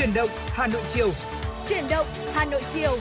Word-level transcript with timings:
Chuyển 0.00 0.14
động 0.14 0.28
Hà 0.46 0.66
Nội 0.66 0.82
chiều. 0.94 1.10
Chuyển 1.68 1.84
động 1.90 2.06
Hà 2.32 2.44
Nội 2.44 2.62
chiều. 2.72 2.98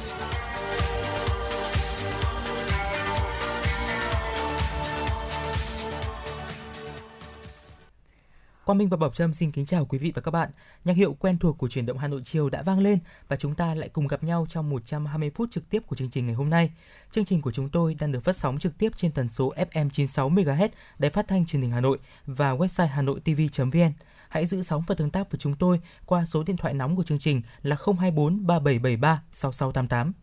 Quang 8.66 8.78
Minh 8.78 8.90
và 8.90 8.98
Bảo 8.98 9.12
Trâm 9.12 9.34
xin 9.34 9.52
kính 9.52 9.66
chào 9.66 9.86
quý 9.86 9.98
vị 9.98 10.12
và 10.16 10.22
các 10.22 10.32
bạn. 10.32 10.50
Nhạc 10.86 10.94
hiệu 10.94 11.14
quen 11.20 11.38
thuộc 11.38 11.58
của 11.58 11.70
chuyển 11.70 11.86
động 11.86 11.98
Hà 11.98 12.08
Nội 12.08 12.22
chiều 12.26 12.50
đã 12.50 12.62
vang 12.62 12.80
lên 12.80 13.00
và 13.28 13.36
chúng 13.36 13.56
ta 13.56 13.76
lại 13.76 13.90
cùng 13.90 14.08
gặp 14.08 14.24
nhau 14.24 14.46
trong 14.50 14.70
120 14.70 15.32
phút 15.36 15.52
trực 15.52 15.70
tiếp 15.70 15.84
của 15.88 15.96
chương 15.96 16.10
trình 16.10 16.26
ngày 16.26 16.36
hôm 16.36 16.50
nay. 16.50 16.72
Chương 17.12 17.26
trình 17.26 17.42
của 17.42 17.52
chúng 17.52 17.70
tôi 17.70 17.96
đang 18.00 18.12
được 18.12 18.24
phát 18.24 18.36
sóng 18.36 18.60
trực 18.60 18.78
tiếp 18.78 18.90
trên 18.96 19.12
tần 19.12 19.30
số 19.30 19.54
FM 19.72 19.90
96 19.90 20.30
MHz 20.30 20.70
Đài 21.00 21.12
Phát 21.12 21.28
thanh 21.28 21.46
Truyền 21.46 21.62
hình 21.62 21.72
Hà 21.72 21.82
Nội 21.82 21.98
và 22.26 22.56
website 22.56 22.88
hanoitv.vn. 22.88 23.92
Hãy 24.30 24.46
giữ 24.46 24.62
sóng 24.62 24.84
và 24.88 24.96
tương 24.96 25.10
tác 25.10 25.32
với 25.32 25.40
chúng 25.40 25.56
tôi 25.56 25.80
qua 26.06 26.26
số 26.26 26.44
điện 26.44 26.58
thoại 26.58 26.74
nóng 26.74 26.96
của 26.96 27.04
chương 27.04 27.20
trình 27.20 27.42
là 27.62 27.76
024 27.86 28.48
3773 28.48 29.24
6688. 29.32 30.14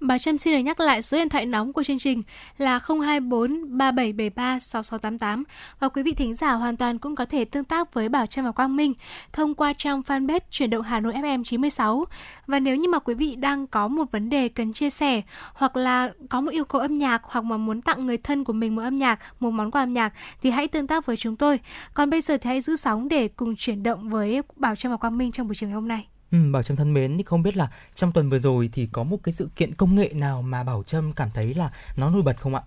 Bà 0.00 0.18
Trâm 0.18 0.38
xin 0.38 0.54
được 0.54 0.58
nhắc 0.58 0.80
lại 0.80 1.02
số 1.02 1.16
điện 1.16 1.28
thoại 1.28 1.46
nóng 1.46 1.72
của 1.72 1.82
chương 1.82 1.98
trình 1.98 2.22
là 2.58 2.80
024 2.88 3.78
3773 3.78 4.60
6688 4.60 5.44
và 5.80 5.88
quý 5.88 6.02
vị 6.02 6.12
thính 6.12 6.34
giả 6.34 6.52
hoàn 6.52 6.76
toàn 6.76 6.98
cũng 6.98 7.14
có 7.14 7.24
thể 7.24 7.44
tương 7.44 7.64
tác 7.64 7.94
với 7.94 8.08
Bảo 8.08 8.26
Trâm 8.26 8.44
và 8.44 8.52
Quang 8.52 8.76
Minh 8.76 8.94
thông 9.32 9.54
qua 9.54 9.72
trang 9.72 10.00
fanpage 10.00 10.40
chuyển 10.50 10.70
động 10.70 10.82
Hà 10.82 11.00
Nội 11.00 11.12
FM 11.12 11.44
96. 11.44 12.04
Và 12.46 12.60
nếu 12.60 12.76
như 12.76 12.88
mà 12.88 12.98
quý 12.98 13.14
vị 13.14 13.36
đang 13.36 13.66
có 13.66 13.88
một 13.88 14.12
vấn 14.12 14.30
đề 14.30 14.48
cần 14.48 14.72
chia 14.72 14.90
sẻ 14.90 15.22
hoặc 15.54 15.76
là 15.76 16.12
có 16.28 16.40
một 16.40 16.50
yêu 16.50 16.64
cầu 16.64 16.80
âm 16.80 16.98
nhạc 16.98 17.22
hoặc 17.24 17.44
mà 17.44 17.56
muốn 17.56 17.82
tặng 17.82 18.06
người 18.06 18.16
thân 18.16 18.44
của 18.44 18.52
mình 18.52 18.74
một 18.76 18.82
âm 18.82 18.96
nhạc, 18.96 19.18
một 19.40 19.50
món 19.50 19.70
quà 19.70 19.82
âm 19.82 19.92
nhạc 19.92 20.12
thì 20.42 20.50
hãy 20.50 20.68
tương 20.68 20.86
tác 20.86 21.06
với 21.06 21.16
chúng 21.16 21.36
tôi. 21.36 21.60
Còn 21.94 22.10
bây 22.10 22.20
giờ 22.20 22.36
thì 22.36 22.48
hãy 22.48 22.60
giữ 22.60 22.76
sóng 22.76 23.08
để 23.08 23.28
cùng 23.28 23.56
chuyển 23.56 23.82
động 23.82 24.08
với 24.08 24.42
Bảo 24.56 24.76
Trâm 24.76 24.92
và 24.92 24.96
Quang 24.96 25.18
Minh 25.18 25.32
trong 25.32 25.46
buổi 25.46 25.54
chiều 25.54 25.68
ngày 25.68 25.74
hôm 25.74 25.88
nay. 25.88 26.06
Ừ, 26.32 26.38
Bảo 26.52 26.62
Trâm 26.62 26.76
thân 26.76 26.94
mến 26.94 27.16
thì 27.16 27.24
không 27.24 27.42
biết 27.42 27.56
là 27.56 27.68
trong 27.94 28.12
tuần 28.12 28.30
vừa 28.30 28.38
rồi 28.38 28.70
thì 28.72 28.88
có 28.92 29.02
một 29.02 29.16
cái 29.22 29.34
sự 29.34 29.48
kiện 29.56 29.74
công 29.74 29.94
nghệ 29.94 30.12
nào 30.14 30.42
mà 30.42 30.64
Bảo 30.64 30.82
Trâm 30.82 31.12
cảm 31.12 31.28
thấy 31.34 31.54
là 31.54 31.70
nó 31.96 32.10
nổi 32.10 32.22
bật 32.22 32.40
không 32.40 32.54
ạ? 32.54 32.62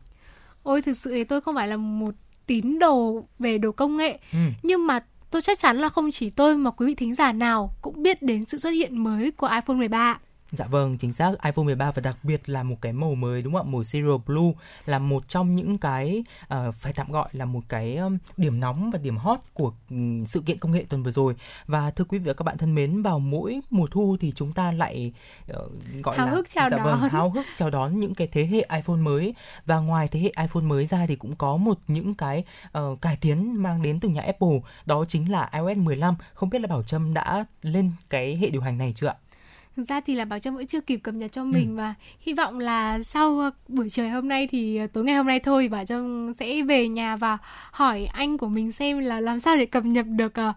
Ôi 0.64 0.82
thực 0.82 0.98
sự 0.98 1.12
thì 1.12 1.24
tôi 1.24 1.42
không 1.42 1.56
phải 1.56 1.68
là 1.68 1.78
một 1.78 2.16
tín 2.46 2.80
đồ 2.80 3.24
về 3.40 3.58
đồ 3.58 3.72
công 3.72 3.98
nghệ 3.98 4.20
ừ. 4.32 4.40
nhưng 4.64 4.88
mà 4.88 5.00
tôi 5.32 5.42
chắc 5.42 5.60
chắn 5.60 5.78
là 5.78 5.90
không 5.90 6.12
chỉ 6.12 6.30
tôi 6.30 6.58
mà 6.58 6.72
quý 6.72 6.86
vị 6.86 6.96
thính 6.96 7.16
giả 7.16 7.32
nào 7.32 7.76
cũng 7.82 8.04
biết 8.04 8.22
đến 8.22 8.46
sự 8.46 8.58
xuất 8.58 8.70
hiện 8.70 9.04
mới 9.04 9.32
của 9.32 9.48
iPhone 9.48 9.78
13. 9.78 10.20
Dạ 10.58 10.66
vâng, 10.66 10.98
chính 10.98 11.14
xác 11.14 11.32
iPhone 11.44 11.66
13 11.66 11.92
và 11.92 12.02
đặc 12.02 12.18
biệt 12.24 12.50
là 12.50 12.64
một 12.64 12.76
cái 12.82 12.94
màu 12.94 13.16
mới 13.16 13.42
đúng 13.42 13.54
không 13.54 13.68
ạ? 13.68 13.72
Màu 13.72 13.82
Zero 13.82 14.18
Blue 14.18 14.52
là 14.86 15.00
một 15.00 15.28
trong 15.28 15.56
những 15.56 15.78
cái 15.78 16.24
uh, 16.44 16.76
phải 16.76 16.94
tạm 16.94 17.12
gọi 17.12 17.30
là 17.32 17.46
một 17.46 17.62
cái 17.70 17.96
um, 17.96 18.18
điểm 18.38 18.60
nóng 18.60 18.92
và 18.92 19.00
điểm 19.00 19.18
hot 19.18 19.40
của 19.54 19.74
um, 19.90 20.26
sự 20.26 20.42
kiện 20.46 20.58
công 20.58 20.72
nghệ 20.72 20.86
tuần 20.90 21.04
vừa 21.04 21.12
rồi. 21.12 21.36
Và 21.66 21.92
thưa 21.92 22.04
quý 22.04 22.20
vị 22.20 22.28
và 22.28 22.34
các 22.34 22.44
bạn 22.44 22.58
thân 22.58 22.76
mến, 22.76 23.02
vào 23.02 23.20
mỗi 23.20 23.60
mùa 23.70 23.88
thu 23.88 24.18
thì 24.20 24.34
chúng 24.36 24.54
ta 24.54 24.72
lại 24.72 25.14
uh, 25.52 25.72
gọi 26.04 26.18
háo 26.18 26.28
là 26.28 26.32
hức 26.34 26.50
chào 26.50 26.70
dạ 26.70 26.78
đón. 26.78 26.86
vâng, 26.86 27.10
háo 27.10 27.30
hức 27.30 27.46
chào 27.56 27.70
đón 27.70 28.00
những 28.00 28.16
cái 28.16 28.28
thế 28.32 28.46
hệ 28.46 28.68
iPhone 28.76 28.98
mới 28.98 29.34
và 29.66 29.80
ngoài 29.80 30.08
thế 30.08 30.20
hệ 30.20 30.32
iPhone 30.42 30.64
mới 30.64 30.86
ra 30.86 31.06
thì 31.08 31.16
cũng 31.16 31.36
có 31.36 31.58
một 31.58 31.78
những 31.88 32.14
cái 32.14 32.44
uh, 32.78 33.02
cải 33.02 33.18
tiến 33.22 33.64
mang 33.64 33.82
đến 33.82 34.00
từ 34.00 34.10
nhà 34.10 34.22
Apple, 34.22 34.60
đó 34.86 35.06
chính 35.08 35.32
là 35.32 35.50
iOS 35.54 35.78
15. 35.78 36.16
Không 36.34 36.50
biết 36.50 36.62
là 36.62 36.68
Bảo 36.68 36.84
Trâm 36.84 37.14
đã 37.14 37.46
lên 37.62 37.92
cái 38.10 38.36
hệ 38.36 38.50
điều 38.50 38.62
hành 38.62 38.78
này 38.78 38.94
chưa 38.96 39.08
ạ? 39.08 39.16
Thực 39.76 39.84
ra 39.84 40.02
thì 40.02 40.16
là 40.16 40.26
bảo 40.26 40.40
trâm 40.40 40.56
vẫn 40.56 40.68
chưa 40.68 40.82
kịp 40.82 40.98
cập 40.98 41.16
nhật 41.16 41.32
cho 41.32 41.44
mình 41.44 41.70
ừ. 41.70 41.78
và 41.78 41.94
hy 42.20 42.34
vọng 42.34 42.60
là 42.60 43.00
sau 43.02 43.40
ờ, 43.40 43.52
buổi 43.68 43.90
trời 43.90 44.10
hôm 44.10 44.28
nay 44.28 44.48
thì 44.48 44.78
ờ, 44.78 44.88
tối 44.88 45.04
ngày 45.04 45.16
hôm 45.16 45.28
nay 45.28 45.40
thôi 45.40 45.68
bảo 45.68 45.86
trâm 45.86 46.34
sẽ 46.34 46.62
về 46.62 46.88
nhà 46.88 47.16
và 47.16 47.38
hỏi 47.72 48.06
anh 48.06 48.38
của 48.38 48.48
mình 48.48 48.72
xem 48.72 49.00
là 49.00 49.20
làm 49.20 49.40
sao 49.40 49.58
để 49.58 49.66
cập 49.66 49.86
nhật 49.86 50.06
được 50.08 50.34
uh, 50.50 50.56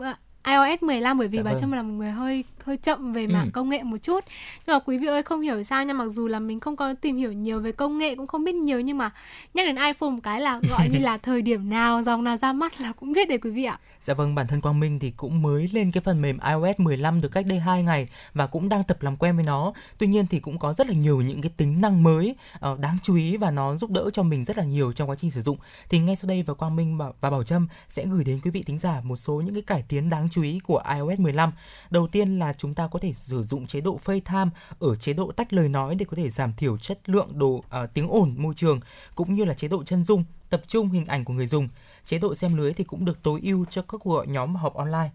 uh, 0.00 0.16
iOS 0.46 0.82
15 0.82 1.18
bởi 1.18 1.28
vì 1.28 1.36
dạ 1.36 1.42
bà 1.42 1.50
vâng. 1.50 1.60
Trâm 1.60 1.72
là 1.72 1.82
một 1.82 1.92
người 1.92 2.10
hơi 2.10 2.44
hơi 2.64 2.76
chậm 2.76 3.12
về 3.12 3.26
mảng 3.26 3.44
ừ. 3.44 3.50
công 3.52 3.68
nghệ 3.68 3.82
một 3.82 3.96
chút 3.96 4.24
nhưng 4.66 4.74
mà 4.74 4.78
quý 4.78 4.98
vị 4.98 5.06
ơi 5.06 5.22
không 5.22 5.40
hiểu 5.40 5.62
sao 5.62 5.84
nha 5.84 5.94
mặc 5.94 6.06
dù 6.06 6.28
là 6.28 6.38
mình 6.38 6.60
không 6.60 6.76
có 6.76 6.94
tìm 6.94 7.16
hiểu 7.16 7.32
nhiều 7.32 7.60
về 7.60 7.72
công 7.72 7.98
nghệ 7.98 8.14
cũng 8.14 8.26
không 8.26 8.44
biết 8.44 8.54
nhiều 8.54 8.80
nhưng 8.80 8.98
mà 8.98 9.10
nhắc 9.54 9.66
đến 9.66 9.76
iPhone 9.76 10.10
một 10.10 10.20
cái 10.22 10.40
là 10.40 10.60
gọi 10.70 10.88
như 10.88 10.98
là 11.02 11.18
thời 11.18 11.42
điểm 11.42 11.70
nào 11.70 12.02
dòng 12.02 12.24
nào 12.24 12.36
ra 12.36 12.52
mắt 12.52 12.80
là 12.80 12.92
cũng 12.92 13.12
biết 13.12 13.28
đấy 13.28 13.38
quý 13.38 13.50
vị 13.50 13.64
ạ 13.64 13.78
Dạ 14.04 14.14
vâng, 14.14 14.34
bản 14.34 14.46
thân 14.46 14.60
Quang 14.60 14.80
Minh 14.80 14.98
thì 14.98 15.10
cũng 15.10 15.42
mới 15.42 15.68
lên 15.72 15.90
cái 15.90 16.00
phần 16.00 16.20
mềm 16.20 16.38
iOS 16.38 16.80
15 16.80 17.20
được 17.20 17.28
cách 17.28 17.46
đây 17.46 17.58
2 17.58 17.82
ngày 17.82 18.08
và 18.34 18.46
cũng 18.46 18.68
đang 18.68 18.84
tập 18.84 19.02
làm 19.02 19.16
quen 19.16 19.36
với 19.36 19.44
nó. 19.44 19.72
Tuy 19.98 20.06
nhiên 20.06 20.26
thì 20.26 20.40
cũng 20.40 20.58
có 20.58 20.72
rất 20.72 20.86
là 20.86 20.94
nhiều 20.94 21.20
những 21.20 21.42
cái 21.42 21.50
tính 21.56 21.80
năng 21.80 22.02
mới 22.02 22.34
uh, 22.70 22.78
đáng 22.78 22.96
chú 23.02 23.16
ý 23.16 23.36
và 23.36 23.50
nó 23.50 23.76
giúp 23.76 23.90
đỡ 23.90 24.10
cho 24.12 24.22
mình 24.22 24.44
rất 24.44 24.58
là 24.58 24.64
nhiều 24.64 24.92
trong 24.92 25.10
quá 25.10 25.16
trình 25.16 25.30
sử 25.30 25.42
dụng. 25.42 25.56
Thì 25.88 25.98
ngay 25.98 26.16
sau 26.16 26.28
đây 26.28 26.42
và 26.42 26.54
Quang 26.54 26.76
Minh 26.76 26.98
và 26.98 27.30
Bảo 27.30 27.44
Trâm 27.44 27.68
sẽ 27.88 28.06
gửi 28.06 28.24
đến 28.24 28.40
quý 28.44 28.50
vị 28.50 28.62
thính 28.62 28.78
giả 28.78 29.00
một 29.00 29.16
số 29.16 29.34
những 29.34 29.54
cái 29.54 29.62
cải 29.62 29.82
tiến 29.82 30.10
đáng 30.10 30.28
chú 30.30 30.42
ý 30.42 30.60
của 30.64 30.82
iOS 30.94 31.18
15. 31.18 31.52
Đầu 31.90 32.06
tiên 32.06 32.38
là 32.38 32.52
chúng 32.52 32.74
ta 32.74 32.88
có 32.88 32.98
thể 32.98 33.12
sử 33.12 33.42
dụng 33.42 33.66
chế 33.66 33.80
độ 33.80 34.00
FaceTime 34.04 34.48
ở 34.78 34.96
chế 34.96 35.12
độ 35.12 35.32
tách 35.32 35.52
lời 35.52 35.68
nói 35.68 35.94
để 35.94 36.06
có 36.10 36.16
thể 36.16 36.30
giảm 36.30 36.52
thiểu 36.56 36.78
chất 36.78 37.08
lượng 37.08 37.38
đồ 37.38 37.48
uh, 37.48 37.64
tiếng 37.94 38.08
ồn 38.08 38.34
môi 38.38 38.54
trường 38.56 38.80
cũng 39.14 39.34
như 39.34 39.44
là 39.44 39.54
chế 39.54 39.68
độ 39.68 39.84
chân 39.84 40.04
dung 40.04 40.24
tập 40.50 40.62
trung 40.68 40.90
hình 40.90 41.06
ảnh 41.06 41.24
của 41.24 41.34
người 41.34 41.46
dùng 41.46 41.68
chế 42.04 42.18
độ 42.18 42.34
xem 42.34 42.56
lưới 42.56 42.72
thì 42.72 42.84
cũng 42.84 43.04
được 43.04 43.22
tối 43.22 43.40
ưu 43.42 43.64
cho 43.64 43.82
các 43.82 43.98
cuộc 43.98 44.24
nhóm 44.28 44.54
họp 44.54 44.74
online. 44.74 45.10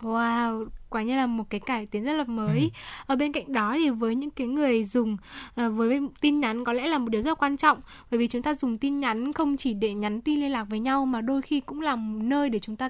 Wow, 0.00 0.66
quả 0.90 1.02
như 1.02 1.16
là 1.16 1.26
một 1.26 1.44
cái 1.50 1.60
cải 1.60 1.86
tiến 1.86 2.04
rất 2.04 2.12
là 2.12 2.24
mới. 2.24 2.60
Ừ. 2.60 2.68
Ở 3.06 3.16
bên 3.16 3.32
cạnh 3.32 3.52
đó 3.52 3.74
thì 3.76 3.90
với 3.90 4.14
những 4.14 4.30
cái 4.30 4.46
người 4.46 4.84
dùng 4.84 5.16
uh, 5.60 5.72
với 5.74 6.00
tin 6.20 6.40
nhắn 6.40 6.64
có 6.64 6.72
lẽ 6.72 6.88
là 6.88 6.98
một 6.98 7.08
điều 7.08 7.22
rất 7.22 7.30
là 7.30 7.34
quan 7.34 7.56
trọng 7.56 7.80
bởi 8.10 8.18
vì 8.18 8.26
chúng 8.26 8.42
ta 8.42 8.54
dùng 8.54 8.78
tin 8.78 9.00
nhắn 9.00 9.32
không 9.32 9.56
chỉ 9.56 9.74
để 9.74 9.94
nhắn 9.94 10.20
tin 10.20 10.40
liên 10.40 10.52
lạc 10.52 10.64
với 10.64 10.78
nhau 10.78 11.06
mà 11.06 11.20
đôi 11.20 11.42
khi 11.42 11.60
cũng 11.60 11.80
là 11.80 11.96
một 11.96 12.22
nơi 12.22 12.48
để 12.50 12.58
chúng 12.58 12.76
ta 12.76 12.88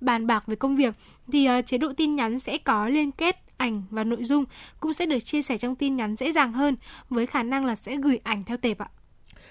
bàn 0.00 0.26
bạc 0.26 0.44
về 0.46 0.56
công 0.56 0.76
việc. 0.76 0.94
Thì 1.32 1.48
uh, 1.58 1.66
chế 1.66 1.78
độ 1.78 1.92
tin 1.96 2.16
nhắn 2.16 2.38
sẽ 2.38 2.58
có 2.58 2.88
liên 2.88 3.12
kết 3.12 3.36
ảnh 3.56 3.82
và 3.90 4.04
nội 4.04 4.24
dung 4.24 4.44
cũng 4.80 4.92
sẽ 4.92 5.06
được 5.06 5.20
chia 5.20 5.42
sẻ 5.42 5.58
trong 5.58 5.74
tin 5.74 5.96
nhắn 5.96 6.16
dễ 6.16 6.32
dàng 6.32 6.52
hơn 6.52 6.76
với 7.10 7.26
khả 7.26 7.42
năng 7.42 7.64
là 7.64 7.74
sẽ 7.74 7.96
gửi 7.96 8.20
ảnh 8.22 8.44
theo 8.44 8.56
tệp 8.56 8.78
ạ. 8.78 8.88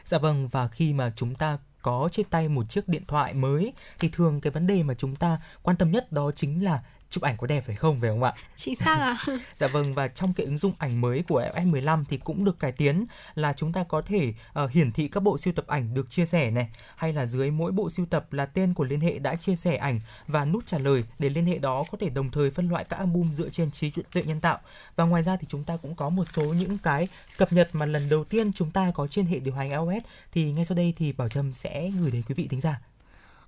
Dạ 0.04 0.18
vâng 0.18 0.48
và 0.52 0.68
khi 0.68 0.94
mà 0.94 1.12
chúng 1.16 1.36
ta 1.36 1.58
có 1.82 2.10
trên 2.12 2.26
tay 2.26 2.50
một 2.50 2.70
chiếc 2.70 2.88
điện 2.88 3.04
thoại 3.08 3.34
mới, 3.34 3.74
thì 4.00 4.10
thường 4.14 4.42
cái 4.42 4.52
vấn 4.52 4.68
đề 4.68 4.84
mà 4.84 4.94
chúng 4.94 5.16
ta 5.16 5.42
quan 5.62 5.78
tâm 5.78 5.92
nhất 5.92 6.12
đó 6.12 6.32
chính 6.36 6.64
là 6.64 6.84
chụp 7.10 7.24
ảnh 7.24 7.38
có 7.38 7.48
đẹp 7.48 7.64
phải 7.68 7.76
không 7.76 8.00
phải 8.02 8.10
không 8.10 8.24
ạ? 8.24 8.34
Chính 8.56 8.76
xác 8.76 9.00
ạ. 9.00 9.18
À? 9.28 9.38
dạ 9.58 9.68
vâng 9.68 9.94
và 9.94 10.08
trong 10.08 10.34
cái 10.34 10.46
ứng 10.46 10.58
dụng 10.58 10.74
ảnh 10.78 11.02
mới 11.02 11.24
của 11.28 11.38
iOS 11.38 11.68
15 11.68 12.06
thì 12.06 12.18
cũng 12.18 12.46
được 12.46 12.60
cải 12.60 12.72
tiến 12.72 13.06
là 13.36 13.54
chúng 13.54 13.74
ta 13.74 13.84
có 13.84 14.02
thể 14.02 14.34
uh, 14.64 14.72
hiển 14.72 14.92
thị 14.92 15.08
các 15.08 15.24
bộ 15.24 15.38
siêu 15.38 15.54
tập 15.54 15.68
ảnh 15.68 15.94
được 15.94 16.10
chia 16.10 16.26
sẻ 16.26 16.52
này 16.52 16.68
hay 16.96 17.14
là 17.14 17.26
dưới 17.26 17.52
mỗi 17.52 17.72
bộ 17.72 17.90
siêu 17.90 18.06
tập 18.10 18.34
là 18.34 18.46
tên 18.46 18.74
của 18.74 18.84
liên 18.84 19.00
hệ 19.00 19.20
đã 19.20 19.36
chia 19.36 19.56
sẻ 19.56 19.76
ảnh 19.76 20.00
và 20.28 20.46
nút 20.46 20.66
trả 20.66 20.78
lời 20.78 21.04
để 21.20 21.30
liên 21.30 21.46
hệ 21.46 21.58
đó 21.58 21.84
có 21.92 21.98
thể 22.02 22.10
đồng 22.10 22.32
thời 22.32 22.52
phân 22.52 22.70
loại 22.70 22.84
các 22.84 22.98
album 22.98 23.34
dựa 23.34 23.50
trên 23.50 23.72
trí 23.72 23.92
tuệ 24.14 24.24
nhân 24.24 24.40
tạo. 24.40 24.60
Và 24.96 25.04
ngoài 25.04 25.24
ra 25.24 25.38
thì 25.38 25.48
chúng 25.50 25.64
ta 25.64 25.78
cũng 25.78 25.96
có 25.96 26.10
một 26.10 26.26
số 26.26 26.44
những 26.44 26.78
cái 26.78 27.08
cập 27.38 27.54
nhật 27.54 27.70
mà 27.74 27.86
lần 27.86 28.10
đầu 28.10 28.24
tiên 28.24 28.54
chúng 28.54 28.72
ta 28.72 28.92
có 28.94 29.08
trên 29.08 29.26
hệ 29.26 29.40
điều 29.40 29.54
hành 29.54 29.70
iOS 29.70 30.04
thì 30.32 30.52
ngay 30.52 30.66
sau 30.66 30.76
đây 30.76 30.94
thì 30.98 31.12
Bảo 31.12 31.30
Trâm 31.30 31.54
sẽ 31.54 31.92
gửi 32.00 32.12
đến 32.12 32.22
quý 32.28 32.36
vị 32.36 32.48
thính 32.48 32.62
giả. 32.62 32.80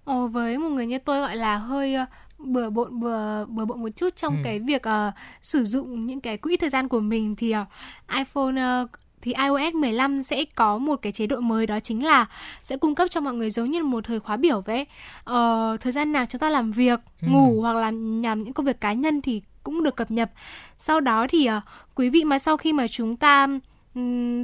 Ồ, 0.09 0.27
với 0.27 0.57
một 0.57 0.69
người 0.69 0.85
như 0.85 0.97
tôi 0.99 1.19
gọi 1.19 1.35
là 1.35 1.57
hơi 1.57 1.95
bừa 2.37 2.69
bộn 2.69 2.99
bừa 2.99 3.45
bừa 3.45 3.65
bộn 3.65 3.81
một 3.81 3.89
chút 3.95 4.15
trong 4.15 4.35
ừ. 4.35 4.41
cái 4.43 4.59
việc 4.59 4.81
uh, 4.87 5.13
sử 5.41 5.63
dụng 5.63 6.05
những 6.05 6.21
cái 6.21 6.37
quỹ 6.37 6.57
thời 6.57 6.69
gian 6.69 6.87
của 6.87 6.99
mình 6.99 7.35
thì 7.35 7.55
uh, 7.55 7.67
iPhone 8.17 8.83
uh, 8.83 8.89
thì 9.21 9.33
iOS 9.33 9.73
15 9.73 10.23
sẽ 10.23 10.45
có 10.55 10.77
một 10.77 10.99
cái 11.01 11.11
chế 11.11 11.27
độ 11.27 11.39
mới 11.39 11.67
đó 11.67 11.79
chính 11.79 12.05
là 12.05 12.25
sẽ 12.63 12.77
cung 12.77 12.95
cấp 12.95 13.09
cho 13.09 13.21
mọi 13.21 13.33
người 13.33 13.51
giống 13.51 13.71
như 13.71 13.83
một 13.83 14.03
thời 14.05 14.19
khóa 14.19 14.37
biểu 14.37 14.61
vậy. 14.61 14.85
Ờ, 15.23 15.77
thời 15.81 15.91
gian 15.91 16.11
nào 16.11 16.25
chúng 16.25 16.39
ta 16.39 16.49
làm 16.49 16.71
việc, 16.71 16.99
ừ. 17.21 17.27
ngủ 17.31 17.61
hoặc 17.61 17.73
là 17.73 17.91
làm 18.21 18.43
những 18.43 18.53
công 18.53 18.65
việc 18.65 18.81
cá 18.81 18.93
nhân 18.93 19.21
thì 19.21 19.41
cũng 19.63 19.83
được 19.83 19.95
cập 19.95 20.11
nhật. 20.11 20.31
Sau 20.77 20.99
đó 20.99 21.27
thì 21.29 21.49
uh, 21.57 21.63
quý 21.95 22.09
vị 22.09 22.23
mà 22.23 22.39
sau 22.39 22.57
khi 22.57 22.73
mà 22.73 22.87
chúng 22.87 23.17
ta 23.17 23.47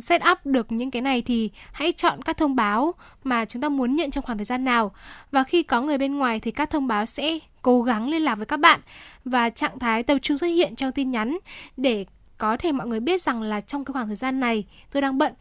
set 0.01 0.21
up 0.31 0.37
được 0.45 0.71
những 0.71 0.91
cái 0.91 1.01
này 1.01 1.21
thì 1.21 1.51
hãy 1.71 1.91
chọn 1.91 2.21
các 2.21 2.37
thông 2.37 2.55
báo 2.55 2.93
mà 3.23 3.45
chúng 3.45 3.61
ta 3.61 3.69
muốn 3.69 3.95
nhận 3.95 4.11
trong 4.11 4.23
khoảng 4.23 4.37
thời 4.37 4.45
gian 4.45 4.65
nào. 4.65 4.91
Và 5.31 5.43
khi 5.43 5.63
có 5.63 5.81
người 5.81 5.97
bên 5.97 6.17
ngoài 6.17 6.39
thì 6.39 6.51
các 6.51 6.69
thông 6.69 6.87
báo 6.87 7.05
sẽ 7.05 7.39
cố 7.61 7.83
gắng 7.83 8.09
liên 8.09 8.21
lạc 8.21 8.35
với 8.35 8.45
các 8.45 8.59
bạn 8.59 8.79
và 9.25 9.49
trạng 9.49 9.79
thái 9.79 10.03
tập 10.03 10.17
trung 10.21 10.37
xuất 10.37 10.47
hiện 10.47 10.75
trong 10.75 10.91
tin 10.91 11.11
nhắn 11.11 11.37
để 11.77 12.05
có 12.37 12.57
thể 12.57 12.71
mọi 12.71 12.87
người 12.87 12.99
biết 12.99 13.21
rằng 13.21 13.41
là 13.41 13.61
trong 13.61 13.85
cái 13.85 13.93
khoảng 13.93 14.07
thời 14.07 14.15
gian 14.15 14.39
này 14.39 14.65
tôi 14.91 15.01
đang 15.01 15.17
bận. 15.17 15.33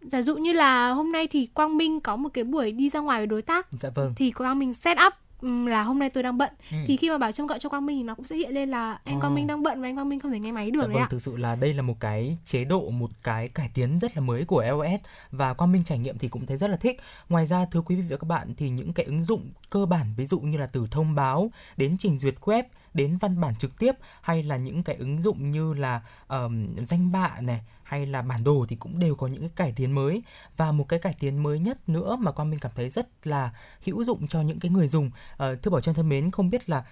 Giả 0.00 0.22
dụ 0.22 0.36
như 0.36 0.52
là 0.52 0.90
hôm 0.90 1.12
nay 1.12 1.26
thì 1.26 1.46
Quang 1.46 1.76
Minh 1.76 2.00
có 2.00 2.16
một 2.16 2.28
cái 2.34 2.44
buổi 2.44 2.72
đi 2.72 2.88
ra 2.88 3.00
ngoài 3.00 3.20
với 3.20 3.26
đối 3.26 3.42
tác. 3.42 3.66
Dạ 3.80 3.90
vâng. 3.94 4.12
thì 4.16 4.30
Quang 4.30 4.58
Minh 4.58 4.74
set 4.74 4.98
up 5.06 5.12
là 5.42 5.82
hôm 5.82 5.98
nay 5.98 6.10
tôi 6.10 6.22
đang 6.22 6.38
bận 6.38 6.50
ừ. 6.70 6.76
thì 6.86 6.96
khi 6.96 7.10
mà 7.10 7.18
bảo 7.18 7.32
trông 7.32 7.46
gọi 7.46 7.58
cho 7.58 7.68
Quang 7.68 7.86
Minh 7.86 7.96
thì 7.96 8.02
nó 8.02 8.14
cũng 8.14 8.26
sẽ 8.26 8.36
hiện 8.36 8.50
lên 8.50 8.68
là 8.68 8.98
anh 9.04 9.16
oh. 9.16 9.20
Quang 9.20 9.34
Minh 9.34 9.46
đang 9.46 9.62
bận 9.62 9.80
và 9.80 9.88
anh 9.88 9.96
Quang 9.96 10.08
Minh 10.08 10.20
không 10.20 10.32
thể 10.32 10.38
nghe 10.38 10.52
máy 10.52 10.70
được 10.70 10.80
dạ 10.80 10.86
đấy 10.86 10.94
vâng, 10.94 11.02
ạ. 11.02 11.08
Thực 11.10 11.22
sự 11.22 11.36
là 11.36 11.56
đây 11.56 11.74
là 11.74 11.82
một 11.82 12.00
cái 12.00 12.38
chế 12.44 12.64
độ 12.64 12.90
một 12.90 13.10
cái 13.22 13.48
cải 13.48 13.70
tiến 13.74 13.98
rất 13.98 14.16
là 14.16 14.20
mới 14.20 14.44
của 14.44 14.58
iOS 14.58 15.00
và 15.30 15.54
Quang 15.54 15.72
Minh 15.72 15.84
trải 15.84 15.98
nghiệm 15.98 16.18
thì 16.18 16.28
cũng 16.28 16.46
thấy 16.46 16.56
rất 16.56 16.70
là 16.70 16.76
thích. 16.76 17.00
Ngoài 17.28 17.46
ra 17.46 17.66
thưa 17.70 17.80
quý 17.80 17.96
vị 17.96 18.02
và 18.10 18.16
các 18.16 18.26
bạn 18.28 18.54
thì 18.56 18.70
những 18.70 18.92
cái 18.92 19.06
ứng 19.06 19.22
dụng 19.22 19.50
cơ 19.70 19.86
bản 19.86 20.06
ví 20.16 20.26
dụ 20.26 20.40
như 20.40 20.58
là 20.58 20.66
từ 20.66 20.86
thông 20.90 21.14
báo 21.14 21.50
đến 21.76 21.96
trình 21.98 22.18
duyệt 22.18 22.34
web 22.40 22.62
đến 22.94 23.16
văn 23.16 23.40
bản 23.40 23.54
trực 23.58 23.78
tiếp 23.78 23.92
hay 24.20 24.42
là 24.42 24.56
những 24.56 24.82
cái 24.82 24.96
ứng 24.96 25.20
dụng 25.20 25.50
như 25.50 25.74
là 25.74 26.00
um, 26.28 26.74
danh 26.76 27.12
bạ 27.12 27.36
này 27.40 27.60
hay 27.90 28.06
là 28.06 28.22
bản 28.22 28.44
đồ 28.44 28.66
thì 28.68 28.76
cũng 28.76 28.98
đều 28.98 29.14
có 29.14 29.26
những 29.26 29.40
cái 29.40 29.50
cải 29.56 29.72
tiến 29.76 29.92
mới 29.92 30.22
và 30.56 30.72
một 30.72 30.88
cái 30.88 30.98
cải 30.98 31.14
tiến 31.18 31.42
mới 31.42 31.58
nhất 31.58 31.88
nữa 31.88 32.16
mà 32.16 32.32
quan 32.32 32.50
minh 32.50 32.60
cảm 32.60 32.72
thấy 32.74 32.90
rất 32.90 33.26
là 33.26 33.50
hữu 33.84 34.04
dụng 34.04 34.28
cho 34.28 34.42
những 34.42 34.60
cái 34.60 34.70
người 34.70 34.88
dùng 34.88 35.06
uh, 35.06 35.38
thưa 35.62 35.70
bảo 35.70 35.80
trân 35.80 35.94
thân 35.94 36.08
mến 36.08 36.30
không 36.30 36.50
biết 36.50 36.70
là 36.70 36.84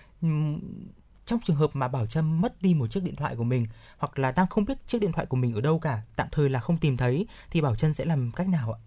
trong 1.27 1.41
trường 1.45 1.56
hợp 1.56 1.71
mà 1.75 1.89
Bảo 1.89 2.06
Trâm 2.06 2.41
mất 2.41 2.62
đi 2.62 2.75
một 2.75 2.87
chiếc 2.87 3.03
điện 3.03 3.17
thoại 3.17 3.37
của 3.37 3.45
mình 3.45 3.67
hoặc 3.99 4.19
là 4.19 4.33
đang 4.33 4.47
không 4.47 4.65
biết 4.65 4.87
chiếc 4.87 5.00
điện 5.00 5.12
thoại 5.12 5.27
của 5.27 5.37
mình 5.37 5.55
ở 5.55 5.61
đâu 5.61 5.79
cả, 5.79 6.00
tạm 6.17 6.29
thời 6.33 6.50
là 6.50 6.61
không 6.61 6.77
tìm 6.77 6.97
thấy 6.97 7.27
thì 7.50 7.61
Bảo 7.61 7.77
Trâm 7.77 7.93
sẽ 7.93 8.05
làm 8.05 8.33
cách 8.37 8.49
nào 8.49 8.73
ạ? 8.73 8.79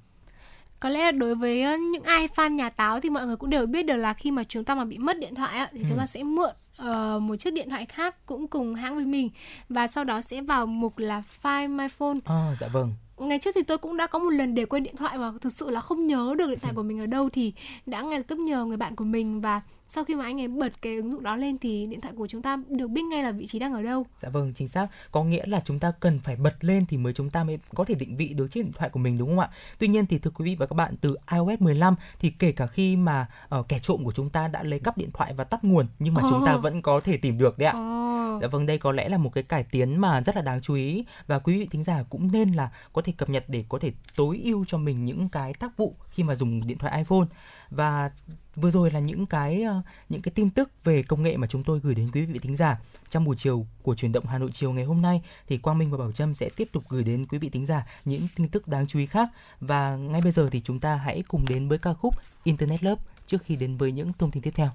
có 0.80 0.90
lẽ 0.90 1.12
đối 1.12 1.36
với 1.36 1.80
những 1.80 2.04
ai 2.04 2.28
fan 2.36 2.56
nhà 2.56 2.70
táo 2.70 3.00
thì 3.00 3.10
mọi 3.10 3.26
người 3.26 3.36
cũng 3.36 3.50
đều 3.50 3.66
biết 3.66 3.86
được 3.86 3.96
là 3.96 4.14
khi 4.14 4.32
mà 4.32 4.44
chúng 4.44 4.64
ta 4.64 4.76
mà 4.76 4.86
bị 4.86 4.98
mất 4.98 5.20
điện 5.20 5.36
thoại 5.36 5.70
thì 5.72 5.80
ừ. 5.80 5.86
chúng 5.90 5.98
ta 5.98 6.08
sẽ 6.08 6.24
mượn 6.24 6.54
uh, 6.82 7.22
một 7.22 7.36
chiếc 7.36 7.54
điện 7.54 7.70
thoại 7.70 7.86
khác 7.86 8.26
cũng 8.26 8.48
cùng 8.48 8.76
hãng 8.76 8.96
với 8.96 9.06
mình. 9.06 9.30
Và 9.70 9.88
sau 9.88 10.04
đó 10.04 10.22
sẽ 10.22 10.42
vào 10.42 10.66
mục 10.66 10.98
là 10.98 11.24
Find 11.44 11.70
My 11.70 11.88
Phone. 11.88 12.18
À, 12.26 12.56
dạ 12.60 12.68
vâng. 12.68 12.94
Ngày 13.18 13.40
trước 13.40 13.52
thì 13.56 13.64
tôi 13.64 13.78
cũng 13.78 13.98
đã 13.98 14.08
có 14.08 14.20
một 14.20 14.30
lần 14.30 14.56
để 14.56 14.66
quên 14.66 14.84
điện 14.84 14.96
thoại 14.96 15.18
và 15.18 15.32
thực 15.42 15.54
sự 15.54 15.70
là 15.70 15.82
không 15.82 16.08
nhớ 16.08 16.36
được 16.38 16.48
điện 16.50 16.60
thoại 16.60 16.74
của 16.76 16.84
mình 16.84 17.00
ở 17.00 17.06
đâu 17.06 17.30
thì 17.30 17.54
đã 17.86 18.02
ngay 18.02 18.20
lập 18.20 18.26
tức 18.28 18.40
nhờ 18.40 18.66
người 18.66 18.78
bạn 18.78 18.96
của 18.96 19.04
mình 19.04 19.42
và 19.42 19.62
sau 19.94 20.04
khi 20.04 20.16
mà 20.16 20.26
anh 20.26 20.42
ấy 20.42 20.48
bật 20.48 20.82
cái 20.82 20.96
ứng 20.96 21.12
dụng 21.12 21.24
đó 21.24 21.36
lên 21.36 21.58
thì 21.58 21.88
điện 21.88 22.02
thoại 22.02 22.14
của 22.18 22.28
chúng 22.28 22.42
ta 22.42 22.58
được 22.70 22.88
biết 22.88 23.02
ngay 23.02 23.24
là 23.24 23.32
vị 23.32 23.48
trí 23.48 23.60
đang 23.60 23.74
ở 23.74 23.84
đâu. 23.84 24.06
Dạ 24.22 24.30
vâng, 24.30 24.54
chính 24.54 24.68
xác. 24.68 24.88
Có 25.12 25.24
nghĩa 25.24 25.46
là 25.46 25.60
chúng 25.66 25.80
ta 25.80 25.92
cần 26.00 26.20
phải 26.20 26.36
bật 26.36 26.56
lên 26.62 26.86
thì 26.90 26.98
mới 26.98 27.14
chúng 27.14 27.30
ta 27.30 27.44
mới 27.44 27.60
có 27.76 27.84
thể 27.84 27.96
định 27.96 28.18
vị 28.18 28.34
được 28.34 28.48
chiếc 28.52 28.64
điện 28.64 28.72
thoại 28.74 28.90
của 28.90 29.00
mình 29.00 29.18
đúng 29.18 29.30
không 29.30 29.40
ạ? 29.40 29.50
Tuy 29.80 29.88
nhiên 29.88 30.06
thì 30.06 30.20
thưa 30.20 30.32
quý 30.32 30.46
vị 30.46 30.56
và 30.56 30.66
các 30.66 30.76
bạn 30.76 30.96
từ 31.02 31.16
iOS 31.32 31.62
15 31.62 31.96
thì 32.20 32.30
kể 32.30 32.52
cả 32.52 32.68
khi 32.68 32.96
mà 32.96 33.28
uh, 33.60 33.68
kẻ 33.68 33.80
trộm 33.80 34.04
của 34.04 34.12
chúng 34.12 34.30
ta 34.30 34.48
đã 34.48 34.64
lấy 34.64 34.80
cắp 34.80 34.98
điện 34.98 35.10
thoại 35.14 35.34
và 35.34 35.44
tắt 35.44 35.64
nguồn 35.64 35.88
nhưng 36.00 36.14
mà 36.14 36.22
oh. 36.26 36.30
chúng 36.30 36.46
ta 36.46 36.58
vẫn 36.58 36.82
có 36.82 37.00
thể 37.00 37.18
tìm 37.18 37.38
được 37.38 37.58
đấy 37.58 37.70
ạ. 37.70 37.74
Oh. 37.74 38.42
Dạ 38.42 38.48
vâng, 38.48 38.66
đây 38.66 38.78
có 38.78 38.92
lẽ 38.92 39.10
là 39.10 39.18
một 39.18 39.30
cái 39.34 39.44
cải 39.44 39.64
tiến 39.64 40.02
mà 40.02 40.22
rất 40.22 40.36
là 40.36 40.42
đáng 40.42 40.62
chú 40.62 40.74
ý 40.74 41.06
và 41.28 41.40
quý 41.40 41.60
vị 41.60 41.68
thính 41.72 41.84
giả 41.84 42.04
cũng 42.10 42.32
nên 42.32 42.52
là 42.52 42.70
có 42.94 43.02
thể 43.02 43.14
cập 43.18 43.30
nhật 43.30 43.46
để 43.48 43.64
có 43.70 43.80
thể 43.80 43.92
tối 44.16 44.42
ưu 44.44 44.66
cho 44.68 44.78
mình 44.78 45.04
những 45.04 45.30
cái 45.30 45.54
tác 45.54 45.78
vụ 45.78 45.96
khi 46.10 46.24
mà 46.24 46.36
dùng 46.36 46.68
điện 46.68 46.78
thoại 46.78 46.98
iPhone 46.98 47.28
và 47.70 48.12
vừa 48.56 48.72
rồi 48.72 48.92
là 48.92 49.00
những 49.00 49.26
cái 49.26 49.62
ờ, 49.62 49.82
những 50.10 50.22
cái 50.22 50.32
tin 50.36 50.50
tức 50.50 50.72
về 50.84 51.04
công 51.04 51.24
nghệ 51.24 51.38
mà 51.38 51.48
chúng 51.48 51.64
tôi 51.64 51.80
gửi 51.80 51.96
đến 51.96 52.10
quý 52.14 52.26
vị 52.26 52.40
thính 52.40 52.56
giả 52.56 52.80
trong 53.10 53.26
buổi 53.26 53.36
chiều 53.36 53.66
của 53.82 53.96
truyền 53.96 54.12
động 54.12 54.26
Hà 54.26 54.38
Nội 54.38 54.50
chiều 54.54 54.72
ngày 54.72 54.86
hôm 54.86 55.02
nay 55.02 55.22
thì 55.48 55.58
Quang 55.58 55.78
Minh 55.78 55.92
và 55.92 55.98
Bảo 55.98 56.12
Trâm 56.12 56.36
sẽ 56.36 56.50
tiếp 56.56 56.70
tục 56.72 56.84
gửi 56.90 57.04
đến 57.04 57.26
quý 57.26 57.38
vị 57.38 57.50
thính 57.50 57.66
giả 57.66 57.88
những 58.06 58.28
tin 58.36 58.50
tức 58.50 58.68
đáng 58.68 58.88
chú 58.88 59.00
ý 59.00 59.06
khác 59.06 59.30
và 59.60 59.96
ngay 59.96 60.22
bây 60.22 60.32
giờ 60.32 60.50
thì 60.52 60.62
chúng 60.62 60.80
ta 60.80 60.96
hãy 60.96 61.24
cùng 61.28 61.46
đến 61.50 61.68
với 61.68 61.78
ca 61.78 61.94
khúc 61.94 62.16
Internet 62.44 62.84
Love 62.84 63.04
trước 63.26 63.44
khi 63.44 63.56
đến 63.56 63.78
với 63.78 63.92
những 63.92 64.14
thông 64.14 64.32
tin 64.32 64.44
tiếp 64.44 64.54
theo. 64.56 64.70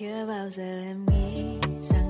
Chưa 0.00 0.26
bao 0.26 0.50
giờ 0.50 0.82
em 0.82 1.06
nghĩ 1.06 1.58
rằng 1.82 2.09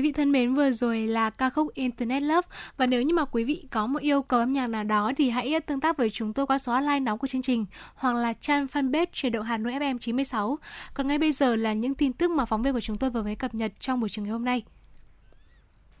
Quý 0.00 0.02
vị 0.02 0.12
thân 0.12 0.32
mến, 0.32 0.54
vừa 0.54 0.70
rồi 0.72 1.06
là 1.06 1.30
ca 1.30 1.50
khúc 1.50 1.74
Internet 1.74 2.22
Love 2.22 2.48
và 2.76 2.86
nếu 2.86 3.02
như 3.02 3.14
mà 3.14 3.24
quý 3.24 3.44
vị 3.44 3.66
có 3.70 3.86
một 3.86 4.02
yêu 4.02 4.22
cầu 4.22 4.40
âm 4.40 4.52
nhạc 4.52 4.66
nào 4.66 4.84
đó 4.84 5.12
thì 5.16 5.30
hãy 5.30 5.60
tương 5.60 5.80
tác 5.80 5.96
với 5.96 6.10
chúng 6.10 6.32
tôi 6.32 6.46
qua 6.46 6.58
số 6.58 6.72
hotline 6.72 7.00
nóng 7.00 7.18
của 7.18 7.26
chương 7.26 7.42
trình 7.42 7.66
hoặc 7.94 8.14
là 8.14 8.32
trang 8.32 8.66
fanpage 8.66 9.06
truyền 9.12 9.32
động 9.32 9.44
Hà 9.44 9.58
Nội 9.58 9.72
FM 9.72 9.98
96. 9.98 10.58
Còn 10.94 11.08
ngay 11.08 11.18
bây 11.18 11.32
giờ 11.32 11.56
là 11.56 11.72
những 11.72 11.94
tin 11.94 12.12
tức 12.12 12.30
mà 12.30 12.44
phóng 12.44 12.62
viên 12.62 12.72
của 12.72 12.80
chúng 12.80 12.98
tôi 12.98 13.10
vừa 13.10 13.22
mới 13.22 13.36
cập 13.36 13.54
nhật 13.54 13.72
trong 13.80 14.00
buổi 14.00 14.08
trường 14.08 14.24
ngày 14.24 14.32
hôm 14.32 14.44
nay. 14.44 14.62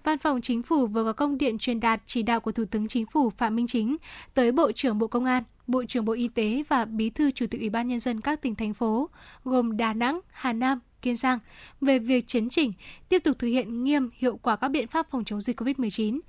Văn 0.04 0.18
phòng 0.18 0.40
Chính 0.40 0.62
phủ 0.62 0.86
vừa 0.86 1.04
có 1.04 1.12
công 1.12 1.38
điện 1.38 1.58
truyền 1.58 1.80
đạt 1.80 2.02
chỉ 2.06 2.22
đạo 2.22 2.40
của 2.40 2.52
Thủ 2.52 2.64
tướng 2.64 2.88
Chính 2.88 3.06
phủ 3.06 3.30
Phạm 3.30 3.56
Minh 3.56 3.66
Chính 3.66 3.96
tới 4.34 4.52
Bộ 4.52 4.72
trưởng 4.72 4.98
Bộ 4.98 5.06
Công 5.06 5.24
an, 5.24 5.42
Bộ 5.66 5.84
trưởng 5.84 6.04
Bộ 6.04 6.12
Y 6.12 6.28
tế 6.28 6.62
và 6.68 6.84
Bí 6.84 7.10
thư 7.10 7.30
Chủ 7.30 7.46
tịch 7.50 7.60
Ủy 7.60 7.70
ban 7.70 7.88
Nhân 7.88 8.00
dân 8.00 8.20
các 8.20 8.42
tỉnh, 8.42 8.54
thành 8.54 8.74
phố, 8.74 9.08
gồm 9.44 9.76
Đà 9.76 9.92
Nẵng, 9.92 10.20
Hà 10.30 10.52
Nam, 10.52 10.80
Kiên 11.02 11.16
Giang, 11.16 11.38
về 11.80 11.98
việc 11.98 12.26
chấn 12.26 12.48
chỉnh, 12.48 12.72
tiếp 13.08 13.18
tục 13.18 13.38
thực 13.38 13.46
hiện 13.48 13.84
nghiêm 13.84 14.10
hiệu 14.14 14.36
quả 14.42 14.56
các 14.56 14.68
biện 14.68 14.86
pháp 14.86 15.10
phòng 15.10 15.24
chống 15.24 15.40
dịch 15.40 15.60
COVID-19. 15.60 16.20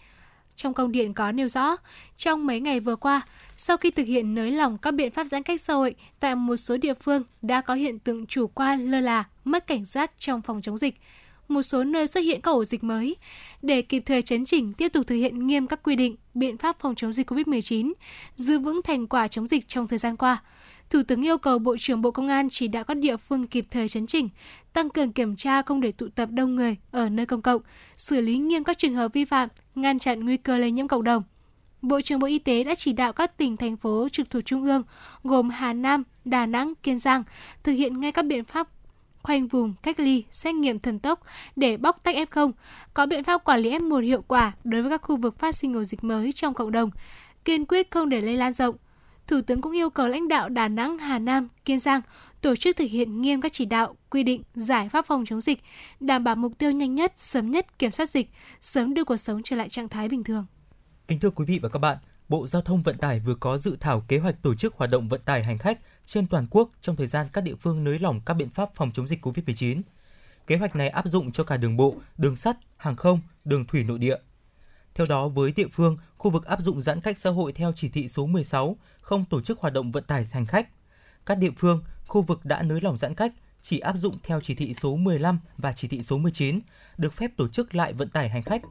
Trong 0.55 0.73
công 0.73 0.91
điện 0.91 1.13
có 1.13 1.31
nêu 1.31 1.49
rõ, 1.49 1.75
trong 2.17 2.47
mấy 2.47 2.59
ngày 2.59 2.79
vừa 2.79 2.95
qua, 2.95 3.21
sau 3.57 3.77
khi 3.77 3.91
thực 3.91 4.07
hiện 4.07 4.35
nới 4.35 4.51
lỏng 4.51 4.77
các 4.77 4.91
biện 4.91 5.11
pháp 5.11 5.23
giãn 5.23 5.43
cách 5.43 5.61
xã 5.61 5.73
hội 5.73 5.95
tại 6.19 6.35
một 6.35 6.57
số 6.57 6.77
địa 6.77 6.93
phương 6.93 7.23
đã 7.41 7.61
có 7.61 7.73
hiện 7.73 7.99
tượng 7.99 8.25
chủ 8.25 8.47
quan 8.47 8.91
lơ 8.91 9.01
là, 9.01 9.23
mất 9.43 9.67
cảnh 9.67 9.85
giác 9.85 10.11
trong 10.17 10.41
phòng 10.41 10.61
chống 10.61 10.77
dịch, 10.77 10.95
một 11.47 11.61
số 11.61 11.83
nơi 11.83 12.07
xuất 12.07 12.21
hiện 12.21 12.41
các 12.41 12.51
ổ 12.51 12.65
dịch 12.65 12.83
mới. 12.83 13.15
Để 13.61 13.81
kịp 13.81 14.03
thời 14.05 14.21
chấn 14.21 14.45
chỉnh, 14.45 14.73
tiếp 14.73 14.89
tục 14.89 15.07
thực 15.07 15.15
hiện 15.15 15.47
nghiêm 15.47 15.67
các 15.67 15.83
quy 15.83 15.95
định, 15.95 16.15
biện 16.33 16.57
pháp 16.57 16.79
phòng 16.79 16.95
chống 16.95 17.13
dịch 17.13 17.31
COVID-19, 17.31 17.93
giữ 18.35 18.59
vững 18.59 18.81
thành 18.81 19.07
quả 19.07 19.27
chống 19.27 19.47
dịch 19.47 19.67
trong 19.67 19.87
thời 19.87 19.99
gian 19.99 20.17
qua. 20.17 20.43
Thủ 20.91 21.03
tướng 21.03 21.25
yêu 21.25 21.37
cầu 21.37 21.59
Bộ 21.59 21.77
trưởng 21.79 22.01
Bộ 22.01 22.11
Công 22.11 22.27
an 22.27 22.49
chỉ 22.49 22.67
đạo 22.67 22.83
các 22.83 22.97
địa 22.97 23.17
phương 23.17 23.47
kịp 23.47 23.65
thời 23.71 23.89
chấn 23.89 24.07
chỉnh, 24.07 24.29
tăng 24.73 24.89
cường 24.89 25.11
kiểm 25.11 25.35
tra 25.35 25.61
không 25.61 25.81
để 25.81 25.91
tụ 25.91 26.07
tập 26.15 26.29
đông 26.31 26.55
người 26.55 26.75
ở 26.91 27.09
nơi 27.09 27.25
công 27.25 27.41
cộng, 27.41 27.61
xử 27.97 28.21
lý 28.21 28.37
nghiêm 28.37 28.63
các 28.63 28.77
trường 28.77 28.95
hợp 28.95 29.13
vi 29.13 29.25
phạm, 29.25 29.49
ngăn 29.75 29.99
chặn 29.99 30.25
nguy 30.25 30.37
cơ 30.37 30.57
lây 30.57 30.71
nhiễm 30.71 30.87
cộng 30.87 31.03
đồng. 31.03 31.23
Bộ 31.81 32.01
trưởng 32.01 32.19
Bộ 32.19 32.27
Y 32.27 32.39
tế 32.39 32.63
đã 32.63 32.75
chỉ 32.75 32.93
đạo 32.93 33.13
các 33.13 33.37
tỉnh, 33.37 33.57
thành 33.57 33.77
phố 33.77 34.07
trực 34.11 34.29
thuộc 34.29 34.45
Trung 34.45 34.63
ương 34.63 34.83
gồm 35.23 35.49
Hà 35.49 35.73
Nam, 35.73 36.03
Đà 36.25 36.45
Nẵng, 36.45 36.73
Kiên 36.75 36.99
Giang 36.99 37.23
thực 37.63 37.71
hiện 37.71 37.99
ngay 37.99 38.11
các 38.11 38.25
biện 38.25 38.43
pháp 38.43 38.67
khoanh 39.21 39.47
vùng, 39.47 39.73
cách 39.83 39.99
ly, 39.99 40.23
xét 40.31 40.55
nghiệm 40.55 40.79
thần 40.79 40.99
tốc 40.99 41.19
để 41.55 41.77
bóc 41.77 41.99
tách 42.03 42.15
F0, 42.15 42.51
có 42.93 43.05
biện 43.05 43.23
pháp 43.23 43.43
quản 43.43 43.59
lý 43.59 43.69
F1 43.69 43.99
hiệu 43.99 44.23
quả 44.27 44.51
đối 44.63 44.81
với 44.81 44.91
các 44.91 45.01
khu 45.01 45.17
vực 45.17 45.39
phát 45.39 45.55
sinh 45.55 45.73
ổ 45.73 45.83
dịch 45.83 46.03
mới 46.03 46.31
trong 46.31 46.53
cộng 46.53 46.71
đồng, 46.71 46.91
kiên 47.45 47.65
quyết 47.65 47.91
không 47.91 48.09
để 48.09 48.21
lây 48.21 48.37
lan 48.37 48.53
rộng. 48.53 48.75
Thủ 49.31 49.41
tướng 49.41 49.61
cũng 49.61 49.71
yêu 49.71 49.89
cầu 49.89 50.07
lãnh 50.07 50.27
đạo 50.27 50.49
Đà 50.49 50.67
Nẵng, 50.67 50.97
Hà 50.97 51.19
Nam, 51.19 51.47
Kiên 51.65 51.79
Giang 51.79 52.01
tổ 52.41 52.55
chức 52.55 52.77
thực 52.77 52.89
hiện 52.89 53.21
nghiêm 53.21 53.41
các 53.41 53.53
chỉ 53.53 53.65
đạo, 53.65 53.95
quy 54.09 54.23
định, 54.23 54.43
giải 54.55 54.89
pháp 54.89 55.05
phòng 55.05 55.25
chống 55.25 55.41
dịch, 55.41 55.59
đảm 55.99 56.23
bảo 56.23 56.35
mục 56.35 56.57
tiêu 56.57 56.71
nhanh 56.71 56.95
nhất, 56.95 57.13
sớm 57.17 57.51
nhất 57.51 57.79
kiểm 57.79 57.91
soát 57.91 58.09
dịch, 58.09 58.29
sớm 58.61 58.93
đưa 58.93 59.03
cuộc 59.03 59.17
sống 59.17 59.41
trở 59.43 59.55
lại 59.55 59.69
trạng 59.69 59.89
thái 59.89 60.09
bình 60.09 60.23
thường. 60.23 60.45
Kính 61.07 61.19
thưa 61.19 61.29
quý 61.29 61.45
vị 61.45 61.59
và 61.61 61.69
các 61.69 61.79
bạn, 61.79 61.97
Bộ 62.29 62.47
Giao 62.47 62.61
thông 62.61 62.81
Vận 62.81 62.97
tải 62.97 63.19
vừa 63.19 63.35
có 63.35 63.57
dự 63.57 63.77
thảo 63.79 64.03
kế 64.07 64.17
hoạch 64.17 64.41
tổ 64.41 64.55
chức 64.55 64.75
hoạt 64.75 64.89
động 64.89 65.07
vận 65.07 65.21
tải 65.25 65.43
hành 65.43 65.57
khách 65.57 65.79
trên 66.05 66.27
toàn 66.27 66.47
quốc 66.51 66.69
trong 66.81 66.95
thời 66.95 67.07
gian 67.07 67.27
các 67.33 67.41
địa 67.41 67.55
phương 67.55 67.83
nới 67.83 67.99
lỏng 67.99 68.21
các 68.25 68.33
biện 68.33 68.49
pháp 68.49 68.69
phòng 68.75 68.91
chống 68.93 69.07
dịch 69.07 69.25
COVID-19. 69.25 69.81
Kế 70.47 70.57
hoạch 70.57 70.75
này 70.75 70.89
áp 70.89 71.07
dụng 71.07 71.31
cho 71.31 71.43
cả 71.43 71.57
đường 71.57 71.77
bộ, 71.77 71.95
đường 72.17 72.35
sắt, 72.35 72.57
hàng 72.77 72.95
không, 72.95 73.19
đường 73.45 73.65
thủy 73.65 73.83
nội 73.83 73.99
địa. 73.99 74.15
Theo 74.95 75.07
đó, 75.09 75.27
với 75.27 75.51
địa 75.51 75.67
phương, 75.67 75.97
khu 76.17 76.31
vực 76.31 76.45
áp 76.45 76.61
dụng 76.61 76.81
giãn 76.81 77.01
cách 77.01 77.17
xã 77.17 77.29
hội 77.29 77.53
theo 77.53 77.71
chỉ 77.75 77.89
thị 77.89 78.07
số 78.07 78.25
16 78.25 78.75
không 79.01 79.25
tổ 79.25 79.41
chức 79.41 79.59
hoạt 79.59 79.73
động 79.73 79.91
vận 79.91 80.03
tải 80.03 80.25
hành 80.31 80.45
khách. 80.45 80.69
Các 81.25 81.37
địa 81.37 81.51
phương, 81.57 81.83
khu 82.07 82.21
vực 82.21 82.45
đã 82.45 82.61
nới 82.61 82.81
lỏng 82.81 82.97
giãn 82.97 83.15
cách 83.15 83.33
chỉ 83.61 83.79
áp 83.79 83.97
dụng 83.97 84.17
theo 84.23 84.41
chỉ 84.41 84.55
thị 84.55 84.73
số 84.73 84.95
15 84.95 85.39
và 85.57 85.73
chỉ 85.73 85.87
thị 85.87 86.03
số 86.03 86.17
19, 86.17 86.59
được 86.97 87.13
phép 87.13 87.31
tổ 87.37 87.47
chức 87.47 87.75
lại 87.75 87.93
vận 87.93 88.09
tải 88.09 88.29
hành 88.29 88.43
khách. 88.43 88.61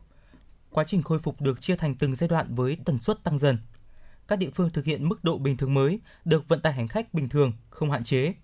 Quá 0.70 0.84
trình 0.86 1.02
khôi 1.02 1.18
phục 1.18 1.40
được 1.40 1.60
chia 1.60 1.76
thành 1.76 1.94
từng 1.94 2.16
giai 2.16 2.28
đoạn 2.28 2.54
với 2.54 2.76
tần 2.84 2.98
suất 2.98 3.24
tăng 3.24 3.38
dần. 3.38 3.58
Các 4.28 4.38
địa 4.38 4.50
phương 4.54 4.70
thực 4.70 4.84
hiện 4.84 5.08
mức 5.08 5.24
độ 5.24 5.38
bình 5.38 5.56
thường 5.56 5.74
mới, 5.74 6.00
được 6.24 6.48
vận 6.48 6.60
tải 6.60 6.72
hành 6.72 6.88
khách 6.88 7.14
bình 7.14 7.28
thường, 7.28 7.52
không 7.70 7.90
hạn 7.90 8.04
chế. 8.04 8.34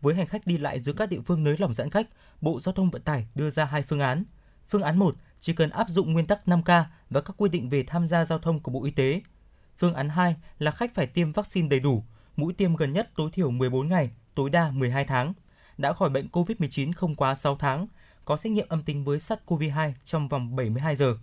Với 0.00 0.14
hành 0.14 0.26
khách 0.26 0.46
đi 0.46 0.58
lại 0.58 0.80
giữa 0.80 0.92
các 0.92 1.08
địa 1.08 1.20
phương 1.26 1.44
nới 1.44 1.56
lỏng 1.58 1.74
giãn 1.74 1.90
cách, 1.90 2.06
Bộ 2.40 2.60
Giao 2.60 2.72
thông 2.72 2.90
Vận 2.90 3.02
tải 3.02 3.26
đưa 3.34 3.50
ra 3.50 3.64
hai 3.64 3.82
phương 3.82 4.00
án. 4.00 4.24
Phương 4.68 4.82
án 4.82 4.98
1 4.98 5.16
chỉ 5.40 5.52
cần 5.52 5.70
áp 5.70 5.88
dụng 5.88 6.12
nguyên 6.12 6.26
tắc 6.26 6.48
5K 6.48 6.84
và 7.10 7.20
các 7.20 7.34
quy 7.36 7.48
định 7.48 7.68
về 7.68 7.84
tham 7.86 8.08
gia 8.08 8.24
giao 8.24 8.38
thông 8.38 8.60
của 8.60 8.72
Bộ 8.72 8.84
Y 8.84 8.90
tế. 8.90 9.20
Phương 9.78 9.94
án 9.94 10.08
2 10.08 10.36
là 10.58 10.70
khách 10.70 10.94
phải 10.94 11.06
tiêm 11.06 11.32
vaccine 11.32 11.68
đầy 11.68 11.80
đủ, 11.80 12.04
mũi 12.36 12.52
tiêm 12.52 12.76
gần 12.76 12.92
nhất 12.92 13.10
tối 13.16 13.30
thiểu 13.32 13.50
14 13.50 13.88
ngày, 13.88 14.10
tối 14.34 14.50
đa 14.50 14.70
12 14.70 15.04
tháng, 15.04 15.32
đã 15.78 15.92
khỏi 15.92 16.10
bệnh 16.10 16.28
COVID-19 16.32 16.92
không 16.92 17.14
quá 17.14 17.34
6 17.34 17.56
tháng, 17.56 17.86
có 18.24 18.36
xét 18.36 18.52
nghiệm 18.52 18.68
âm 18.68 18.82
tính 18.82 19.04
với 19.04 19.18
SARS-CoV-2 19.18 19.92
trong 20.04 20.28
vòng 20.28 20.56
72 20.56 20.96
giờ. 20.96 21.18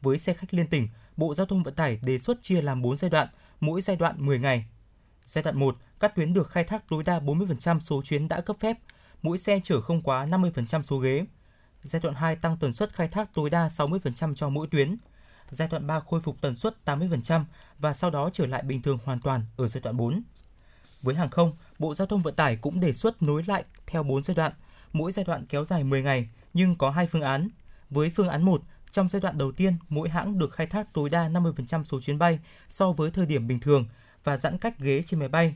Với 0.00 0.18
xe 0.18 0.34
khách 0.34 0.54
liên 0.54 0.66
tỉnh, 0.66 0.88
Bộ 1.16 1.34
Giao 1.34 1.46
thông 1.46 1.62
Vận 1.62 1.74
tải 1.74 1.98
đề 2.02 2.18
xuất 2.18 2.42
chia 2.42 2.62
làm 2.62 2.82
4 2.82 2.96
giai 2.96 3.10
đoạn, 3.10 3.28
mỗi 3.60 3.80
giai 3.80 3.96
đoạn 3.96 4.26
10 4.26 4.38
ngày. 4.38 4.66
Giai 5.24 5.44
đoạn 5.44 5.58
1, 5.58 5.76
các 6.00 6.14
tuyến 6.14 6.32
được 6.32 6.50
khai 6.50 6.64
thác 6.64 6.88
tối 6.88 7.02
đa 7.02 7.20
40% 7.20 7.80
số 7.80 8.02
chuyến 8.02 8.28
đã 8.28 8.40
cấp 8.40 8.56
phép, 8.60 8.76
mỗi 9.22 9.38
xe 9.38 9.60
chở 9.64 9.80
không 9.80 10.02
quá 10.02 10.26
50% 10.26 10.82
số 10.82 10.98
ghế. 10.98 11.24
Giai 11.82 12.02
đoạn 12.02 12.14
2 12.14 12.36
tăng 12.36 12.56
tần 12.56 12.72
suất 12.72 12.92
khai 12.94 13.08
thác 13.08 13.34
tối 13.34 13.50
đa 13.50 13.68
60% 13.68 14.34
cho 14.34 14.48
mỗi 14.48 14.66
tuyến. 14.66 14.96
Giai 15.52 15.68
đoạn 15.68 15.86
3 15.86 16.00
khôi 16.00 16.20
phục 16.20 16.40
tần 16.40 16.56
suất 16.56 16.76
80% 16.84 17.44
và 17.78 17.94
sau 17.94 18.10
đó 18.10 18.30
trở 18.32 18.46
lại 18.46 18.62
bình 18.62 18.82
thường 18.82 18.98
hoàn 19.04 19.20
toàn 19.20 19.42
ở 19.56 19.68
giai 19.68 19.80
đoạn 19.80 19.96
4. 19.96 20.22
Với 21.02 21.14
hàng 21.14 21.28
không, 21.28 21.52
Bộ 21.78 21.94
Giao 21.94 22.06
thông 22.06 22.22
Vận 22.22 22.34
tải 22.34 22.56
cũng 22.56 22.80
đề 22.80 22.92
xuất 22.92 23.22
nối 23.22 23.42
lại 23.46 23.64
theo 23.86 24.02
4 24.02 24.22
giai 24.22 24.34
đoạn, 24.34 24.52
mỗi 24.92 25.12
giai 25.12 25.24
đoạn 25.24 25.46
kéo 25.46 25.64
dài 25.64 25.84
10 25.84 26.02
ngày 26.02 26.28
nhưng 26.54 26.74
có 26.74 26.90
hai 26.90 27.06
phương 27.06 27.22
án. 27.22 27.48
Với 27.90 28.12
phương 28.16 28.28
án 28.28 28.42
1, 28.42 28.62
trong 28.90 29.08
giai 29.08 29.22
đoạn 29.22 29.38
đầu 29.38 29.52
tiên, 29.52 29.76
mỗi 29.88 30.08
hãng 30.08 30.38
được 30.38 30.52
khai 30.52 30.66
thác 30.66 30.92
tối 30.92 31.10
đa 31.10 31.28
50% 31.28 31.84
số 31.84 32.00
chuyến 32.00 32.18
bay 32.18 32.38
so 32.68 32.92
với 32.92 33.10
thời 33.10 33.26
điểm 33.26 33.48
bình 33.48 33.60
thường 33.60 33.88
và 34.24 34.36
giãn 34.36 34.58
cách 34.58 34.78
ghế 34.78 35.02
trên 35.06 35.20
máy 35.20 35.28
bay. 35.28 35.54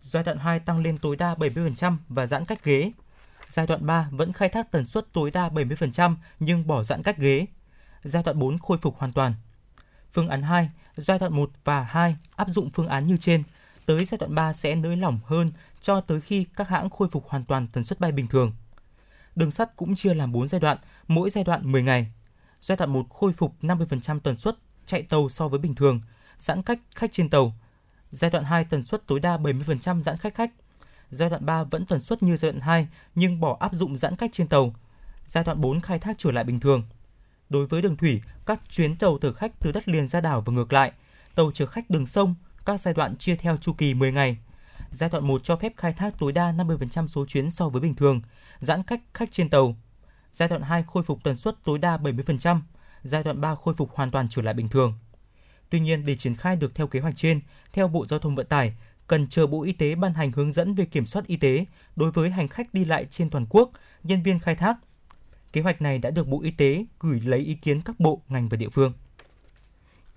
Giai 0.00 0.22
đoạn 0.22 0.38
2 0.38 0.60
tăng 0.60 0.82
lên 0.82 0.98
tối 0.98 1.16
đa 1.16 1.34
70% 1.34 1.96
và 2.08 2.26
giãn 2.26 2.44
cách 2.44 2.64
ghế. 2.64 2.92
Giai 3.50 3.66
đoạn 3.66 3.86
3 3.86 4.08
vẫn 4.10 4.32
khai 4.32 4.48
thác 4.48 4.70
tần 4.70 4.86
suất 4.86 5.12
tối 5.12 5.30
đa 5.30 5.48
70% 5.48 6.16
nhưng 6.40 6.66
bỏ 6.66 6.82
giãn 6.82 7.02
cách 7.02 7.18
ghế. 7.18 7.46
Giai 8.06 8.22
đoạn 8.22 8.38
4 8.38 8.58
khôi 8.58 8.78
phục 8.78 8.98
hoàn 8.98 9.12
toàn. 9.12 9.34
Phương 10.12 10.28
án 10.28 10.42
2, 10.42 10.70
giai 10.96 11.18
đoạn 11.18 11.32
1 11.32 11.50
và 11.64 11.82
2 11.82 12.16
áp 12.36 12.48
dụng 12.48 12.70
phương 12.70 12.88
án 12.88 13.06
như 13.06 13.16
trên. 13.16 13.42
Tới 13.86 14.04
giai 14.04 14.18
đoạn 14.18 14.34
3 14.34 14.52
sẽ 14.52 14.74
nới 14.74 14.96
lỏng 14.96 15.20
hơn 15.24 15.52
cho 15.80 16.00
tới 16.00 16.20
khi 16.20 16.46
các 16.56 16.68
hãng 16.68 16.90
khôi 16.90 17.08
phục 17.08 17.28
hoàn 17.28 17.44
toàn 17.44 17.66
tần 17.66 17.84
suất 17.84 18.00
bay 18.00 18.12
bình 18.12 18.26
thường. 18.26 18.52
Đường 19.36 19.50
sắt 19.50 19.76
cũng 19.76 19.94
chia 19.94 20.14
làm 20.14 20.32
4 20.32 20.48
giai 20.48 20.60
đoạn, 20.60 20.78
mỗi 21.08 21.30
giai 21.30 21.44
đoạn 21.44 21.72
10 21.72 21.82
ngày. 21.82 22.12
Giai 22.60 22.76
đoạn 22.76 22.90
1 22.90 23.06
khôi 23.10 23.32
phục 23.32 23.54
50% 23.62 24.20
tần 24.20 24.36
suất 24.36 24.56
chạy 24.86 25.02
tàu 25.02 25.28
so 25.28 25.48
với 25.48 25.58
bình 25.58 25.74
thường, 25.74 26.00
giãn 26.38 26.62
cách 26.62 26.78
khách 26.94 27.12
trên 27.12 27.30
tàu. 27.30 27.52
Giai 28.10 28.30
đoạn 28.30 28.44
2 28.44 28.64
tần 28.64 28.84
suất 28.84 29.06
tối 29.06 29.20
đa 29.20 29.36
70% 29.36 30.02
giãn 30.02 30.16
khách 30.16 30.34
khách. 30.34 30.50
Giai 31.10 31.30
đoạn 31.30 31.46
3 31.46 31.64
vẫn 31.64 31.86
tần 31.86 32.00
suất 32.00 32.22
như 32.22 32.36
giai 32.36 32.52
đoạn 32.52 32.60
2 32.60 32.88
nhưng 33.14 33.40
bỏ 33.40 33.56
áp 33.60 33.72
dụng 33.74 33.96
giãn 33.96 34.16
cách 34.16 34.30
trên 34.32 34.46
tàu. 34.46 34.74
Giai 35.26 35.44
đoạn 35.44 35.60
4 35.60 35.80
khai 35.80 35.98
thác 35.98 36.18
trở 36.18 36.32
lại 36.32 36.44
bình 36.44 36.60
thường. 36.60 36.82
Đối 37.48 37.66
với 37.66 37.82
đường 37.82 37.96
thủy, 37.96 38.22
các 38.46 38.60
chuyến 38.70 38.96
tàu 38.96 39.18
chở 39.22 39.32
khách 39.32 39.52
từ 39.60 39.72
đất 39.72 39.88
liền 39.88 40.08
ra 40.08 40.20
đảo 40.20 40.40
và 40.46 40.52
ngược 40.52 40.72
lại, 40.72 40.92
tàu 41.34 41.50
chở 41.54 41.66
khách 41.66 41.90
đường 41.90 42.06
sông, 42.06 42.34
các 42.64 42.80
giai 42.80 42.94
đoạn 42.94 43.16
chia 43.16 43.36
theo 43.36 43.56
chu 43.56 43.72
kỳ 43.72 43.94
10 43.94 44.12
ngày. 44.12 44.38
Giai 44.90 45.10
đoạn 45.10 45.26
1 45.26 45.44
cho 45.44 45.56
phép 45.56 45.72
khai 45.76 45.92
thác 45.92 46.14
tối 46.18 46.32
đa 46.32 46.52
50% 46.52 47.06
số 47.06 47.26
chuyến 47.26 47.50
so 47.50 47.68
với 47.68 47.80
bình 47.80 47.94
thường, 47.94 48.20
giãn 48.60 48.82
cách 48.82 49.00
khách 49.14 49.32
trên 49.32 49.50
tàu. 49.50 49.76
Giai 50.30 50.48
đoạn 50.48 50.62
2 50.62 50.84
khôi 50.86 51.02
phục 51.02 51.24
tần 51.24 51.36
suất 51.36 51.54
tối 51.64 51.78
đa 51.78 51.96
70%, 51.96 52.60
giai 53.02 53.22
đoạn 53.22 53.40
3 53.40 53.54
khôi 53.54 53.74
phục 53.74 53.90
hoàn 53.94 54.10
toàn 54.10 54.28
trở 54.30 54.42
lại 54.42 54.54
bình 54.54 54.68
thường. 54.68 54.94
Tuy 55.70 55.80
nhiên, 55.80 56.04
để 56.06 56.16
triển 56.16 56.36
khai 56.36 56.56
được 56.56 56.74
theo 56.74 56.86
kế 56.86 57.00
hoạch 57.00 57.16
trên, 57.16 57.40
theo 57.72 57.88
Bộ 57.88 58.06
Giao 58.06 58.18
thông 58.18 58.34
Vận 58.34 58.46
tải, 58.46 58.76
cần 59.06 59.26
chờ 59.28 59.46
Bộ 59.46 59.62
Y 59.62 59.72
tế 59.72 59.94
ban 59.94 60.14
hành 60.14 60.32
hướng 60.32 60.52
dẫn 60.52 60.74
về 60.74 60.84
kiểm 60.84 61.06
soát 61.06 61.26
y 61.26 61.36
tế 61.36 61.64
đối 61.96 62.10
với 62.10 62.30
hành 62.30 62.48
khách 62.48 62.74
đi 62.74 62.84
lại 62.84 63.06
trên 63.10 63.30
toàn 63.30 63.46
quốc, 63.50 63.70
nhân 64.02 64.22
viên 64.22 64.38
khai 64.38 64.54
thác. 64.54 64.76
Kế 65.56 65.62
hoạch 65.62 65.82
này 65.82 65.98
đã 65.98 66.10
được 66.10 66.28
Bộ 66.28 66.40
Y 66.42 66.50
tế 66.50 66.84
gửi 67.00 67.20
lấy 67.24 67.40
ý 67.40 67.54
kiến 67.54 67.80
các 67.84 68.00
bộ, 68.00 68.22
ngành 68.28 68.48
và 68.48 68.56
địa 68.56 68.68
phương. 68.68 68.92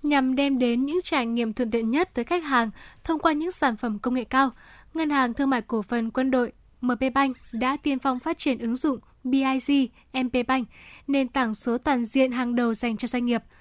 Nhằm 0.02 0.36
đem 0.36 0.58
đến 0.58 0.86
những 0.86 0.98
trải 1.04 1.26
nghiệm 1.26 1.52
thuận 1.52 1.70
tiện 1.70 1.90
nhất 1.90 2.14
tới 2.14 2.24
khách 2.24 2.44
hàng 2.44 2.70
thông 3.04 3.18
qua 3.18 3.32
những 3.32 3.52
sản 3.52 3.76
phẩm 3.76 3.98
công 3.98 4.14
nghệ 4.14 4.24
cao, 4.24 4.50
Ngân 4.94 5.10
hàng 5.10 5.34
Thương 5.34 5.50
mại 5.50 5.62
Cổ 5.62 5.82
phần 5.82 6.10
Quân 6.10 6.30
đội 6.30 6.52
MP 6.80 7.00
Bank 7.14 7.36
đã 7.52 7.76
tiên 7.82 7.98
phong 7.98 8.20
phát 8.20 8.38
triển 8.38 8.58
ứng 8.58 8.76
dụng 8.76 8.98
BIG 9.24 9.86
MP 10.12 10.46
Bank, 10.48 10.68
nền 11.06 11.28
tảng 11.28 11.54
số 11.54 11.78
toàn 11.78 12.04
diện 12.04 12.32
hàng 12.32 12.54
đầu 12.54 12.74
dành 12.74 12.96
cho 12.96 13.08
doanh 13.08 13.26
nghiệp– 13.26 13.42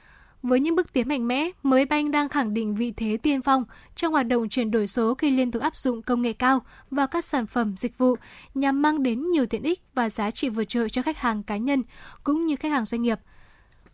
với 0.43 0.59
những 0.59 0.75
bước 0.75 0.93
tiến 0.93 1.07
mạnh 1.07 1.27
mẽ, 1.27 1.49
mới 1.63 1.85
banh 1.85 2.11
đang 2.11 2.29
khẳng 2.29 2.53
định 2.53 2.75
vị 2.75 2.93
thế 2.97 3.17
tiên 3.17 3.41
phong 3.41 3.63
trong 3.95 4.13
hoạt 4.13 4.27
động 4.27 4.49
chuyển 4.49 4.71
đổi 4.71 4.87
số 4.87 5.13
khi 5.13 5.31
liên 5.31 5.51
tục 5.51 5.61
áp 5.61 5.75
dụng 5.75 6.01
công 6.01 6.21
nghệ 6.21 6.33
cao 6.33 6.61
vào 6.91 7.07
các 7.07 7.25
sản 7.25 7.47
phẩm 7.47 7.77
dịch 7.77 7.97
vụ 7.97 8.15
nhằm 8.53 8.81
mang 8.81 9.03
đến 9.03 9.31
nhiều 9.31 9.45
tiện 9.45 9.63
ích 9.63 9.81
và 9.95 10.09
giá 10.09 10.31
trị 10.31 10.49
vượt 10.49 10.63
trội 10.63 10.89
cho 10.89 11.01
khách 11.01 11.17
hàng 11.17 11.43
cá 11.43 11.57
nhân 11.57 11.83
cũng 12.23 12.45
như 12.45 12.55
khách 12.55 12.71
hàng 12.71 12.85
doanh 12.85 13.01
nghiệp. 13.01 13.19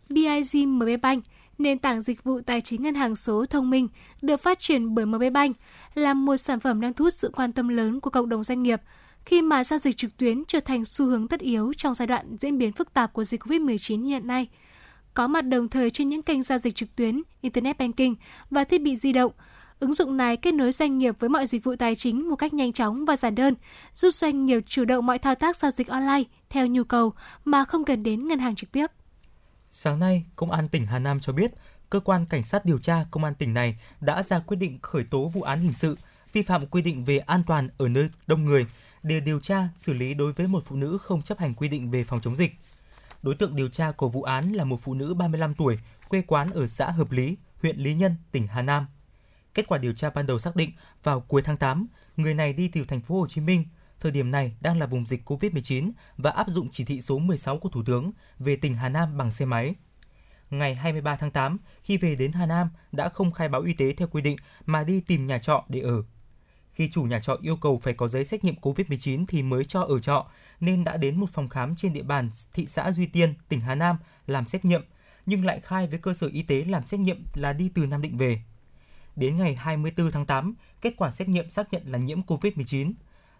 BIG 0.08 0.68
MB 0.68 0.88
Bank, 1.02 1.24
nền 1.58 1.78
tảng 1.78 2.02
dịch 2.02 2.24
vụ 2.24 2.40
tài 2.40 2.60
chính 2.60 2.82
ngân 2.82 2.94
hàng 2.94 3.16
số 3.16 3.46
thông 3.46 3.70
minh 3.70 3.88
được 4.22 4.36
phát 4.36 4.58
triển 4.58 4.94
bởi 4.94 5.06
MB 5.06 5.22
Bank, 5.32 5.56
là 5.94 6.14
một 6.14 6.36
sản 6.36 6.60
phẩm 6.60 6.80
đang 6.80 6.92
thu 6.92 7.04
hút 7.04 7.14
sự 7.14 7.30
quan 7.36 7.52
tâm 7.52 7.68
lớn 7.68 8.00
của 8.00 8.10
cộng 8.10 8.28
đồng 8.28 8.44
doanh 8.44 8.62
nghiệp 8.62 8.80
khi 9.24 9.42
mà 9.42 9.64
giao 9.64 9.78
dịch 9.78 9.96
trực 9.96 10.16
tuyến 10.16 10.44
trở 10.48 10.60
thành 10.60 10.84
xu 10.84 11.06
hướng 11.06 11.28
tất 11.28 11.40
yếu 11.40 11.72
trong 11.76 11.94
giai 11.94 12.06
đoạn 12.06 12.36
diễn 12.40 12.58
biến 12.58 12.72
phức 12.72 12.94
tạp 12.94 13.12
của 13.12 13.24
dịch 13.24 13.42
COVID-19 13.42 14.04
hiện 14.04 14.26
nay. 14.26 14.48
Có 15.16 15.26
mặt 15.26 15.40
đồng 15.42 15.68
thời 15.68 15.90
trên 15.90 16.08
những 16.08 16.22
kênh 16.22 16.42
giao 16.42 16.58
dịch 16.58 16.74
trực 16.74 16.96
tuyến, 16.96 17.22
Internet 17.40 17.78
Banking 17.78 18.14
và 18.50 18.64
thiết 18.64 18.82
bị 18.82 18.96
di 18.96 19.12
động, 19.12 19.32
Ứng 19.80 19.94
dụng 19.94 20.16
này 20.16 20.36
kết 20.36 20.54
nối 20.54 20.72
doanh 20.72 20.98
nghiệp 20.98 21.14
với 21.18 21.28
mọi 21.28 21.46
dịch 21.46 21.64
vụ 21.64 21.76
tài 21.76 21.96
chính 21.96 22.28
một 22.28 22.36
cách 22.36 22.54
nhanh 22.54 22.72
chóng 22.72 23.04
và 23.04 23.16
giản 23.16 23.34
đơn, 23.34 23.54
giúp 23.94 24.10
doanh 24.10 24.46
nghiệp 24.46 24.60
chủ 24.66 24.84
động 24.84 25.06
mọi 25.06 25.18
thao 25.18 25.34
tác 25.34 25.56
giao 25.56 25.70
dịch 25.70 25.88
online 25.88 26.22
theo 26.50 26.66
nhu 26.66 26.84
cầu 26.84 27.12
mà 27.44 27.64
không 27.64 27.84
cần 27.84 28.02
đến 28.02 28.28
ngân 28.28 28.38
hàng 28.38 28.54
trực 28.54 28.72
tiếp. 28.72 28.86
Sáng 29.70 29.98
nay, 29.98 30.24
Công 30.36 30.50
an 30.50 30.68
tỉnh 30.68 30.86
Hà 30.86 30.98
Nam 30.98 31.20
cho 31.20 31.32
biết, 31.32 31.50
cơ 31.90 32.00
quan 32.00 32.26
cảnh 32.26 32.42
sát 32.42 32.64
điều 32.64 32.78
tra 32.78 33.04
Công 33.10 33.24
an 33.24 33.34
tỉnh 33.34 33.54
này 33.54 33.78
đã 34.00 34.22
ra 34.22 34.38
quyết 34.38 34.56
định 34.56 34.78
khởi 34.82 35.04
tố 35.04 35.28
vụ 35.34 35.42
án 35.42 35.60
hình 35.60 35.72
sự 35.72 35.96
vi 36.32 36.42
phạm 36.42 36.66
quy 36.66 36.82
định 36.82 37.04
về 37.04 37.18
an 37.18 37.42
toàn 37.46 37.68
ở 37.78 37.88
nơi 37.88 38.08
đông 38.26 38.44
người 38.44 38.66
để 39.02 39.20
điều 39.20 39.40
tra 39.40 39.68
xử 39.76 39.92
lý 39.92 40.14
đối 40.14 40.32
với 40.32 40.46
một 40.46 40.62
phụ 40.66 40.76
nữ 40.76 40.98
không 40.98 41.22
chấp 41.22 41.38
hành 41.38 41.54
quy 41.54 41.68
định 41.68 41.90
về 41.90 42.04
phòng 42.04 42.20
chống 42.20 42.36
dịch. 42.36 42.52
Đối 43.26 43.34
tượng 43.34 43.56
điều 43.56 43.68
tra 43.68 43.92
của 43.92 44.08
vụ 44.08 44.22
án 44.22 44.52
là 44.52 44.64
một 44.64 44.80
phụ 44.82 44.94
nữ 44.94 45.14
35 45.14 45.54
tuổi, 45.54 45.78
quê 46.08 46.22
quán 46.26 46.50
ở 46.50 46.66
xã 46.66 46.90
Hợp 46.90 47.12
Lý, 47.12 47.36
huyện 47.62 47.76
Lý 47.76 47.94
Nhân, 47.94 48.16
tỉnh 48.32 48.46
Hà 48.46 48.62
Nam. 48.62 48.86
Kết 49.54 49.66
quả 49.68 49.78
điều 49.78 49.92
tra 49.92 50.10
ban 50.10 50.26
đầu 50.26 50.38
xác 50.38 50.56
định 50.56 50.70
vào 51.02 51.20
cuối 51.20 51.42
tháng 51.42 51.56
8, 51.56 51.86
người 52.16 52.34
này 52.34 52.52
đi 52.52 52.68
từ 52.68 52.84
thành 52.84 53.00
phố 53.00 53.20
Hồ 53.20 53.26
Chí 53.28 53.40
Minh, 53.40 53.64
thời 54.00 54.12
điểm 54.12 54.30
này 54.30 54.56
đang 54.60 54.78
là 54.78 54.86
vùng 54.86 55.06
dịch 55.06 55.30
COVID-19 55.30 55.90
và 56.16 56.30
áp 56.30 56.48
dụng 56.48 56.68
chỉ 56.72 56.84
thị 56.84 57.02
số 57.02 57.18
16 57.18 57.58
của 57.58 57.68
Thủ 57.68 57.82
tướng 57.86 58.10
về 58.38 58.56
tỉnh 58.56 58.74
Hà 58.74 58.88
Nam 58.88 59.16
bằng 59.16 59.30
xe 59.30 59.44
máy. 59.44 59.74
Ngày 60.50 60.74
23 60.74 61.16
tháng 61.16 61.30
8, 61.30 61.58
khi 61.82 61.96
về 61.96 62.14
đến 62.14 62.32
Hà 62.32 62.46
Nam 62.46 62.68
đã 62.92 63.08
không 63.08 63.30
khai 63.30 63.48
báo 63.48 63.62
y 63.62 63.72
tế 63.72 63.92
theo 63.92 64.08
quy 64.08 64.22
định 64.22 64.36
mà 64.66 64.84
đi 64.84 65.00
tìm 65.00 65.26
nhà 65.26 65.38
trọ 65.38 65.64
để 65.68 65.80
ở. 65.80 66.02
Khi 66.72 66.90
chủ 66.90 67.02
nhà 67.02 67.20
trọ 67.20 67.36
yêu 67.40 67.56
cầu 67.56 67.80
phải 67.82 67.94
có 67.94 68.08
giấy 68.08 68.24
xét 68.24 68.44
nghiệm 68.44 68.54
COVID-19 68.62 69.24
thì 69.28 69.42
mới 69.42 69.64
cho 69.64 69.80
ở 69.80 70.00
trọ, 70.00 70.26
nên 70.60 70.84
đã 70.84 70.96
đến 70.96 71.20
một 71.20 71.30
phòng 71.30 71.48
khám 71.48 71.76
trên 71.76 71.92
địa 71.92 72.02
bàn 72.02 72.30
thị 72.52 72.66
xã 72.66 72.92
Duy 72.92 73.06
Tiên, 73.06 73.34
tỉnh 73.48 73.60
Hà 73.60 73.74
Nam 73.74 73.96
làm 74.26 74.44
xét 74.44 74.64
nghiệm, 74.64 74.84
nhưng 75.26 75.44
lại 75.44 75.60
khai 75.60 75.86
với 75.86 75.98
cơ 75.98 76.14
sở 76.14 76.26
y 76.32 76.42
tế 76.42 76.64
làm 76.64 76.86
xét 76.86 77.00
nghiệm 77.00 77.24
là 77.34 77.52
đi 77.52 77.70
từ 77.74 77.86
Nam 77.86 78.02
Định 78.02 78.16
về. 78.16 78.42
Đến 79.16 79.36
ngày 79.36 79.54
24 79.54 80.10
tháng 80.10 80.26
8, 80.26 80.54
kết 80.80 80.94
quả 80.96 81.10
xét 81.10 81.28
nghiệm 81.28 81.50
xác 81.50 81.72
nhận 81.72 81.82
là 81.92 81.98
nhiễm 81.98 82.20
COVID-19. 82.20 82.92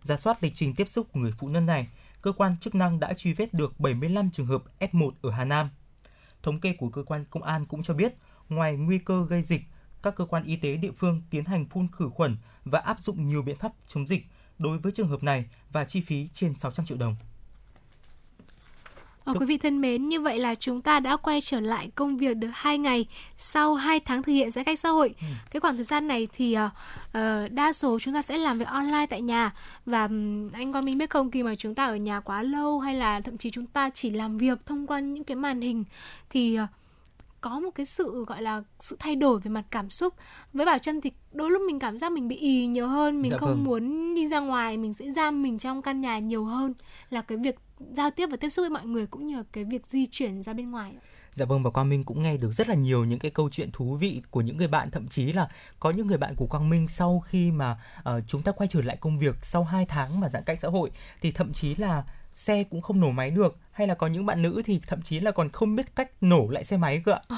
giả 0.03 0.17
soát 0.17 0.43
lịch 0.43 0.53
trình 0.55 0.75
tiếp 0.75 0.89
xúc 0.89 1.07
của 1.13 1.21
người 1.21 1.33
phụ 1.39 1.49
nữ 1.49 1.61
này, 1.61 1.89
cơ 2.23 2.33
quan 2.33 2.57
chức 2.61 2.75
năng 2.75 3.01
đã 3.01 3.13
truy 3.13 3.33
vết 3.33 3.55
được 3.55 3.81
75 3.81 4.31
trường 4.31 4.47
hợp 4.47 4.63
F1 4.81 5.11
ở 5.23 5.31
Hà 5.31 5.45
Nam. 5.45 5.71
Thống 6.43 6.61
kê 6.61 6.73
của 6.73 6.89
cơ 6.89 7.03
quan 7.03 7.25
công 7.31 7.43
an 7.43 7.67
cũng 7.67 7.83
cho 7.83 7.95
biết, 7.95 8.15
ngoài 8.49 8.77
nguy 8.77 8.99
cơ 8.99 9.27
gây 9.29 9.43
dịch, 9.43 9.63
các 10.03 10.17
cơ 10.17 10.25
quan 10.25 10.45
y 10.45 10.57
tế 10.57 10.77
địa 10.77 10.93
phương 10.97 11.23
tiến 11.31 11.45
hành 11.45 11.67
phun 11.67 11.89
khử 11.93 12.09
khuẩn 12.09 12.37
và 12.65 12.79
áp 12.79 13.01
dụng 13.01 13.29
nhiều 13.29 13.43
biện 13.43 13.57
pháp 13.57 13.73
chống 13.87 14.07
dịch 14.07 14.27
đối 14.59 14.79
với 14.79 14.93
trường 14.93 15.09
hợp 15.09 15.23
này 15.23 15.45
và 15.73 15.85
chi 15.85 16.01
phí 16.01 16.29
trên 16.35 16.55
600 16.55 16.87
triệu 16.87 16.99
đồng. 16.99 17.17
Ờ, 19.27 19.35
quý 19.41 19.47
vị 19.47 19.59
thân 19.59 19.81
mến, 19.81 20.09
như 20.09 20.21
vậy 20.21 20.39
là 20.39 20.55
chúng 20.55 20.83
ta 20.83 21.01
đã 21.01 21.17
quay 21.17 21.41
trở 21.41 21.61
lại 21.61 21.91
công 21.95 22.17
việc 22.17 22.37
được 22.37 22.51
2 22.53 22.79
ngày 22.79 23.07
sau 23.37 23.75
2 23.75 24.01
tháng 24.01 24.23
thực 24.23 24.33
hiện 24.33 24.51
giãn 24.51 24.65
cách 24.65 24.79
xã 24.79 24.89
hội. 24.89 25.15
Ừ. 25.21 25.27
Cái 25.51 25.61
khoảng 25.61 25.75
thời 25.75 25.85
gian 25.85 26.09
này 26.09 26.29
thì 26.33 26.57
uh, 26.59 27.53
đa 27.53 27.73
số 27.73 27.99
chúng 27.99 28.15
ta 28.15 28.23
sẽ 28.23 28.37
làm 28.39 28.59
việc 28.59 28.69
online 28.69 29.07
tại 29.07 29.21
nhà 29.21 29.53
và 29.87 30.03
um, 30.03 30.51
anh 30.53 30.73
Quang 30.73 30.85
Minh 30.85 30.99
biết 30.99 31.11
không 31.11 31.31
khi 31.31 31.43
mà 31.43 31.55
chúng 31.55 31.75
ta 31.75 31.85
ở 31.85 31.97
nhà 31.97 32.21
quá 32.21 32.43
lâu 32.43 32.81
hay 32.81 32.95
là 32.95 33.21
thậm 33.21 33.39
chí 33.39 33.51
chúng 33.51 33.67
ta 33.67 33.91
chỉ 33.91 34.11
làm 34.11 34.39
việc 34.39 34.67
thông 34.67 34.87
qua 34.87 35.01
những 35.01 35.25
cái 35.25 35.37
màn 35.37 35.61
hình 35.61 35.85
thì 36.31 36.59
uh, 36.61 36.69
có 37.47 37.61
một 37.61 37.71
cái 37.75 37.87
sự 37.87 38.25
gọi 38.25 38.43
là 38.43 38.63
sự 38.81 38.97
thay 38.99 39.17
đổi 39.17 39.41
về 39.41 39.51
mặt 39.51 39.65
cảm 39.71 39.91
xúc. 39.91 40.15
Với 40.53 40.67
bảo 40.67 40.79
trâm 40.79 41.01
thì 41.01 41.13
đôi 41.33 41.51
lúc 41.51 41.63
mình 41.67 41.79
cảm 41.79 41.99
giác 41.99 42.13
mình 42.13 42.29
bị 42.29 42.37
ì 42.37 42.67
nhiều 42.67 42.89
hơn 42.89 43.23
mình 43.23 43.31
dạ 43.31 43.39
không 43.39 43.51
vâng. 43.51 43.65
muốn 43.65 44.15
đi 44.15 44.29
ra 44.29 44.41
ngoài 44.41 44.77
mình 44.77 44.95
sẽ 44.95 45.11
giam 45.11 45.43
mình 45.43 45.59
trong 45.59 45.83
căn 45.83 46.01
nhà 46.01 46.19
nhiều 46.19 46.45
hơn. 46.45 46.75
Là 47.11 47.23
cái 47.23 47.39
việc 47.39 47.57
giao 47.97 48.11
tiếp 48.11 48.27
và 48.31 48.37
tiếp 48.37 48.51
xúc 48.51 48.63
với 48.63 48.71
mọi 48.71 48.87
người 48.87 49.07
cũng 49.07 49.27
như 49.27 49.43
cái 49.53 49.65
việc 49.65 49.87
di 49.87 50.07
chuyển 50.07 50.43
ra 50.43 50.53
bên 50.53 50.71
ngoài 50.71 50.93
Dạ 51.35 51.45
vâng 51.45 51.63
và 51.63 51.71
Quang 51.71 51.89
Minh 51.89 52.05
cũng 52.05 52.23
nghe 52.23 52.37
được 52.37 52.53
rất 52.53 52.69
là 52.69 52.75
nhiều 52.75 53.05
những 53.05 53.19
cái 53.19 53.31
câu 53.31 53.51
chuyện 53.51 53.71
thú 53.73 53.97
vị 53.97 54.23
của 54.31 54.41
những 54.41 54.57
người 54.57 54.69
bạn. 54.69 54.91
Thậm 54.91 55.09
chí 55.09 55.33
là 55.33 55.49
có 55.81 55.91
những 55.91 56.07
người 56.07 56.19
bạn 56.19 56.35
của 56.37 56.47
Quang 56.47 56.71
Minh 56.71 56.89
sau 56.89 57.21
khi 57.21 57.51
mà 57.51 57.79
uh, 57.99 58.23
chúng 58.27 58.43
ta 58.43 58.53
quay 58.53 58.69
trở 58.69 58.83
lại 58.83 58.97
công 59.01 59.19
việc 59.19 59.45
sau 59.45 59.65
2 59.65 59.87
tháng 59.87 60.21
mà 60.21 60.29
giãn 60.29 60.43
cách 60.47 60.59
xã 60.63 60.69
hội 60.69 60.91
thì 61.21 61.33
thậm 61.33 61.53
chí 61.53 61.75
là 61.75 62.05
xe 62.37 62.65
cũng 62.65 62.81
không 62.81 63.01
nổ 63.01 63.11
máy 63.11 63.31
được 63.31 63.57
hay 63.73 63.87
là 63.87 63.95
có 63.95 64.07
những 64.07 64.27
bạn 64.27 64.43
nữ 64.43 64.63
thì 64.65 64.81
thậm 64.87 65.03
chí 65.03 65.21
là 65.21 65.31
còn 65.31 65.49
không 65.49 65.77
biết 65.77 65.97
cách 65.97 66.11
nổ 66.21 66.49
lại 66.49 66.65
xe 66.65 66.77
máy 66.77 67.03
cơ 67.05 67.13
ạ. 67.13 67.37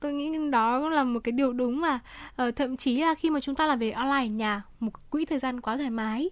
tôi 0.00 0.12
nghĩ 0.12 0.32
đó 0.52 0.88
là 0.88 1.04
một 1.04 1.20
cái 1.24 1.32
điều 1.32 1.52
đúng 1.52 1.80
mà 1.80 1.98
uh, 2.42 2.56
thậm 2.56 2.76
chí 2.76 3.00
là 3.00 3.14
khi 3.14 3.30
mà 3.30 3.40
chúng 3.40 3.54
ta 3.54 3.66
làm 3.66 3.78
về 3.78 3.90
online 3.90 4.26
ở 4.26 4.36
nhà 4.36 4.62
một 4.80 5.10
quỹ 5.10 5.24
thời 5.24 5.38
gian 5.38 5.60
quá 5.60 5.76
thoải 5.76 5.90
mái 5.90 6.30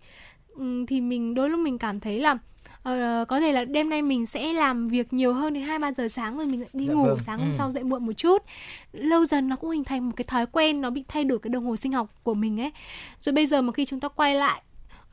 thì 0.89 1.01
mình 1.01 1.35
đôi 1.35 1.51
lúc 1.51 1.61
mình 1.61 1.79
cảm 1.79 2.01
thấy 2.01 2.21
là 2.21 2.33
uh, 2.33 3.29
có 3.29 3.41
thể 3.41 3.53
là 3.53 3.65
đêm 3.65 3.91
nay 3.91 4.03
mình 4.03 4.27
sẽ 4.27 4.53
làm 4.53 4.89
việc 4.89 5.13
nhiều 5.13 5.35
hơn 5.35 5.55
đến 5.55 5.63
hai 5.63 5.79
ba 5.79 5.93
giờ 5.93 6.09
sáng 6.09 6.37
rồi 6.37 6.47
mình 6.47 6.61
lại 6.61 6.71
đi 6.73 6.87
dạ 6.87 6.95
ngủ 6.95 7.05
vâng. 7.05 7.19
sáng 7.19 7.39
hôm 7.39 7.49
ừ. 7.49 7.55
sau 7.59 7.71
dậy 7.71 7.85
muộn 7.85 8.07
một 8.07 8.13
chút 8.13 8.43
lâu 8.93 9.25
dần 9.25 9.49
nó 9.49 9.57
cũng 9.57 9.71
hình 9.71 9.85
thành 9.85 10.07
một 10.07 10.13
cái 10.17 10.25
thói 10.25 10.47
quen 10.47 10.81
nó 10.81 10.91
bị 10.91 11.05
thay 11.09 11.25
đổi 11.25 11.39
cái 11.39 11.51
đồng 11.51 11.67
hồ 11.67 11.77
sinh 11.77 11.93
học 11.93 12.09
của 12.23 12.35
mình 12.35 12.61
ấy 12.61 12.73
rồi 13.21 13.33
bây 13.33 13.47
giờ 13.47 13.63
mà 13.63 13.73
khi 13.73 13.85
chúng 13.85 14.01
ta 14.01 14.09
quay 14.09 14.35
lại 14.35 14.63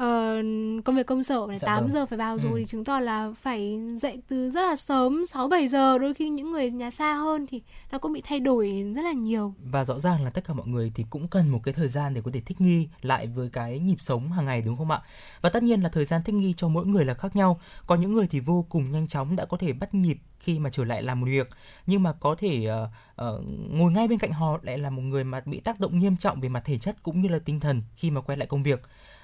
uh, 0.03 0.83
công 0.85 0.95
việc 0.95 1.05
công 1.05 1.23
sở 1.23 1.45
này 1.47 1.59
dạ 1.59 1.65
8 1.65 1.83
vâng. 1.83 1.91
giờ 1.91 2.05
phải 2.05 2.17
vào 2.17 2.37
rồi 2.37 2.51
ừ. 2.51 2.57
thì 2.59 2.65
chứng 2.65 2.83
tỏ 2.83 2.99
là 2.99 3.31
phải 3.41 3.79
dậy 3.97 4.21
từ 4.27 4.51
rất 4.51 4.61
là 4.61 4.75
sớm 4.75 5.25
6 5.25 5.47
7 5.47 5.67
giờ 5.67 5.97
đôi 5.97 6.13
khi 6.13 6.29
những 6.29 6.51
người 6.51 6.71
nhà 6.71 6.91
xa 6.91 7.13
hơn 7.13 7.47
thì 7.47 7.61
nó 7.91 7.99
cũng 7.99 8.13
bị 8.13 8.21
thay 8.25 8.39
đổi 8.39 8.91
rất 8.95 9.01
là 9.01 9.11
nhiều. 9.11 9.53
Và 9.59 9.85
rõ 9.85 9.99
ràng 9.99 10.23
là 10.23 10.29
tất 10.29 10.43
cả 10.47 10.53
mọi 10.53 10.67
người 10.67 10.91
thì 10.95 11.05
cũng 11.09 11.27
cần 11.27 11.49
một 11.49 11.59
cái 11.63 11.73
thời 11.73 11.87
gian 11.87 12.13
để 12.13 12.21
có 12.21 12.31
thể 12.33 12.41
thích 12.45 12.61
nghi 12.61 12.87
lại 13.01 13.27
với 13.27 13.49
cái 13.49 13.79
nhịp 13.79 13.97
sống 13.99 14.31
hàng 14.31 14.45
ngày 14.45 14.61
đúng 14.61 14.77
không 14.77 14.91
ạ? 14.91 15.01
Và 15.41 15.49
tất 15.49 15.63
nhiên 15.63 15.81
là 15.81 15.89
thời 15.89 16.05
gian 16.05 16.21
thích 16.23 16.35
nghi 16.35 16.53
cho 16.57 16.67
mỗi 16.67 16.85
người 16.85 17.05
là 17.05 17.13
khác 17.13 17.35
nhau. 17.35 17.59
Có 17.87 17.95
những 17.95 18.13
người 18.13 18.27
thì 18.27 18.39
vô 18.39 18.65
cùng 18.69 18.91
nhanh 18.91 19.07
chóng 19.07 19.35
đã 19.35 19.45
có 19.45 19.57
thể 19.57 19.73
bắt 19.73 19.93
nhịp 19.93 20.17
khi 20.45 20.59
mà 20.59 20.69
trở 20.69 20.85
lại 20.85 21.03
làm 21.03 21.19
một 21.19 21.25
việc 21.25 21.49
nhưng 21.85 22.03
mà 22.03 22.13
có 22.13 22.35
thể 22.35 22.67
uh, 22.83 22.89
uh, 23.21 23.43
ngồi 23.69 23.91
ngay 23.91 24.07
bên 24.07 24.19
cạnh 24.19 24.31
họ 24.31 24.59
lại 24.61 24.77
là 24.77 24.89
một 24.89 25.01
người 25.01 25.23
mà 25.23 25.41
bị 25.45 25.59
tác 25.59 25.79
động 25.79 25.99
nghiêm 25.99 26.17
trọng 26.17 26.41
về 26.41 26.49
mặt 26.49 26.61
thể 26.65 26.77
chất 26.77 27.03
cũng 27.03 27.21
như 27.21 27.29
là 27.29 27.39
tinh 27.45 27.59
thần 27.59 27.81
khi 27.95 28.11
mà 28.11 28.21
quay 28.21 28.37
lại 28.37 28.47
công 28.47 28.63
việc 28.63 28.81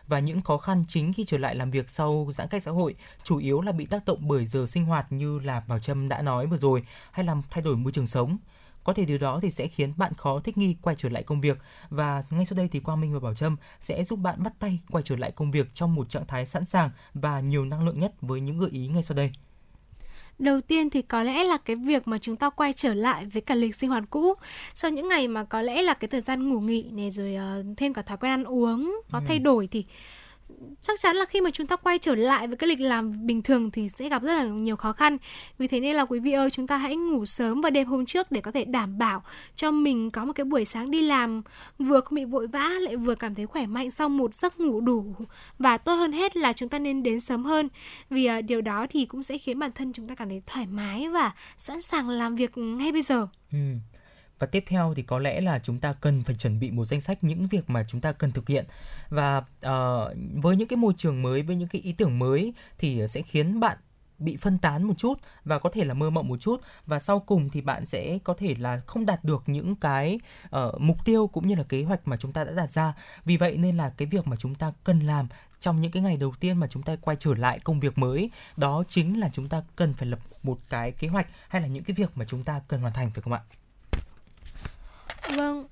và 0.08 0.20
những 0.20 0.42
khó 0.42 0.58
khăn 0.58 0.84
chính 0.88 1.14
khi 1.14 1.26
trở 1.28 1.38
lại 1.38 1.56
làm 1.56 1.72
việc 1.72 1.90
sau 1.90 2.28
giãn 2.32 2.48
cách 2.48 2.64
xã 2.64 2.72
hội 2.72 2.96
chủ 3.24 3.38
yếu 3.38 3.62
là 3.62 3.72
bị 3.72 3.86
tác 3.86 4.06
động 4.06 4.20
bởi 4.28 4.46
giờ 4.46 4.68
sinh 4.68 4.86
hoạt 4.86 5.12
như 5.12 5.40
là 5.40 5.64
Bảo 5.68 5.80
Trâm 5.80 6.10
đã 6.10 6.22
nói 6.22 6.48
vừa 6.48 6.58
rồi, 6.58 6.84
hay 7.12 7.26
làm 7.26 7.42
thay 7.50 7.64
đổi 7.64 7.78
môi 7.78 7.92
trường 7.92 8.08
sống. 8.08 8.38
Có 8.84 8.94
thể 8.94 9.06
điều 9.06 9.18
đó 9.18 9.40
thì 9.42 9.52
sẽ 9.52 9.68
khiến 9.68 9.94
bạn 9.98 10.14
khó 10.14 10.40
thích 10.40 10.58
nghi 10.58 10.76
quay 10.82 10.96
trở 11.00 11.10
lại 11.10 11.24
công 11.24 11.42
việc 11.42 11.58
và 11.90 12.24
ngay 12.30 12.46
sau 12.46 12.58
đây 12.58 12.70
thì 12.72 12.80
Quang 12.80 13.02
Minh 13.02 13.14
và 13.14 13.20
Bảo 13.20 13.34
Trâm 13.34 13.58
sẽ 13.80 14.04
giúp 14.04 14.20
bạn 14.20 14.44
bắt 14.44 14.54
tay 14.60 14.80
quay 14.90 15.04
trở 15.04 15.16
lại 15.16 15.32
công 15.32 15.52
việc 15.52 15.74
trong 15.74 15.96
một 15.96 16.10
trạng 16.10 16.28
thái 16.28 16.46
sẵn 16.46 16.66
sàng 16.66 16.90
và 17.14 17.40
nhiều 17.40 17.66
năng 17.66 17.86
lượng 17.86 18.00
nhất 18.00 18.14
với 18.22 18.42
những 18.42 18.60
gợi 18.60 18.70
ý 18.70 18.88
ngay 18.88 19.04
sau 19.04 19.16
đây. 19.18 19.32
Đầu 20.41 20.62
tiên 20.62 20.89
thì 20.89 21.01
có 21.01 21.23
lẽ 21.23 21.43
là 21.43 21.58
cái 21.58 21.75
việc 21.75 22.08
mà 22.08 22.17
chúng 22.17 22.36
ta 22.36 22.49
quay 22.49 22.73
trở 22.73 22.93
lại 22.93 23.25
với 23.25 23.41
cả 23.41 23.56
lịch 23.56 23.75
sinh 23.75 23.89
hoạt 23.89 24.04
cũ 24.10 24.34
sau 24.75 24.91
những 24.91 25.08
ngày 25.08 25.27
mà 25.27 25.43
có 25.43 25.62
lẽ 25.62 25.82
là 25.82 25.93
cái 25.93 26.08
thời 26.08 26.21
gian 26.21 26.49
ngủ 26.49 26.60
nghỉ 26.60 26.84
này 26.91 27.12
rồi 27.12 27.38
uh, 27.60 27.65
thêm 27.77 27.93
cả 27.93 28.01
thói 28.01 28.17
quen 28.17 28.32
ăn 28.32 28.43
uống 28.43 29.01
nó 29.12 29.19
ừ. 29.19 29.25
thay 29.27 29.39
đổi 29.39 29.67
thì 29.67 29.86
chắc 30.82 31.00
chắn 31.00 31.16
là 31.16 31.26
khi 31.26 31.42
mà 31.42 31.52
chúng 31.52 31.68
ta 31.68 31.76
quay 31.76 31.98
trở 31.98 32.16
lại 32.16 32.48
với 32.48 32.58
cái 32.58 32.68
lịch 32.68 32.80
làm 32.80 33.26
bình 33.26 33.42
thường 33.42 33.72
thì 33.72 33.90
sẽ 33.90 34.10
gặp 34.10 34.24
rất 34.24 34.34
là 34.34 34.44
nhiều 34.44 34.76
khó 34.76 34.94
khăn. 34.94 35.18
Vì 35.58 35.68
thế 35.68 35.80
nên 35.80 35.96
là 35.96 36.06
quý 36.06 36.20
vị 36.20 36.32
ơi, 36.32 36.50
chúng 36.50 36.68
ta 36.68 36.78
hãy 36.78 36.96
ngủ 36.96 37.26
sớm 37.26 37.62
vào 37.62 37.70
đêm 37.70 37.88
hôm 37.88 38.06
trước 38.06 38.32
để 38.32 38.42
có 38.42 38.52
thể 38.52 38.66
đảm 38.66 38.98
bảo 38.98 39.24
cho 39.56 39.72
mình 39.72 40.12
có 40.12 40.26
một 40.26 40.34
cái 40.34 40.46
buổi 40.46 40.66
sáng 40.66 40.92
đi 40.92 41.02
làm 41.02 41.42
vừa 41.80 42.02
không 42.02 42.16
bị 42.16 42.26
vội 42.26 42.48
vã 42.48 42.70
lại 42.80 42.96
vừa 42.98 43.16
cảm 43.16 43.36
thấy 43.36 43.46
khỏe 43.46 43.66
mạnh 43.66 43.92
sau 43.92 44.10
một 44.10 44.36
giấc 44.36 44.60
ngủ 44.60 44.82
đủ. 44.82 45.16
Và 45.60 45.78
tốt 45.78 45.96
hơn 45.96 46.12
hết 46.12 46.38
là 46.38 46.54
chúng 46.54 46.70
ta 46.70 46.80
nên 46.80 47.04
đến 47.04 47.20
sớm 47.20 47.44
hơn 47.44 47.70
vì 48.10 48.26
à, 48.26 48.42
điều 48.42 48.62
đó 48.62 48.88
thì 48.90 49.06
cũng 49.06 49.24
sẽ 49.24 49.38
khiến 49.38 49.60
bản 49.60 49.72
thân 49.72 49.94
chúng 49.94 50.08
ta 50.08 50.16
cảm 50.16 50.30
thấy 50.30 50.42
thoải 50.46 50.66
mái 50.66 51.10
và 51.10 51.32
sẵn 51.58 51.82
sàng 51.82 52.10
làm 52.10 52.36
việc 52.36 52.58
ngay 52.58 52.92
bây 52.92 53.02
giờ. 53.02 53.28
Ừ 53.52 53.58
và 54.41 54.47
tiếp 54.47 54.63
theo 54.67 54.93
thì 54.93 55.04
có 55.04 55.19
lẽ 55.19 55.41
là 55.41 55.60
chúng 55.60 55.80
ta 55.80 55.93
cần 55.93 56.23
phải 56.23 56.36
chuẩn 56.36 56.60
bị 56.60 56.71
một 56.71 56.86
danh 56.86 57.01
sách 57.01 57.23
những 57.23 57.47
việc 57.47 57.69
mà 57.69 57.84
chúng 57.84 58.01
ta 58.01 58.12
cần 58.12 58.32
thực 58.32 58.47
hiện. 58.47 58.65
Và 59.10 59.38
uh, 59.38 60.17
với 60.36 60.56
những 60.56 60.67
cái 60.67 60.77
môi 60.77 60.93
trường 60.97 61.21
mới 61.21 61.41
với 61.41 61.56
những 61.56 61.67
cái 61.67 61.82
ý 61.82 61.93
tưởng 61.93 62.19
mới 62.19 62.54
thì 62.77 63.08
sẽ 63.08 63.21
khiến 63.21 63.60
bạn 63.60 63.77
bị 64.17 64.38
phân 64.38 64.58
tán 64.58 64.84
một 64.84 64.93
chút 64.97 65.13
và 65.45 65.60
có 65.60 65.69
thể 65.69 65.86
là 65.86 65.93
mơ 65.93 66.10
mộng 66.10 66.27
một 66.27 66.38
chút. 66.38 66.62
Và 66.86 66.99
sau 66.99 67.19
cùng 67.19 67.49
thì 67.49 67.62
bạn 67.62 67.86
sẽ 67.86 68.17
có 68.23 68.34
thể 68.34 68.56
là 68.60 68.82
không 68.88 69.06
đạt 69.06 69.23
được 69.23 69.43
những 69.45 69.75
cái 69.75 70.19
uh, 70.45 70.82
mục 70.82 70.97
tiêu 71.06 71.27
cũng 71.27 71.47
như 71.47 71.56
là 71.56 71.63
kế 71.63 71.84
hoạch 71.84 72.08
mà 72.08 72.17
chúng 72.17 72.34
ta 72.34 72.43
đã 72.43 72.51
đặt 72.51 72.71
ra. 72.71 72.93
Vì 73.25 73.38
vậy 73.38 73.58
nên 73.58 73.77
là 73.77 73.89
cái 73.89 74.08
việc 74.08 74.27
mà 74.27 74.36
chúng 74.36 74.56
ta 74.56 74.71
cần 74.84 74.99
làm 74.99 75.27
trong 75.60 75.82
những 75.82 75.91
cái 75.91 76.04
ngày 76.04 76.17
đầu 76.17 76.34
tiên 76.39 76.58
mà 76.58 76.67
chúng 76.67 76.84
ta 76.84 76.95
quay 77.01 77.17
trở 77.19 77.34
lại 77.34 77.60
công 77.60 77.80
việc 77.80 77.97
mới 77.97 78.30
đó 78.58 78.84
chính 78.88 79.19
là 79.19 79.30
chúng 79.34 79.49
ta 79.49 79.63
cần 79.75 79.93
phải 79.93 80.08
lập 80.08 80.19
một 80.43 80.60
cái 80.69 80.91
kế 80.91 81.08
hoạch 81.08 81.27
hay 81.47 81.62
là 81.62 81.67
những 81.67 81.84
cái 81.84 81.95
việc 81.95 82.12
mà 82.15 82.25
chúng 82.25 82.43
ta 82.43 82.62
cần 82.67 82.82
hoàn 82.82 82.93
thành 82.93 83.12
phải 83.12 83.21
không 83.21 83.34
ạ? 83.34 83.41
Vâng, 85.36 85.65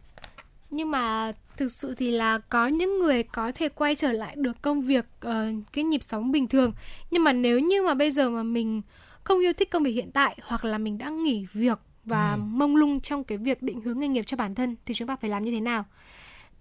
nhưng 0.69 0.91
mà 0.91 1.33
thực 1.57 1.71
sự 1.71 1.95
thì 1.95 2.11
là 2.11 2.37
có 2.37 2.67
những 2.67 2.99
người 2.99 3.23
có 3.23 3.51
thể 3.55 3.69
quay 3.69 3.95
trở 3.95 4.11
lại 4.11 4.35
được 4.35 4.61
công 4.61 4.81
việc 4.81 5.05
uh, 5.27 5.31
cái 5.73 5.83
nhịp 5.83 6.03
sống 6.03 6.31
bình 6.31 6.47
thường. 6.47 6.73
Nhưng 7.11 7.23
mà 7.23 7.33
nếu 7.33 7.59
như 7.59 7.83
mà 7.83 7.93
bây 7.93 8.11
giờ 8.11 8.29
mà 8.29 8.43
mình 8.43 8.81
không 9.23 9.39
yêu 9.39 9.53
thích 9.53 9.71
công 9.71 9.83
việc 9.83 9.91
hiện 9.91 10.11
tại 10.11 10.37
hoặc 10.43 10.65
là 10.65 10.77
mình 10.77 10.97
đã 10.97 11.09
nghỉ 11.09 11.45
việc 11.53 11.79
và 12.05 12.33
Ừ. 12.33 12.37
mông 12.37 12.75
lung 12.75 12.99
trong 12.99 13.23
cái 13.23 13.37
việc 13.37 13.61
định 13.61 13.81
hướng 13.81 13.99
nghề 13.99 14.07
nghiệp 14.07 14.23
cho 14.23 14.37
bản 14.37 14.55
thân 14.55 14.75
thì 14.85 14.93
chúng 14.93 15.07
ta 15.07 15.15
phải 15.15 15.29
làm 15.29 15.43
như 15.43 15.51
thế 15.51 15.59
nào? 15.59 15.85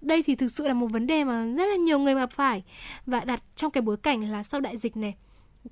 Đây 0.01 0.23
thì 0.23 0.35
thực 0.35 0.49
sự 0.49 0.69
là 0.69 0.75
một 0.75 0.87
vấn 0.87 1.07
đề 1.07 1.25
mà 1.25 1.47
rất 1.57 1.67
là 1.67 1.77
nhiều 1.77 1.99
người 1.99 2.15
gặp 2.15 2.31
phải. 2.33 2.63
Và 3.07 3.21
đặt 3.21 3.43
trong 3.57 3.71
cái 3.71 3.83
bối 3.83 3.97
cảnh 3.97 4.31
là 4.31 4.43
sau 4.43 4.61
đại 4.61 4.77
dịch 4.77 4.97
này 4.97 5.15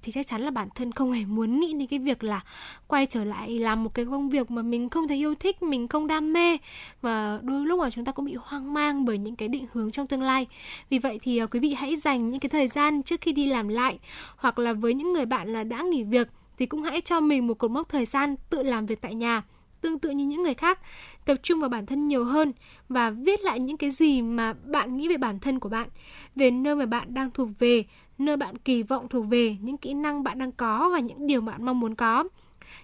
thì 0.02 0.12
chắc 0.12 0.26
chắn 0.26 0.40
là 0.40 0.50
bản 0.50 0.68
thân 0.74 0.92
không 0.92 1.12
hề 1.12 1.24
muốn 1.24 1.60
nghĩ 1.60 1.74
đến 1.74 1.86
cái 1.86 1.98
việc 1.98 2.24
là 2.24 2.40
quay 2.86 3.06
trở 3.06 3.24
lại 3.24 3.58
làm 3.58 3.84
một 3.84 3.94
cái 3.94 4.04
công 4.04 4.28
việc 4.28 4.50
mà 4.50 4.62
mình 4.62 4.90
không 4.90 5.08
thấy 5.08 5.16
yêu 5.16 5.34
thích, 5.34 5.62
mình 5.62 5.88
không 5.88 6.06
đam 6.06 6.32
mê 6.32 6.58
và 7.02 7.40
đôi 7.42 7.66
lúc 7.66 7.80
mà 7.80 7.90
chúng 7.90 8.04
ta 8.04 8.12
cũng 8.12 8.24
bị 8.24 8.36
hoang 8.40 8.74
mang 8.74 9.04
bởi 9.04 9.18
những 9.18 9.36
cái 9.36 9.48
định 9.48 9.66
hướng 9.72 9.90
trong 9.90 10.06
tương 10.06 10.22
lai. 10.22 10.46
Vì 10.90 10.98
vậy 10.98 11.18
thì 11.22 11.38
à, 11.38 11.46
quý 11.46 11.60
vị 11.60 11.74
hãy 11.74 11.96
dành 11.96 12.30
những 12.30 12.40
cái 12.40 12.48
thời 12.48 12.68
gian 12.68 13.02
trước 13.02 13.20
khi 13.20 13.32
đi 13.32 13.46
làm 13.46 13.68
lại 13.68 13.98
hoặc 14.36 14.58
là 14.58 14.72
với 14.72 14.94
những 14.94 15.12
người 15.12 15.26
bạn 15.26 15.52
là 15.52 15.64
đã 15.64 15.82
nghỉ 15.82 16.02
việc 16.02 16.28
thì 16.58 16.66
cũng 16.66 16.82
hãy 16.82 17.00
cho 17.00 17.20
mình 17.20 17.46
một 17.46 17.58
cột 17.58 17.70
mốc 17.70 17.88
thời 17.88 18.06
gian 18.06 18.36
tự 18.50 18.62
làm 18.62 18.86
việc 18.86 19.00
tại 19.00 19.14
nhà 19.14 19.42
tương 19.80 19.98
tự 19.98 20.10
như 20.10 20.26
những 20.26 20.42
người 20.42 20.54
khác 20.54 20.80
tập 21.24 21.36
trung 21.42 21.60
vào 21.60 21.68
bản 21.68 21.86
thân 21.86 22.08
nhiều 22.08 22.24
hơn 22.24 22.52
và 22.88 23.10
viết 23.10 23.40
lại 23.40 23.60
những 23.60 23.76
cái 23.76 23.90
gì 23.90 24.22
mà 24.22 24.52
bạn 24.52 24.96
nghĩ 24.96 25.08
về 25.08 25.16
bản 25.16 25.38
thân 25.38 25.60
của 25.60 25.68
bạn 25.68 25.88
về 26.36 26.50
nơi 26.50 26.76
mà 26.76 26.86
bạn 26.86 27.14
đang 27.14 27.30
thuộc 27.30 27.48
về 27.58 27.84
nơi 28.18 28.36
bạn 28.36 28.58
kỳ 28.58 28.82
vọng 28.82 29.08
thuộc 29.10 29.26
về 29.26 29.56
những 29.60 29.76
kỹ 29.76 29.94
năng 29.94 30.22
bạn 30.22 30.38
đang 30.38 30.52
có 30.52 30.88
và 30.92 30.98
những 31.00 31.26
điều 31.26 31.40
bạn 31.40 31.64
mong 31.64 31.80
muốn 31.80 31.94
có 31.94 32.24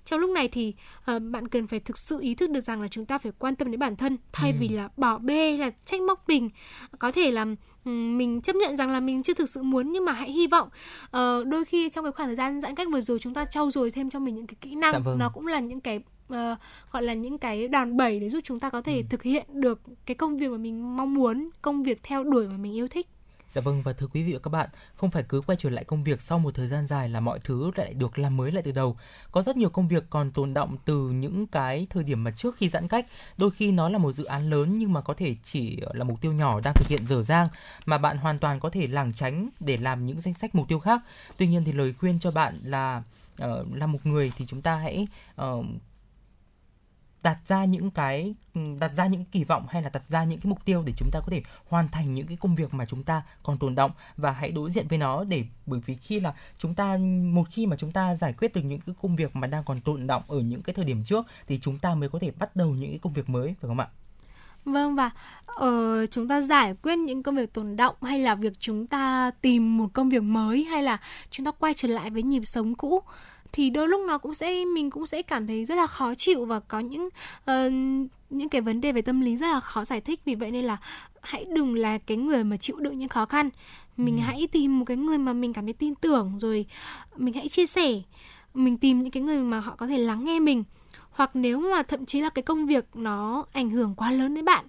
trong 0.05 0.21
lúc 0.21 0.31
này 0.31 0.49
thì 0.49 0.75
uh, 1.17 1.23
bạn 1.31 1.49
cần 1.49 1.67
phải 1.67 1.81
thực 1.81 1.99
sự 1.99 2.21
ý 2.21 2.35
thức 2.35 2.51
được 2.51 2.61
rằng 2.61 2.83
là 2.83 2.89
chúng 2.89 3.07
ta 3.07 3.19
phải 3.19 3.33
quan 3.39 3.57
tâm 3.57 3.71
đến 3.71 3.81
bản 3.81 3.97
thân 3.97 4.17
thay 4.33 4.51
Ừ. 4.53 4.57
vì 4.61 4.69
là 4.69 4.89
bỏ 4.97 5.19
bê 5.19 5.57
là 5.57 5.71
trách 5.85 6.01
móc 6.01 6.29
mình 6.29 6.51
có 6.99 7.13
thể 7.13 7.31
là 7.31 7.47
ừm, 7.85 8.19
mình 8.19 8.41
chấp 8.41 8.57
nhận 8.57 8.77
rằng 8.77 8.91
là 8.91 9.01
mình 9.01 9.23
chưa 9.23 9.35
thực 9.35 9.49
sự 9.49 9.63
muốn 9.63 9.93
nhưng 9.93 10.05
mà 10.05 10.13
hãy 10.13 10.33
hy 10.33 10.47
vọng 10.47 10.69
Ờ, 11.11 11.45
đôi 11.45 11.65
khi 11.65 11.89
trong 11.91 12.05
cái 12.05 12.13
khoảng 12.13 12.29
thời 12.29 12.37
gian 12.37 12.61
giãn 12.61 12.75
cách 12.75 12.89
vừa 12.93 13.01
rồi 13.01 13.19
chúng 13.19 13.35
ta 13.35 13.45
trau 13.45 13.71
dồi 13.71 13.91
thêm 13.91 14.11
cho 14.11 14.19
mình 14.19 14.35
những 14.35 14.47
cái 14.47 14.57
kỹ 14.61 14.75
năng 14.75 14.93
Dạ 14.93 14.99
vâng. 14.99 15.19
nó 15.19 15.29
cũng 15.29 15.47
là 15.47 15.61
những 15.61 15.81
cái 15.81 16.01
ờ, 16.29 16.57
gọi 16.93 17.03
là 17.03 17.15
những 17.15 17.39
cái 17.39 17.69
đòn 17.69 17.97
bẩy 17.97 18.21
để 18.21 18.29
giúp 18.29 18.41
chúng 18.45 18.61
ta 18.61 18.71
có 18.71 18.83
thể 18.83 18.97
Ừ. 18.97 19.03
thực 19.11 19.23
hiện 19.23 19.47
được 19.53 19.81
cái 20.07 20.15
công 20.15 20.37
việc 20.37 20.49
mà 20.51 20.57
mình 20.59 20.97
mong 20.97 21.15
muốn 21.15 21.49
công 21.63 21.83
việc 21.83 22.03
theo 22.03 22.25
đuổi 22.25 22.49
mà 22.49 22.57
mình 22.57 22.73
yêu 22.77 22.89
thích 22.89 23.07
Dạ 23.53 23.61
vâng 23.61 23.83
và 23.83 23.93
thưa 23.93 24.07
quý 24.07 24.23
vị 24.23 24.33
và 24.33 24.39
các 24.39 24.49
bạn, 24.51 24.69
không 24.95 25.11
phải 25.11 25.23
cứ 25.29 25.41
quay 25.41 25.59
trở 25.61 25.71
lại 25.71 25.85
công 25.85 26.05
việc 26.05 26.21
sau 26.21 26.39
một 26.39 26.55
thời 26.55 26.69
gian 26.69 26.87
dài 26.87 27.09
là 27.09 27.21
mọi 27.21 27.39
thứ 27.45 27.71
lại 27.77 27.95
được 27.95 28.19
làm 28.19 28.37
mới 28.37 28.53
lại 28.53 28.63
từ 28.63 28.73
đầu. 28.73 28.97
Có 29.31 29.43
rất 29.43 29.57
nhiều 29.57 29.71
công 29.71 29.89
việc 29.89 30.05
còn 30.11 30.31
tồn 30.31 30.55
động 30.55 30.77
từ 30.85 31.11
những 31.11 31.47
cái 31.47 31.87
thời 31.91 32.05
điểm 32.05 32.25
mà 32.25 32.31
trước 32.31 32.57
khi 32.57 32.69
giãn 32.69 32.89
cách. 32.89 33.07
Đôi 33.37 33.51
khi 33.51 33.73
nó 33.73 33.89
là 33.89 33.99
một 33.99 34.13
dự 34.13 34.25
án 34.25 34.51
lớn 34.51 34.79
nhưng 34.79 34.93
mà 34.93 35.01
có 35.01 35.15
thể 35.15 35.37
chỉ 35.45 35.79
là 35.93 36.05
mục 36.05 36.21
tiêu 36.21 36.33
nhỏ 36.33 36.61
đang 36.61 36.75
thực 36.75 36.89
hiện 36.89 37.07
dở 37.07 37.23
dang 37.23 37.49
mà 37.87 37.99
bạn 37.99 38.17
hoàn 38.17 38.39
toàn 38.39 38.61
có 38.61 38.71
thể 38.71 38.87
lảng 38.87 39.13
tránh 39.13 39.49
để 39.61 39.77
làm 39.77 40.07
những 40.07 40.21
danh 40.21 40.35
sách 40.35 40.55
mục 40.55 40.69
tiêu 40.69 40.79
khác. 40.79 41.01
Tuy 41.37 41.47
nhiên 41.47 41.65
thì 41.65 41.73
lời 41.73 41.95
khuyên 41.99 42.19
cho 42.19 42.31
bạn 42.31 42.59
là 42.65 43.03
uh, 43.45 43.75
là 43.75 43.87
một 43.87 44.07
người 44.07 44.33
thì 44.37 44.45
chúng 44.47 44.63
ta 44.63 44.77
hãy 44.77 45.07
uh, 45.43 45.67
đặt 47.23 47.39
ra 47.47 47.65
những 47.65 47.91
cái 47.91 48.35
đặt 48.81 48.93
ra 48.93 49.07
những 49.07 49.25
kỳ 49.25 49.45
vọng 49.45 49.67
hay 49.69 49.83
là 49.83 49.89
đặt 49.89 50.03
ra 50.09 50.25
những 50.25 50.41
cái 50.41 50.51
mục 50.51 50.65
tiêu 50.65 50.83
để 50.87 50.93
chúng 50.97 51.09
ta 51.13 51.21
có 51.21 51.27
thể 51.31 51.43
hoàn 51.69 51.89
thành 51.89 52.15
những 52.15 52.27
cái 52.27 52.37
công 52.41 52.55
việc 52.55 52.75
mà 52.75 52.87
chúng 52.87 53.03
ta 53.03 53.23
còn 53.43 53.59
tồn 53.59 53.75
động 53.75 53.91
và 54.17 54.31
hãy 54.31 54.51
đối 54.51 54.71
diện 54.71 54.89
với 54.89 54.99
nó 54.99 55.25
để 55.25 55.45
bởi 55.67 55.81
vì 55.87 55.95
khi 55.95 56.21
là 56.21 56.35
chúng 56.59 56.75
ta 56.75 56.97
một 57.33 57.45
khi 57.51 57.67
mà 57.67 57.77
chúng 57.77 57.93
ta 57.93 58.17
giải 58.17 58.33
quyết 58.33 58.55
được 58.55 58.61
những 58.65 58.81
cái 58.81 58.95
công 59.03 59.17
việc 59.17 59.37
mà 59.37 59.47
đang 59.47 59.65
còn 59.65 59.81
tồn 59.81 60.07
động 60.07 60.23
ở 60.29 60.41
những 60.41 60.63
cái 60.63 60.75
thời 60.75 60.85
điểm 60.85 61.05
trước 61.05 61.27
thì 61.47 61.59
chúng 61.63 61.79
ta 61.79 61.95
mới 61.95 62.09
có 62.09 62.19
thể 62.19 62.31
bắt 62.39 62.57
đầu 62.57 62.71
những 62.71 62.91
cái 62.91 62.99
công 62.99 63.13
việc 63.13 63.29
mới 63.29 63.55
phải 63.61 63.69
không 63.69 63.81
ạ? 63.81 63.89
Vâng 64.65 64.95
và 64.95 65.11
ờ, 65.47 66.07
chúng 66.07 66.29
ta 66.29 66.41
giải 66.41 66.75
quyết 66.83 66.97
những 66.99 67.23
công 67.23 67.37
việc 67.37 67.53
tồn 67.53 67.77
động 67.77 67.97
hay 68.03 68.19
là 68.19 68.35
việc 68.35 68.53
chúng 68.59 68.87
ta 68.87 69.31
tìm 69.41 69.79
một 69.79 69.89
công 69.93 70.09
việc 70.09 70.23
mới 70.23 70.65
hay 70.65 70.83
là 70.83 70.99
chúng 71.31 71.47
ta 71.47 71.51
quay 71.51 71.75
trở 71.75 71.89
lại 71.89 72.11
với 72.11 72.23
nhịp 72.23 72.43
sống 72.45 72.75
cũ 72.75 73.03
thì 73.53 73.71
đôi 73.71 73.89
lúc 73.89 74.01
nó 74.07 74.19
cũng 74.19 74.35
sẽ 74.35 74.65
mình 74.65 74.91
cũng 74.91 75.07
sẽ 75.07 75.23
cảm 75.23 75.47
thấy 75.47 75.65
rất 75.65 75.75
là 75.75 75.87
khó 75.87 76.15
chịu 76.15 76.45
và 76.45 76.61
có 76.61 76.81
những 76.81 77.09
ờ, 77.45 77.71
những 78.31 78.49
cái 78.49 78.61
vấn 78.61 78.81
đề 78.81 78.93
về 78.93 79.03
tâm 79.03 79.21
lý 79.21 79.37
rất 79.37 79.47
là 79.47 79.61
khó 79.61 79.85
giải 79.85 80.01
thích. 80.01 80.21
Vì 80.25 80.35
vậy 80.35 80.51
nên 80.51 80.65
là 80.65 80.77
hãy 81.23 81.45
đừng 81.45 81.75
là 81.75 81.99
cái 81.99 82.17
người 82.17 82.45
mà 82.45 82.57
chịu 82.57 82.77
đựng 82.77 82.99
những 82.99 83.09
khó 83.09 83.27
khăn. 83.27 83.51
Mình 83.97 84.17
Ừ. 84.17 84.23
hãy 84.23 84.47
tìm 84.53 84.79
một 84.79 84.85
cái 84.85 84.97
người 84.97 85.19
mà 85.19 85.33
mình 85.33 85.53
cảm 85.53 85.65
thấy 85.67 85.73
tin 85.73 85.95
tưởng 85.95 86.33
rồi 86.39 86.67
mình 87.17 87.35
hãy 87.35 87.49
chia 87.49 87.67
sẻ 87.67 88.03
mình 88.55 88.77
tìm 88.77 89.03
những 89.03 89.11
cái 89.11 89.23
người 89.23 89.39
mà 89.39 89.61
họ 89.61 89.75
có 89.77 89.87
thể 89.87 89.99
lắng 89.99 90.25
nghe 90.25 90.41
mình. 90.41 90.65
Hoặc 91.11 91.31
nếu 91.35 91.61
mà 91.61 91.83
thậm 91.83 92.07
chí 92.07 92.21
là 92.21 92.31
cái 92.31 92.43
công 92.43 92.67
việc 92.67 92.85
nó 92.95 93.45
ảnh 93.53 93.71
hưởng 93.71 93.95
quá 93.95 94.11
lớn 94.13 94.35
đến 94.35 94.45
bạn 94.45 94.65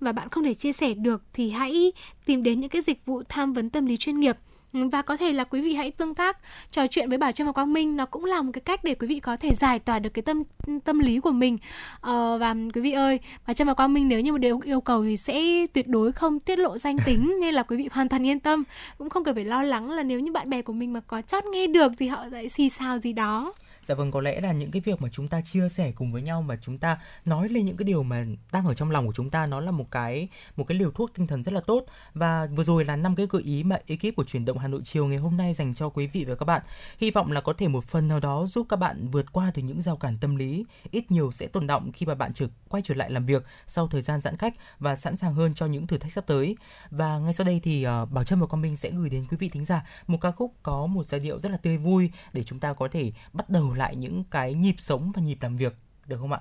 và 0.00 0.12
bạn 0.12 0.28
không 0.28 0.44
thể 0.44 0.54
chia 0.54 0.72
sẻ 0.72 0.94
được 0.94 1.22
thì 1.32 1.50
hãy 1.50 1.92
tìm 2.24 2.42
đến 2.42 2.60
những 2.60 2.70
cái 2.70 2.82
dịch 2.82 3.06
vụ 3.06 3.22
tham 3.28 3.52
vấn 3.52 3.70
tâm 3.70 3.86
lý 3.86 3.96
chuyên 3.96 4.20
nghiệp 4.20 4.36
và 4.72 5.02
có 5.02 5.16
thể 5.16 5.32
là 5.32 5.44
quý 5.44 5.60
vị 5.60 5.74
hãy 5.74 5.90
tương 5.90 6.14
tác 6.14 6.38
trò 6.70 6.86
chuyện 6.86 7.08
với 7.08 7.18
Bảo 7.18 7.32
Trâm 7.32 7.46
và 7.46 7.52
Quang 7.52 7.72
Minh. 7.72 7.96
Nó 7.96 8.06
cũng 8.06 8.24
là 8.24 8.42
một 8.42 8.50
cái 8.52 8.60
cách 8.60 8.84
để 8.84 8.94
quý 8.94 9.06
vị 9.06 9.20
có 9.20 9.36
thể 9.36 9.54
giải 9.54 9.78
tỏa 9.78 9.98
được 9.98 10.10
cái 10.14 10.22
tâm 10.22 10.42
tâm 10.84 10.98
lý 10.98 11.20
của 11.20 11.30
mình. 11.30 11.58
Ờ, 12.00 12.38
và 12.40 12.54
quý 12.74 12.80
vị 12.80 12.92
ơi 12.92 13.20
Bảo 13.46 13.54
Trâm 13.54 13.66
và 13.66 13.74
Quang 13.74 13.94
Minh 13.94 14.08
nếu 14.08 14.20
như 14.20 14.32
mà 14.32 14.38
đều 14.38 14.60
yêu 14.64 14.80
cầu 14.80 15.04
thì 15.04 15.16
sẽ 15.16 15.66
tuyệt 15.66 15.88
đối 15.88 16.12
không 16.12 16.40
tiết 16.40 16.58
lộ 16.58 16.78
danh 16.78 16.96
tính 17.06 17.36
nên 17.40 17.54
là 17.54 17.62
quý 17.62 17.76
vị 17.76 17.88
hoàn 17.92 18.08
toàn 18.08 18.26
yên 18.26 18.40
tâm. 18.40 18.64
Cũng 18.98 19.10
không 19.10 19.24
cần 19.24 19.34
phải 19.34 19.44
lo 19.44 19.62
lắng 19.62 19.90
là 19.90 20.02
nếu 20.02 20.20
như 20.20 20.32
bạn 20.32 20.50
bè 20.50 20.62
của 20.62 20.72
mình 20.72 20.92
mà 20.92 21.00
có 21.00 21.22
chót 21.22 21.44
nghe 21.44 21.66
được 21.66 21.92
thì 21.98 22.06
họ 22.06 22.24
lại 22.30 22.48
xì 22.48 22.70
xào 22.70 22.98
gì 22.98 23.12
đó 23.12 23.52
Dạ 23.86 23.94
vâng, 23.94 24.10
có 24.10 24.20
lẽ 24.20 24.40
là 24.40 24.52
những 24.52 24.70
cái 24.70 24.82
việc 24.84 25.02
mà 25.02 25.08
chúng 25.12 25.28
ta 25.28 25.40
chia 25.40 25.68
sẻ 25.68 25.92
cùng 25.92 26.12
với 26.12 26.22
nhau 26.22 26.42
mà 26.42 26.56
chúng 26.60 26.78
ta 26.78 26.98
nói 27.24 27.48
lên 27.48 27.66
những 27.66 27.76
cái 27.76 27.84
điều 27.84 28.02
mà 28.02 28.24
đang 28.52 28.66
ở 28.66 28.74
trong 28.74 28.90
lòng 28.90 29.06
của 29.06 29.12
chúng 29.12 29.30
ta 29.30 29.46
nó 29.46 29.60
là 29.60 29.70
một 29.70 29.90
cái 29.90 30.28
một 30.56 30.64
cái 30.64 30.78
liều 30.78 30.90
thuốc 30.90 31.10
tinh 31.14 31.26
thần 31.26 31.42
rất 31.42 31.54
là 31.54 31.60
tốt 31.60 31.84
và 32.14 32.46
vừa 32.46 32.64
rồi 32.64 32.84
là 32.84 32.96
năm 32.96 33.16
cái 33.16 33.26
gợi 33.30 33.42
ý 33.42 33.62
mà 33.62 33.78
ekip 33.86 34.16
của 34.16 34.24
chuyển 34.24 34.44
động 34.44 34.58
Hà 34.58 34.68
Nội 34.68 34.80
chiều 34.84 35.06
ngày 35.06 35.18
hôm 35.18 35.36
nay 35.36 35.54
dành 35.54 35.74
cho 35.74 35.88
quý 35.88 36.06
vị 36.06 36.24
và 36.24 36.34
các 36.34 36.44
bạn. 36.44 36.62
Hy 36.98 37.10
vọng 37.10 37.32
là 37.32 37.40
có 37.40 37.52
thể 37.52 37.68
một 37.68 37.84
phần 37.84 38.08
nào 38.08 38.20
đó 38.20 38.46
giúp 38.46 38.66
các 38.68 38.76
bạn 38.76 39.08
vượt 39.08 39.32
qua 39.32 39.52
được 39.54 39.62
những 39.62 39.82
rào 39.82 39.96
cản 39.96 40.18
tâm 40.20 40.36
lý 40.36 40.64
ít 40.90 41.10
nhiều 41.10 41.32
sẽ 41.32 41.46
tồn 41.46 41.66
động 41.66 41.92
khi 41.92 42.06
mà 42.06 42.14
bạn 42.14 42.32
trở 42.34 42.46
quay 42.68 42.82
trở 42.86 42.94
lại 42.94 43.10
làm 43.10 43.26
việc 43.26 43.44
sau 43.66 43.88
thời 43.88 44.02
gian 44.02 44.20
giãn 44.20 44.36
cách 44.36 44.52
và 44.78 44.96
sẵn 44.96 45.16
sàng 45.16 45.34
hơn 45.34 45.54
cho 45.54 45.66
những 45.66 45.86
thử 45.86 45.98
thách 45.98 46.12
sắp 46.12 46.26
tới. 46.26 46.56
Và 46.90 47.18
ngay 47.18 47.34
sau 47.34 47.44
đây 47.44 47.60
thì 47.62 47.86
uh, 47.86 48.10
Bảo 48.10 48.24
Trâm 48.24 48.40
và 48.40 48.46
Quang 48.46 48.62
Minh 48.62 48.76
sẽ 48.76 48.90
gửi 48.90 49.10
đến 49.10 49.26
quý 49.30 49.36
vị 49.36 49.48
thính 49.48 49.64
giả 49.64 49.86
một 50.06 50.18
ca 50.20 50.30
khúc 50.30 50.54
có 50.62 50.86
một 50.86 51.06
giai 51.06 51.20
điệu 51.20 51.40
rất 51.40 51.52
là 51.52 51.56
tươi 51.56 51.76
vui 51.76 52.10
để 52.32 52.44
chúng 52.44 52.60
ta 52.60 52.72
có 52.72 52.88
thể 52.92 53.12
bắt 53.32 53.50
đầu 53.50 53.72
lại 53.76 53.96
những 53.96 54.24
cái 54.30 54.54
nhịp 54.54 54.74
sống 54.78 55.12
và 55.14 55.22
nhịp 55.22 55.38
làm 55.40 55.56
việc 55.56 55.74
được 56.06 56.16
không 56.20 56.32
ạ? 56.32 56.40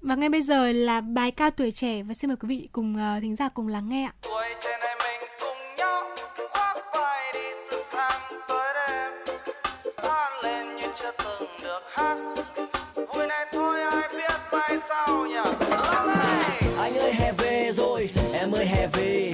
Và 0.00 0.14
ngay 0.14 0.28
bây 0.28 0.42
giờ 0.42 0.72
là 0.72 1.00
bài 1.00 1.30
ca 1.30 1.50
tuổi 1.50 1.70
trẻ 1.72 2.02
và 2.02 2.14
xin 2.14 2.28
mời 2.28 2.36
quý 2.36 2.48
vị 2.48 2.68
cùng 2.72 2.94
uh, 2.94 3.22
thính 3.22 3.36
giả 3.36 3.48
cùng 3.48 3.68
lắng 3.68 3.88
nghe 3.88 4.04
ạ. 4.04 4.12
tuổi 4.22 4.48
trẻ 4.62 4.70
này 4.80 4.94
mình 4.98 5.30
cùng 5.40 5.76
nhau 5.76 6.02
khoác 6.52 6.76
vai 6.94 7.32
đi 7.34 7.40
từ 7.70 7.82
sáng 7.92 8.20
tới 8.48 8.74
đêm 8.74 9.12
hát 9.96 10.30
lên 10.42 10.76
như 10.76 10.86
chưa 11.00 11.10
từng 11.18 11.48
được 11.62 11.80
hát. 11.96 12.18
Vui 12.94 13.26
này 13.26 13.46
thôi 13.52 13.82
ai 13.82 14.08
biết 14.12 14.40
mai 14.52 14.78
sau 14.88 15.26
nhỉ? 15.26 15.34
Anh 16.78 16.96
ơi 16.98 17.12
hè 17.12 17.32
về 17.32 17.72
rồi, 17.72 18.10
em 18.32 18.52
ơi 18.52 18.66
hè 18.66 18.86
về. 18.86 19.32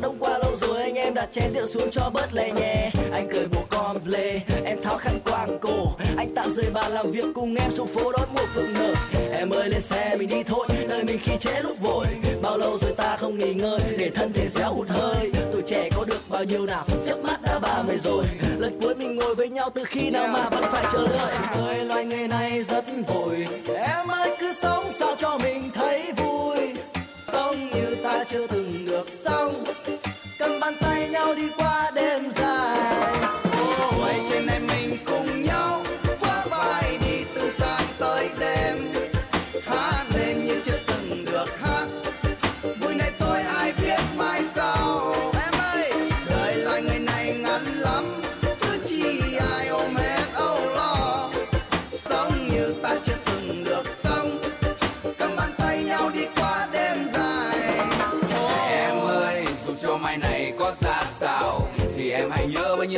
Đông 0.00 0.16
qua 0.18 0.38
lâu 0.38 0.56
rồi 0.56 0.82
anh 0.82 0.94
em 0.94 1.14
đặt 1.14 1.28
chén 1.32 1.52
rượu 1.54 1.66
xuống 1.66 1.90
cho 1.92 2.10
bớt 2.14 2.32
lè 2.34 2.52
nhẹ 2.52 2.90
anh 3.12 3.28
cười 3.32 3.46
bộ 3.46 3.60
con 3.70 3.96
lê, 4.04 4.40
em 4.64 4.82
tháo 4.82 4.96
khăn 4.96 5.20
quàng 5.24 5.58
cổ. 5.60 5.86
Anh 6.16 6.34
tạm 6.34 6.50
rời 6.50 6.70
bàn 6.74 6.92
làm 6.92 7.10
việc 7.10 7.24
cùng 7.34 7.54
em 7.54 7.70
xuống 7.70 7.86
phố 7.86 8.12
đón 8.12 8.28
mùa 8.34 8.46
phượng 8.54 8.72
nở. 8.72 8.94
Em 9.32 9.50
ơi 9.50 9.68
lên 9.68 9.80
xe 9.80 10.16
mình 10.18 10.28
đi 10.28 10.42
thôi, 10.42 10.66
nơi 10.88 11.04
mình 11.04 11.18
khi 11.22 11.32
chế 11.40 11.60
lúc 11.62 11.80
vội. 11.80 12.06
Bao 12.42 12.58
lâu 12.58 12.78
rồi 12.78 12.92
ta 12.96 13.16
không 13.16 13.38
nghỉ 13.38 13.54
ngơi, 13.54 13.80
để 13.98 14.10
thân 14.14 14.32
thể 14.32 14.48
réo 14.48 14.74
hụt 14.74 14.88
hơi. 14.88 15.32
Tuổi 15.52 15.62
trẻ 15.66 15.88
có 15.96 16.04
được 16.04 16.20
bao 16.28 16.44
nhiêu 16.44 16.66
nào, 16.66 16.84
chớp 17.06 17.16
mắt 17.22 17.42
đã 17.42 17.58
ba 17.58 17.82
mươi 17.82 17.98
rồi. 18.04 18.24
Lần 18.58 18.80
cuối 18.80 18.94
mình 18.94 19.16
ngồi 19.16 19.34
với 19.34 19.48
nhau 19.48 19.70
từ 19.74 19.84
khi 19.84 20.10
nào 20.10 20.26
mà 20.26 20.48
vẫn 20.48 20.64
phải 20.72 20.84
chờ 20.92 21.08
đợi. 21.08 21.34
Em 21.50 21.64
ơi 21.66 21.84
loài 21.84 22.04
người 22.04 22.28
này 22.28 22.62
rất 22.62 22.84
vội 23.08 23.46
Em 23.76 24.08
ơi 24.08 24.36
cứ 24.40 24.52
sống 24.62 24.84
sao 24.92 25.14
cho 25.18 25.38
mình 25.38 25.70
thấy 25.74 26.12
vui. 26.16 26.31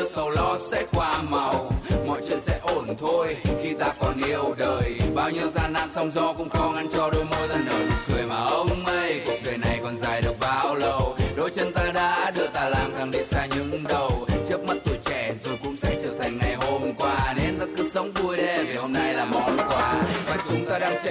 Nhớ 0.04 0.10
sầu 0.10 0.30
lo 0.30 0.58
sẽ 0.70 0.86
qua 0.92 1.22
màu. 1.22 1.72
Mọi 2.06 2.20
chuyện 2.28 2.40
sẽ 2.40 2.60
ổn 2.62 2.96
thôi, 2.98 3.36
khi 3.62 3.74
ta 3.74 3.92
còn 4.00 4.22
yêu 4.26 4.54
đời. 4.58 4.98
Bao 5.14 5.30
nhiêu 5.30 5.48
gian 5.48 5.72
nan 5.72 5.88
sóng 5.94 6.10
gió 6.14 6.32
cũng 6.32 6.48
khó 6.48 6.72
ngăn 6.74 6.88
cho 6.90 7.10
đôi 7.10 7.24
môi 7.24 7.48
ta 7.48 7.56
nở. 7.66 7.93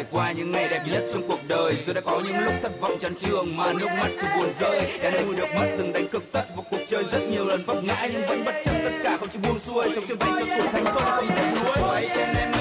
Trải 0.03 0.11
qua 0.11 0.31
những 0.31 0.51
ngày 0.51 0.67
đẹp 0.69 0.81
nhất 0.91 1.03
trong 1.13 1.27
cuộc 1.27 1.39
đời. 1.47 1.75
Rồi 1.85 1.93
đã 1.93 2.01
có 2.01 2.21
những 2.25 2.45
lúc 2.45 2.53
thất 2.61 2.81
vọng 2.81 2.97
chán 3.01 3.13
trường 3.15 3.57
mà 3.57 3.73
nước 3.73 3.87
mắt 3.99 4.07
chưa 4.21 4.27
buồn 4.37 4.49
rơi. 4.59 4.99
Đã 5.03 5.11
nuôi 5.25 5.35
được 5.35 5.47
mất 5.55 5.65
từng 5.77 5.93
đánh 5.93 6.07
cực 6.07 6.23
tận 6.31 6.45
vào 6.55 6.65
cuộc 6.71 6.79
chơi 6.89 7.03
rất 7.11 7.19
nhiều 7.31 7.45
lần 7.45 7.65
vấp 7.65 7.83
ngã 7.83 8.09
nhưng 8.13 8.21
vẫn 8.27 8.43
bất 8.45 8.55
chấp 8.65 8.73
tất 8.83 8.91
cả 9.03 9.17
không 9.17 9.29
chịu 9.29 9.41
buông 9.41 9.59
xuôi. 9.59 9.87
Sống 9.95 10.05
trưởng 10.07 10.19
thành 10.19 10.33
cho 10.39 10.55
tuổi 10.57 10.67
thanh 10.71 10.85
xuân 10.85 11.03
không 11.03 11.25
tiếc 11.27 11.43
nuối. 11.55 12.07
Trên 12.15 12.35
em 12.35 12.52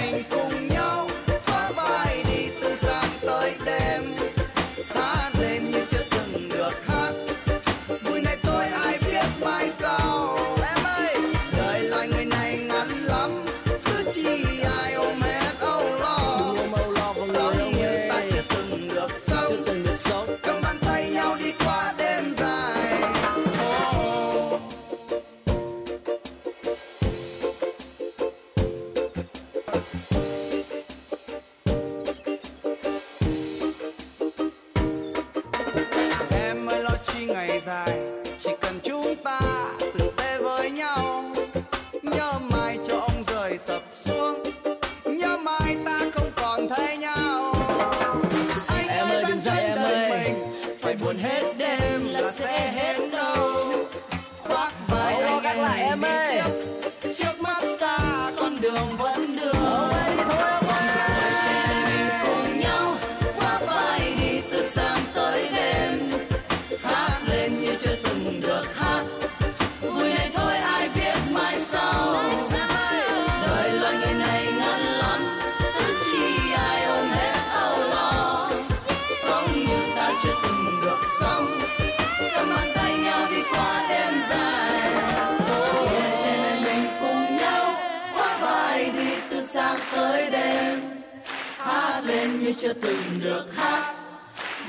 chưa 92.63 92.73
từng 92.73 93.21
được 93.21 93.47
hát. 93.57 93.95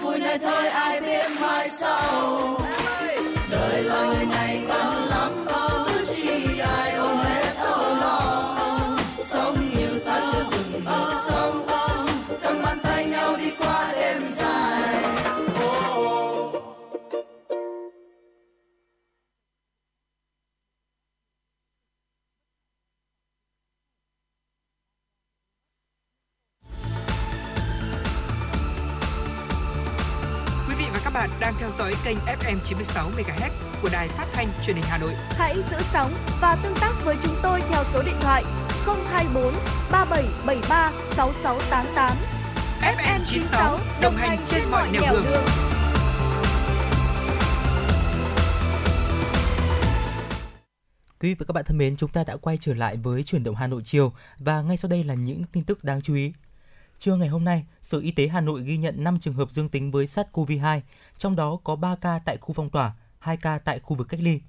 Vui 0.02 0.20
này 0.20 0.38
thôi, 0.40 0.68
ai 0.68 1.02
biết 1.02 1.26
mai 1.42 1.70
sau. 1.70 2.58
Đời 3.52 3.84
loài 3.84 4.08
người 4.08 4.26
này 4.26 4.62
ngắn 4.68 5.08
lắm 5.10 5.46
cứ 5.48 5.63
96 32.74 33.10
MHz 33.18 33.50
của 33.82 33.90
đài 33.92 34.08
phát 34.08 34.26
thanh 34.34 34.48
truyền 34.64 34.76
hình 34.76 34.86
Hà 34.88 34.98
Nội. 34.98 35.12
Hãy 35.30 35.56
giữ 35.72 35.78
sóng 35.94 36.14
và 36.42 36.58
tương 36.64 36.76
tác 36.82 36.94
với 37.06 37.16
chúng 37.24 37.36
tôi 37.42 37.62
theo 37.70 37.84
số 37.84 38.04
điện 38.06 38.16
thoại 38.22 38.44
024 38.86 39.54
3773 39.92 40.92
6688. 41.16 42.12
FM 42.82 43.20
96 43.26 43.78
đồng 44.02 44.14
hành 44.16 44.40
trên 44.46 44.62
mọi 44.72 44.92
nẻo 44.92 45.02
đường. 45.12 45.26
Quý 51.20 51.30
vị 51.30 51.36
và 51.40 51.46
các 51.48 51.54
bạn 51.54 51.64
thân 51.66 51.78
mến, 51.78 51.96
chúng 51.98 52.10
ta 52.10 52.24
đã 52.28 52.38
quay 52.38 52.58
trở 52.62 52.74
lại 52.74 52.98
với 52.98 53.24
chuyển 53.24 53.44
động 53.44 53.56
Hà 53.56 53.68
Nội 53.68 53.82
chiều 53.86 54.14
và 54.40 54.62
ngay 54.62 54.78
sau 54.78 54.90
đây 54.90 55.04
là 55.04 55.14
những 55.14 55.44
tin 55.52 55.64
tức 55.64 55.84
đáng 55.84 56.02
chú 56.02 56.16
ý. 56.16 56.34
Trưa 57.04 57.16
ngày 57.16 57.28
hôm 57.28 57.44
nay, 57.44 57.66
Sở 57.82 58.00
Y 58.00 58.12
tế 58.12 58.28
Hà 58.28 58.42
Nội 58.42 58.64
ghi 58.64 58.78
nhận 58.78 59.04
5 59.04 59.20
trường 59.20 59.34
hợp 59.34 59.52
dương 59.52 59.70
tính 59.70 59.92
với 59.92 60.06
SARS-CoV-2, 60.06 60.82
trong 61.18 61.36
đó 61.36 61.60
có 61.64 61.76
3 61.76 61.96
ca 61.96 62.20
tại 62.20 62.38
khu 62.38 62.54
phong 62.54 62.70
tỏa, 62.70 62.94
2 63.20 63.38
ca 63.38 63.60
tại 63.60 63.80
khu 63.80 63.96
vực 63.96 64.08
cách 64.10 64.20
ly. 64.24 64.42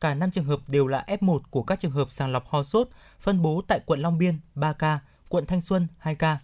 Cả 0.00 0.14
5 0.14 0.30
trường 0.30 0.44
hợp 0.44 0.60
đều 0.68 0.86
là 0.86 1.04
F1 1.06 1.38
của 1.50 1.62
các 1.62 1.80
trường 1.80 1.90
hợp 1.90 2.10
sàng 2.10 2.32
lọc 2.32 2.48
ho 2.48 2.62
sốt, 2.62 2.88
phân 3.20 3.42
bố 3.42 3.60
tại 3.68 3.80
quận 3.86 4.00
Long 4.00 4.18
Biên 4.18 4.38
3 4.54 4.72
ca, 4.72 4.98
quận 5.28 5.46
Thanh 5.46 5.60
Xuân 5.60 5.86
2 5.98 6.14
ca. 6.14 6.38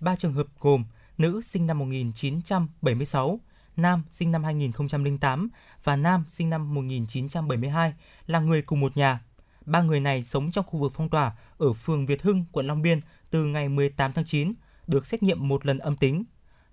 3 0.00 0.16
trường 0.16 0.32
hợp 0.32 0.46
gồm 0.60 0.84
nữ 1.18 1.40
sinh 1.40 1.66
năm 1.66 1.78
1976, 1.78 3.40
nam 3.76 4.02
sinh 4.12 4.32
năm 4.32 4.44
2008 4.44 5.48
và 5.84 5.96
nam 5.96 6.24
sinh 6.28 6.50
năm 6.50 6.74
1972 6.74 7.94
là 8.26 8.40
người 8.40 8.62
cùng 8.62 8.80
một 8.80 8.96
nhà. 8.96 9.20
Ba 9.66 9.82
người 9.82 10.00
này 10.00 10.22
sống 10.22 10.50
trong 10.50 10.64
khu 10.66 10.78
vực 10.78 10.92
phong 10.94 11.08
tỏa 11.08 11.32
ở 11.58 11.72
phường 11.72 12.06
Việt 12.06 12.22
Hưng, 12.22 12.44
quận 12.52 12.66
Long 12.66 12.82
Biên 12.82 13.00
từ 13.30 13.44
ngày 13.44 13.68
18 13.68 14.12
tháng 14.12 14.24
9, 14.24 14.52
được 14.88 15.06
xét 15.06 15.22
nghiệm 15.22 15.48
một 15.48 15.66
lần 15.66 15.78
âm 15.78 15.96
tính. 15.96 16.24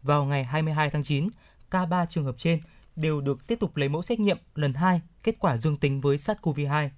Vào 0.02 0.26
ngày 0.26 0.44
22 0.44 0.90
tháng 0.90 1.04
9, 1.04 1.28
cả 1.72 1.86
ba 1.86 2.06
trường 2.06 2.26
hợp 2.26 2.36
trên 2.38 2.60
đều 2.96 3.22
được 3.22 3.48
tiếp 3.48 3.60
tục 3.60 3.78
lấy 3.78 3.90
mẫu 3.90 4.02
xét 4.02 4.20
nghiệm 4.20 4.38
lần 4.56 4.74
2, 4.74 5.02
kết 5.24 5.36
quả 5.40 5.58
dương 5.58 5.78
tính 5.78 6.02
với 6.02 6.18
SARS-CoV-2. 6.18 6.90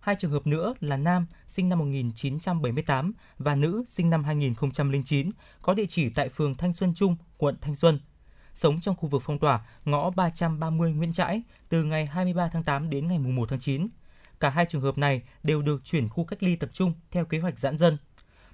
Hai 0.00 0.16
trường 0.18 0.30
hợp 0.30 0.46
nữa 0.46 0.74
là 0.80 0.96
nam 0.96 1.26
sinh 1.48 1.68
năm 1.68 1.78
1978 1.78 3.12
và 3.38 3.54
nữ 3.54 3.84
sinh 3.88 4.10
năm 4.10 4.24
2009 4.24 5.30
có 5.62 5.74
địa 5.74 5.86
chỉ 5.88 6.10
tại 6.10 6.28
phường 6.28 6.54
Thanh 6.54 6.72
Xuân 6.72 6.94
Trung, 6.94 7.16
quận 7.38 7.56
Thanh 7.60 7.76
Xuân. 7.76 8.00
Sống 8.54 8.80
trong 8.80 8.96
khu 8.96 9.08
vực 9.08 9.22
phong 9.24 9.38
tỏa 9.38 9.66
ngõ 9.84 10.10
330 10.10 10.92
Nguyễn 10.92 11.12
Trãi 11.12 11.42
từ 11.68 11.84
ngày 11.84 12.06
23 12.06 12.48
tháng 12.52 12.62
8 12.64 12.90
đến 12.90 13.08
ngày 13.08 13.18
1 13.18 13.48
tháng 13.48 13.58
9. 13.58 13.88
Cả 14.40 14.50
hai 14.50 14.66
trường 14.68 14.82
hợp 14.82 14.98
này 14.98 15.22
đều 15.42 15.62
được 15.62 15.84
chuyển 15.84 16.08
khu 16.08 16.24
cách 16.24 16.42
ly 16.42 16.56
tập 16.56 16.70
trung 16.72 16.92
theo 17.10 17.24
kế 17.24 17.38
hoạch 17.38 17.58
giãn 17.58 17.78
dân. 17.78 17.96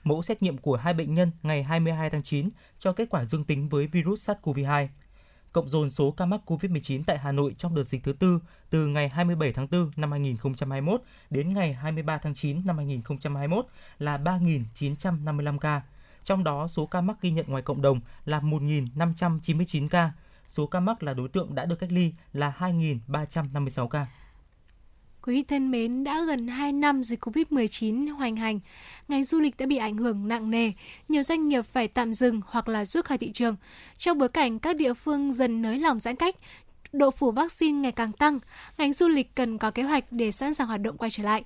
Mẫu 0.06 0.22
xét 0.22 0.42
nghiệm 0.42 0.58
của 0.58 0.76
hai 0.76 0.94
bệnh 0.94 1.14
nhân 1.14 1.30
ngày 1.42 1.62
22 1.62 2.10
tháng 2.10 2.22
9 2.22 2.50
cho 2.78 2.92
kết 2.92 3.08
quả 3.10 3.24
dương 3.24 3.44
tính 3.44 3.68
với 3.68 3.86
virus 3.86 4.30
SARS-CoV-2 4.30 4.88
cộng 5.52 5.68
dồn 5.68 5.90
số 5.90 6.10
ca 6.10 6.26
mắc 6.26 6.40
COVID-19 6.46 7.02
tại 7.06 7.18
Hà 7.18 7.32
Nội 7.32 7.54
trong 7.58 7.74
đợt 7.74 7.84
dịch 7.84 8.02
thứ 8.02 8.12
tư 8.12 8.40
từ 8.70 8.86
ngày 8.86 9.08
27 9.08 9.52
tháng 9.52 9.66
4 9.70 9.90
năm 9.96 10.10
2021 10.10 11.02
đến 11.30 11.54
ngày 11.54 11.72
23 11.72 12.18
tháng 12.18 12.34
9 12.34 12.62
năm 12.64 12.76
2021 12.76 13.66
là 13.98 14.18
3.955 14.18 15.58
ca. 15.58 15.82
Trong 16.24 16.44
đó, 16.44 16.68
số 16.68 16.86
ca 16.86 17.00
mắc 17.00 17.16
ghi 17.20 17.30
nhận 17.30 17.46
ngoài 17.48 17.62
cộng 17.62 17.82
đồng 17.82 18.00
là 18.24 18.40
1.599 18.40 19.88
ca. 19.88 20.12
Số 20.46 20.66
ca 20.66 20.80
mắc 20.80 21.02
là 21.02 21.14
đối 21.14 21.28
tượng 21.28 21.54
đã 21.54 21.64
được 21.64 21.76
cách 21.76 21.92
ly 21.92 22.12
là 22.32 22.52
2.356 22.58 23.88
ca. 23.88 24.06
Quý 25.26 25.34
vị 25.34 25.42
thân 25.42 25.70
mến, 25.70 26.04
đã 26.04 26.24
gần 26.26 26.48
2 26.48 26.72
năm 26.72 27.02
dịch 27.02 27.24
Covid-19 27.24 28.14
hoành 28.14 28.36
hành, 28.36 28.60
ngành 29.08 29.24
du 29.24 29.40
lịch 29.40 29.56
đã 29.56 29.66
bị 29.66 29.76
ảnh 29.76 29.96
hưởng 29.96 30.28
nặng 30.28 30.50
nề, 30.50 30.72
nhiều 31.08 31.22
doanh 31.22 31.48
nghiệp 31.48 31.62
phải 31.72 31.88
tạm 31.88 32.14
dừng 32.14 32.40
hoặc 32.46 32.68
là 32.68 32.84
rút 32.84 33.04
khỏi 33.04 33.18
thị 33.18 33.32
trường. 33.32 33.56
Trong 33.98 34.18
bối 34.18 34.28
cảnh 34.28 34.58
các 34.58 34.76
địa 34.76 34.94
phương 34.94 35.32
dần 35.32 35.62
nới 35.62 35.78
lỏng 35.78 36.00
giãn 36.00 36.16
cách, 36.16 36.36
độ 36.92 37.10
phủ 37.10 37.30
vaccine 37.30 37.78
ngày 37.78 37.92
càng 37.92 38.12
tăng, 38.12 38.38
ngành 38.78 38.92
du 38.92 39.08
lịch 39.08 39.34
cần 39.34 39.58
có 39.58 39.70
kế 39.70 39.82
hoạch 39.82 40.04
để 40.12 40.32
sẵn 40.32 40.54
sàng 40.54 40.66
hoạt 40.66 40.80
động 40.80 40.96
quay 40.96 41.10
trở 41.10 41.22
lại. 41.22 41.44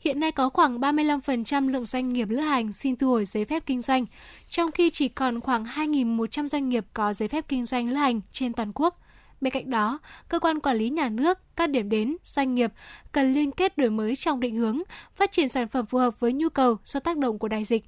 Hiện 0.00 0.20
nay 0.20 0.32
có 0.32 0.48
khoảng 0.50 0.80
35% 0.80 1.68
lượng 1.68 1.84
doanh 1.84 2.12
nghiệp 2.12 2.28
lữ 2.28 2.40
hành 2.40 2.72
xin 2.72 2.96
thu 2.96 3.08
hồi 3.08 3.24
giấy 3.24 3.44
phép 3.44 3.62
kinh 3.66 3.82
doanh, 3.82 4.06
trong 4.48 4.72
khi 4.72 4.90
chỉ 4.90 5.08
còn 5.08 5.40
khoảng 5.40 5.64
2.100 5.64 6.48
doanh 6.48 6.68
nghiệp 6.68 6.84
có 6.94 7.12
giấy 7.12 7.28
phép 7.28 7.44
kinh 7.48 7.64
doanh 7.64 7.88
lữ 7.88 7.96
hành 7.96 8.20
trên 8.32 8.52
toàn 8.52 8.72
quốc. 8.74 9.00
Bên 9.40 9.52
cạnh 9.52 9.70
đó, 9.70 9.98
cơ 10.28 10.40
quan 10.40 10.60
quản 10.60 10.76
lý 10.76 10.90
nhà 10.90 11.08
nước, 11.08 11.38
các 11.56 11.70
điểm 11.70 11.88
đến, 11.88 12.16
doanh 12.24 12.54
nghiệp 12.54 12.72
cần 13.12 13.34
liên 13.34 13.52
kết 13.52 13.78
đổi 13.78 13.90
mới 13.90 14.16
trong 14.16 14.40
định 14.40 14.56
hướng, 14.56 14.82
phát 15.16 15.32
triển 15.32 15.48
sản 15.48 15.68
phẩm 15.68 15.86
phù 15.86 15.98
hợp 15.98 16.20
với 16.20 16.32
nhu 16.32 16.48
cầu 16.48 16.76
do 16.84 17.00
tác 17.00 17.16
động 17.18 17.38
của 17.38 17.48
đại 17.48 17.64
dịch, 17.64 17.84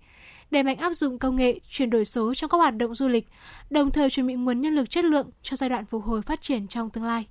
đẩy 0.51 0.63
mạnh 0.63 0.77
áp 0.77 0.93
dụng 0.93 1.19
công 1.19 1.37
nghệ, 1.37 1.59
chuyển 1.69 1.91
đổi 1.91 2.05
số 2.05 2.35
trong 2.35 2.51
các 2.51 2.57
hoạt 2.57 2.77
động 2.77 2.95
du 2.95 3.09
lịch, 3.09 3.29
đồng 3.71 3.91
thời 3.91 4.11
chuẩn 4.11 4.27
bị 4.27 4.35
nguồn 4.35 4.61
nhân 4.61 4.75
lực 4.75 4.91
chất 4.91 5.05
lượng 5.05 5.31
cho 5.43 5.57
giai 5.57 5.71
đoạn 5.71 5.87
phục 5.87 6.05
hồi 6.05 6.23
phát 6.23 6.41
triển 6.41 6.69
trong 6.69 6.91
tương 6.91 7.05
lai. 7.05 7.27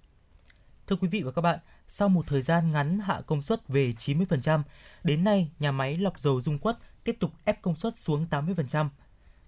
Thưa 0.87 0.95
quý 0.95 1.07
vị 1.07 1.21
và 1.21 1.31
các 1.31 1.41
bạn, 1.41 1.59
sau 1.87 2.09
một 2.09 2.27
thời 2.27 2.41
gian 2.41 2.71
ngắn 2.71 2.99
hạ 2.99 3.21
công 3.25 3.41
suất 3.41 3.67
về 3.67 3.93
90%, 3.97 4.61
đến 5.03 5.23
nay 5.23 5.51
nhà 5.59 5.71
máy 5.71 5.97
lọc 5.97 6.19
dầu 6.19 6.41
Dung 6.41 6.57
Quất 6.57 6.77
tiếp 7.03 7.17
tục 7.19 7.31
ép 7.45 7.61
công 7.61 7.75
suất 7.75 7.97
xuống 7.97 8.25
80%. 8.31 8.89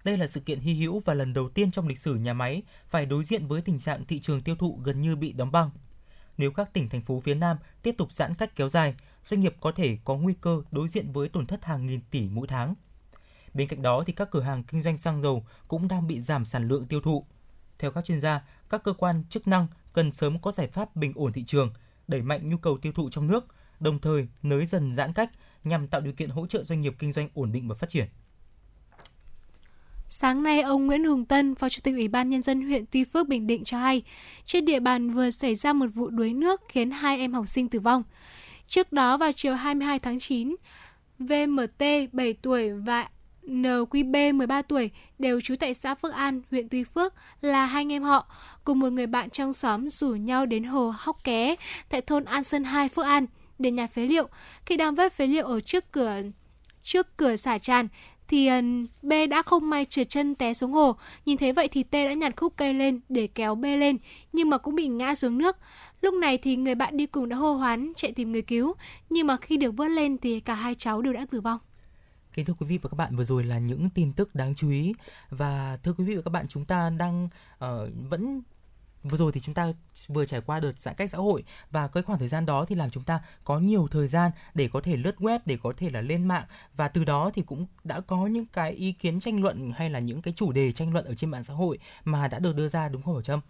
Đây 0.04 0.18
là 0.18 0.26
sự 0.26 0.40
kiện 0.40 0.60
hy 0.60 0.74
hữu 0.74 1.00
và 1.00 1.14
lần 1.14 1.32
đầu 1.32 1.48
tiên 1.48 1.70
trong 1.70 1.88
lịch 1.88 1.98
sử 1.98 2.14
nhà 2.14 2.32
máy 2.32 2.62
phải 2.88 3.06
đối 3.06 3.24
diện 3.24 3.46
với 3.46 3.62
tình 3.62 3.78
trạng 3.78 4.04
thị 4.04 4.20
trường 4.20 4.42
tiêu 4.42 4.56
thụ 4.56 4.80
gần 4.84 5.00
như 5.00 5.16
bị 5.16 5.32
đóng 5.32 5.52
băng. 5.52 5.70
Nếu 6.38 6.52
các 6.52 6.72
tỉnh 6.72 6.88
thành 6.88 7.00
phố 7.00 7.20
phía 7.20 7.34
Nam 7.34 7.56
tiếp 7.82 7.94
tục 7.98 8.12
giãn 8.12 8.34
cách 8.34 8.56
kéo 8.56 8.68
dài, 8.68 8.94
doanh 9.24 9.40
nghiệp 9.40 9.56
có 9.60 9.72
thể 9.72 9.98
có 10.04 10.16
nguy 10.16 10.34
cơ 10.40 10.62
đối 10.70 10.88
diện 10.88 11.12
với 11.12 11.28
tổn 11.28 11.46
thất 11.46 11.64
hàng 11.64 11.86
nghìn 11.86 12.00
tỷ 12.10 12.28
mỗi 12.28 12.46
tháng. 12.46 12.74
Bên 13.54 13.68
cạnh 13.68 13.82
đó 13.82 14.04
thì 14.06 14.12
các 14.12 14.30
cửa 14.30 14.40
hàng 14.40 14.64
kinh 14.64 14.82
doanh 14.82 14.98
xăng 14.98 15.22
dầu 15.22 15.46
cũng 15.68 15.88
đang 15.88 16.06
bị 16.06 16.20
giảm 16.20 16.44
sản 16.44 16.68
lượng 16.68 16.86
tiêu 16.86 17.00
thụ. 17.00 17.24
Theo 17.78 17.90
các 17.90 18.04
chuyên 18.04 18.20
gia, 18.20 18.44
các 18.70 18.82
cơ 18.84 18.92
quan 18.92 19.24
chức 19.30 19.48
năng 19.48 19.66
cần 19.92 20.12
sớm 20.12 20.38
có 20.38 20.52
giải 20.52 20.66
pháp 20.66 20.96
bình 20.96 21.12
ổn 21.14 21.32
thị 21.32 21.44
trường, 21.44 21.72
đẩy 22.08 22.22
mạnh 22.22 22.48
nhu 22.48 22.56
cầu 22.56 22.78
tiêu 22.78 22.92
thụ 22.92 23.10
trong 23.10 23.26
nước, 23.26 23.46
đồng 23.80 23.98
thời 23.98 24.28
nới 24.42 24.66
dần 24.66 24.94
giãn 24.94 25.12
cách 25.12 25.30
nhằm 25.64 25.88
tạo 25.88 26.00
điều 26.00 26.12
kiện 26.12 26.30
hỗ 26.30 26.46
trợ 26.46 26.64
doanh 26.64 26.80
nghiệp 26.80 26.94
kinh 26.98 27.12
doanh 27.12 27.28
ổn 27.34 27.52
định 27.52 27.68
và 27.68 27.74
phát 27.74 27.88
triển. 27.88 28.08
Sáng 30.16 30.42
nay, 30.42 30.60
ông 30.60 30.86
Nguyễn 30.86 31.04
Hùng 31.04 31.24
Tân, 31.24 31.54
Phó 31.54 31.68
Chủ 31.68 31.80
tịch 31.82 31.94
Ủy 31.94 32.08
ban 32.08 32.30
Nhân 32.30 32.42
dân 32.42 32.62
huyện 32.62 32.84
Tuy 32.90 33.04
Phước, 33.04 33.28
Bình 33.28 33.46
Định 33.46 33.64
cho 33.64 33.78
hay, 33.78 34.02
trên 34.44 34.64
địa 34.64 34.80
bàn 34.80 35.10
vừa 35.10 35.30
xảy 35.30 35.54
ra 35.54 35.72
một 35.72 35.86
vụ 35.94 36.10
đuối 36.10 36.32
nước 36.32 36.60
khiến 36.68 36.90
hai 36.90 37.18
em 37.18 37.32
học 37.32 37.48
sinh 37.48 37.68
tử 37.68 37.80
vong. 37.80 38.02
Trước 38.66 38.92
đó 38.92 39.16
vào 39.16 39.32
chiều 39.32 39.54
22 39.54 39.98
tháng 39.98 40.18
9, 40.18 40.56
VMT 41.18 41.82
7 42.12 42.32
tuổi 42.42 42.70
và 42.70 43.08
NQB 43.42 44.34
13 44.34 44.62
tuổi 44.62 44.90
đều 45.18 45.40
trú 45.40 45.56
tại 45.56 45.74
xã 45.74 45.94
Phước 45.94 46.12
An, 46.12 46.42
huyện 46.50 46.68
Tuy 46.68 46.84
Phước 46.84 47.14
là 47.40 47.66
hai 47.66 47.80
anh 47.80 47.92
em 47.92 48.02
họ, 48.02 48.26
cùng 48.64 48.78
một 48.78 48.92
người 48.92 49.06
bạn 49.06 49.30
trong 49.30 49.52
xóm 49.52 49.88
rủ 49.88 50.08
nhau 50.14 50.46
đến 50.46 50.64
hồ 50.64 50.92
Hóc 50.96 51.24
Ké 51.24 51.56
tại 51.88 52.00
thôn 52.00 52.24
An 52.24 52.44
Sơn 52.44 52.64
2 52.64 52.88
Phước 52.88 53.04
An 53.06 53.26
để 53.58 53.70
nhặt 53.70 53.90
phế 53.94 54.06
liệu. 54.06 54.28
Khi 54.66 54.76
đang 54.76 54.94
vớt 54.94 55.12
phế 55.12 55.26
liệu 55.26 55.46
ở 55.46 55.60
trước 55.60 55.92
cửa 55.92 56.22
trước 56.84 57.16
cửa 57.16 57.36
xả 57.36 57.58
tràn 57.58 57.88
thì 58.34 58.46
ờ, 58.46 58.60
B 59.02 59.12
đã 59.30 59.42
không 59.42 59.70
may 59.70 59.84
trượt 59.84 60.08
chân 60.08 60.34
té 60.34 60.54
xuống 60.54 60.72
hồ. 60.72 60.96
Nhìn 61.26 61.36
thấy 61.36 61.52
vậy 61.52 61.68
thì 61.68 61.82
T 61.82 61.92
đã 61.92 62.12
nhặt 62.12 62.32
khúc 62.36 62.52
cây 62.56 62.74
lên 62.74 63.00
để 63.08 63.26
kéo 63.26 63.54
B 63.54 63.62
lên, 63.62 63.96
nhưng 64.32 64.50
mà 64.50 64.58
cũng 64.58 64.74
bị 64.74 64.88
ngã 64.88 65.14
xuống 65.14 65.38
nước. 65.38 65.56
Lúc 66.00 66.14
này 66.14 66.38
thì 66.38 66.56
người 66.56 66.74
bạn 66.74 66.96
đi 66.96 67.06
cùng 67.06 67.28
đã 67.28 67.36
hô 67.36 67.54
hoán 67.54 67.92
chạy 67.96 68.12
tìm 68.12 68.32
người 68.32 68.42
cứu, 68.42 68.74
nhưng 69.10 69.26
mà 69.26 69.36
khi 69.36 69.56
được 69.56 69.76
vớt 69.76 69.90
lên 69.90 70.18
thì 70.18 70.40
cả 70.40 70.54
hai 70.54 70.74
cháu 70.74 71.02
đều 71.02 71.12
đã 71.12 71.26
tử 71.30 71.40
vong. 71.40 71.58
Kính 72.34 72.44
thưa 72.44 72.54
quý 72.58 72.66
vị 72.66 72.78
và 72.82 72.88
các 72.88 72.96
bạn, 72.96 73.16
vừa 73.16 73.24
rồi 73.24 73.44
là 73.44 73.58
những 73.58 73.88
tin 73.90 74.12
tức 74.12 74.34
đáng 74.34 74.54
chú 74.54 74.70
ý 74.70 74.92
và 75.30 75.78
thưa 75.82 75.92
quý 75.98 76.04
vị 76.04 76.14
và 76.14 76.22
các 76.22 76.30
bạn, 76.30 76.48
chúng 76.48 76.64
ta 76.64 76.90
đang 76.90 77.28
uh, 77.64 77.70
vẫn 78.10 78.42
vừa 79.04 79.16
rồi 79.16 79.32
thì 79.32 79.40
chúng 79.40 79.54
ta 79.54 79.72
vừa 80.08 80.24
trải 80.24 80.40
qua 80.40 80.60
đợt 80.60 80.80
giãn 80.80 80.94
cách 80.94 81.10
xã 81.10 81.18
hội 81.18 81.44
và 81.70 81.88
cái 81.88 82.02
khoảng 82.02 82.18
thời 82.18 82.28
gian 82.28 82.46
đó 82.46 82.64
thì 82.68 82.74
làm 82.74 82.90
chúng 82.90 83.04
ta 83.04 83.20
có 83.44 83.58
nhiều 83.58 83.88
thời 83.90 84.08
gian 84.08 84.30
để 84.54 84.68
có 84.72 84.80
thể 84.80 84.96
lướt 84.96 85.16
web 85.18 85.38
để 85.46 85.58
có 85.62 85.72
thể 85.76 85.90
là 85.90 86.00
lên 86.00 86.24
mạng 86.24 86.44
và 86.76 86.88
từ 86.88 87.04
đó 87.04 87.30
thì 87.34 87.42
cũng 87.42 87.66
đã 87.84 88.00
có 88.00 88.26
những 88.26 88.46
cái 88.46 88.72
ý 88.72 88.92
kiến 88.92 89.20
tranh 89.20 89.42
luận 89.42 89.72
hay 89.76 89.90
là 89.90 89.98
những 89.98 90.22
cái 90.22 90.34
chủ 90.36 90.52
đề 90.52 90.72
tranh 90.72 90.92
luận 90.92 91.04
ở 91.04 91.14
trên 91.14 91.30
mạng 91.30 91.44
xã 91.44 91.54
hội 91.54 91.78
mà 92.04 92.28
đã 92.28 92.38
được 92.38 92.56
đưa 92.56 92.68
ra 92.68 92.88
đúng 92.88 93.02
không 93.02 93.14
Bảo 93.14 93.22
Trâm? 93.22 93.40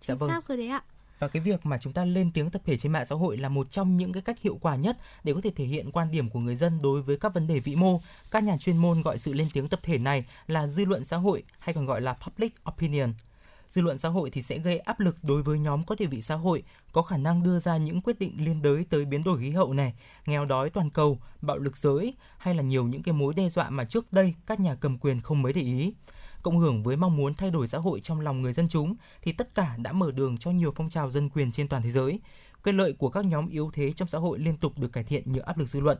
Chính 0.00 0.08
dạ 0.08 0.14
vâng. 0.14 0.30
xác 0.30 0.44
rồi 0.44 0.58
đấy 0.58 0.68
ạ. 0.68 0.82
Và 1.18 1.28
cái 1.28 1.42
việc 1.42 1.66
mà 1.66 1.78
chúng 1.78 1.92
ta 1.92 2.04
lên 2.04 2.30
tiếng 2.30 2.50
tập 2.50 2.62
thể 2.64 2.78
trên 2.78 2.92
mạng 2.92 3.06
xã 3.06 3.14
hội 3.14 3.36
là 3.36 3.48
một 3.48 3.70
trong 3.70 3.96
những 3.96 4.12
cái 4.12 4.22
cách 4.22 4.40
hiệu 4.40 4.58
quả 4.60 4.76
nhất 4.76 4.96
để 5.24 5.34
có 5.34 5.40
thể 5.40 5.50
thể 5.50 5.64
hiện 5.64 5.90
quan 5.90 6.10
điểm 6.10 6.30
của 6.30 6.40
người 6.40 6.56
dân 6.56 6.82
đối 6.82 7.02
với 7.02 7.16
các 7.16 7.34
vấn 7.34 7.46
đề 7.46 7.58
vĩ 7.58 7.76
mô. 7.76 8.00
Các 8.30 8.44
nhà 8.44 8.56
chuyên 8.56 8.76
môn 8.76 9.02
gọi 9.02 9.18
sự 9.18 9.32
lên 9.32 9.48
tiếng 9.52 9.68
tập 9.68 9.80
thể 9.82 9.98
này 9.98 10.24
là 10.46 10.66
dư 10.66 10.84
luận 10.84 11.04
xã 11.04 11.16
hội 11.16 11.42
hay 11.58 11.74
còn 11.74 11.86
gọi 11.86 12.00
là 12.00 12.12
public 12.12 12.54
opinion 12.68 13.12
dư 13.70 13.82
luận 13.82 13.98
xã 13.98 14.08
hội 14.08 14.30
thì 14.30 14.42
sẽ 14.42 14.58
gây 14.58 14.78
áp 14.78 15.00
lực 15.00 15.16
đối 15.22 15.42
với 15.42 15.58
nhóm 15.58 15.84
có 15.84 15.94
địa 15.98 16.06
vị 16.06 16.22
xã 16.22 16.34
hội, 16.34 16.62
có 16.92 17.02
khả 17.02 17.16
năng 17.16 17.42
đưa 17.42 17.58
ra 17.58 17.76
những 17.76 18.00
quyết 18.00 18.18
định 18.18 18.44
liên 18.44 18.62
đới 18.62 18.84
tới 18.90 19.04
biến 19.04 19.24
đổi 19.24 19.38
khí 19.40 19.50
hậu 19.50 19.72
này, 19.72 19.94
nghèo 20.26 20.44
đói 20.44 20.70
toàn 20.70 20.90
cầu, 20.90 21.18
bạo 21.40 21.58
lực 21.58 21.76
giới 21.76 22.14
hay 22.38 22.54
là 22.54 22.62
nhiều 22.62 22.84
những 22.84 23.02
cái 23.02 23.12
mối 23.12 23.34
đe 23.34 23.48
dọa 23.48 23.70
mà 23.70 23.84
trước 23.84 24.12
đây 24.12 24.34
các 24.46 24.60
nhà 24.60 24.74
cầm 24.74 24.98
quyền 24.98 25.20
không 25.20 25.42
mấy 25.42 25.52
để 25.52 25.62
ý. 25.62 25.92
Cộng 26.42 26.58
hưởng 26.58 26.82
với 26.82 26.96
mong 26.96 27.16
muốn 27.16 27.34
thay 27.34 27.50
đổi 27.50 27.68
xã 27.68 27.78
hội 27.78 28.00
trong 28.00 28.20
lòng 28.20 28.42
người 28.42 28.52
dân 28.52 28.68
chúng 28.68 28.94
thì 29.22 29.32
tất 29.32 29.54
cả 29.54 29.76
đã 29.78 29.92
mở 29.92 30.10
đường 30.10 30.38
cho 30.38 30.50
nhiều 30.50 30.72
phong 30.76 30.90
trào 30.90 31.10
dân 31.10 31.28
quyền 31.28 31.52
trên 31.52 31.68
toàn 31.68 31.82
thế 31.82 31.90
giới. 31.90 32.20
Quyền 32.64 32.76
lợi 32.76 32.92
của 32.92 33.08
các 33.08 33.24
nhóm 33.24 33.48
yếu 33.48 33.70
thế 33.72 33.92
trong 33.92 34.08
xã 34.08 34.18
hội 34.18 34.38
liên 34.38 34.56
tục 34.56 34.78
được 34.78 34.92
cải 34.92 35.04
thiện 35.04 35.32
nhờ 35.32 35.40
áp 35.46 35.58
lực 35.58 35.68
dư 35.68 35.80
luận. 35.80 35.98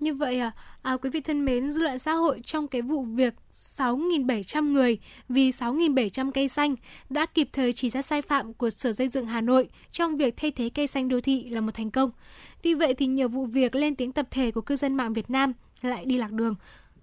Như 0.00 0.14
vậy 0.14 0.38
à, 0.38 0.52
à 0.82 0.96
quý 0.96 1.10
vị 1.10 1.20
thân 1.20 1.44
mến, 1.44 1.70
dư 1.70 1.82
luận 1.82 1.98
xã 1.98 2.12
hội 2.12 2.40
trong 2.44 2.68
cái 2.68 2.82
vụ 2.82 3.02
việc 3.02 3.34
6.700 3.52 4.72
người 4.72 4.98
vì 5.28 5.50
6.700 5.50 6.30
cây 6.32 6.48
xanh 6.48 6.76
đã 7.10 7.26
kịp 7.26 7.48
thời 7.52 7.72
chỉ 7.72 7.90
ra 7.90 8.02
sai 8.02 8.22
phạm 8.22 8.54
của 8.54 8.70
Sở 8.70 8.92
Xây 8.92 9.08
dựng 9.08 9.26
Hà 9.26 9.40
Nội 9.40 9.68
trong 9.92 10.16
việc 10.16 10.34
thay 10.36 10.50
thế 10.50 10.70
cây 10.74 10.86
xanh 10.86 11.08
đô 11.08 11.20
thị 11.20 11.48
là 11.50 11.60
một 11.60 11.74
thành 11.74 11.90
công. 11.90 12.10
Tuy 12.62 12.74
vậy 12.74 12.94
thì 12.94 13.06
nhiều 13.06 13.28
vụ 13.28 13.46
việc 13.46 13.74
lên 13.74 13.96
tiếng 13.96 14.12
tập 14.12 14.26
thể 14.30 14.50
của 14.50 14.60
cư 14.60 14.76
dân 14.76 14.94
mạng 14.94 15.12
Việt 15.12 15.30
Nam 15.30 15.52
lại 15.82 16.04
đi 16.04 16.18
lạc 16.18 16.32
đường. 16.32 16.54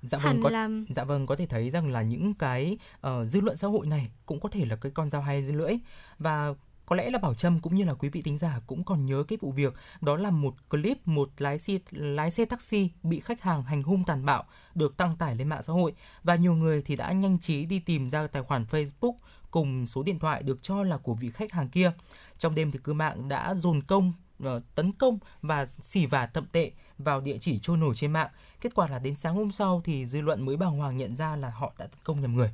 Dạ 0.01 0.17
vâng, 0.17 0.41
có, 0.43 0.49
là... 0.49 0.69
dạ 0.95 1.03
vâng 1.03 1.25
có 1.25 1.36
thể 1.36 1.45
thấy 1.45 1.69
rằng 1.69 1.91
là 1.91 2.01
những 2.01 2.33
cái 2.33 2.77
uh, 3.07 3.12
dư 3.27 3.41
luận 3.41 3.57
xã 3.57 3.67
hội 3.67 3.88
này 3.88 4.10
cũng 4.25 4.39
có 4.39 4.49
thể 4.49 4.65
là 4.65 4.75
cái 4.75 4.91
con 4.95 5.10
dao 5.10 5.21
hai 5.21 5.41
lưỡi 5.41 5.73
và 6.19 6.53
có 6.88 6.95
lẽ 6.95 7.10
là 7.10 7.19
Bảo 7.19 7.34
Trâm 7.34 7.60
cũng 7.60 7.76
như 7.76 7.84
là 7.84 7.93
quý 7.93 8.10
vị 8.10 8.21
tính 8.21 8.38
giả 8.38 8.60
cũng 8.67 8.84
còn 8.84 9.06
nhớ 9.06 9.23
cái 9.28 9.38
vụ 9.41 9.52
việc, 9.52 9.73
đó 10.02 10.17
là 10.17 10.30
một 10.30 10.56
clip 10.69 11.08
một 11.08 11.30
lái 11.38 11.60
xe 11.60 11.80
lái 11.91 12.32
xe 12.32 12.45
taxi 12.45 12.89
bị 13.04 13.19
khách 13.19 13.41
hàng 13.41 13.63
hành 13.63 13.84
hung 13.84 14.04
tàn 14.04 14.26
bạo 14.26 14.43
được 14.76 14.97
đăng 14.97 15.15
tải 15.15 15.36
lên 15.36 15.50
mạng 15.50 15.63
xã 15.63 15.73
hội 15.73 15.93
và 16.23 16.36
nhiều 16.36 16.54
người 16.54 16.82
thì 16.82 16.95
đã 16.95 17.12
nhanh 17.12 17.39
trí 17.39 17.65
đi 17.65 17.80
tìm 17.80 18.10
ra 18.10 18.28
tài 18.28 18.43
khoản 18.43 18.65
Facebook 18.71 19.13
cùng 19.52 19.88
số 19.88 20.04
điện 20.04 20.19
thoại 20.19 20.43
được 20.43 20.60
cho 20.62 20.84
là 20.84 20.97
của 20.97 21.13
vị 21.13 21.32
khách 21.32 21.52
hàng 21.52 21.69
kia. 21.69 21.91
Trong 22.39 22.56
đêm 22.56 22.71
thì 22.71 22.80
cư 22.84 22.93
mạng 22.93 23.28
đã 23.30 23.56
dồn 23.56 23.82
công 23.82 24.13
ờ, 24.43 24.62
tấn 24.76 24.91
công 24.91 25.19
và 25.41 25.65
xỉ 25.65 26.06
vả 26.06 26.28
thậm 26.28 26.45
tệ 26.52 26.71
vào 26.97 27.21
địa 27.21 27.38
chỉ 27.38 27.60
trôi 27.60 27.78
nổi 27.78 27.95
trên 27.95 28.12
mạng. 28.12 28.30
Kết 28.62 28.76
quả 28.76 28.88
là 28.88 29.00
đến 29.00 29.15
sáng 29.15 29.36
hôm 29.36 29.52
sau 29.52 29.82
thì 29.86 30.06
dư 30.06 30.21
luận 30.21 30.45
mới 30.45 30.58
bàng 30.58 30.78
hoàng 30.78 30.97
nhận 30.97 31.15
ra 31.15 31.36
là 31.36 31.50
họ 31.50 31.73
đã 31.78 31.88
tấn 31.88 32.00
công 32.04 32.21
nhầm 32.21 32.36
người. 32.36 32.52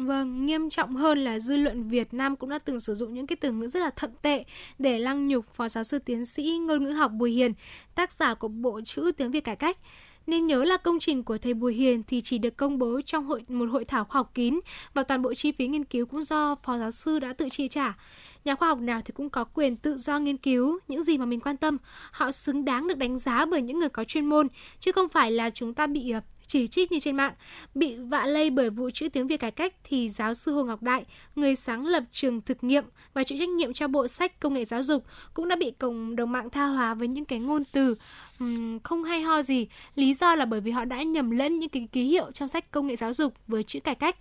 Vâng, 0.00 0.46
nghiêm 0.46 0.70
trọng 0.70 0.96
hơn 0.96 1.18
là 1.18 1.38
dư 1.38 1.56
luận 1.56 1.88
Việt 1.88 2.14
Nam 2.14 2.36
cũng 2.36 2.50
đã 2.50 2.58
từng 2.58 2.80
sử 2.80 2.94
dụng 2.94 3.14
những 3.14 3.26
cái 3.26 3.36
từ 3.36 3.52
ngữ 3.52 3.66
rất 3.66 3.80
là 3.80 3.90
thậm 3.90 4.10
tệ 4.22 4.44
để 4.78 4.98
lăng 4.98 5.28
nhục 5.28 5.54
Phó 5.54 5.68
giáo 5.68 5.84
sư 5.84 5.98
tiến 5.98 6.26
sĩ 6.26 6.58
ngôn 6.58 6.84
ngữ 6.84 6.90
học 6.90 7.12
Bùi 7.12 7.30
Hiền, 7.30 7.52
tác 7.94 8.12
giả 8.12 8.34
của 8.34 8.48
bộ 8.48 8.80
chữ 8.84 9.12
tiếng 9.16 9.30
Việt 9.30 9.44
cải 9.44 9.56
cách. 9.56 9.78
Nên 10.26 10.46
nhớ 10.46 10.64
là 10.64 10.76
công 10.76 10.98
trình 10.98 11.22
của 11.22 11.38
thầy 11.38 11.54
Bùi 11.54 11.74
Hiền 11.74 12.02
thì 12.02 12.20
chỉ 12.20 12.38
được 12.38 12.56
công 12.56 12.78
bố 12.78 13.00
trong 13.00 13.24
hội 13.24 13.42
một 13.48 13.70
hội 13.70 13.84
thảo 13.84 14.04
khoa 14.04 14.18
học 14.18 14.30
kín 14.34 14.60
và 14.94 15.02
toàn 15.02 15.22
bộ 15.22 15.34
chi 15.34 15.52
phí 15.52 15.66
nghiên 15.66 15.84
cứu 15.84 16.06
cũng 16.06 16.22
do 16.22 16.54
phó 16.62 16.78
giáo 16.78 16.90
sư 16.90 17.18
đã 17.18 17.32
tự 17.32 17.48
chi 17.48 17.68
trả. 17.68 17.98
Nhà 18.44 18.54
khoa 18.54 18.68
học 18.68 18.80
nào 18.80 19.00
thì 19.04 19.12
cũng 19.12 19.30
có 19.30 19.44
quyền 19.44 19.76
tự 19.76 19.96
do 19.96 20.18
nghiên 20.18 20.36
cứu 20.36 20.78
những 20.88 21.02
gì 21.02 21.18
mà 21.18 21.26
mình 21.26 21.40
quan 21.40 21.56
tâm. 21.56 21.76
Họ 22.10 22.32
xứng 22.32 22.64
đáng 22.64 22.88
được 22.88 22.98
đánh 22.98 23.18
giá 23.18 23.46
bởi 23.46 23.62
những 23.62 23.78
người 23.78 23.88
có 23.88 24.04
chuyên 24.04 24.26
môn, 24.26 24.48
chứ 24.80 24.92
không 24.92 25.08
phải 25.08 25.30
là 25.30 25.50
chúng 25.50 25.74
ta 25.74 25.86
bị 25.86 26.10
ờ, 26.10 26.20
chỉ 26.48 26.66
trích 26.66 26.92
như 26.92 26.98
trên 26.98 27.16
mạng. 27.16 27.32
Bị 27.74 27.96
vạ 27.96 28.26
lây 28.26 28.50
bởi 28.50 28.70
vụ 28.70 28.90
chữ 28.90 29.08
tiếng 29.08 29.26
Việt 29.26 29.36
cải 29.36 29.50
cách 29.50 29.74
thì 29.84 30.10
giáo 30.10 30.34
sư 30.34 30.52
Hồ 30.52 30.64
Ngọc 30.64 30.82
Đại, 30.82 31.04
người 31.36 31.56
sáng 31.56 31.86
lập 31.86 32.04
trường 32.12 32.40
thực 32.40 32.64
nghiệm 32.64 32.84
và 33.14 33.24
chịu 33.24 33.38
trách 33.38 33.48
nhiệm 33.48 33.72
cho 33.72 33.88
bộ 33.88 34.08
sách 34.08 34.40
công 34.40 34.54
nghệ 34.54 34.64
giáo 34.64 34.82
dục 34.82 35.04
cũng 35.34 35.48
đã 35.48 35.56
bị 35.56 35.70
cộng 35.70 36.16
đồng 36.16 36.32
mạng 36.32 36.50
tha 36.50 36.66
hóa 36.66 36.94
với 36.94 37.08
những 37.08 37.24
cái 37.24 37.38
ngôn 37.38 37.64
từ 37.72 37.94
um, 38.40 38.78
không 38.78 39.04
hay 39.04 39.22
ho 39.22 39.42
gì. 39.42 39.66
Lý 39.94 40.14
do 40.14 40.34
là 40.34 40.44
bởi 40.44 40.60
vì 40.60 40.70
họ 40.70 40.84
đã 40.84 41.02
nhầm 41.02 41.30
lẫn 41.30 41.58
những 41.58 41.70
cái 41.70 41.88
ký 41.92 42.04
hiệu 42.04 42.30
trong 42.34 42.48
sách 42.48 42.70
công 42.70 42.86
nghệ 42.86 42.96
giáo 42.96 43.12
dục 43.12 43.34
với 43.46 43.62
chữ 43.62 43.80
cải 43.80 43.94
cách. 43.94 44.16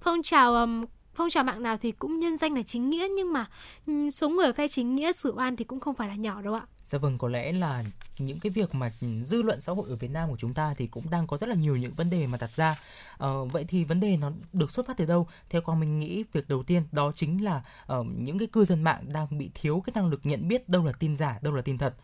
Phong 0.00 0.22
trào 0.22 0.54
um, 0.54 0.84
phong 1.14 1.30
trào 1.30 1.44
mạng 1.44 1.62
nào 1.62 1.76
thì 1.76 1.92
cũng 1.92 2.18
nhân 2.18 2.36
danh 2.36 2.54
là 2.54 2.62
chính 2.62 2.90
nghĩa 2.90 3.08
nhưng 3.16 3.32
mà 3.32 3.46
ừ, 3.86 4.10
số 4.10 4.28
người 4.28 4.52
phe 4.52 4.68
chính 4.68 4.96
nghĩa 4.96 5.12
xử 5.12 5.32
oan 5.36 5.56
thì 5.56 5.64
cũng 5.64 5.80
không 5.80 5.94
phải 5.94 6.08
là 6.08 6.14
nhỏ 6.14 6.42
đâu 6.42 6.54
ạ. 6.54 6.66
Dạ 6.84 6.98
vâng, 6.98 7.18
có 7.18 7.28
lẽ 7.28 7.52
là 7.52 7.84
những 8.18 8.40
cái 8.40 8.50
việc 8.50 8.74
mà 8.74 8.90
dư 9.24 9.42
luận 9.42 9.60
xã 9.60 9.72
hội 9.72 9.88
ở 9.88 9.96
Việt 9.96 10.10
Nam 10.10 10.30
của 10.30 10.36
chúng 10.36 10.54
ta 10.54 10.74
thì 10.78 10.86
cũng 10.86 11.10
đang 11.10 11.26
có 11.26 11.36
rất 11.36 11.48
là 11.48 11.54
nhiều 11.54 11.76
những 11.76 11.94
vấn 11.94 12.10
đề 12.10 12.26
mà 12.26 12.38
đặt 12.40 12.50
ra. 12.56 12.80
Ờ, 13.18 13.44
vậy 13.44 13.64
thì 13.68 13.84
vấn 13.84 14.00
đề 14.00 14.16
nó 14.16 14.30
được 14.52 14.70
xuất 14.70 14.86
phát 14.86 14.96
từ 14.96 15.04
đâu? 15.04 15.26
Theo 15.50 15.62
con 15.62 15.80
mình 15.80 16.00
nghĩ 16.00 16.24
việc 16.32 16.48
đầu 16.48 16.62
tiên 16.62 16.82
đó 16.92 17.12
chính 17.14 17.44
là 17.44 17.62
uh, 17.98 18.06
những 18.18 18.38
cái 18.38 18.48
cư 18.52 18.64
dân 18.64 18.82
mạng 18.82 19.12
đang 19.12 19.38
bị 19.38 19.50
thiếu 19.54 19.82
cái 19.86 19.92
năng 19.96 20.10
lực 20.10 20.20
nhận 20.24 20.48
biết 20.48 20.68
đâu 20.68 20.84
là 20.84 20.92
tin 20.92 21.16
giả, 21.16 21.38
đâu 21.42 21.54
là 21.54 21.62
tin 21.62 21.78
thật. 21.78 21.94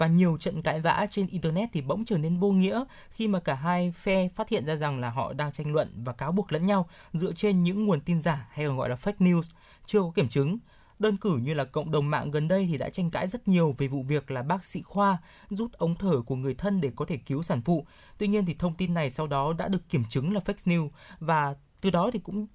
Và 0.00 0.06
nhiều 0.06 0.36
trận 0.40 0.62
cãi 0.62 0.80
vã 0.80 1.06
trên 1.10 1.26
internet 1.26 1.68
thì 1.72 1.80
bỗng 1.80 2.04
trở 2.04 2.18
nên 2.18 2.36
vô 2.36 2.52
nghĩa 2.52 2.84
khi 3.10 3.28
mà 3.28 3.40
cả 3.40 3.54
hai 3.54 3.92
phe 3.96 4.28
phát 4.28 4.48
hiện 4.48 4.66
ra 4.66 4.76
rằng 4.76 5.00
là 5.00 5.10
họ 5.10 5.32
đang 5.32 5.52
tranh 5.52 5.72
luận 5.72 5.92
và 6.04 6.12
cáo 6.12 6.32
buộc 6.32 6.52
lẫn 6.52 6.66
nhau 6.66 6.88
dựa 7.12 7.32
trên 7.32 7.62
những 7.62 7.86
nguồn 7.86 8.00
tin 8.00 8.20
giả 8.20 8.48
hay 8.50 8.66
còn 8.66 8.76
gọi 8.76 8.88
là 8.88 8.94
fake 8.94 9.18
news, 9.18 9.42
chưa 9.86 10.00
có 10.00 10.12
kiểm 10.14 10.28
chứng 10.28 10.58
Đơn 10.98 11.16
cử 11.16 11.36
như 11.36 11.54
là 11.54 11.64
cộng 11.64 11.90
đồng 11.90 12.10
mạng 12.10 12.30
gần 12.30 12.48
đây 12.48 12.66
thì 12.70 12.78
đã 12.78 12.88
tranh 12.88 13.10
cãi 13.10 13.28
rất 13.28 13.48
nhiều 13.48 13.74
về 13.78 13.88
vụ 13.88 14.02
việc 14.02 14.30
là 14.30 14.42
bác 14.42 14.64
sĩ 14.64 14.82
khoa 14.82 15.18
rút 15.50 15.72
ống 15.72 15.94
thở 15.94 16.22
của 16.26 16.36
người 16.36 16.54
thân 16.54 16.80
để 16.80 16.90
có 16.96 17.04
thể 17.04 17.16
cứu 17.16 17.42
sản 17.42 17.62
phụ. 17.62 17.86
Tuy 18.18 18.28
nhiên 18.28 18.46
thì 18.46 18.54
thông 18.54 18.74
tin 18.74 18.94
này 18.94 19.10
sau 19.10 19.26
đó 19.26 19.52
đã 19.52 19.68
được 19.68 19.88
kiểm 19.88 20.04
chứng 20.08 20.32
là 20.34 20.40
fake 20.44 20.54
news 20.64 20.88
và 21.18 21.54
từ 21.80 21.90
đó 21.90 22.10
thì 22.12 22.18
cũng 22.18 22.46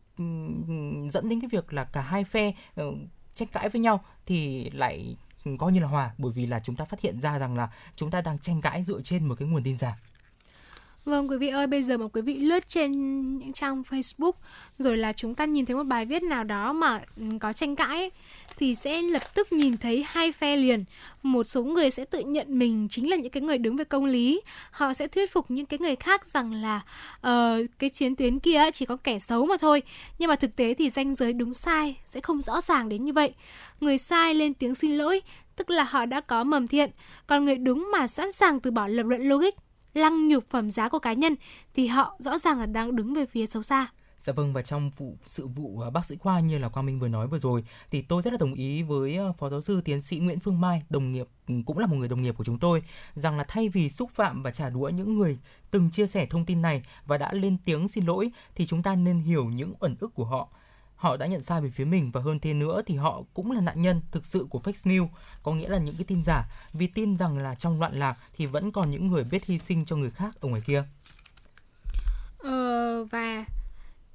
dẫn 1.10 1.30
đến 1.30 1.42
cái 1.42 1.50
việc 1.52 1.74
là 1.74 1.84
cả 1.84 2.02
hai 2.02 2.24
phe 2.24 2.54
ờ, 2.76 2.86
tranh 3.36 3.48
cãi 3.52 3.70
với 3.70 3.82
nhau 3.82 4.04
thì 4.26 4.70
lại 4.70 5.18
coi 5.58 5.72
như 5.72 5.80
là 5.80 5.88
hòa, 5.88 6.12
bởi 6.18 6.32
vì 6.32 6.46
là 6.46 6.60
chúng 6.60 6.76
ta 6.76 6.86
phát 6.86 7.02
hiện 7.02 7.20
ra 7.20 7.40
rằng 7.40 7.58
là 7.58 7.70
chúng 7.96 8.12
ta 8.12 8.22
đang 8.22 8.40
tranh 8.40 8.62
cãi 8.62 8.84
dựa 8.84 9.02
trên 9.02 9.26
một 9.26 9.36
cái 9.40 9.48
nguồn 9.48 9.64
tin 9.64 9.78
giả. 9.78 9.98
Vâng 11.06 11.30
quý 11.30 11.38
vị 11.38 11.48
ơi, 11.48 11.68
bây 11.68 11.84
giờ 11.84 11.98
mà 11.98 12.08
quý 12.08 12.22
vị 12.22 12.38
lướt 12.38 12.70
trên 12.70 12.92
những 13.38 13.54
trang 13.54 13.84
Facebook 13.90 14.32
rồi 14.80 14.98
là 14.98 15.14
chúng 15.14 15.36
ta 15.36 15.46
nhìn 15.46 15.66
thấy 15.66 15.76
một 15.76 15.84
bài 15.84 16.06
viết 16.06 16.24
nào 16.24 16.44
đó 16.44 16.74
mà 16.74 17.02
ừ, 17.18 17.24
có 17.40 17.54
tranh 17.54 17.76
cãi 17.76 17.98
ấy, 17.98 18.12
thì 18.58 18.76
sẽ 18.76 19.02
lập 19.02 19.36
tức 19.36 19.52
nhìn 19.52 19.78
thấy 19.78 20.06
hai 20.08 20.32
phe 20.32 20.56
liền. 20.56 20.86
Một 21.24 21.44
số 21.44 21.64
người 21.64 21.92
sẽ 21.92 22.06
tự 22.06 22.20
nhận 22.20 22.60
mình 22.60 22.88
chính 22.90 23.10
là 23.10 23.16
những 23.16 23.32
cái 23.32 23.42
người 23.42 23.58
đứng 23.58 23.76
về 23.76 23.84
công 23.84 24.06
lý. 24.06 24.42
Họ 24.72 24.94
sẽ 24.94 25.08
thuyết 25.08 25.32
phục 25.32 25.52
những 25.52 25.66
cái 25.66 25.80
người 25.80 25.96
khác 25.96 26.34
rằng 26.34 26.54
là 26.54 26.82
uh, 27.28 27.70
cái 27.80 27.90
chiến 27.90 28.16
tuyến 28.16 28.40
kia 28.40 28.72
chỉ 28.74 28.86
có 28.86 28.98
kẻ 29.04 29.20
xấu 29.20 29.46
mà 29.46 29.56
thôi. 29.58 29.82
Nhưng 30.20 30.30
mà 30.30 30.36
thực 30.36 30.56
tế 30.56 30.74
thì 30.74 30.90
ranh 30.90 31.16
giới 31.16 31.34
đúng 31.34 31.54
sai 31.54 31.96
sẽ 32.06 32.22
không 32.22 32.42
rõ 32.42 32.62
ràng 32.62 32.90
đến 32.90 33.06
như 33.06 33.14
vậy. 33.14 33.34
Người 33.82 33.98
sai 33.98 34.34
lên 34.34 34.54
tiếng 34.54 34.76
xin 34.76 34.98
lỗi, 34.98 35.22
tức 35.56 35.70
là 35.70 35.84
họ 35.84 36.06
đã 36.06 36.22
có 36.22 36.44
mầm 36.44 36.68
thiện. 36.68 36.90
Còn 37.28 37.46
người 37.46 37.56
đúng 37.56 37.90
mà 37.92 38.08
sẵn 38.08 38.32
sàng 38.32 38.60
từ 38.60 38.72
bỏ 38.72 38.88
lập 38.88 39.04
luận 39.04 39.30
logic, 39.30 39.65
lăng 39.96 40.28
nhục 40.28 40.48
phẩm 40.50 40.72
giá 40.72 40.90
của 40.90 41.00
cá 41.00 41.14
nhân 41.14 41.36
thì 41.74 41.88
họ 41.88 42.16
rõ 42.20 42.38
ràng 42.38 42.60
là 42.60 42.66
đang 42.66 42.96
đứng 42.96 43.14
về 43.14 43.26
phía 43.26 43.46
xấu 43.46 43.64
xa. 43.64 43.88
Dạ 44.20 44.34
vâng 44.34 44.54
và 44.54 44.62
trong 44.62 44.92
vụ 44.98 45.18
sự 45.26 45.48
vụ 45.48 45.80
à, 45.80 45.90
bác 45.90 46.06
sĩ 46.06 46.16
khoa 46.18 46.40
như 46.40 46.58
là 46.58 46.70
Quang 46.70 46.86
Minh 46.86 47.00
vừa 47.00 47.08
nói 47.08 47.28
vừa 47.28 47.40
rồi 47.40 47.64
thì 47.92 48.02
tôi 48.02 48.22
rất 48.22 48.34
là 48.34 48.38
đồng 48.38 48.54
ý 48.54 48.84
với 48.84 49.18
à, 49.18 49.32
phó 49.38 49.50
giáo 49.50 49.62
sư 49.62 49.82
tiến 49.86 50.02
sĩ 50.02 50.18
Nguyễn 50.20 50.40
Phương 50.40 50.62
Mai, 50.62 50.84
đồng 50.90 51.12
nghiệp 51.12 51.28
ừ, 51.48 51.54
cũng 51.66 51.78
là 51.78 51.88
một 51.88 51.96
người 51.96 52.08
đồng 52.08 52.22
nghiệp 52.22 52.38
của 52.38 52.44
chúng 52.44 52.60
tôi 52.60 52.82
rằng 53.14 53.38
là 53.38 53.46
thay 53.48 53.70
vì 53.70 53.90
xúc 53.90 54.12
phạm 54.12 54.44
và 54.44 54.52
trả 54.52 54.70
đũa 54.70 54.90
những 54.90 55.16
người 55.16 55.38
từng 55.72 55.92
chia 55.92 56.08
sẻ 56.08 56.26
thông 56.30 56.46
tin 56.46 56.62
này 56.62 56.84
và 57.06 57.18
đã 57.18 57.34
lên 57.34 57.58
tiếng 57.66 57.88
xin 57.88 58.06
lỗi 58.06 58.32
thì 58.56 58.68
chúng 58.68 58.84
ta 58.84 58.96
nên 58.96 59.20
hiểu 59.20 59.46
những 59.46 59.74
ẩn 59.80 59.96
ức 60.00 60.14
của 60.16 60.26
họ 60.26 60.50
họ 60.96 61.18
đã 61.18 61.26
nhận 61.26 61.44
sai 61.44 61.62
về 61.62 61.70
phía 61.70 61.86
mình 61.86 62.12
và 62.14 62.22
hơn 62.22 62.40
thế 62.40 62.54
nữa 62.54 62.82
thì 62.86 62.96
họ 62.96 63.24
cũng 63.34 63.52
là 63.52 63.62
nạn 63.62 63.82
nhân 63.82 64.02
thực 64.12 64.26
sự 64.26 64.48
của 64.50 64.60
fake 64.64 64.92
news. 64.92 65.08
Có 65.44 65.54
nghĩa 65.54 65.70
là 65.70 65.78
những 65.78 65.96
cái 65.96 66.06
tin 66.08 66.24
giả. 66.24 66.46
Vì 66.74 66.88
tin 66.88 67.18
rằng 67.18 67.38
là 67.38 67.56
trong 67.56 67.80
loạn 67.80 68.00
lạc 68.00 68.18
thì 68.38 68.46
vẫn 68.46 68.72
còn 68.72 68.92
những 68.92 69.08
người 69.08 69.24
biết 69.24 69.46
hy 69.46 69.60
sinh 69.60 69.86
cho 69.86 69.96
người 69.96 70.12
khác 70.12 70.42
ở 70.42 70.50
ngoài 70.50 70.62
kia. 70.66 70.84
Ờ, 72.38 73.04
và 73.12 73.46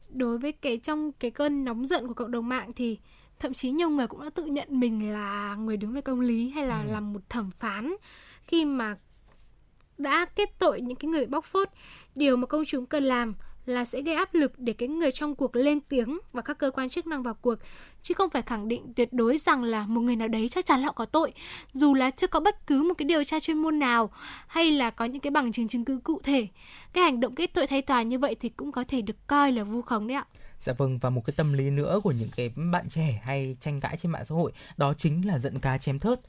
đối 0.08 0.38
với 0.38 0.52
cái 0.52 0.78
trong 0.78 1.12
cái 1.12 1.30
cơn 1.30 1.64
nóng 1.64 1.86
giận 1.86 2.08
của 2.08 2.14
cộng 2.14 2.30
đồng 2.30 2.48
mạng 2.48 2.72
thì 2.76 2.98
thậm 3.38 3.52
chí 3.52 3.70
nhiều 3.70 3.90
người 3.90 4.06
cũng 4.06 4.20
đã 4.20 4.30
tự 4.34 4.44
nhận 4.44 4.80
mình 4.80 5.12
là 5.12 5.54
người 5.54 5.76
đứng 5.76 5.92
về 5.92 6.00
công 6.00 6.20
lý 6.20 6.50
hay 6.50 6.66
là 6.66 6.82
ừ. 6.82 6.92
làm 6.92 7.12
một 7.12 7.20
thẩm 7.28 7.50
phán 7.50 7.94
khi 8.42 8.64
mà 8.64 8.96
đã 9.98 10.26
kết 10.36 10.58
tội 10.58 10.80
những 10.80 10.96
cái 10.96 11.08
người 11.08 11.26
bóc 11.26 11.44
phốt. 11.44 11.68
Điều 12.14 12.36
mà 12.36 12.46
công 12.46 12.64
chúng 12.64 12.86
cần 12.86 13.04
làm 13.04 13.34
là 13.66 13.84
sẽ 13.84 14.02
gây 14.02 14.14
áp 14.14 14.34
lực 14.34 14.58
để 14.58 14.72
cái 14.72 14.88
người 14.88 15.12
trong 15.12 15.34
cuộc 15.34 15.56
lên 15.56 15.80
tiếng 15.80 16.18
và 16.32 16.42
các 16.42 16.58
cơ 16.58 16.70
quan 16.70 16.88
chức 16.88 17.06
năng 17.06 17.22
vào 17.22 17.34
cuộc. 17.34 17.54
Chứ 18.02 18.14
không 18.14 18.30
phải 18.30 18.42
khẳng 18.42 18.68
định 18.68 18.94
tuyệt 18.96 19.12
đối 19.12 19.38
rằng 19.38 19.64
là 19.64 19.86
một 19.86 20.00
người 20.00 20.16
nào 20.16 20.28
đấy 20.28 20.48
chắc 20.48 20.66
chắn 20.66 20.82
họ 20.82 20.92
có 20.92 21.04
tội, 21.04 21.32
dù 21.72 21.94
là 21.94 22.10
chưa 22.10 22.26
có 22.26 22.40
bất 22.40 22.66
cứ 22.66 22.82
một 22.82 22.94
cái 22.98 23.04
điều 23.04 23.24
tra 23.24 23.40
chuyên 23.40 23.58
môn 23.58 23.78
nào, 23.78 24.10
hay 24.46 24.72
là 24.72 24.90
có 24.90 25.04
những 25.04 25.20
cái 25.20 25.30
bằng 25.30 25.52
chứng 25.52 25.68
chứng 25.68 25.84
cứ 25.84 26.00
cụ 26.04 26.20
thể. 26.22 26.46
Cái 26.92 27.04
hành 27.04 27.20
động 27.20 27.34
kết 27.34 27.54
tội 27.54 27.66
thay 27.66 27.82
tòa 27.82 28.02
như 28.02 28.18
vậy 28.18 28.36
thì 28.40 28.48
cũng 28.48 28.72
có 28.72 28.84
thể 28.88 29.02
được 29.02 29.26
coi 29.26 29.52
là 29.52 29.64
vu 29.64 29.82
khống 29.82 30.06
đấy 30.06 30.16
ạ. 30.16 30.26
Dạ 30.60 30.72
vâng 30.72 30.98
và 30.98 31.10
một 31.10 31.22
cái 31.26 31.34
tâm 31.36 31.52
lý 31.52 31.70
nữa 31.70 32.00
của 32.02 32.12
những 32.12 32.28
cái 32.36 32.50
bạn 32.72 32.88
trẻ 32.88 33.20
hay 33.24 33.56
tranh 33.60 33.80
cãi 33.80 33.96
trên 33.96 34.12
mạng 34.12 34.24
xã 34.24 34.34
hội, 34.34 34.52
đó 34.76 34.94
chính 34.98 35.26
là 35.26 35.38
giận 35.38 35.58
cá 35.58 35.78
chém 35.78 35.98
thớt 35.98 36.20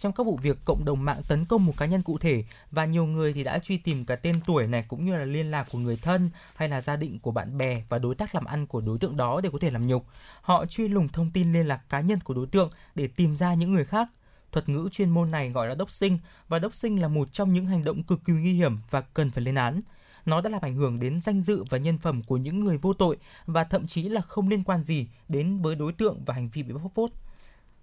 trong 0.00 0.12
các 0.12 0.26
vụ 0.26 0.36
việc 0.42 0.64
cộng 0.64 0.84
đồng 0.84 1.04
mạng 1.04 1.22
tấn 1.28 1.44
công 1.44 1.66
một 1.66 1.72
cá 1.76 1.86
nhân 1.86 2.02
cụ 2.02 2.18
thể 2.18 2.44
và 2.70 2.84
nhiều 2.84 3.06
người 3.06 3.32
thì 3.32 3.44
đã 3.44 3.58
truy 3.58 3.76
tìm 3.76 4.04
cả 4.04 4.16
tên 4.16 4.40
tuổi 4.46 4.66
này 4.66 4.84
cũng 4.88 5.04
như 5.04 5.16
là 5.16 5.24
liên 5.24 5.50
lạc 5.50 5.66
của 5.70 5.78
người 5.78 5.96
thân 5.96 6.30
hay 6.54 6.68
là 6.68 6.80
gia 6.80 6.96
đình 6.96 7.18
của 7.18 7.30
bạn 7.30 7.58
bè 7.58 7.82
và 7.88 7.98
đối 7.98 8.14
tác 8.14 8.34
làm 8.34 8.44
ăn 8.44 8.66
của 8.66 8.80
đối 8.80 8.98
tượng 8.98 9.16
đó 9.16 9.40
để 9.40 9.50
có 9.52 9.58
thể 9.60 9.70
làm 9.70 9.86
nhục. 9.86 10.06
Họ 10.42 10.66
truy 10.66 10.88
lùng 10.88 11.08
thông 11.08 11.30
tin 11.30 11.52
liên 11.52 11.68
lạc 11.68 11.80
cá 11.88 12.00
nhân 12.00 12.20
của 12.24 12.34
đối 12.34 12.46
tượng 12.46 12.70
để 12.94 13.06
tìm 13.06 13.36
ra 13.36 13.54
những 13.54 13.72
người 13.72 13.84
khác. 13.84 14.08
Thuật 14.52 14.68
ngữ 14.68 14.88
chuyên 14.92 15.10
môn 15.10 15.30
này 15.30 15.50
gọi 15.50 15.68
là 15.68 15.74
đốc 15.74 15.90
sinh 15.90 16.18
và 16.48 16.58
đốc 16.58 16.74
sinh 16.74 17.00
là 17.00 17.08
một 17.08 17.32
trong 17.32 17.52
những 17.52 17.66
hành 17.66 17.84
động 17.84 18.02
cực 18.02 18.24
kỳ 18.24 18.32
nguy 18.32 18.52
hiểm 18.52 18.78
và 18.90 19.00
cần 19.00 19.30
phải 19.30 19.44
lên 19.44 19.54
án 19.54 19.80
nó 20.26 20.40
đã 20.40 20.50
làm 20.50 20.60
ảnh 20.62 20.74
hưởng 20.74 21.00
đến 21.00 21.20
danh 21.20 21.42
dự 21.42 21.64
và 21.70 21.78
nhân 21.78 21.98
phẩm 21.98 22.22
của 22.22 22.36
những 22.36 22.64
người 22.64 22.78
vô 22.78 22.92
tội 22.92 23.16
và 23.46 23.64
thậm 23.64 23.86
chí 23.86 24.02
là 24.02 24.20
không 24.20 24.48
liên 24.48 24.64
quan 24.64 24.84
gì 24.84 25.06
đến 25.28 25.62
với 25.62 25.74
đối 25.74 25.92
tượng 25.92 26.24
và 26.26 26.34
hành 26.34 26.48
vi 26.48 26.62
bị 26.62 26.72
bóc 26.72 26.92
phốt. 26.94 27.10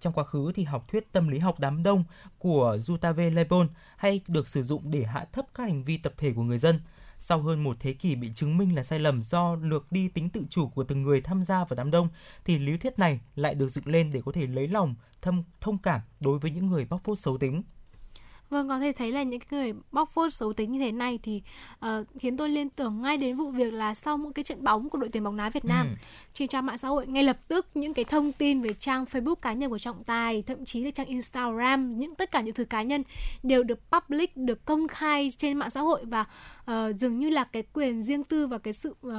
Trong 0.00 0.12
quá 0.12 0.24
khứ 0.24 0.52
thì 0.54 0.64
học 0.64 0.88
thuyết 0.88 1.12
tâm 1.12 1.28
lý 1.28 1.38
học 1.38 1.60
đám 1.60 1.82
đông 1.82 2.04
của 2.38 2.76
Jutave 2.80 3.34
Lebon 3.34 3.68
hay 3.96 4.20
được 4.28 4.48
sử 4.48 4.62
dụng 4.62 4.90
để 4.90 5.04
hạ 5.04 5.26
thấp 5.32 5.46
các 5.54 5.64
hành 5.64 5.84
vi 5.84 5.98
tập 5.98 6.12
thể 6.16 6.32
của 6.32 6.42
người 6.42 6.58
dân. 6.58 6.80
Sau 7.18 7.42
hơn 7.42 7.64
một 7.64 7.76
thế 7.80 7.92
kỷ 7.92 8.14
bị 8.16 8.32
chứng 8.34 8.58
minh 8.58 8.76
là 8.76 8.82
sai 8.82 8.98
lầm 8.98 9.22
do 9.22 9.54
lược 9.54 9.92
đi 9.92 10.08
tính 10.08 10.30
tự 10.30 10.42
chủ 10.50 10.68
của 10.68 10.84
từng 10.84 11.02
người 11.02 11.20
tham 11.20 11.42
gia 11.42 11.64
vào 11.64 11.76
đám 11.76 11.90
đông, 11.90 12.08
thì 12.44 12.58
lý 12.58 12.76
thuyết 12.76 12.98
này 12.98 13.20
lại 13.36 13.54
được 13.54 13.68
dựng 13.68 13.86
lên 13.86 14.10
để 14.12 14.22
có 14.24 14.32
thể 14.32 14.46
lấy 14.46 14.68
lòng, 14.68 14.94
thâm 15.22 15.42
thông 15.60 15.78
cảm 15.78 16.00
đối 16.20 16.38
với 16.38 16.50
những 16.50 16.66
người 16.66 16.84
bóc 16.84 17.00
phốt 17.04 17.18
xấu 17.18 17.38
tính. 17.38 17.62
Vâng, 18.50 18.68
có 18.68 18.78
thể 18.78 18.92
thấy 18.92 19.12
là 19.12 19.22
những 19.22 19.40
người 19.50 19.72
bóc 19.92 20.10
phốt 20.10 20.32
xấu 20.32 20.52
tính 20.52 20.72
như 20.72 20.78
thế 20.78 20.92
này 20.92 21.18
thì 21.22 21.42
uh, 21.86 21.88
khiến 22.18 22.36
tôi 22.36 22.48
liên 22.48 22.70
tưởng 22.70 23.02
ngay 23.02 23.16
đến 23.16 23.36
vụ 23.36 23.50
việc 23.50 23.72
là 23.72 23.94
sau 23.94 24.16
một 24.16 24.30
cái 24.34 24.42
trận 24.42 24.64
bóng 24.64 24.90
của 24.90 24.98
đội 24.98 25.08
tuyển 25.08 25.24
bóng 25.24 25.36
đá 25.36 25.50
Việt 25.50 25.64
Nam. 25.64 25.86
Ừ. 25.86 25.94
Trên 26.34 26.48
trang 26.48 26.66
mạng 26.66 26.78
xã 26.78 26.88
hội 26.88 27.06
ngay 27.06 27.24
lập 27.24 27.38
tức 27.48 27.66
những 27.74 27.94
cái 27.94 28.04
thông 28.04 28.32
tin 28.32 28.62
về 28.62 28.70
trang 28.78 29.04
Facebook 29.04 29.34
cá 29.34 29.52
nhân 29.52 29.70
của 29.70 29.78
trọng 29.78 30.04
tài, 30.04 30.42
thậm 30.42 30.64
chí 30.64 30.84
là 30.84 30.90
trang 30.90 31.06
Instagram, 31.06 31.98
những 31.98 32.14
tất 32.14 32.30
cả 32.30 32.40
những 32.40 32.54
thứ 32.54 32.64
cá 32.64 32.82
nhân 32.82 33.02
đều 33.42 33.62
được 33.62 33.78
public, 33.90 34.36
được 34.36 34.64
công 34.64 34.88
khai 34.88 35.30
trên 35.38 35.58
mạng 35.58 35.70
xã 35.70 35.80
hội 35.80 36.04
và 36.04 36.24
uh, 36.70 36.96
dường 36.96 37.18
như 37.18 37.30
là 37.30 37.44
cái 37.44 37.62
quyền 37.72 38.02
riêng 38.02 38.24
tư 38.24 38.46
và 38.46 38.58
cái 38.58 38.72
sự 38.72 38.94
uh, 39.06 39.12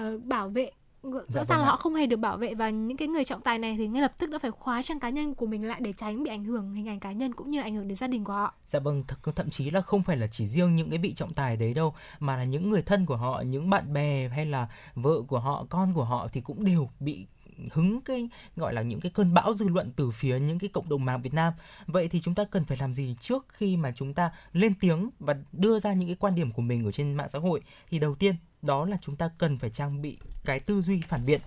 uh, 0.00 0.24
bảo 0.24 0.48
vệ 0.48 0.70
rõ 1.02 1.20
dạ, 1.28 1.44
ràng 1.44 1.60
là 1.60 1.66
họ 1.66 1.76
không 1.76 1.94
hề 1.94 2.06
được 2.06 2.16
bảo 2.16 2.36
vệ 2.36 2.54
và 2.54 2.70
những 2.70 2.96
cái 2.96 3.08
người 3.08 3.24
trọng 3.24 3.40
tài 3.40 3.58
này 3.58 3.74
thì 3.78 3.88
ngay 3.88 4.02
lập 4.02 4.12
tức 4.18 4.30
đã 4.30 4.38
phải 4.38 4.50
khóa 4.50 4.82
trang 4.82 5.00
cá 5.00 5.08
nhân 5.08 5.34
của 5.34 5.46
mình 5.46 5.64
lại 5.64 5.80
để 5.80 5.92
tránh 5.92 6.22
bị 6.22 6.30
ảnh 6.30 6.44
hưởng 6.44 6.74
hình 6.74 6.88
ảnh 6.88 7.00
cá 7.00 7.12
nhân 7.12 7.34
cũng 7.34 7.50
như 7.50 7.58
là 7.58 7.64
ảnh 7.64 7.74
hưởng 7.74 7.88
đến 7.88 7.96
gia 7.96 8.06
đình 8.06 8.24
của 8.24 8.32
họ. 8.32 8.54
Dạ 8.68 8.80
vâng, 8.80 9.02
th- 9.08 9.32
thậm 9.32 9.50
chí 9.50 9.70
là 9.70 9.80
không 9.80 10.02
phải 10.02 10.16
là 10.16 10.26
chỉ 10.26 10.46
riêng 10.46 10.76
những 10.76 10.90
cái 10.90 10.98
vị 10.98 11.14
trọng 11.14 11.34
tài 11.34 11.56
đấy 11.56 11.74
đâu 11.74 11.94
mà 12.18 12.36
là 12.36 12.44
những 12.44 12.70
người 12.70 12.82
thân 12.82 13.06
của 13.06 13.16
họ, 13.16 13.40
những 13.40 13.70
bạn 13.70 13.92
bè 13.92 14.28
hay 14.28 14.44
là 14.44 14.68
vợ 14.94 15.22
của 15.28 15.38
họ, 15.38 15.66
con 15.70 15.92
của 15.92 16.04
họ 16.04 16.28
thì 16.32 16.40
cũng 16.40 16.64
đều 16.64 16.90
bị 17.00 17.26
hứng 17.72 18.00
cái 18.00 18.28
gọi 18.56 18.74
là 18.74 18.82
những 18.82 19.00
cái 19.00 19.12
cơn 19.14 19.34
bão 19.34 19.52
dư 19.52 19.68
luận 19.68 19.92
từ 19.96 20.10
phía 20.10 20.38
những 20.38 20.58
cái 20.58 20.70
cộng 20.72 20.88
đồng 20.88 21.04
mạng 21.04 21.22
Việt 21.22 21.34
Nam. 21.34 21.52
Vậy 21.86 22.08
thì 22.08 22.20
chúng 22.20 22.34
ta 22.34 22.44
cần 22.44 22.64
phải 22.64 22.78
làm 22.80 22.94
gì 22.94 23.16
trước 23.20 23.46
khi 23.48 23.76
mà 23.76 23.92
chúng 23.96 24.14
ta 24.14 24.30
lên 24.52 24.74
tiếng 24.80 25.10
và 25.18 25.34
đưa 25.52 25.78
ra 25.78 25.92
những 25.92 26.08
cái 26.08 26.16
quan 26.20 26.34
điểm 26.34 26.52
của 26.52 26.62
mình 26.62 26.84
ở 26.84 26.92
trên 26.92 27.14
mạng 27.14 27.28
xã 27.32 27.38
hội? 27.38 27.60
Thì 27.90 27.98
đầu 27.98 28.14
tiên 28.14 28.34
đó 28.66 28.84
là 28.84 28.96
chúng 29.00 29.16
ta 29.16 29.30
cần 29.38 29.58
phải 29.58 29.70
trang 29.70 30.02
bị 30.02 30.18
cái 30.44 30.60
tư 30.60 30.80
duy 30.80 31.00
phản 31.08 31.26
biện. 31.26 31.40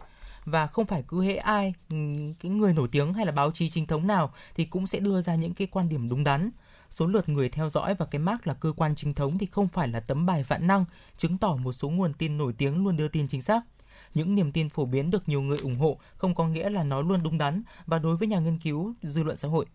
Và 0.46 0.68
không 0.68 0.86
phải 0.86 1.04
cứ 1.08 1.24
hệ 1.24 1.36
ai 1.36 1.74
ừ, 1.90 1.96
cái 2.42 2.52
người 2.52 2.74
nổi 2.74 2.88
tiếng 2.92 3.14
hay 3.14 3.26
là 3.26 3.32
báo 3.32 3.52
chí 3.52 3.70
chính 3.70 3.86
thống 3.86 4.08
nào 4.08 4.34
thì 4.56 4.66
cũng 4.66 4.88
sẽ 4.88 5.00
đưa 5.00 5.22
ra 5.22 5.36
những 5.36 5.54
cái 5.54 5.68
quan 5.68 5.90
điểm 5.90 6.10
đúng 6.10 6.24
đắn. 6.24 6.50
Số 6.90 7.08
lượt 7.08 7.30
người 7.30 7.50
theo 7.50 7.70
dõi 7.70 7.96
và 7.96 8.06
cái 8.06 8.20
mác 8.20 8.48
là 8.48 8.54
cơ 8.54 8.74
quan 8.78 8.96
chính 8.96 9.14
thống 9.14 9.38
thì 9.38 9.46
không 9.46 9.68
phải 9.68 9.88
là 9.88 10.00
tấm 10.00 10.26
bài 10.26 10.44
vạn 10.48 10.68
năng 10.68 10.86
chứng 11.18 11.38
tỏ 11.38 11.56
một 11.56 11.74
số 11.74 11.90
nguồn 11.90 12.14
tin 12.14 12.38
nổi 12.38 12.54
tiếng 12.54 12.84
luôn 12.84 12.98
đưa 12.98 13.08
tin 13.08 13.28
chính 13.28 13.42
xác. 13.42 13.62
Những 14.14 14.36
niềm 14.36 14.52
tin 14.52 14.70
phổ 14.70 14.86
biến 14.86 15.12
được 15.12 15.30
nhiều 15.30 15.42
người 15.42 15.58
ủng 15.58 15.80
hộ 15.80 15.98
không 16.16 16.36
có 16.36 16.48
nghĩa 16.48 16.70
là 16.70 16.84
nó 16.84 17.02
luôn 17.02 17.24
đúng 17.24 17.38
đắn. 17.38 17.64
Và 17.86 18.00
đối 18.00 18.18
với 18.18 18.28
nhà 18.28 18.40
nghiên 18.40 18.58
cứu 18.58 18.94
dư 19.04 19.24
luận 19.24 19.38
xã 19.38 19.48
hội 19.48 19.66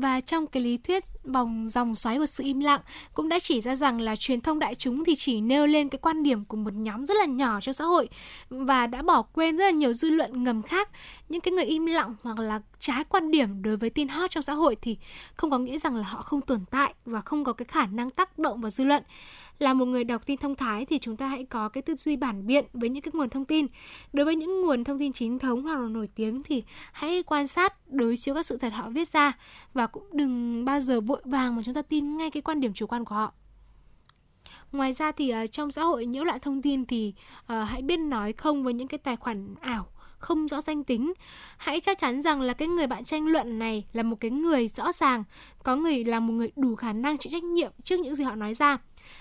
và 0.00 0.20
trong 0.20 0.46
cái 0.46 0.62
lý 0.62 0.76
thuyết 0.76 1.04
vòng 1.24 1.68
dòng 1.68 1.94
xoáy 1.94 2.18
của 2.18 2.26
sự 2.26 2.44
im 2.44 2.60
lặng 2.60 2.80
cũng 3.14 3.28
đã 3.28 3.38
chỉ 3.38 3.60
ra 3.60 3.76
rằng 3.76 4.00
là 4.00 4.16
truyền 4.16 4.40
thông 4.40 4.58
đại 4.58 4.74
chúng 4.74 5.04
thì 5.04 5.14
chỉ 5.14 5.40
nêu 5.40 5.66
lên 5.66 5.88
cái 5.88 5.98
quan 5.98 6.22
điểm 6.22 6.44
của 6.44 6.56
một 6.56 6.74
nhóm 6.74 7.06
rất 7.06 7.14
là 7.16 7.24
nhỏ 7.24 7.60
trong 7.60 7.74
xã 7.74 7.84
hội 7.84 8.08
và 8.50 8.86
đã 8.86 9.02
bỏ 9.02 9.22
quên 9.22 9.56
rất 9.56 9.64
là 9.64 9.70
nhiều 9.70 9.92
dư 9.92 10.10
luận 10.10 10.44
ngầm 10.44 10.62
khác. 10.62 10.88
Những 11.28 11.40
cái 11.40 11.52
người 11.52 11.64
im 11.64 11.86
lặng 11.86 12.14
hoặc 12.22 12.38
là 12.38 12.60
trái 12.80 13.04
quan 13.04 13.30
điểm 13.30 13.62
đối 13.62 13.76
với 13.76 13.90
tin 13.90 14.08
hot 14.08 14.30
trong 14.30 14.42
xã 14.42 14.52
hội 14.52 14.76
thì 14.82 14.96
không 15.36 15.50
có 15.50 15.58
nghĩa 15.58 15.78
rằng 15.78 15.96
là 15.96 16.02
họ 16.02 16.22
không 16.22 16.40
tồn 16.40 16.60
tại 16.70 16.94
và 17.06 17.20
không 17.20 17.44
có 17.44 17.52
cái 17.52 17.66
khả 17.66 17.86
năng 17.86 18.10
tác 18.10 18.38
động 18.38 18.60
vào 18.60 18.70
dư 18.70 18.84
luận 18.84 19.02
là 19.58 19.74
một 19.74 19.84
người 19.84 20.04
đọc 20.04 20.26
tin 20.26 20.36
thông 20.36 20.54
thái 20.54 20.84
thì 20.84 20.98
chúng 20.98 21.16
ta 21.16 21.28
hãy 21.28 21.44
có 21.44 21.68
cái 21.68 21.82
tư 21.82 21.94
duy 21.96 22.16
bản 22.16 22.46
biện 22.46 22.64
với 22.72 22.88
những 22.88 23.02
cái 23.02 23.12
nguồn 23.14 23.30
thông 23.30 23.44
tin. 23.44 23.66
Đối 24.12 24.24
với 24.24 24.36
những 24.36 24.62
nguồn 24.62 24.84
thông 24.84 24.98
tin 24.98 25.12
chính 25.12 25.38
thống 25.38 25.62
hoặc 25.62 25.78
là 25.78 25.88
nổi 25.88 26.08
tiếng 26.14 26.42
thì 26.42 26.64
hãy 26.92 27.22
quan 27.22 27.46
sát 27.46 27.88
đối 27.88 28.16
chiếu 28.16 28.34
các 28.34 28.46
sự 28.46 28.56
thật 28.56 28.72
họ 28.72 28.90
viết 28.90 29.08
ra 29.08 29.32
và 29.74 29.86
cũng 29.86 30.04
đừng 30.12 30.64
bao 30.64 30.80
giờ 30.80 31.00
vội 31.00 31.22
vàng 31.24 31.56
mà 31.56 31.62
chúng 31.64 31.74
ta 31.74 31.82
tin 31.82 32.16
ngay 32.16 32.30
cái 32.30 32.42
quan 32.42 32.60
điểm 32.60 32.72
chủ 32.74 32.86
quan 32.86 33.04
của 33.04 33.14
họ. 33.14 33.32
Ngoài 34.72 34.92
ra 34.92 35.12
thì 35.12 35.34
uh, 35.44 35.52
trong 35.52 35.70
xã 35.70 35.82
hội 35.82 36.06
nhiễu 36.06 36.24
loạn 36.24 36.40
thông 36.40 36.62
tin 36.62 36.84
thì 36.84 37.14
uh, 37.40 37.68
hãy 37.68 37.82
biết 37.82 37.96
nói 37.96 38.32
không 38.32 38.64
với 38.64 38.74
những 38.74 38.88
cái 38.88 38.98
tài 38.98 39.16
khoản 39.16 39.54
ảo 39.60 39.86
không 40.18 40.48
rõ 40.48 40.60
danh 40.60 40.84
tính. 40.84 41.12
Hãy 41.56 41.80
chắc 41.80 41.98
chắn 41.98 42.22
rằng 42.22 42.40
là 42.40 42.52
cái 42.52 42.68
người 42.68 42.86
bạn 42.86 43.04
tranh 43.04 43.26
luận 43.26 43.58
này 43.58 43.86
là 43.92 44.02
một 44.02 44.16
cái 44.20 44.30
người 44.30 44.68
rõ 44.68 44.92
ràng, 44.92 45.24
có 45.62 45.76
người 45.76 46.04
là 46.04 46.20
một 46.20 46.32
người 46.32 46.50
đủ 46.56 46.74
khả 46.74 46.92
năng 46.92 47.18
chịu 47.18 47.30
trách 47.30 47.44
nhiệm 47.44 47.72
trước 47.84 48.00
những 48.00 48.14
gì 48.14 48.24
họ 48.24 48.34
nói 48.34 48.54
ra 48.54 48.78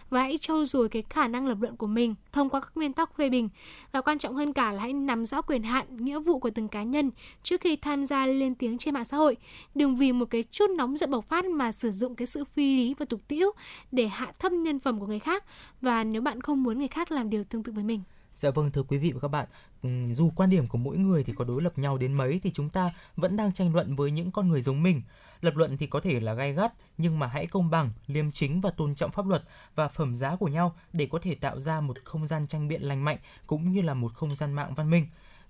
và 0.10 0.22
hãy 0.22 0.38
trau 0.38 0.66
dồi 0.66 0.90
cái 0.90 1.04
khả 1.10 1.28
năng 1.28 1.48
lập 1.48 1.58
luận 1.62 1.76
của 1.76 1.88
mình 1.88 2.16
thông 2.32 2.50
qua 2.50 2.62
các 2.62 2.72
nguyên 2.76 2.94
tắc 2.94 3.18
phê 3.18 3.30
bình. 3.30 3.50
Và 3.92 4.02
quan 4.02 4.20
trọng 4.20 4.36
hơn 4.36 4.54
cả 4.54 4.72
là 4.72 4.82
hãy 4.82 4.94
nắm 4.94 5.26
rõ 5.26 5.42
quyền 5.42 5.64
hạn 5.64 6.06
nghĩa 6.06 6.20
vụ 6.20 6.40
của 6.40 6.50
từng 6.50 6.68
cá 6.68 6.84
nhân 6.84 7.12
trước 7.44 7.62
khi 7.62 7.76
tham 7.76 8.06
gia 8.06 8.26
lên 8.26 8.56
tiếng 8.56 8.78
trên 8.78 8.94
mạng 8.94 9.06
xã 9.06 9.18
hội. 9.18 9.38
Đừng 9.76 9.96
vì 9.96 10.12
một 10.12 10.26
cái 10.26 10.44
chút 10.52 10.70
nóng 10.78 10.98
giận 10.98 11.12
bộc 11.12 11.26
phát 11.26 11.46
mà 11.46 11.72
sử 11.72 11.92
dụng 11.92 12.16
cái 12.16 12.26
sự 12.26 12.44
phi 12.44 12.78
lý 12.78 12.94
và 12.94 13.06
tục 13.10 13.22
tĩu 13.28 13.52
để 13.92 14.08
hạ 14.08 14.32
thấp 14.40 14.52
nhân 14.52 14.80
phẩm 14.80 15.00
của 15.00 15.08
người 15.08 15.20
khác. 15.20 15.44
Và 15.82 16.04
nếu 16.04 16.22
bạn 16.22 16.42
không 16.42 16.64
muốn 16.64 16.80
người 16.80 16.88
khác 16.88 17.12
làm 17.12 17.30
điều 17.30 17.44
tương 17.44 17.64
tự 17.64 17.72
với 17.72 17.84
mình. 17.84 18.02
Dạ 18.34 18.50
vâng 18.50 18.72
thưa 18.72 18.84
quý 18.84 18.98
vị 18.98 19.12
và 19.12 19.20
các 19.20 19.28
bạn, 19.28 19.48
ừ, 19.84 19.90
dù 20.14 20.32
quan 20.36 20.50
điểm 20.50 20.68
của 20.68 20.78
mỗi 20.78 20.98
người 20.98 21.24
thì 21.24 21.34
có 21.36 21.46
đối 21.46 21.62
lập 21.62 21.78
nhau 21.78 21.98
đến 21.98 22.14
mấy 22.14 22.40
thì 22.44 22.52
chúng 22.54 22.70
ta 22.70 22.92
vẫn 23.16 23.36
đang 23.36 23.54
tranh 23.54 23.74
luận 23.74 23.96
với 23.96 24.12
những 24.12 24.32
con 24.32 24.50
người 24.50 24.62
giống 24.62 24.84
mình. 24.84 25.02
Lập 25.42 25.56
luận 25.56 25.78
thì 25.78 25.88
có 25.88 26.00
thể 26.00 26.20
là 26.20 26.34
gay 26.34 26.54
gắt 26.54 26.74
nhưng 26.98 27.20
mà 27.20 27.28
hãy 27.28 27.48
công 27.48 27.70
bằng, 27.70 27.90
liêm 28.08 28.32
chính 28.32 28.62
và 28.62 28.72
tôn 28.72 28.96
trọng 28.96 29.12
pháp 29.12 29.28
luật 29.28 29.44
và 29.76 29.88
phẩm 29.88 30.16
giá 30.16 30.36
của 30.36 30.48
nhau 30.48 30.76
để 30.94 31.08
có 31.12 31.20
thể 31.22 31.36
tạo 31.36 31.60
ra 31.60 31.82
một 31.82 31.98
không 32.04 32.28
gian 32.28 32.48
tranh 32.48 32.68
biện 32.68 32.82
lành 32.82 33.06
mạnh 33.06 33.18
cũng 33.48 33.72
như 33.72 33.82
là 33.82 33.94
một 33.94 34.14
không 34.14 34.36
gian 34.36 34.54
mạng 34.54 34.74
văn 34.76 34.90
minh 34.90 35.08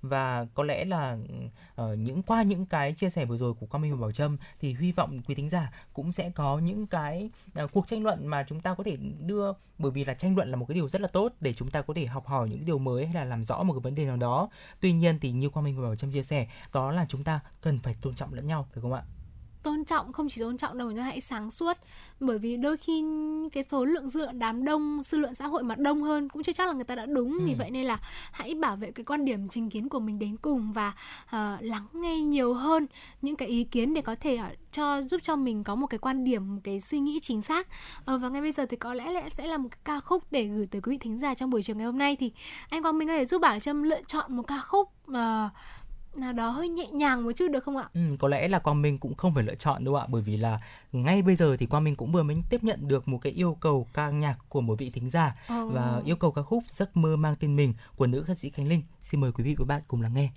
và 0.09 0.45
có 0.53 0.63
lẽ 0.63 0.85
là 0.85 1.17
ở 1.75 1.95
những 1.95 2.21
qua 2.21 2.43
những 2.43 2.65
cái 2.65 2.93
chia 2.93 3.09
sẻ 3.09 3.25
vừa 3.25 3.37
rồi 3.37 3.53
của 3.53 3.65
Quang 3.65 3.81
Minh 3.81 3.95
và 3.95 4.01
Bảo 4.01 4.11
Trâm 4.11 4.37
thì 4.61 4.75
hy 4.79 4.91
vọng 4.91 5.19
quý 5.27 5.35
thính 5.35 5.49
giả 5.49 5.71
cũng 5.93 6.11
sẽ 6.11 6.29
có 6.29 6.59
những 6.59 6.87
cái 6.87 7.29
uh, 7.63 7.71
cuộc 7.71 7.87
tranh 7.87 8.03
luận 8.03 8.27
mà 8.27 8.45
chúng 8.47 8.61
ta 8.61 8.73
có 8.73 8.83
thể 8.83 8.97
đưa 9.19 9.51
bởi 9.77 9.91
vì 9.91 10.05
là 10.05 10.13
tranh 10.13 10.35
luận 10.35 10.49
là 10.49 10.55
một 10.55 10.65
cái 10.65 10.75
điều 10.75 10.89
rất 10.89 11.01
là 11.01 11.07
tốt 11.07 11.33
để 11.39 11.53
chúng 11.53 11.71
ta 11.71 11.81
có 11.81 11.93
thể 11.93 12.05
học 12.05 12.27
hỏi 12.27 12.49
những 12.49 12.65
điều 12.65 12.79
mới 12.79 13.05
hay 13.05 13.15
là 13.15 13.25
làm 13.25 13.43
rõ 13.43 13.63
một 13.63 13.73
cái 13.73 13.81
vấn 13.81 13.95
đề 13.95 14.05
nào 14.05 14.17
đó. 14.17 14.49
Tuy 14.79 14.91
nhiên 14.91 15.19
thì 15.19 15.31
như 15.31 15.49
Quang 15.49 15.63
Minh 15.65 15.77
và 15.77 15.83
Bảo 15.83 15.95
Trâm 15.95 16.11
chia 16.11 16.23
sẻ 16.23 16.47
đó 16.73 16.91
là 16.91 17.05
chúng 17.09 17.23
ta 17.23 17.39
cần 17.61 17.79
phải 17.79 17.95
tôn 18.01 18.15
trọng 18.15 18.33
lẫn 18.33 18.45
nhau 18.45 18.67
phải 18.73 18.81
không 18.81 18.93
ạ? 18.93 19.03
Tôn 19.65 19.85
trọng 19.85 20.13
không 20.13 20.29
chỉ 20.29 20.41
tôn 20.41 20.57
trọng 20.57 20.77
đâu 20.77 20.91
nhưng 20.91 21.03
hãy 21.03 21.21
sáng 21.21 21.51
suốt. 21.51 21.77
Bởi 22.19 22.39
vì 22.39 22.57
đôi 22.57 22.77
khi 22.77 23.03
cái 23.51 23.63
số 23.63 23.85
lượng 23.85 24.09
dư 24.09 24.19
luận 24.21 24.39
đám 24.39 24.65
đông 24.65 25.01
dư 25.03 25.17
luận 25.17 25.35
xã 25.35 25.47
hội 25.47 25.63
mà 25.63 25.75
đông 25.75 26.03
hơn 26.03 26.29
cũng 26.29 26.43
chưa 26.43 26.51
chắc 26.53 26.67
là 26.67 26.73
người 26.73 26.83
ta 26.83 26.95
đã 26.95 27.05
đúng. 27.05 27.41
Vì 27.45 27.51
Ừ. 27.53 27.57
vậy 27.57 27.71
nên 27.71 27.85
là 27.85 27.99
hãy 28.31 28.53
bảo 28.55 28.75
vệ 28.75 28.91
cái 28.91 29.03
quan 29.03 29.25
điểm 29.25 29.49
trình 29.49 29.69
kiến 29.69 29.89
của 29.89 29.99
mình 29.99 30.19
đến 30.19 30.37
cùng 30.37 30.73
và 30.73 30.93
ờ, 31.29 31.57
lắng 31.61 31.87
nghe 31.93 32.21
nhiều 32.21 32.53
hơn 32.53 32.87
những 33.21 33.35
cái 33.35 33.47
ý 33.47 33.63
kiến 33.63 33.93
để 33.93 34.01
có 34.01 34.15
thể 34.15 34.35
ờ, 34.35 34.49
cho 34.71 35.01
giúp 35.01 35.21
cho 35.23 35.35
mình 35.35 35.63
có 35.63 35.75
một 35.75 35.87
cái 35.87 35.97
quan 35.97 36.23
điểm 36.23 36.55
một 36.55 36.61
cái 36.63 36.81
suy 36.81 36.99
nghĩ 36.99 37.19
chính 37.19 37.41
xác. 37.41 37.67
Ờ, 38.05 38.17
và 38.17 38.29
ngay 38.29 38.41
bây 38.41 38.51
giờ 38.51 38.65
thì 38.65 38.77
có 38.77 38.93
lẽ 38.93 39.11
là 39.11 39.29
sẽ 39.29 39.47
là 39.47 39.57
một 39.57 39.69
cái 39.71 39.79
ca 39.83 39.99
khúc 39.99 40.23
để 40.31 40.43
gửi 40.45 40.67
tới 40.71 40.81
quý 40.81 40.91
vị 40.91 40.97
thính 40.97 41.17
giả 41.19 41.33
trong 41.33 41.49
buổi 41.49 41.63
chiều 41.63 41.75
ngày 41.75 41.85
hôm 41.85 41.97
nay. 41.97 42.15
Thì 42.15 42.31
anh 42.69 42.81
Quang 42.81 42.97
Minh 42.97 43.07
có 43.07 43.13
thể 43.13 43.25
giúp 43.25 43.41
Bảo 43.41 43.59
Trâm 43.59 43.83
lựa 43.83 44.01
chọn 44.07 44.35
một 44.37 44.43
ca 44.47 44.61
khúc 44.61 44.89
ờ, 45.07 45.49
nào 46.17 46.33
đó 46.33 46.49
hơi 46.49 46.69
nhẹ 46.69 46.87
nhàng 46.91 47.23
một 47.23 47.31
chút 47.31 47.47
được 47.51 47.63
không 47.63 47.77
ạ? 47.77 47.89
Ừ, 47.93 48.01
có 48.19 48.27
lẽ 48.27 48.47
là 48.47 48.59
Quang 48.59 48.81
Minh 48.81 48.97
cũng 48.97 49.15
không 49.15 49.33
phải 49.33 49.43
lựa 49.43 49.55
chọn 49.55 49.83
đâu 49.83 49.95
ạ 49.95 50.05
bởi 50.09 50.21
vì 50.21 50.37
là 50.37 50.59
ngay 50.91 51.21
bây 51.21 51.35
giờ 51.35 51.57
thì 51.59 51.65
Quang 51.65 51.83
Minh 51.83 51.95
cũng 51.95 52.11
vừa 52.11 52.23
mới 52.23 52.37
tiếp 52.49 52.63
nhận 52.63 52.87
được 52.87 53.07
một 53.07 53.17
cái 53.17 53.31
yêu 53.33 53.57
cầu 53.59 53.87
ca 53.93 54.09
nhạc 54.09 54.37
của 54.49 54.61
một 54.61 54.79
vị 54.79 54.89
thính 54.89 55.09
giả 55.09 55.35
Ồ. 55.47 55.67
và 55.67 56.01
yêu 56.05 56.15
cầu 56.15 56.31
ca 56.31 56.41
khúc 56.41 56.63
Giấc 56.69 56.97
mơ 56.97 57.15
mang 57.15 57.35
tên 57.39 57.55
mình 57.55 57.73
của 57.95 58.07
nữ 58.07 58.23
ca 58.27 58.35
sĩ 58.35 58.49
Khánh 58.49 58.67
Linh. 58.67 58.81
Xin 59.01 59.21
mời 59.21 59.31
quý 59.31 59.43
vị 59.43 59.55
và 59.57 59.63
các 59.63 59.67
bạn 59.67 59.81
cùng 59.87 60.01
lắng 60.01 60.13
nghe. 60.13 60.29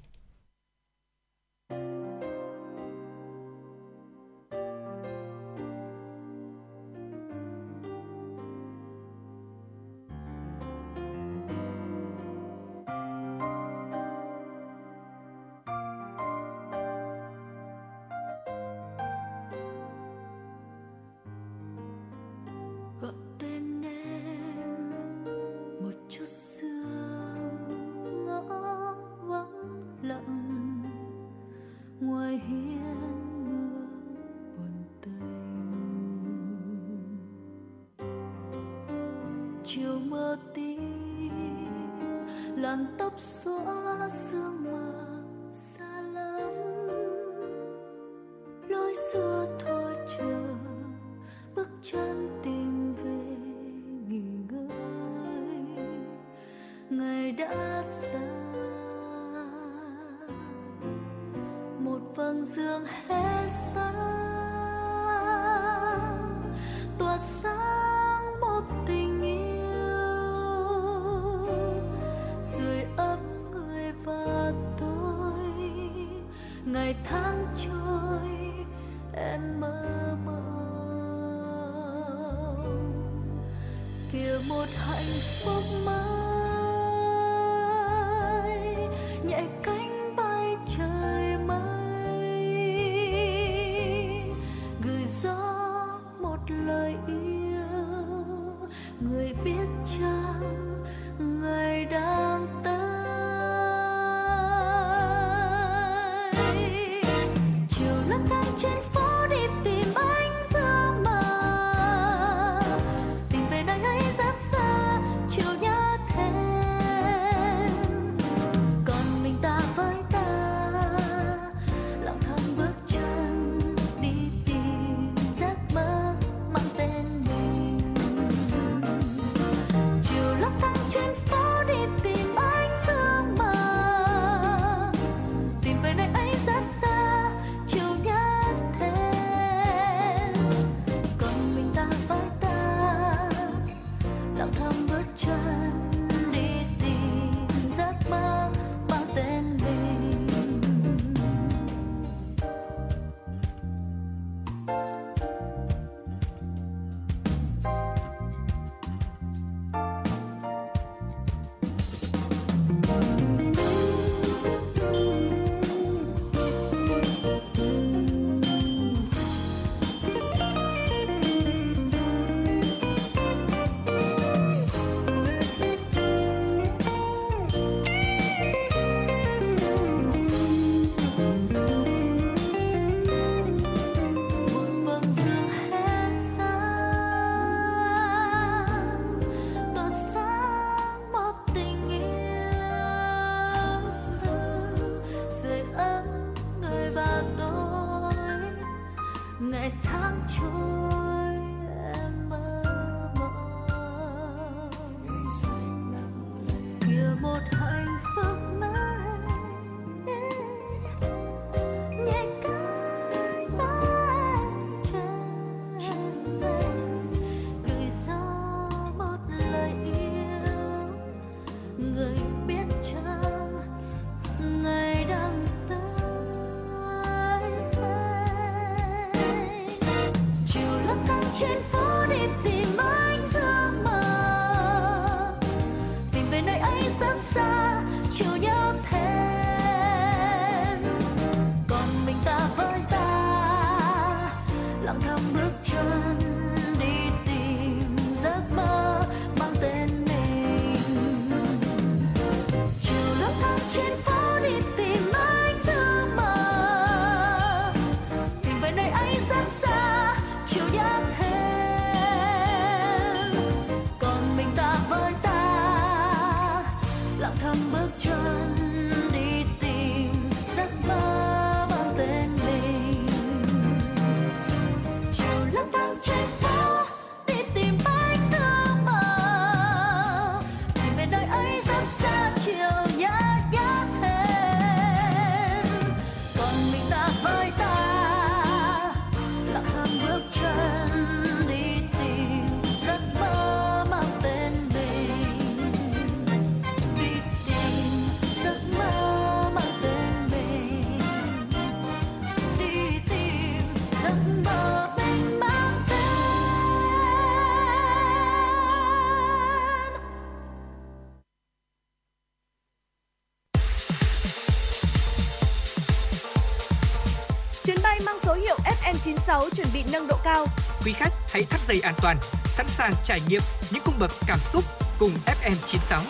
Bị 319.79 319.91
nâng 319.93 320.07
độ 320.09 320.17
cao. 320.25 320.47
Quý 320.85 320.93
khách 320.93 321.13
hãy 321.33 321.45
thắt 321.45 321.61
dây 321.69 321.81
an 321.81 321.95
toàn, 322.03 322.17
sẵn 322.45 322.67
sàng 322.69 322.93
trải 323.05 323.21
nghiệm 323.29 323.41
những 323.71 323.83
cung 323.85 323.95
bậc 323.99 324.11
cảm 324.27 324.39
xúc 324.53 324.65
cùng 324.99 325.11
FM96. 325.27 326.01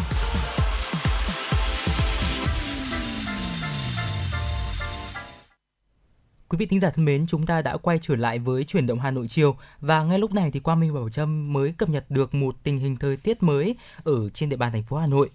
Quý 6.48 6.58
vị 6.58 6.66
thính 6.66 6.80
giả 6.80 6.90
thân 6.90 7.04
mến, 7.04 7.26
chúng 7.26 7.46
ta 7.46 7.62
đã 7.62 7.76
quay 7.76 7.98
trở 8.02 8.16
lại 8.16 8.38
với 8.38 8.64
chuyển 8.64 8.86
động 8.86 9.00
Hà 9.00 9.10
Nội 9.10 9.28
chiều 9.28 9.56
và 9.80 10.02
ngay 10.02 10.18
lúc 10.18 10.32
này 10.32 10.50
thì 10.50 10.60
Quang 10.60 10.80
Minh 10.80 10.94
và 10.94 11.00
Bảo 11.00 11.10
Trâm 11.10 11.52
mới 11.52 11.72
cập 11.78 11.88
nhật 11.88 12.04
được 12.08 12.34
một 12.34 12.54
tình 12.62 12.78
hình 12.78 12.96
thời 12.96 13.16
tiết 13.16 13.42
mới 13.42 13.76
ở 14.04 14.30
trên 14.30 14.48
địa 14.48 14.56
bàn 14.56 14.72
thành 14.72 14.82
phố 14.82 14.96
Hà 14.96 15.06
Nội. 15.06 15.30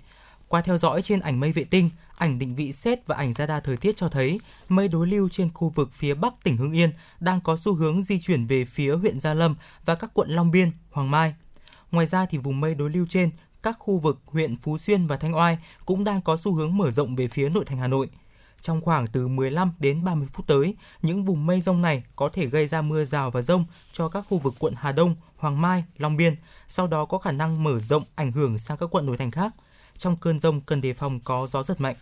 Qua 0.53 0.61
theo 0.61 0.77
dõi 0.77 1.01
trên 1.01 1.19
ảnh 1.19 1.39
mây 1.39 1.51
vệ 1.51 1.63
tinh, 1.63 1.89
ảnh 2.17 2.39
định 2.39 2.55
vị 2.55 2.73
xét 2.73 3.07
và 3.07 3.15
ảnh 3.15 3.33
radar 3.33 3.63
thời 3.63 3.77
tiết 3.77 3.97
cho 3.97 4.09
thấy 4.09 4.39
mây 4.69 4.87
đối 4.87 5.07
lưu 5.07 5.29
trên 5.29 5.49
khu 5.53 5.69
vực 5.69 5.89
phía 5.93 6.13
bắc 6.13 6.33
tỉnh 6.43 6.57
Hưng 6.57 6.71
Yên 6.71 6.89
đang 7.19 7.41
có 7.41 7.57
xu 7.57 7.75
hướng 7.75 8.03
di 8.03 8.19
chuyển 8.19 8.47
về 8.47 8.65
phía 8.65 8.95
huyện 8.95 9.19
Gia 9.19 9.33
Lâm 9.33 9.55
và 9.85 9.95
các 9.95 10.11
quận 10.13 10.29
Long 10.29 10.51
Biên, 10.51 10.71
Hoàng 10.91 11.11
Mai. 11.11 11.35
Ngoài 11.91 12.07
ra 12.07 12.25
thì 12.25 12.37
vùng 12.37 12.61
mây 12.61 12.75
đối 12.75 12.89
lưu 12.89 13.05
trên 13.09 13.29
các 13.63 13.75
khu 13.79 13.97
vực 13.97 14.21
huyện 14.25 14.55
Phú 14.55 14.77
Xuyên 14.77 15.07
và 15.07 15.17
Thanh 15.17 15.35
Oai 15.35 15.57
cũng 15.85 16.03
đang 16.03 16.21
có 16.21 16.37
xu 16.37 16.53
hướng 16.55 16.77
mở 16.77 16.91
rộng 16.91 17.15
về 17.15 17.27
phía 17.27 17.49
nội 17.49 17.65
thành 17.65 17.77
Hà 17.77 17.87
Nội. 17.87 18.09
Trong 18.61 18.81
khoảng 18.81 19.07
từ 19.07 19.27
15 19.27 19.73
đến 19.79 20.03
30 20.03 20.27
phút 20.33 20.47
tới, 20.47 20.75
những 21.01 21.25
vùng 21.25 21.45
mây 21.45 21.61
rông 21.61 21.81
này 21.81 22.03
có 22.15 22.29
thể 22.33 22.45
gây 22.45 22.67
ra 22.67 22.81
mưa 22.81 23.05
rào 23.05 23.31
và 23.31 23.41
rông 23.41 23.65
cho 23.91 24.09
các 24.09 24.25
khu 24.29 24.37
vực 24.37 24.53
quận 24.59 24.73
Hà 24.77 24.91
Đông, 24.91 25.15
Hoàng 25.37 25.61
Mai, 25.61 25.83
Long 25.97 26.17
Biên, 26.17 26.35
sau 26.67 26.87
đó 26.87 27.05
có 27.05 27.17
khả 27.17 27.31
năng 27.31 27.63
mở 27.63 27.79
rộng 27.79 28.03
ảnh 28.15 28.31
hưởng 28.31 28.57
sang 28.57 28.77
các 28.77 28.95
quận 28.95 29.05
nội 29.05 29.17
thành 29.17 29.31
khác. 29.31 29.53
Trong 29.97 30.17
cơn 30.17 30.39
rông 30.39 30.61
cần 30.61 30.81
đề 30.81 30.93
phòng 30.93 31.19
có 31.23 31.47
gió 31.51 31.63
giật 31.63 31.81
mạnh. 31.81 31.95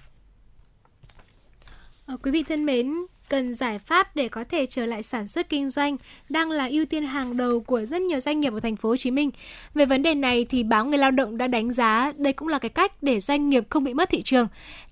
Ờ, 2.05 2.17
quý 2.23 2.31
vị 2.31 2.43
thân 2.43 2.65
mến, 2.65 2.93
cần 3.29 3.53
giải 3.53 3.79
pháp 3.79 4.15
để 4.15 4.29
có 4.29 4.43
thể 4.43 4.65
trở 4.67 4.85
lại 4.85 5.03
sản 5.03 5.27
xuất 5.27 5.49
kinh 5.49 5.69
doanh 5.69 5.97
đang 6.29 6.51
là 6.51 6.67
ưu 6.67 6.85
tiên 6.85 7.05
hàng 7.05 7.37
đầu 7.37 7.59
của 7.59 7.85
rất 7.85 8.01
nhiều 8.01 8.19
doanh 8.19 8.39
nghiệp 8.39 8.53
ở 8.53 8.59
thành 8.59 8.75
phố 8.75 8.89
Hồ 8.89 8.97
Chí 8.97 9.11
Minh. 9.11 9.31
Về 9.73 9.85
vấn 9.85 10.03
đề 10.03 10.15
này 10.15 10.45
thì 10.45 10.63
báo 10.63 10.85
Người 10.85 10.97
Lao 10.97 11.11
động 11.11 11.37
đã 11.37 11.47
đánh 11.47 11.71
giá 11.71 12.11
đây 12.17 12.33
cũng 12.33 12.47
là 12.47 12.59
cái 12.59 12.69
cách 12.69 13.03
để 13.03 13.19
doanh 13.19 13.49
nghiệp 13.49 13.63
không 13.69 13.83
bị 13.83 13.93
mất 13.93 14.09
thị 14.09 14.21
trường. 14.21 14.47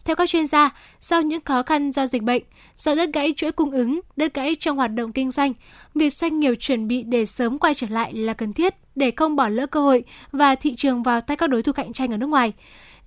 Theo 0.05 0.15
các 0.15 0.29
chuyên 0.29 0.47
gia, 0.47 0.69
sau 0.99 1.21
những 1.21 1.41
khó 1.41 1.63
khăn 1.63 1.91
do 1.91 2.07
dịch 2.07 2.23
bệnh, 2.23 2.43
do 2.77 2.95
đứt 2.95 3.09
gãy 3.13 3.33
chuỗi 3.35 3.51
cung 3.51 3.71
ứng, 3.71 3.99
đứt 4.15 4.33
gãy 4.33 4.55
trong 4.59 4.77
hoạt 4.77 4.91
động 4.93 5.13
kinh 5.13 5.31
doanh, 5.31 5.53
việc 5.95 6.09
doanh 6.09 6.39
nghiệp 6.39 6.55
chuẩn 6.59 6.87
bị 6.87 7.03
để 7.03 7.25
sớm 7.25 7.59
quay 7.59 7.73
trở 7.73 7.87
lại 7.89 8.13
là 8.13 8.33
cần 8.33 8.53
thiết 8.53 8.75
để 8.95 9.11
không 9.11 9.35
bỏ 9.35 9.49
lỡ 9.49 9.67
cơ 9.67 9.81
hội 9.81 10.03
và 10.31 10.55
thị 10.55 10.75
trường 10.75 11.03
vào 11.03 11.21
tay 11.21 11.37
các 11.37 11.49
đối 11.49 11.63
thủ 11.63 11.71
cạnh 11.71 11.93
tranh 11.93 12.13
ở 12.13 12.17
nước 12.17 12.27
ngoài. 12.27 12.53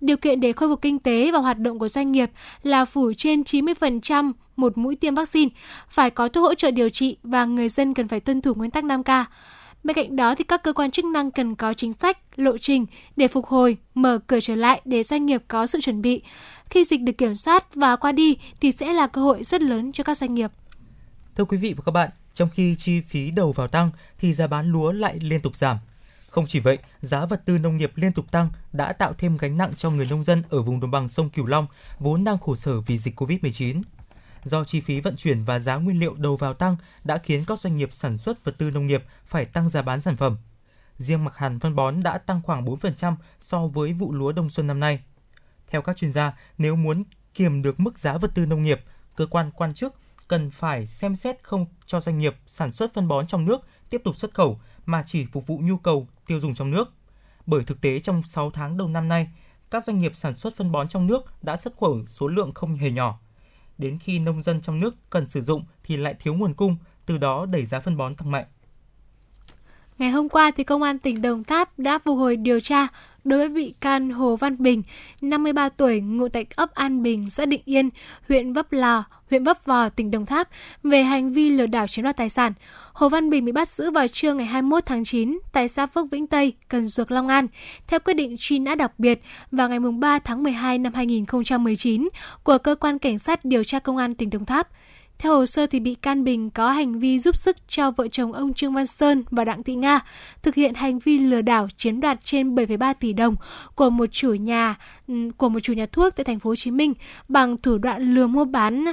Điều 0.03 0.17
kiện 0.17 0.41
để 0.41 0.53
khôi 0.53 0.69
phục 0.69 0.83
kinh 0.83 0.99
tế 0.99 1.31
và 1.33 1.39
hoạt 1.39 1.59
động 1.59 1.79
của 1.79 1.89
doanh 1.89 2.13
nghiệp 2.13 2.31
là 2.63 2.85
phủ 2.85 3.13
trên 3.17 3.43
90% 3.43 4.33
một 4.57 4.79
mũi 4.79 4.97
tiêm 4.97 5.15
vaccine, 5.15 5.51
phải 5.89 6.11
có 6.11 6.29
thuốc 6.29 6.45
hỗ 6.45 6.55
trợ 6.55 6.71
điều 6.71 6.89
trị 6.89 7.17
và 7.23 7.45
người 7.45 7.69
dân 7.69 7.95
cần 7.95 8.09
phải 8.09 8.21
tuân 8.21 8.41
thủ 8.41 8.55
nguyên 8.55 8.71
tắc 8.71 8.85
5K. 8.85 9.25
Bên 9.85 9.95
cạnh 9.95 10.17
đó 10.17 10.35
thì 10.35 10.45
các 10.45 10.63
cơ 10.63 10.73
quan 10.73 10.91
chức 10.91 11.05
năng 11.05 11.31
cần 11.31 11.55
có 11.55 11.75
chính 11.75 11.93
sách, 11.93 12.19
lộ 12.37 12.59
trình 12.59 12.87
để 13.17 13.29
phục 13.29 13.47
hồi, 13.47 13.77
mở 13.95 14.19
cửa 14.27 14.41
trở 14.41 14.55
lại 14.55 14.81
để 14.85 15.03
doanh 15.03 15.27
nghiệp 15.27 15.43
có 15.49 15.67
sự 15.67 15.81
chuẩn 15.81 16.03
bị. 16.03 16.23
Khi 16.71 16.85
dịch 16.85 17.01
được 17.01 17.19
kiểm 17.19 17.37
soát 17.37 17.75
và 17.75 17.97
qua 17.97 18.13
đi 18.13 18.37
thì 18.61 18.73
sẽ 18.73 18.93
là 18.93 19.07
cơ 19.07 19.21
hội 19.21 19.45
rất 19.45 19.63
lớn 19.63 19.93
cho 19.93 20.05
các 20.05 20.17
doanh 20.17 20.35
nghiệp. 20.35 20.51
Thưa 21.37 21.45
quý 21.45 21.57
vị 21.57 21.75
và 21.77 21.83
các 21.87 21.93
bạn, 21.93 22.11
trong 22.35 22.49
khi 22.55 22.77
chi 22.79 23.01
phí 23.01 23.31
đầu 23.31 23.53
vào 23.53 23.69
tăng 23.69 23.91
thì 24.19 24.35
giá 24.35 24.47
bán 24.47 24.73
lúa 24.73 24.93
lại 24.93 25.19
liên 25.21 25.41
tục 25.41 25.57
giảm. 25.57 25.77
Không 26.33 26.47
chỉ 26.47 26.61
vậy, 26.61 26.79
giá 27.01 27.27
vật 27.27 27.43
tư 27.45 27.59
nông 27.59 27.77
nghiệp 27.77 27.93
liên 27.95 28.13
tục 28.13 28.31
tăng 28.31 28.51
đã 28.73 28.93
tạo 28.93 29.13
thêm 29.19 29.37
gánh 29.37 29.59
nặng 29.59 29.73
cho 29.77 29.91
người 29.91 30.07
nông 30.07 30.25
dân 30.25 30.43
ở 30.51 30.63
vùng 30.63 30.81
đồng 30.81 30.91
bằng 30.91 31.09
sông 31.09 31.31
Cửu 31.31 31.47
Long 31.47 31.67
vốn 31.99 32.25
đang 32.25 32.39
khổ 32.39 32.57
sở 32.57 32.81
vì 32.81 32.99
dịch 32.99 33.21
Covid-19. 33.21 33.83
Do 34.45 34.65
chi 34.65 34.81
phí 34.81 35.01
vận 35.01 35.17
chuyển 35.17 35.43
và 35.43 35.59
giá 35.59 35.77
nguyên 35.77 36.01
liệu 36.01 36.15
đầu 36.15 36.37
vào 36.37 36.55
tăng 36.55 36.77
đã 37.05 37.19
khiến 37.19 37.45
các 37.47 37.61
doanh 37.61 37.77
nghiệp 37.77 37.89
sản 37.93 38.19
xuất 38.19 38.45
vật 38.45 38.55
tư 38.59 38.71
nông 38.71 38.87
nghiệp 38.87 39.05
phải 39.27 39.45
tăng 39.45 39.69
giá 39.69 39.83
bán 39.83 40.01
sản 40.01 40.17
phẩm. 40.17 40.37
Riêng 40.99 41.25
mặt 41.25 41.37
hàng 41.37 41.61
phân 41.61 41.77
bón 41.77 42.03
đã 42.03 42.19
tăng 42.19 42.43
khoảng 42.43 42.65
4% 42.65 43.15
so 43.41 43.67
với 43.67 43.93
vụ 43.93 44.13
lúa 44.13 44.33
đông 44.33 44.51
xuân 44.51 44.67
năm 44.67 44.81
nay. 44.81 45.01
Theo 45.69 45.83
các 45.83 45.97
chuyên 45.97 46.13
gia, 46.13 46.33
nếu 46.59 46.77
muốn 46.77 47.03
kiềm 47.35 47.63
được 47.63 47.81
mức 47.81 47.99
giá 47.99 48.19
vật 48.19 48.31
tư 48.35 48.47
nông 48.47 48.63
nghiệp, 48.63 48.81
cơ 49.17 49.27
quan 49.27 49.51
quan 49.51 49.75
chức 49.75 49.95
cần 50.29 50.51
phải 50.51 50.87
xem 50.87 51.17
xét 51.17 51.43
không 51.43 51.67
cho 51.87 52.01
doanh 52.01 52.19
nghiệp 52.19 52.37
sản 52.47 52.73
xuất 52.73 52.95
phân 52.95 53.09
bón 53.09 53.27
trong 53.27 53.45
nước 53.45 53.67
tiếp 53.91 54.01
tục 54.05 54.17
xuất 54.17 54.35
khẩu 54.35 54.61
mà 54.87 55.03
chỉ 55.07 55.27
phục 55.33 55.47
vụ 55.47 55.59
nhu 55.63 55.77
cầu 55.77 56.09
tiêu 56.27 56.41
dùng 56.41 56.55
trong 56.55 56.71
nước. 56.71 56.93
Bởi 57.47 57.65
thực 57.65 57.81
tế 57.81 58.01
trong 58.01 58.23
6 58.27 58.51
tháng 58.51 58.77
đầu 58.77 58.89
năm 58.89 59.09
nay, 59.09 59.29
các 59.71 59.85
doanh 59.85 59.99
nghiệp 59.99 60.13
sản 60.15 60.35
xuất 60.35 60.57
phân 60.57 60.73
bón 60.73 60.89
trong 60.89 61.07
nước 61.07 61.43
đã 61.43 61.57
xuất 61.57 61.77
khẩu 61.81 62.07
số 62.09 62.29
lượng 62.29 62.53
không 62.55 62.77
hề 62.77 62.91
nhỏ. 62.91 63.19
Đến 63.79 63.99
khi 63.99 64.19
nông 64.19 64.43
dân 64.43 64.61
trong 64.61 64.81
nước 64.81 64.95
cần 65.11 65.27
sử 65.27 65.43
dụng 65.43 65.65
thì 65.85 65.97
lại 65.97 66.15
thiếu 66.21 66.35
nguồn 66.35 66.55
cung, 66.55 66.77
từ 67.07 67.19
đó 67.19 67.47
đẩy 67.47 67.67
giá 67.67 67.81
phân 67.81 67.97
bón 67.97 68.15
tăng 68.15 68.31
mạnh. 68.31 68.45
Ngày 69.99 70.11
hôm 70.11 70.29
qua 70.29 70.51
thì 70.57 70.65
công 70.65 70.83
an 70.83 70.99
tỉnh 70.99 71.23
Đồng 71.23 71.45
Tháp 71.45 71.79
đã 71.79 71.99
phục 71.99 72.19
hồi 72.19 72.37
điều 72.37 72.61
tra 72.61 72.87
đối 73.25 73.39
với 73.39 73.49
bị 73.49 73.75
can 73.81 74.11
Hồ 74.11 74.37
Văn 74.37 74.63
Bình, 74.63 74.83
53 75.21 75.69
tuổi, 75.69 76.01
ngụ 76.01 76.29
tại 76.29 76.47
ấp 76.57 76.75
An 76.75 77.03
Bình, 77.03 77.31
xã 77.31 77.47
Định 77.47 77.63
Yên, 77.65 77.91
huyện 78.29 78.53
Vấp 78.53 78.73
Lò, 78.73 79.05
huyện 79.33 79.45
Vấp 79.45 79.65
Vò, 79.67 79.89
tỉnh 79.89 80.11
Đồng 80.11 80.27
Tháp 80.27 80.49
về 80.83 81.03
hành 81.03 81.33
vi 81.33 81.51
lừa 81.51 81.67
đảo 81.67 81.87
chiếm 81.87 82.03
đoạt 82.03 82.17
tài 82.17 82.31
sản. 82.31 82.53
Hồ 82.93 83.09
Văn 83.09 83.31
Bình 83.31 83.45
bị 83.45 83.53
bắt 83.53 83.69
giữ 83.69 83.91
vào 83.91 84.09
trưa 84.09 84.35
ngày 84.35 84.47
21 84.47 84.87
tháng 84.87 85.05
9 85.05 85.39
tại 85.53 85.69
xã 85.69 85.87
Phước 85.87 86.11
Vĩnh 86.11 86.27
Tây, 86.27 86.53
Cần 86.69 86.89
Duộc, 86.89 87.11
Long 87.11 87.29
An, 87.29 87.47
theo 87.87 88.01
quyết 88.01 88.15
định 88.15 88.37
truy 88.39 88.59
nã 88.59 88.75
đặc 88.75 88.93
biệt 88.99 89.23
vào 89.51 89.69
ngày 89.69 89.79
3 89.81 90.19
tháng 90.19 90.43
12 90.43 90.79
năm 90.79 90.95
2019 90.95 92.09
của 92.43 92.59
cơ 92.59 92.75
quan 92.75 92.99
cảnh 92.99 93.19
sát 93.19 93.45
điều 93.45 93.65
tra 93.65 93.79
công 93.79 93.97
an 93.97 94.15
tỉnh 94.15 94.31
Đồng 94.31 94.45
Tháp. 94.45 94.69
Theo 95.23 95.37
hồ 95.37 95.47
sơ 95.47 95.67
thì 95.67 95.81
bị 95.81 95.95
can 95.95 96.25
Bình 96.25 96.51
có 96.51 96.71
hành 96.71 96.99
vi 96.99 97.19
giúp 97.19 97.37
sức 97.37 97.57
cho 97.69 97.91
vợ 97.91 98.09
chồng 98.09 98.33
ông 98.33 98.55
Trương 98.55 98.75
Văn 98.75 98.87
Sơn 98.87 99.25
và 99.31 99.45
Đặng 99.45 99.63
Thị 99.63 99.75
Nga 99.75 100.01
thực 100.43 100.55
hiện 100.55 100.75
hành 100.75 100.99
vi 100.99 101.19
lừa 101.19 101.43
đảo 101.43 101.69
chiếm 101.77 102.01
đoạt 102.01 102.19
trên 102.25 102.55
7,3 102.55 102.95
tỷ 103.01 103.13
đồng 103.13 103.37
của 103.75 103.91
một 103.91 104.07
chủ 104.13 104.35
nhà 104.35 104.75
ừ, 105.09 105.15
của 105.37 105.49
một 105.49 105.61
chủ 105.61 105.73
nhà 105.73 105.87
thuốc 105.87 106.17
tại 106.17 106.25
thành 106.25 106.39
phố 106.39 106.51
Hồ 106.51 106.57
Chí 106.57 106.71
Minh 106.71 106.95
bằng 107.29 107.57
thủ 107.57 107.79
đoạn 107.79 108.15
lừa 108.15 108.27
mua 108.27 108.45
bán 108.45 108.85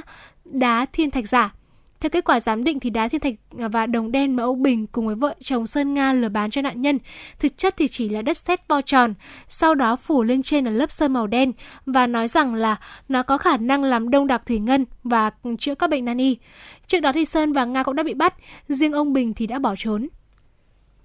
đá 0.44 0.86
thiên 0.92 1.10
thạch 1.10 1.28
giả. 1.28 1.54
Theo 2.00 2.10
kết 2.10 2.24
quả 2.24 2.40
giám 2.40 2.64
định 2.64 2.80
thì 2.80 2.90
đá 2.90 3.08
thiên 3.08 3.20
thạch 3.20 3.34
và 3.50 3.86
đồng 3.86 4.12
đen 4.12 4.36
mà 4.36 4.42
ông 4.42 4.62
Bình 4.62 4.86
cùng 4.86 5.06
với 5.06 5.14
vợ 5.14 5.34
chồng 5.40 5.66
Sơn 5.66 5.94
Nga 5.94 6.12
lừa 6.12 6.28
bán 6.28 6.50
cho 6.50 6.62
nạn 6.62 6.82
nhân 6.82 6.98
thực 7.38 7.56
chất 7.56 7.74
thì 7.78 7.88
chỉ 7.88 8.08
là 8.08 8.22
đất 8.22 8.36
sét 8.36 8.68
vo 8.68 8.80
tròn, 8.80 9.14
sau 9.48 9.74
đó 9.74 9.96
phủ 9.96 10.22
lên 10.22 10.42
trên 10.42 10.64
là 10.64 10.70
lớp 10.70 10.90
sơn 10.90 11.12
màu 11.12 11.26
đen 11.26 11.52
và 11.86 12.06
nói 12.06 12.28
rằng 12.28 12.54
là 12.54 12.76
nó 13.08 13.22
có 13.22 13.38
khả 13.38 13.56
năng 13.56 13.84
làm 13.84 14.10
đông 14.10 14.26
đặc 14.26 14.42
thủy 14.46 14.58
ngân 14.58 14.84
và 15.04 15.30
chữa 15.58 15.74
các 15.74 15.90
bệnh 15.90 16.04
nan 16.04 16.18
y. 16.18 16.38
Trước 16.86 17.00
đó 17.00 17.12
thì 17.12 17.24
Sơn 17.24 17.52
và 17.52 17.64
Nga 17.64 17.82
cũng 17.82 17.96
đã 17.96 18.02
bị 18.02 18.14
bắt, 18.14 18.34
riêng 18.68 18.92
ông 18.92 19.12
Bình 19.12 19.34
thì 19.34 19.46
đã 19.46 19.58
bỏ 19.58 19.74
trốn. 19.78 20.08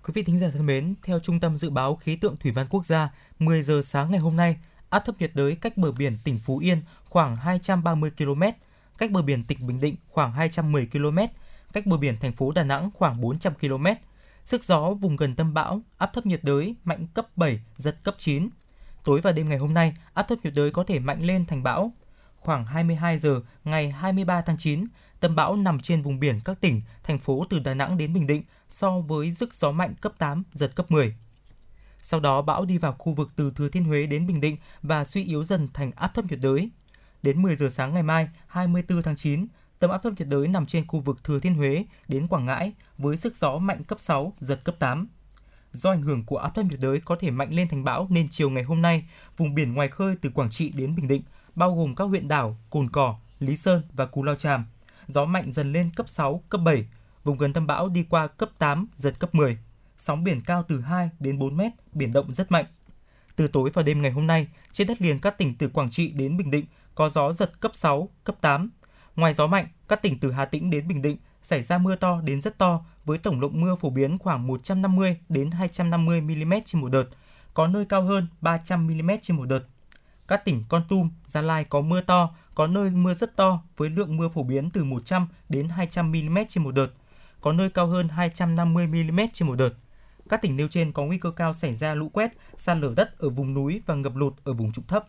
Quý 0.03 0.11
vị 0.13 0.23
thính 0.23 0.39
giả 0.39 0.47
thân 0.53 0.65
mến, 0.65 0.95
theo 1.03 1.19
Trung 1.19 1.39
tâm 1.39 1.57
Dự 1.57 1.69
báo 1.69 1.95
Khí 1.95 2.15
tượng 2.15 2.37
Thủy 2.37 2.51
văn 2.51 2.67
Quốc 2.69 2.85
gia, 2.85 3.09
10 3.39 3.63
giờ 3.63 3.81
sáng 3.83 4.11
ngày 4.11 4.19
hôm 4.19 4.35
nay, 4.35 4.57
áp 4.89 5.05
thấp 5.05 5.15
nhiệt 5.19 5.31
đới 5.33 5.55
cách 5.55 5.77
bờ 5.77 5.91
biển 5.91 6.17
tỉnh 6.23 6.39
Phú 6.45 6.57
Yên 6.57 6.77
khoảng 7.09 7.35
230 7.35 8.11
km, 8.17 8.41
cách 8.97 9.11
bờ 9.11 9.21
biển 9.21 9.43
tỉnh 9.43 9.67
Bình 9.67 9.79
Định 9.79 9.95
khoảng 10.07 10.31
210 10.31 10.87
km, 10.91 11.17
cách 11.73 11.85
bờ 11.85 11.97
biển 11.97 12.17
thành 12.17 12.33
phố 12.33 12.51
Đà 12.51 12.63
Nẵng 12.63 12.89
khoảng 12.93 13.21
400 13.21 13.53
km. 13.53 13.85
Sức 14.45 14.63
gió 14.63 14.93
vùng 14.93 15.15
gần 15.15 15.35
tâm 15.35 15.53
bão, 15.53 15.81
áp 15.97 16.13
thấp 16.13 16.25
nhiệt 16.25 16.43
đới 16.43 16.75
mạnh 16.83 17.07
cấp 17.13 17.37
7, 17.37 17.59
giật 17.77 17.97
cấp 18.03 18.15
9. 18.17 18.49
Tối 19.03 19.21
và 19.21 19.31
đêm 19.31 19.49
ngày 19.49 19.57
hôm 19.57 19.73
nay, 19.73 19.93
áp 20.13 20.23
thấp 20.23 20.37
nhiệt 20.43 20.53
đới 20.55 20.71
có 20.71 20.83
thể 20.83 20.99
mạnh 20.99 21.23
lên 21.23 21.45
thành 21.45 21.63
bão. 21.63 21.91
Khoảng 22.39 22.65
22 22.65 23.19
giờ 23.19 23.41
ngày 23.63 23.91
23 23.91 24.41
tháng 24.41 24.57
9, 24.57 24.85
tâm 25.19 25.35
bão 25.35 25.55
nằm 25.55 25.79
trên 25.79 26.01
vùng 26.01 26.19
biển 26.19 26.39
các 26.45 26.61
tỉnh, 26.61 26.81
thành 27.03 27.19
phố 27.19 27.45
từ 27.49 27.59
Đà 27.59 27.73
Nẵng 27.73 27.97
đến 27.97 28.13
Bình 28.13 28.27
Định 28.27 28.43
so 28.69 28.99
với 28.99 29.31
sức 29.31 29.53
gió 29.53 29.71
mạnh 29.71 29.93
cấp 30.01 30.13
8, 30.17 30.43
giật 30.53 30.71
cấp 30.75 30.85
10. 30.89 31.15
Sau 32.01 32.19
đó 32.19 32.41
bão 32.41 32.65
đi 32.65 32.77
vào 32.77 32.95
khu 32.97 33.13
vực 33.13 33.31
từ 33.35 33.51
Thừa 33.55 33.69
Thiên 33.69 33.83
Huế 33.83 34.05
đến 34.05 34.27
Bình 34.27 34.41
Định 34.41 34.57
và 34.81 35.05
suy 35.05 35.23
yếu 35.23 35.43
dần 35.43 35.67
thành 35.73 35.91
áp 35.95 36.13
thấp 36.13 36.25
nhiệt 36.29 36.39
đới. 36.41 36.69
Đến 37.25 37.41
10 37.41 37.55
giờ 37.55 37.69
sáng 37.69 37.93
ngày 37.93 38.03
mai, 38.03 38.29
24 38.47 39.01
tháng 39.01 39.15
9, 39.15 39.47
tâm 39.79 39.89
áp 39.89 40.03
thấp 40.03 40.13
nhiệt 40.17 40.27
đới 40.27 40.47
nằm 40.47 40.65
trên 40.65 40.87
khu 40.87 40.99
vực 40.99 41.23
Thừa 41.23 41.39
Thiên 41.39 41.55
Huế 41.55 41.85
đến 42.07 42.27
Quảng 42.27 42.45
Ngãi 42.45 42.73
với 42.97 43.17
sức 43.17 43.35
gió 43.35 43.57
mạnh 43.57 43.83
cấp 43.83 43.99
6, 43.99 44.33
giật 44.39 44.59
cấp 44.63 44.75
8. 44.79 45.07
Do 45.71 45.89
ảnh 45.89 46.01
hưởng 46.01 46.23
của 46.25 46.37
áp 46.37 46.55
thấp 46.55 46.65
nhiệt 46.65 46.79
đới 46.81 46.99
có 46.99 47.15
thể 47.19 47.31
mạnh 47.31 47.53
lên 47.53 47.67
thành 47.67 47.83
bão 47.83 48.07
nên 48.09 48.27
chiều 48.29 48.49
ngày 48.49 48.63
hôm 48.63 48.81
nay, 48.81 49.05
vùng 49.37 49.55
biển 49.55 49.73
ngoài 49.73 49.87
khơi 49.87 50.15
từ 50.21 50.29
Quảng 50.29 50.49
Trị 50.49 50.69
đến 50.69 50.95
Bình 50.95 51.07
Định, 51.07 51.21
bao 51.55 51.75
gồm 51.75 51.95
các 51.95 52.03
huyện 52.03 52.27
đảo 52.27 52.57
Cồn 52.69 52.89
Cỏ, 52.89 53.15
Lý 53.39 53.57
Sơn 53.57 53.81
và 53.93 54.05
Cù 54.05 54.23
Lao 54.23 54.35
Tràm, 54.35 54.65
gió 55.07 55.25
mạnh 55.25 55.51
dần 55.51 55.73
lên 55.73 55.91
cấp 55.95 56.09
6, 56.09 56.43
cấp 56.49 56.61
7, 56.65 56.85
vùng 57.23 57.37
gần 57.37 57.53
tâm 57.53 57.67
bão 57.67 57.89
đi 57.89 58.05
qua 58.09 58.27
cấp 58.27 58.49
8, 58.57 58.87
giật 58.97 59.19
cấp 59.19 59.35
10. 59.35 59.57
Sóng 59.97 60.23
biển 60.23 60.41
cao 60.41 60.63
từ 60.67 60.81
2 60.81 61.09
đến 61.19 61.39
4 61.39 61.57
mét, 61.57 61.71
biển 61.93 62.13
động 62.13 62.33
rất 62.33 62.51
mạnh. 62.51 62.65
Từ 63.35 63.47
tối 63.47 63.71
và 63.73 63.83
đêm 63.83 64.01
ngày 64.01 64.11
hôm 64.11 64.27
nay, 64.27 64.47
trên 64.71 64.87
đất 64.87 65.01
liền 65.01 65.19
các 65.19 65.37
tỉnh 65.37 65.55
từ 65.55 65.69
Quảng 65.69 65.89
Trị 65.89 66.11
đến 66.11 66.37
Bình 66.37 66.51
Định 66.51 66.65
có 66.95 67.09
gió 67.09 67.31
giật 67.31 67.59
cấp 67.59 67.71
6, 67.75 68.09
cấp 68.23 68.35
8. 68.41 68.69
Ngoài 69.15 69.33
gió 69.33 69.47
mạnh, 69.47 69.67
các 69.87 70.01
tỉnh 70.01 70.19
từ 70.19 70.31
Hà 70.31 70.45
Tĩnh 70.45 70.69
đến 70.69 70.87
Bình 70.87 71.01
Định 71.01 71.17
xảy 71.41 71.63
ra 71.63 71.77
mưa 71.77 71.95
to 71.95 72.21
đến 72.21 72.41
rất 72.41 72.57
to 72.57 72.85
với 73.05 73.17
tổng 73.17 73.39
lượng 73.39 73.61
mưa 73.61 73.75
phổ 73.75 73.89
biến 73.89 74.17
khoảng 74.17 74.47
150 74.47 75.17
đến 75.29 75.51
250 75.51 76.21
mm 76.21 76.53
trên 76.65 76.81
một 76.81 76.89
đợt, 76.89 77.05
có 77.53 77.67
nơi 77.67 77.85
cao 77.85 78.01
hơn 78.01 78.27
300 78.41 78.87
mm 78.87 79.11
trên 79.21 79.37
một 79.37 79.45
đợt. 79.45 79.61
Các 80.27 80.45
tỉnh 80.45 80.63
Con 80.69 80.83
Tum, 80.89 81.09
Gia 81.25 81.41
Lai 81.41 81.63
có 81.63 81.81
mưa 81.81 82.01
to, 82.01 82.35
có 82.55 82.67
nơi 82.67 82.89
mưa 82.89 83.13
rất 83.13 83.35
to 83.35 83.63
với 83.77 83.89
lượng 83.89 84.17
mưa 84.17 84.29
phổ 84.29 84.43
biến 84.43 84.69
từ 84.69 84.83
100 84.83 85.27
đến 85.49 85.69
200 85.69 86.11
mm 86.11 86.37
trên 86.49 86.63
một 86.63 86.71
đợt, 86.71 86.87
có 87.41 87.53
nơi 87.53 87.69
cao 87.69 87.87
hơn 87.87 88.07
250 88.07 88.87
mm 88.87 89.19
trên 89.33 89.47
một 89.47 89.55
đợt. 89.55 89.69
Các 90.29 90.41
tỉnh 90.41 90.57
nêu 90.57 90.67
trên 90.67 90.91
có 90.91 91.03
nguy 91.03 91.17
cơ 91.17 91.31
cao 91.31 91.53
xảy 91.53 91.75
ra 91.75 91.93
lũ 91.93 92.09
quét, 92.09 92.31
sạt 92.57 92.77
lở 92.77 92.93
đất 92.95 93.19
ở 93.19 93.29
vùng 93.29 93.53
núi 93.53 93.81
và 93.85 93.95
ngập 93.95 94.15
lụt 94.15 94.33
ở 94.43 94.53
vùng 94.53 94.71
trũng 94.71 94.87
thấp. 94.87 95.05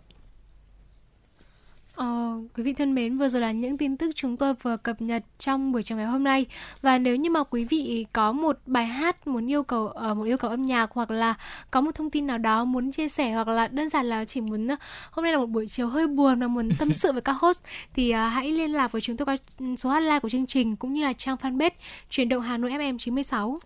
Ờ, 1.97 2.39
quý 2.55 2.63
vị 2.63 2.73
thân 2.73 2.95
mến, 2.95 3.19
vừa 3.19 3.29
rồi 3.29 3.43
là 3.43 3.53
những 3.53 3.79
tin 3.79 3.97
tức 3.97 4.11
chúng 4.15 4.37
tôi 4.37 4.55
vừa 4.63 4.77
cập 4.77 5.03
nhật 5.03 5.25
trong 5.39 5.73
buổi 5.73 5.83
chiều 5.83 5.99
ngày 5.99 6.07
hôm 6.07 6.25
nay. 6.25 6.47
Và 6.83 6.99
nếu 6.99 7.17
như 7.17 7.31
mà 7.31 7.45
quý 7.45 7.65
vị 7.65 8.07
có 8.13 8.33
một 8.33 8.59
bài 8.67 8.87
hát 8.87 9.27
muốn 9.27 9.51
yêu 9.51 9.63
cầu 9.63 9.85
uh, 10.11 10.17
một 10.17 10.25
yêu 10.25 10.39
cầu 10.39 10.51
âm 10.51 10.63
nhạc 10.63 10.91
hoặc 10.93 11.11
là 11.11 11.35
có 11.71 11.81
một 11.81 11.91
thông 11.95 12.11
tin 12.11 12.27
nào 12.27 12.39
đó 12.39 12.65
muốn 12.65 12.93
chia 12.93 13.09
sẻ 13.09 13.33
hoặc 13.33 13.49
là 13.49 13.69
đơn 13.69 13.89
giản 13.89 14.07
là 14.07 14.25
chỉ 14.25 14.41
muốn 14.41 14.67
uh, 14.73 14.79
hôm 15.11 15.23
nay 15.23 15.33
là 15.33 15.39
một 15.39 15.47
buổi 15.47 15.69
chiều 15.69 15.89
hơi 15.89 16.07
buồn 16.07 16.41
và 16.41 16.47
muốn 16.47 16.71
tâm 16.79 16.93
sự 16.93 17.13
với 17.13 17.23
các 17.23 17.33
host 17.33 17.61
thì 17.95 18.11
uh, 18.11 18.17
hãy 18.17 18.53
liên 18.53 18.73
lạc 18.73 18.93
với 18.93 19.01
chúng 19.01 19.17
tôi 19.17 19.27
qua 19.27 19.37
số 19.79 19.91
hotline 19.91 20.21
của 20.21 20.29
chương 20.29 20.47
trình 20.47 20.77
cũng 20.77 20.95
như 20.95 21.03
là 21.03 21.13
trang 21.13 21.37
fanpage 21.37 21.71
chuyển 22.11 22.29
động 22.29 22.43
Hà 22.43 22.57
Nội 22.57 22.71
FM 22.71 22.99
96. 22.99 23.59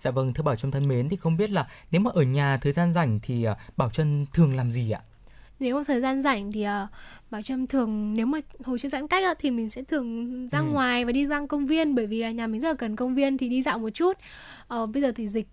Dạ 0.00 0.10
vâng, 0.10 0.32
thưa 0.32 0.42
Bảo 0.42 0.56
Trâm 0.56 0.70
thân 0.70 0.88
mến 0.88 1.08
thì 1.08 1.16
không 1.16 1.36
biết 1.36 1.50
là 1.50 1.66
nếu 1.90 2.00
mà 2.00 2.10
ở 2.14 2.22
nhà 2.22 2.58
thời 2.62 2.72
gian 2.72 2.92
rảnh 2.92 3.20
thì 3.22 3.46
uh, 3.48 3.76
Bảo 3.76 3.90
Trâm 3.90 4.26
thường 4.32 4.56
làm 4.56 4.70
gì 4.70 4.90
ạ? 4.90 5.00
Nếu 5.60 5.76
mà 5.76 5.84
thời 5.86 6.00
gian 6.00 6.22
rảnh 6.22 6.52
thì 6.52 6.66
uh, 6.66 6.88
Bảo 7.30 7.42
Trâm 7.42 7.66
thường 7.66 8.14
nếu 8.14 8.26
mà 8.26 8.40
hồi 8.64 8.78
trước 8.78 8.88
giãn 8.88 9.08
cách 9.08 9.24
á, 9.24 9.34
thì 9.38 9.50
mình 9.50 9.70
sẽ 9.70 9.82
thường 9.82 10.48
ra 10.48 10.58
ừ. 10.58 10.64
ngoài 10.64 11.04
và 11.04 11.12
đi 11.12 11.26
ra 11.26 11.46
công 11.48 11.66
viên 11.66 11.94
bởi 11.94 12.06
vì 12.06 12.20
là 12.20 12.30
nhà 12.30 12.46
mình 12.46 12.60
rất 12.60 12.68
là 12.68 12.74
cần 12.74 12.96
công 12.96 13.14
viên 13.14 13.38
thì 13.38 13.48
đi 13.48 13.62
dạo 13.62 13.78
một 13.78 13.90
chút. 13.90 14.16
Ờ, 14.68 14.86
bây 14.86 15.02
giờ 15.02 15.12
thì 15.12 15.26
dịch 15.28 15.48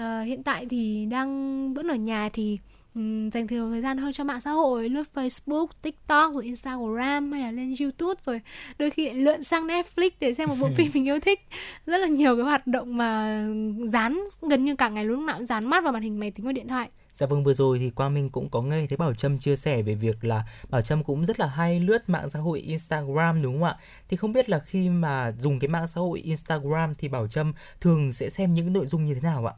uh, 0.00 0.26
hiện 0.26 0.42
tại 0.42 0.66
thì 0.70 1.06
đang 1.10 1.74
vẫn 1.74 1.88
ở 1.88 1.94
nhà 1.94 2.28
thì 2.32 2.58
um, 2.94 3.30
dành 3.30 3.46
nhiều 3.50 3.70
thời 3.70 3.82
gian 3.82 3.98
hơn 3.98 4.12
cho 4.12 4.24
mạng 4.24 4.40
xã 4.40 4.50
hội 4.50 4.88
lướt 4.88 5.02
Facebook, 5.14 5.66
TikTok 5.82 6.34
rồi 6.34 6.44
Instagram 6.44 7.32
hay 7.32 7.42
là 7.42 7.50
lên 7.50 7.74
YouTube 7.80 8.20
rồi 8.26 8.40
đôi 8.78 8.90
khi 8.90 9.06
lại 9.06 9.14
lượn 9.14 9.42
sang 9.42 9.66
Netflix 9.66 10.10
để 10.20 10.34
xem 10.34 10.48
một 10.48 10.56
bộ 10.60 10.68
phim 10.76 10.90
mình 10.94 11.04
yêu 11.04 11.20
thích 11.20 11.40
rất 11.86 11.98
là 11.98 12.06
nhiều 12.06 12.36
cái 12.36 12.44
hoạt 12.44 12.66
động 12.66 12.96
mà 12.96 13.42
dán 13.86 14.20
gần 14.42 14.64
như 14.64 14.76
cả 14.76 14.88
ngày 14.88 15.04
lúc 15.04 15.20
nào 15.20 15.36
cũng 15.36 15.46
dán 15.46 15.66
mắt 15.66 15.84
vào 15.84 15.92
màn 15.92 16.02
hình 16.02 16.20
máy 16.20 16.30
tính 16.30 16.46
và 16.46 16.52
điện 16.52 16.68
thoại 16.68 16.88
Dạ 17.14 17.26
vâng 17.26 17.44
vừa 17.44 17.54
rồi 17.54 17.78
thì 17.78 17.90
Quang 17.90 18.14
Minh 18.14 18.30
cũng 18.30 18.48
có 18.48 18.62
nghe 18.62 18.86
thấy 18.86 18.96
Bảo 18.96 19.14
Trâm 19.14 19.38
chia 19.38 19.56
sẻ 19.56 19.82
về 19.82 19.94
việc 19.94 20.24
là 20.24 20.44
Bảo 20.70 20.82
Trâm 20.82 21.02
cũng 21.02 21.26
rất 21.26 21.40
là 21.40 21.46
hay 21.46 21.80
lướt 21.80 22.08
mạng 22.08 22.30
xã 22.30 22.38
hội 22.38 22.60
Instagram 22.60 23.42
đúng 23.42 23.54
không 23.54 23.64
ạ? 23.64 23.76
Thì 24.08 24.16
không 24.16 24.32
biết 24.32 24.48
là 24.48 24.58
khi 24.58 24.88
mà 24.88 25.32
dùng 25.38 25.58
cái 25.58 25.68
mạng 25.68 25.86
xã 25.86 26.00
hội 26.00 26.20
Instagram 26.20 26.94
thì 26.94 27.08
Bảo 27.08 27.28
Trâm 27.28 27.52
thường 27.80 28.12
sẽ 28.12 28.30
xem 28.30 28.54
những 28.54 28.72
nội 28.72 28.86
dung 28.86 29.04
như 29.04 29.14
thế 29.14 29.20
nào 29.20 29.46
ạ? 29.46 29.54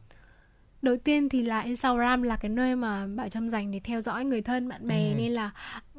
đầu 0.83 0.97
tiên 0.97 1.29
thì 1.29 1.43
là 1.43 1.61
Instagram 1.61 2.23
là 2.23 2.37
cái 2.37 2.49
nơi 2.49 2.77
mà 2.77 3.07
Bảo 3.07 3.29
Trâm 3.29 3.49
dành 3.49 3.71
để 3.71 3.81
theo 3.85 4.01
dõi 4.01 4.25
người 4.25 4.43
thân 4.43 4.69
bạn 4.69 4.89
bè 4.89 5.09
ừ. 5.09 5.15
nên 5.17 5.33
là 5.33 5.51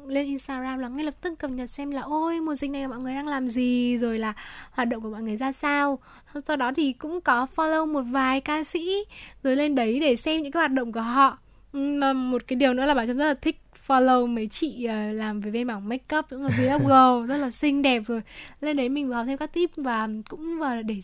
lên 0.06 0.26
Instagram 0.26 0.78
là 0.78 0.88
ngay 0.88 1.04
lập 1.04 1.14
tức 1.20 1.38
cập 1.38 1.50
nhật 1.50 1.70
xem 1.70 1.90
là 1.90 2.02
ôi 2.02 2.40
mùa 2.40 2.54
dịch 2.54 2.70
này 2.70 2.82
là 2.82 2.88
mọi 2.88 2.98
người 2.98 3.14
đang 3.14 3.28
làm 3.28 3.48
gì 3.48 3.98
rồi 3.98 4.18
là 4.18 4.32
hoạt 4.70 4.88
động 4.88 5.02
của 5.02 5.10
mọi 5.10 5.22
người 5.22 5.36
ra 5.36 5.52
sao 5.52 5.98
sau 6.46 6.56
đó 6.56 6.72
thì 6.76 6.92
cũng 6.92 7.20
có 7.20 7.46
follow 7.56 7.92
một 7.92 8.02
vài 8.02 8.40
ca 8.40 8.64
sĩ 8.64 9.04
rồi 9.42 9.56
lên 9.56 9.74
đấy 9.74 10.00
để 10.00 10.16
xem 10.16 10.42
những 10.42 10.52
cái 10.52 10.60
hoạt 10.60 10.72
động 10.72 10.92
của 10.92 11.00
họ 11.00 11.38
mà 11.72 12.12
một 12.12 12.42
cái 12.46 12.56
điều 12.56 12.74
nữa 12.74 12.84
là 12.84 12.94
bảo 12.94 13.06
trâm 13.06 13.16
rất 13.16 13.26
là 13.26 13.34
thích 13.34 13.60
follow 13.88 14.26
mấy 14.26 14.46
chị 14.46 14.88
uh, 14.88 15.14
làm 15.14 15.40
về 15.40 15.50
bên 15.50 15.66
mảng 15.66 15.88
makeup 15.88 16.26
cũng 16.30 16.42
là 16.42 16.48
vlogger 16.48 17.28
rất 17.28 17.36
là 17.36 17.50
xinh 17.50 17.82
đẹp 17.82 18.02
rồi. 18.06 18.22
Lên 18.60 18.76
đấy 18.76 18.88
mình 18.88 19.08
vừa 19.08 19.14
học 19.14 19.26
thêm 19.26 19.38
các 19.38 19.52
tip 19.52 19.70
và 19.76 20.08
cũng 20.28 20.58
và 20.60 20.82
để 20.82 20.94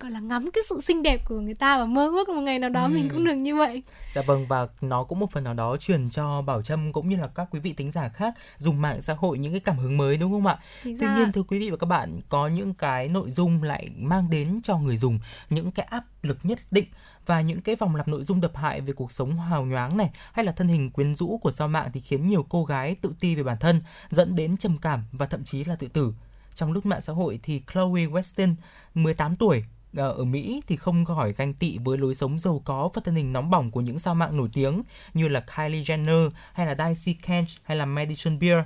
gọi 0.00 0.10
là 0.10 0.20
ngắm 0.20 0.50
cái 0.50 0.62
sự 0.68 0.80
xinh 0.80 1.02
đẹp 1.02 1.20
của 1.28 1.40
người 1.40 1.54
ta 1.54 1.78
và 1.78 1.84
mơ 1.84 2.08
ước 2.08 2.28
một 2.28 2.40
ngày 2.40 2.58
nào 2.58 2.70
đó 2.70 2.84
ừ. 2.84 2.88
mình 2.88 3.08
cũng 3.12 3.24
được 3.24 3.34
như 3.34 3.56
vậy. 3.56 3.82
Dạ 4.14 4.22
vâng 4.26 4.46
và 4.48 4.66
nó 4.80 5.04
cũng 5.04 5.18
một 5.18 5.30
phần 5.32 5.44
nào 5.44 5.54
đó 5.54 5.76
truyền 5.76 6.10
cho 6.10 6.42
bảo 6.42 6.62
trâm 6.62 6.92
cũng 6.92 7.08
như 7.08 7.16
là 7.16 7.26
các 7.26 7.48
quý 7.50 7.60
vị 7.60 7.72
tính 7.72 7.90
giả 7.90 8.08
khác 8.08 8.34
dùng 8.56 8.82
mạng 8.82 9.02
xã 9.02 9.14
hội 9.14 9.38
những 9.38 9.52
cái 9.52 9.60
cảm 9.60 9.78
hứng 9.78 9.96
mới 9.96 10.16
đúng 10.16 10.32
không 10.32 10.46
ạ? 10.46 10.58
Tuy 10.84 11.06
nhiên 11.16 11.32
thưa 11.32 11.42
quý 11.42 11.58
vị 11.58 11.70
và 11.70 11.76
các 11.76 11.86
bạn 11.86 12.20
có 12.28 12.48
những 12.48 12.74
cái 12.74 13.08
nội 13.08 13.30
dung 13.30 13.62
lại 13.62 13.88
mang 13.96 14.30
đến 14.30 14.60
cho 14.62 14.78
người 14.78 14.96
dùng 14.96 15.18
những 15.50 15.70
cái 15.70 15.86
áp 15.90 16.04
lực 16.22 16.38
nhất 16.42 16.58
định 16.70 16.86
và 17.26 17.40
những 17.40 17.60
cái 17.60 17.76
vòng 17.76 17.96
lặp 17.96 18.08
nội 18.08 18.24
dung 18.24 18.40
độc 18.40 18.56
hại 18.56 18.80
về 18.80 18.92
cuộc 18.92 19.12
sống 19.12 19.38
hào 19.38 19.64
nhoáng 19.64 19.96
này 19.96 20.10
hay 20.32 20.44
là 20.44 20.52
thân 20.52 20.68
hình 20.68 20.90
quyến 20.90 21.14
rũ 21.14 21.38
của 21.42 21.50
sao 21.50 21.68
mạng 21.68 21.90
thì 21.94 22.00
khiến 22.00 22.26
nhiều 22.26 22.46
cô 22.48 22.64
gái 22.64 22.96
tự 23.02 23.12
ti 23.20 23.34
về 23.34 23.42
bản 23.42 23.56
thân, 23.60 23.82
dẫn 24.08 24.36
đến 24.36 24.56
trầm 24.56 24.78
cảm 24.78 25.04
và 25.12 25.26
thậm 25.26 25.44
chí 25.44 25.64
là 25.64 25.76
tự 25.76 25.88
tử. 25.88 26.14
Trong 26.54 26.72
lúc 26.72 26.86
mạng 26.86 27.00
xã 27.00 27.12
hội 27.12 27.40
thì 27.42 27.62
Chloe 27.72 28.06
Weston, 28.06 28.54
18 28.94 29.36
tuổi, 29.36 29.64
ờ, 29.96 30.12
ở 30.12 30.24
Mỹ 30.24 30.62
thì 30.66 30.76
không 30.76 31.04
khỏi 31.04 31.32
ganh 31.32 31.54
tị 31.54 31.78
với 31.78 31.98
lối 31.98 32.14
sống 32.14 32.38
giàu 32.38 32.62
có 32.64 32.90
và 32.94 33.02
thân 33.04 33.14
hình 33.14 33.32
nóng 33.32 33.50
bỏng 33.50 33.70
của 33.70 33.80
những 33.80 33.98
sao 33.98 34.14
mạng 34.14 34.36
nổi 34.36 34.48
tiếng 34.52 34.82
như 35.14 35.28
là 35.28 35.44
Kylie 35.56 35.82
Jenner 35.82 36.30
hay 36.52 36.66
là 36.66 36.74
Daisy 36.74 37.14
Kent 37.14 37.48
hay 37.62 37.76
là 37.76 37.86
Madison 37.86 38.38
Beer. 38.38 38.58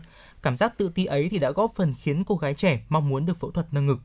Cảm 0.43 0.57
giác 0.57 0.79
tự 0.79 0.89
ti 0.95 1.05
ấy 1.05 1.29
thì 1.31 1.39
đã 1.39 1.51
góp 1.51 1.73
phần 1.75 1.95
khiến 2.01 2.25
cô 2.25 2.37
gái 2.37 2.55
trẻ 2.55 2.81
mong 2.89 3.09
muốn 3.09 3.27
được 3.27 3.41
phẫu 3.41 3.51
thuật 3.51 3.67
nâng 3.73 3.87
ngực. 3.87 3.99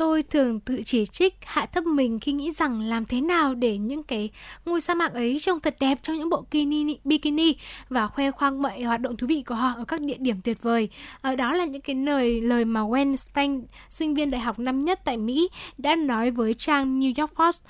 Tôi 0.00 0.22
thường 0.22 0.60
tự 0.60 0.82
chỉ 0.84 1.06
trích, 1.06 1.34
hạ 1.44 1.66
thấp 1.66 1.84
mình 1.84 2.20
khi 2.20 2.32
nghĩ 2.32 2.52
rằng 2.52 2.80
làm 2.80 3.06
thế 3.06 3.20
nào 3.20 3.54
để 3.54 3.78
những 3.78 4.02
cái 4.02 4.30
ngôi 4.66 4.80
sa 4.80 4.94
mạc 4.94 5.12
ấy 5.12 5.38
trông 5.40 5.60
thật 5.60 5.76
đẹp 5.80 5.98
trong 6.02 6.18
những 6.18 6.30
bộ 6.30 6.44
bikini, 6.52 6.98
bikini 7.04 7.54
và 7.88 8.06
khoe 8.06 8.30
khoang 8.30 8.62
mọi 8.62 8.82
hoạt 8.82 9.00
động 9.00 9.16
thú 9.16 9.26
vị 9.26 9.42
của 9.46 9.54
họ 9.54 9.72
ở 9.76 9.84
các 9.84 10.00
địa 10.00 10.16
điểm 10.18 10.40
tuyệt 10.44 10.62
vời. 10.62 10.88
Ở 11.20 11.36
đó 11.36 11.52
là 11.52 11.64
những 11.64 11.82
cái 11.82 11.96
lời 11.96 12.40
lời 12.40 12.64
mà 12.64 12.80
Weinstein, 12.80 13.62
sinh 13.90 14.14
viên 14.14 14.30
đại 14.30 14.40
học 14.40 14.58
năm 14.58 14.84
nhất 14.84 15.00
tại 15.04 15.16
Mỹ, 15.16 15.48
đã 15.78 15.96
nói 15.96 16.30
với 16.30 16.54
trang 16.54 17.00
New 17.00 17.12
York 17.16 17.34
Post. 17.34 17.62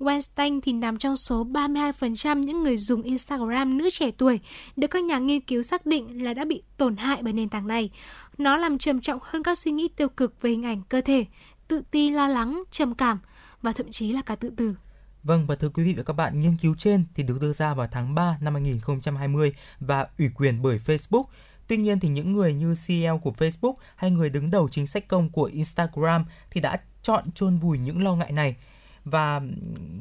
Weinstein 0.00 0.60
thì 0.60 0.72
nằm 0.72 0.98
trong 0.98 1.16
số 1.16 1.44
32% 1.44 2.38
những 2.38 2.62
người 2.62 2.76
dùng 2.76 3.02
Instagram 3.02 3.78
nữ 3.78 3.90
trẻ 3.90 4.10
tuổi 4.10 4.40
được 4.76 4.86
các 4.86 5.04
nhà 5.04 5.18
nghiên 5.18 5.40
cứu 5.40 5.62
xác 5.62 5.86
định 5.86 6.24
là 6.24 6.34
đã 6.34 6.44
bị 6.44 6.62
tổn 6.76 6.96
hại 6.96 7.22
bởi 7.22 7.32
nền 7.32 7.48
tảng 7.48 7.66
này. 7.66 7.90
Nó 8.38 8.56
làm 8.56 8.78
trầm 8.78 9.00
trọng 9.00 9.18
hơn 9.22 9.42
các 9.42 9.58
suy 9.58 9.72
nghĩ 9.72 9.88
tiêu 9.88 10.08
cực 10.08 10.42
về 10.42 10.50
hình 10.50 10.64
ảnh 10.64 10.82
cơ 10.88 11.00
thể, 11.00 11.24
tự 11.70 11.82
ti, 11.90 12.10
lo 12.10 12.28
lắng, 12.28 12.62
trầm 12.70 12.94
cảm 12.94 13.18
và 13.62 13.72
thậm 13.72 13.90
chí 13.90 14.12
là 14.12 14.22
cả 14.22 14.36
tự 14.36 14.50
tử. 14.56 14.74
Vâng 15.22 15.46
và 15.46 15.56
thưa 15.56 15.68
quý 15.68 15.84
vị 15.84 15.94
và 15.94 16.02
các 16.02 16.12
bạn, 16.12 16.40
nghiên 16.40 16.56
cứu 16.56 16.74
trên 16.78 17.04
thì 17.14 17.22
được 17.22 17.40
đưa 17.40 17.52
ra 17.52 17.74
vào 17.74 17.88
tháng 17.92 18.14
3 18.14 18.38
năm 18.40 18.54
2020 18.54 19.52
và 19.80 20.06
ủy 20.18 20.30
quyền 20.34 20.62
bởi 20.62 20.80
Facebook. 20.86 21.24
Tuy 21.66 21.76
nhiên 21.76 22.00
thì 22.00 22.08
những 22.08 22.32
người 22.32 22.54
như 22.54 22.74
CEO 22.86 23.18
của 23.18 23.32
Facebook 23.38 23.74
hay 23.96 24.10
người 24.10 24.30
đứng 24.30 24.50
đầu 24.50 24.68
chính 24.68 24.86
sách 24.86 25.08
công 25.08 25.30
của 25.30 25.44
Instagram 25.44 26.24
thì 26.50 26.60
đã 26.60 26.80
chọn 27.02 27.30
chôn 27.30 27.58
vùi 27.58 27.78
những 27.78 28.02
lo 28.02 28.14
ngại 28.14 28.32
này. 28.32 28.56
Và 29.04 29.40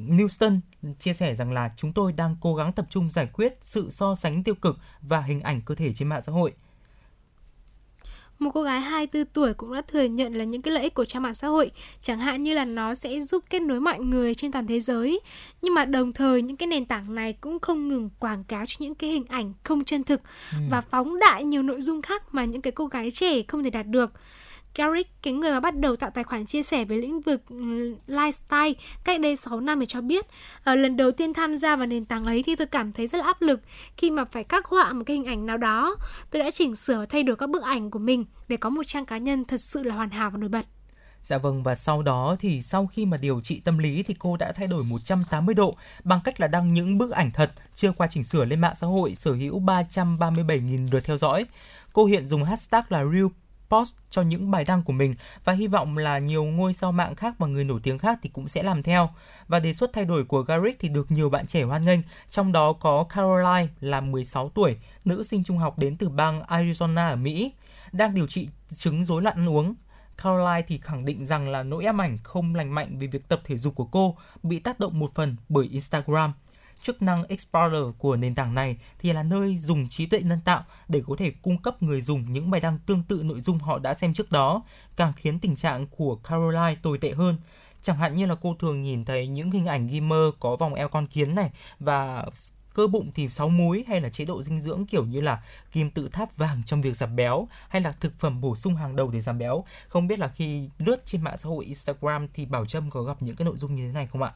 Newston 0.08 0.60
chia 1.00 1.14
sẻ 1.14 1.36
rằng 1.36 1.54
là 1.54 1.72
chúng 1.78 1.94
tôi 1.94 2.14
đang 2.14 2.36
cố 2.42 2.56
gắng 2.56 2.74
tập 2.74 2.86
trung 2.90 3.10
giải 3.10 3.28
quyết 3.34 3.58
sự 3.62 3.90
so 3.92 4.16
sánh 4.16 4.44
tiêu 4.44 4.56
cực 4.56 4.78
và 5.02 5.22
hình 5.22 5.42
ảnh 5.42 5.62
cơ 5.62 5.76
thể 5.76 5.94
trên 5.94 6.08
mạng 6.08 6.22
xã 6.26 6.32
hội. 6.32 6.54
Một 8.40 8.52
cô 8.54 8.64
gái 8.64 8.82
24 8.82 9.26
tuổi 9.34 9.54
cũng 9.54 9.74
đã 9.74 9.82
thừa 9.82 10.04
nhận 10.04 10.34
là 10.34 10.44
những 10.44 10.62
cái 10.62 10.74
lợi 10.74 10.84
ích 10.84 10.94
của 10.94 11.06
trang 11.06 11.24
mạng 11.24 11.34
xã 11.34 11.48
hội, 11.48 11.72
chẳng 12.02 12.20
hạn 12.20 12.44
như 12.44 12.54
là 12.54 12.66
nó 12.66 12.94
sẽ 12.94 13.22
giúp 13.22 13.44
kết 13.50 13.62
nối 13.62 13.80
mọi 13.80 14.00
người 14.00 14.36
trên 14.36 14.52
toàn 14.52 14.68
thế 14.68 14.80
giới. 14.80 15.20
Nhưng 15.62 15.74
mà 15.74 15.86
đồng 15.86 16.14
thời 16.14 16.42
những 16.42 16.58
cái 16.58 16.68
nền 16.68 16.86
tảng 16.86 17.16
này 17.16 17.34
cũng 17.34 17.60
không 17.60 17.88
ngừng 17.88 18.10
quảng 18.20 18.44
cáo 18.44 18.66
cho 18.66 18.76
những 18.80 18.96
cái 18.96 19.10
hình 19.10 19.26
ảnh 19.30 19.54
không 19.64 19.84
chân 19.84 20.04
thực 20.04 20.22
ừ. 20.52 20.58
và 20.72 20.82
phóng 20.82 21.20
đại 21.20 21.44
nhiều 21.44 21.64
nội 21.64 21.82
dung 21.82 22.02
khác 22.02 22.24
mà 22.32 22.46
những 22.46 22.62
cái 22.62 22.72
cô 22.72 22.88
gái 22.88 23.12
trẻ 23.12 23.42
không 23.48 23.64
thể 23.64 23.70
đạt 23.70 23.88
được. 23.88 24.12
Garrick, 24.76 25.10
cái 25.22 25.34
người 25.34 25.52
mà 25.52 25.60
bắt 25.60 25.78
đầu 25.80 25.96
tạo 25.96 26.10
tài 26.10 26.24
khoản 26.24 26.46
chia 26.46 26.64
sẻ 26.64 26.86
về 26.86 26.98
lĩnh 26.98 27.22
vực 27.22 27.42
ừ, 27.50 27.96
lifestyle 28.08 28.74
cách 29.04 29.20
đây 29.22 29.36
6 29.36 29.60
năm 29.60 29.80
thì 29.80 29.86
cho 29.86 30.02
biết 30.02 30.26
ở 30.64 30.76
lần 30.76 30.98
đầu 30.98 31.12
tiên 31.12 31.34
tham 31.34 31.58
gia 31.58 31.76
vào 31.76 31.88
nền 31.88 32.06
tảng 32.06 32.26
ấy 32.26 32.44
thì 32.44 32.56
tôi 32.56 32.68
cảm 32.68 32.92
thấy 32.92 33.08
rất 33.08 33.18
là 33.18 33.24
áp 33.24 33.42
lực 33.42 33.62
khi 33.98 34.12
mà 34.12 34.26
phải 34.26 34.44
khắc 34.44 34.66
họa 34.66 34.94
một 34.94 35.04
cái 35.06 35.16
hình 35.16 35.26
ảnh 35.26 35.46
nào 35.46 35.58
đó. 35.58 35.96
Tôi 36.32 36.44
đã 36.44 36.52
chỉnh 36.52 36.76
sửa 36.76 36.98
và 36.98 37.06
thay 37.06 37.24
đổi 37.24 37.36
các 37.36 37.50
bức 37.50 37.64
ảnh 37.64 37.92
của 37.92 38.00
mình 38.00 38.26
để 38.48 38.58
có 38.58 38.70
một 38.70 38.84
trang 38.88 39.06
cá 39.06 39.18
nhân 39.18 39.46
thật 39.46 39.62
sự 39.62 39.84
là 39.84 39.96
hoàn 39.96 40.10
hảo 40.10 40.30
và 40.30 40.38
nổi 40.38 40.50
bật. 40.50 40.66
Dạ 41.24 41.38
vâng 41.38 41.64
và 41.64 41.76
sau 41.76 42.02
đó 42.02 42.36
thì 42.40 42.62
sau 42.62 42.88
khi 42.88 43.06
mà 43.06 43.18
điều 43.18 43.42
trị 43.42 43.62
tâm 43.66 43.78
lý 43.78 44.04
thì 44.04 44.16
cô 44.20 44.38
đã 44.38 44.52
thay 44.52 44.68
đổi 44.68 44.84
180 44.84 45.56
độ 45.56 45.76
bằng 46.04 46.20
cách 46.24 46.40
là 46.40 46.48
đăng 46.48 46.74
những 46.74 46.98
bức 46.98 47.12
ảnh 47.12 47.32
thật 47.32 47.52
chưa 47.76 47.92
qua 47.92 48.08
chỉnh 48.08 48.24
sửa 48.24 48.46
lên 48.46 48.62
mạng 48.62 48.76
xã 48.80 48.88
hội 48.88 49.16
sở 49.16 49.32
hữu 49.32 49.60
337.000 49.60 50.88
lượt 50.92 51.04
theo 51.04 51.18
dõi. 51.18 51.46
Cô 51.94 52.06
hiện 52.06 52.28
dùng 52.28 52.44
hashtag 52.44 52.84
là 52.90 53.06
real 53.06 53.28
post 53.70 53.96
cho 54.10 54.22
những 54.22 54.52
bài 54.52 54.66
đăng 54.66 54.84
của 54.84 54.94
mình 54.94 55.16
và 55.44 55.54
hy 55.54 55.68
vọng 55.68 55.98
là 55.98 56.20
nhiều 56.20 56.44
ngôi 56.44 56.74
sao 56.74 56.92
mạng 56.92 57.16
khác 57.16 57.36
và 57.38 57.48
người 57.48 57.64
nổi 57.64 57.80
tiếng 57.84 57.98
khác 57.98 58.20
thì 58.22 58.30
cũng 58.34 58.48
sẽ 58.48 58.64
làm 58.64 58.84
theo. 58.84 59.10
Và 59.48 59.60
đề 59.60 59.74
xuất 59.74 59.94
thay 59.94 60.06
đổi 60.06 60.24
của 60.24 60.42
Garrick 60.42 60.80
thì 60.80 60.90
được 60.90 61.12
nhiều 61.12 61.30
bạn 61.30 61.48
trẻ 61.48 61.64
hoan 61.64 61.86
nghênh, 61.86 62.00
trong 62.30 62.52
đó 62.52 62.74
có 62.74 63.04
Caroline 63.04 63.68
là 63.80 64.02
16 64.02 64.50
tuổi, 64.50 64.78
nữ 65.06 65.24
sinh 65.24 65.44
trung 65.44 65.58
học 65.58 65.80
đến 65.80 65.98
từ 65.98 66.10
bang 66.10 66.42
Arizona 66.42 67.10
ở 67.10 67.16
Mỹ, 67.16 67.54
đang 67.92 68.16
điều 68.16 68.28
trị 68.28 68.50
chứng 68.76 69.04
rối 69.04 69.22
loạn 69.22 69.36
ăn 69.36 69.50
uống. 69.50 69.76
Caroline 70.24 70.66
thì 70.68 70.78
khẳng 70.78 71.06
định 71.06 71.26
rằng 71.26 71.50
là 71.50 71.64
nỗi 71.64 71.86
ám 71.86 72.02
ảnh 72.02 72.18
không 72.18 72.56
lành 72.56 72.76
mạnh 72.76 73.00
vì 73.00 73.08
việc 73.08 73.28
tập 73.28 73.42
thể 73.46 73.58
dục 73.58 73.76
của 73.76 73.86
cô 73.86 74.18
bị 74.44 74.60
tác 74.60 74.80
động 74.80 75.00
một 75.00 75.16
phần 75.16 75.36
bởi 75.50 75.68
Instagram 75.68 76.34
chức 76.84 77.02
năng 77.02 77.24
Explorer 77.24 77.84
của 77.98 78.16
nền 78.16 78.36
tảng 78.36 78.56
này 78.56 78.78
thì 79.00 79.14
là 79.14 79.24
nơi 79.24 79.58
dùng 79.58 79.90
trí 79.90 80.06
tuệ 80.06 80.20
nhân 80.20 80.40
tạo 80.46 80.64
để 80.88 81.02
có 81.08 81.16
thể 81.18 81.32
cung 81.42 81.58
cấp 81.58 81.84
người 81.84 82.02
dùng 82.02 82.34
những 82.34 82.52
bài 82.52 82.62
đăng 82.62 82.78
tương 82.86 83.04
tự 83.04 83.24
nội 83.24 83.42
dung 83.42 83.60
họ 83.60 83.80
đã 83.80 83.94
xem 83.94 84.14
trước 84.14 84.32
đó, 84.32 84.62
càng 84.96 85.14
khiến 85.14 85.40
tình 85.40 85.56
trạng 85.56 85.88
của 85.88 86.16
Caroline 86.16 86.76
tồi 86.82 86.98
tệ 86.98 87.12
hơn. 87.12 87.38
Chẳng 87.82 87.98
hạn 87.98 88.16
như 88.16 88.26
là 88.26 88.36
cô 88.42 88.56
thường 88.60 88.82
nhìn 88.82 89.06
thấy 89.06 89.28
những 89.28 89.52
hình 89.52 89.66
ảnh 89.66 89.88
gamer 89.88 90.34
có 90.40 90.56
vòng 90.56 90.74
eo 90.74 90.90
con 90.90 91.08
kiến 91.08 91.36
này 91.36 91.50
và 91.80 92.26
cơ 92.74 92.88
bụng 92.88 93.12
thì 93.16 93.30
sáu 93.30 93.50
múi 93.50 93.86
hay 93.88 94.02
là 94.02 94.10
chế 94.10 94.26
độ 94.26 94.44
dinh 94.44 94.62
dưỡng 94.62 94.86
kiểu 94.86 95.06
như 95.06 95.22
là 95.22 95.44
kim 95.72 95.90
tự 95.90 96.10
tháp 96.10 96.38
vàng 96.38 96.64
trong 96.66 96.82
việc 96.82 96.96
giảm 96.96 97.16
béo 97.16 97.48
hay 97.70 97.82
là 97.82 97.92
thực 97.92 98.20
phẩm 98.20 98.42
bổ 98.42 98.56
sung 98.56 98.76
hàng 98.76 98.96
đầu 98.96 99.10
để 99.12 99.22
giảm 99.22 99.38
béo. 99.38 99.64
Không 99.88 100.08
biết 100.08 100.20
là 100.20 100.28
khi 100.28 100.70
lướt 100.78 101.06
trên 101.06 101.22
mạng 101.22 101.38
xã 101.38 101.50
hội 101.50 101.66
Instagram 101.66 102.28
thì 102.34 102.46
Bảo 102.46 102.66
Trâm 102.66 102.90
có 102.90 103.02
gặp 103.02 103.22
những 103.22 103.36
cái 103.36 103.46
nội 103.46 103.58
dung 103.58 103.76
như 103.76 103.88
thế 103.88 103.94
này 103.94 104.08
không 104.08 104.24
ạ? 104.24 104.34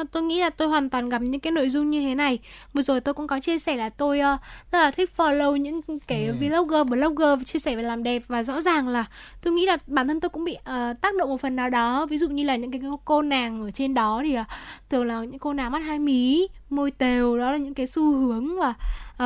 Và 0.00 0.04
tôi 0.12 0.22
nghĩ 0.22 0.40
là 0.40 0.50
tôi 0.50 0.68
hoàn 0.68 0.90
toàn 0.90 1.08
gặp 1.08 1.22
những 1.22 1.40
cái 1.40 1.50
nội 1.50 1.68
dung 1.68 1.90
như 1.90 2.00
thế 2.00 2.14
này. 2.14 2.38
Vừa 2.72 2.82
rồi 2.82 3.00
tôi 3.00 3.14
cũng 3.14 3.26
có 3.26 3.40
chia 3.40 3.58
sẻ 3.58 3.76
là 3.76 3.88
tôi 3.88 4.18
uh, 4.18 4.40
rất 4.72 4.78
là 4.78 4.90
thích 4.90 5.10
follow 5.16 5.56
những 5.56 5.80
cái 6.06 6.26
Ừ. 6.26 6.34
vlogger 6.40 6.86
blogger 6.88 7.44
chia 7.44 7.58
sẻ 7.58 7.76
về 7.76 7.82
làm 7.82 8.02
đẹp. 8.02 8.22
Và 8.28 8.42
rõ 8.42 8.60
ràng 8.60 8.88
là 8.88 9.04
tôi 9.42 9.52
nghĩ 9.52 9.66
là 9.66 9.76
bản 9.86 10.08
thân 10.08 10.20
tôi 10.20 10.28
cũng 10.28 10.44
bị 10.44 10.52
uh, 10.60 11.00
tác 11.00 11.14
động 11.18 11.28
một 11.28 11.40
phần 11.40 11.56
nào 11.56 11.70
đó. 11.70 12.06
Ví 12.06 12.18
dụ 12.18 12.28
như 12.28 12.44
là 12.44 12.56
những 12.56 12.70
cái 12.70 12.80
cô 13.04 13.22
nàng 13.22 13.62
ở 13.62 13.70
trên 13.70 13.94
đó 13.94 14.20
thì 14.24 14.38
uh, 14.38 14.46
thường 14.90 15.04
là 15.04 15.24
những 15.24 15.38
cô 15.38 15.52
nàng 15.52 15.72
mắt 15.72 15.78
hai 15.78 15.98
mí 15.98 16.48
môi 16.70 16.90
tều 16.90 17.38
đó 17.38 17.50
là 17.50 17.56
những 17.56 17.74
cái 17.74 17.86
xu 17.86 18.16
hướng 18.16 18.58
và 18.58 18.74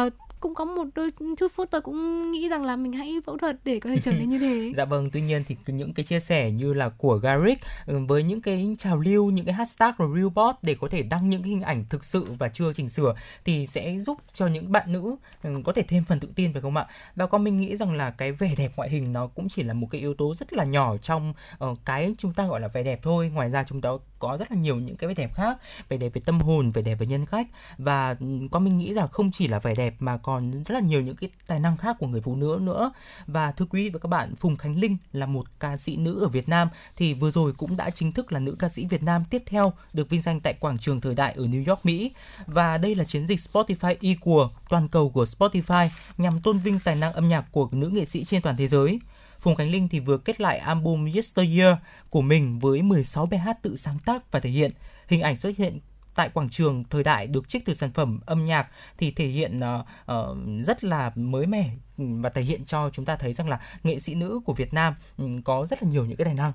uh, 0.07 0.13
cũng 0.45 0.55
có 0.55 0.65
một 0.65 0.85
đôi 0.95 1.11
chút 1.37 1.53
phút 1.55 1.69
tôi 1.71 1.81
cũng 1.81 2.31
nghĩ 2.33 2.49
rằng 2.49 2.63
là 2.65 2.77
mình 2.77 2.93
hãy 2.93 3.15
phẫu 3.27 3.39
thuật 3.39 3.57
để 3.65 3.81
có 3.81 3.91
thể 3.91 4.01
trở 4.01 4.13
nên 4.13 4.29
như 4.29 4.39
thế 4.39 4.73
Dạ 4.77 4.85
vâng, 4.85 5.11
tuy 5.11 5.21
nhiên 5.21 5.45
thì 5.49 5.57
những 5.67 5.93
cái 5.93 6.05
chia 6.05 6.21
sẻ 6.21 6.51
như 6.51 6.75
là 6.75 6.89
của 6.89 7.17
Garrick 7.17 7.63
ừ, 7.87 7.99
với 8.09 8.23
những 8.23 8.41
cái 8.41 8.77
trào 8.79 9.01
lưu, 9.01 9.31
những 9.31 9.45
cái 9.45 9.55
hashtag 9.55 9.93
rồi 9.99 10.11
Reelbot 10.15 10.55
để 10.63 10.77
có 10.81 10.89
thể 10.89 11.03
đăng 11.03 11.31
những 11.31 11.43
cái 11.43 11.51
hình 11.51 11.63
ảnh 11.63 11.85
thực 11.91 12.05
sự 12.05 12.27
và 12.39 12.49
chưa 12.49 12.73
chỉnh 12.73 12.89
sửa 12.89 13.15
thì 13.45 13.67
sẽ 13.67 13.99
giúp 14.01 14.19
cho 14.33 14.47
những 14.47 14.73
bạn 14.73 14.93
nữ 14.93 15.17
ừ, 15.43 15.51
có 15.65 15.73
thể 15.73 15.83
thêm 15.83 16.05
phần 16.05 16.21
tự 16.21 16.29
tin 16.35 16.53
phải 16.53 16.63
không 16.63 16.77
ạ? 16.77 16.87
Và 17.17 17.27
con 17.27 17.45
mình 17.45 17.59
nghĩ 17.59 17.77
rằng 17.77 17.93
là 17.93 18.11
cái 18.11 18.33
vẻ 18.33 18.55
đẹp 18.59 18.71
ngoại 18.77 18.91
hình 18.91 19.13
nó 19.13 19.27
cũng 19.27 19.49
chỉ 19.49 19.63
là 19.63 19.75
một 19.75 19.89
cái 19.91 20.01
yếu 20.01 20.15
tố 20.15 20.35
rất 20.35 20.53
là 20.53 20.65
nhỏ 20.65 20.97
trong 20.97 21.35
uh, 21.65 21.79
cái 21.85 22.15
chúng 22.19 22.33
ta 22.33 22.47
gọi 22.47 22.61
là 22.61 22.69
vẻ 22.69 22.83
đẹp 22.83 23.01
thôi. 23.03 23.31
Ngoài 23.35 23.51
ra 23.51 23.65
chúng 23.65 23.81
ta 23.81 23.91
có 24.19 24.37
rất 24.37 24.51
là 24.51 24.57
nhiều 24.57 24.77
những 24.77 24.97
cái 24.97 25.09
vẻ 25.09 25.15
đẹp 25.15 25.35
khác, 25.35 25.59
vẻ 25.89 25.97
đẹp 25.97 26.09
về 26.15 26.23
tâm 26.25 26.41
hồn, 26.41 26.71
vẻ 26.71 26.83
đẹp 26.83 26.95
về 26.95 27.07
nhân 27.07 27.27
cách 27.27 27.47
và 27.79 28.17
ừ, 28.21 28.27
con 28.51 28.65
mình 28.65 28.79
nghĩ 28.79 28.95
rằng 28.95 29.09
không 29.09 29.31
chỉ 29.31 29.49
là 29.49 29.59
vẻ 29.59 29.75
đẹp 29.75 29.95
mà 29.99 30.17
còn 30.17 30.34
rất 30.41 30.75
là 30.75 30.81
nhiều 30.81 31.01
những 31.01 31.17
cái 31.17 31.31
tài 31.47 31.61
năng 31.61 31.77
khác 31.77 31.97
của 31.99 32.07
người 32.07 32.21
phụ 32.21 32.37
nữ 32.37 32.59
nữa. 32.63 32.93
Và 33.27 33.53
thưa 33.53 33.65
quý 33.65 33.85
vị 33.85 33.91
và 33.91 33.99
các 33.99 34.09
bạn, 34.09 34.37
Phùng 34.37 34.57
Khánh 34.57 34.81
Linh 34.81 34.97
là 35.13 35.27
một 35.27 35.61
ca 35.61 35.77
sĩ 35.77 35.97
nữ 35.97 36.21
ở 36.21 36.29
Việt 36.29 36.49
Nam 36.49 36.69
thì 36.97 37.15
vừa 37.15 37.31
rồi 37.31 37.53
cũng 37.53 37.77
đã 37.77 37.91
chính 37.91 38.13
thức 38.13 38.33
là 38.33 38.41
nữ 38.41 38.57
ca 38.59 38.69
sĩ 38.69 38.87
Việt 38.87 39.03
Nam 39.03 39.25
tiếp 39.31 39.43
theo 39.47 39.73
được 39.93 40.09
vinh 40.09 40.21
danh 40.21 40.41
tại 40.41 40.55
quảng 40.61 40.79
trường 40.79 41.01
thời 41.01 41.15
đại 41.15 41.35
ở 41.37 41.45
New 41.45 41.65
York, 41.67 41.87
Mỹ. 41.87 42.13
Và 42.47 42.79
đây 42.79 42.95
là 42.95 43.05
chiến 43.05 43.27
dịch 43.27 43.39
Spotify 43.39 43.97
Equal 44.01 44.47
toàn 44.69 44.89
cầu 44.89 45.11
của 45.11 45.25
Spotify 45.25 45.89
nhằm 46.19 46.41
tôn 46.41 46.59
vinh 46.59 46.81
tài 46.85 46.97
năng 46.97 47.13
âm 47.13 47.29
nhạc 47.29 47.45
của 47.53 47.69
nữ 47.73 47.89
nghệ 47.89 48.05
sĩ 48.05 48.25
trên 48.25 48.43
toàn 48.43 48.57
thế 48.57 48.69
giới. 48.69 49.01
Phùng 49.41 49.55
Khánh 49.55 49.71
Linh 49.71 49.89
thì 49.89 50.01
vừa 50.01 50.19
kết 50.19 50.41
lại 50.41 50.59
album 50.59 51.13
Yesteryear 51.15 51.77
của 52.11 52.23
mình 52.23 52.59
với 52.59 52.83
16 52.83 53.27
bài 53.27 53.41
hát 53.41 53.63
tự 53.63 53.77
sáng 53.77 53.99
tác 54.05 54.33
và 54.33 54.41
thể 54.41 54.51
hiện. 54.51 54.73
Hình 55.09 55.21
ảnh 55.21 55.37
xuất 55.37 55.57
hiện 55.57 55.79
tại 56.15 56.29
quảng 56.35 56.51
trường 56.51 56.85
thời 56.91 57.03
đại 57.03 57.27
được 57.27 57.49
trích 57.49 57.65
từ 57.65 57.75
sản 57.75 57.93
phẩm 57.93 58.21
âm 58.27 58.45
nhạc 58.45 58.67
thì 58.99 59.11
thể 59.11 59.27
hiện 59.27 59.61
uh, 59.61 59.87
uh, 60.13 60.39
rất 60.67 60.85
là 60.85 61.13
mới 61.15 61.47
mẻ 61.47 61.71
và 61.97 62.31
thể 62.31 62.43
hiện 62.43 62.65
cho 62.65 62.91
chúng 62.93 63.05
ta 63.05 63.17
thấy 63.17 63.33
rằng 63.33 63.49
là 63.49 63.61
nghệ 63.83 64.01
sĩ 64.01 64.15
nữ 64.15 64.41
của 64.45 64.55
Việt 64.55 64.75
Nam 64.75 64.95
um, 65.19 65.43
có 65.43 65.67
rất 65.67 65.83
là 65.83 65.89
nhiều 65.89 66.05
những 66.05 66.17
cái 66.17 66.25
tài 66.25 66.35
năng. 66.35 66.53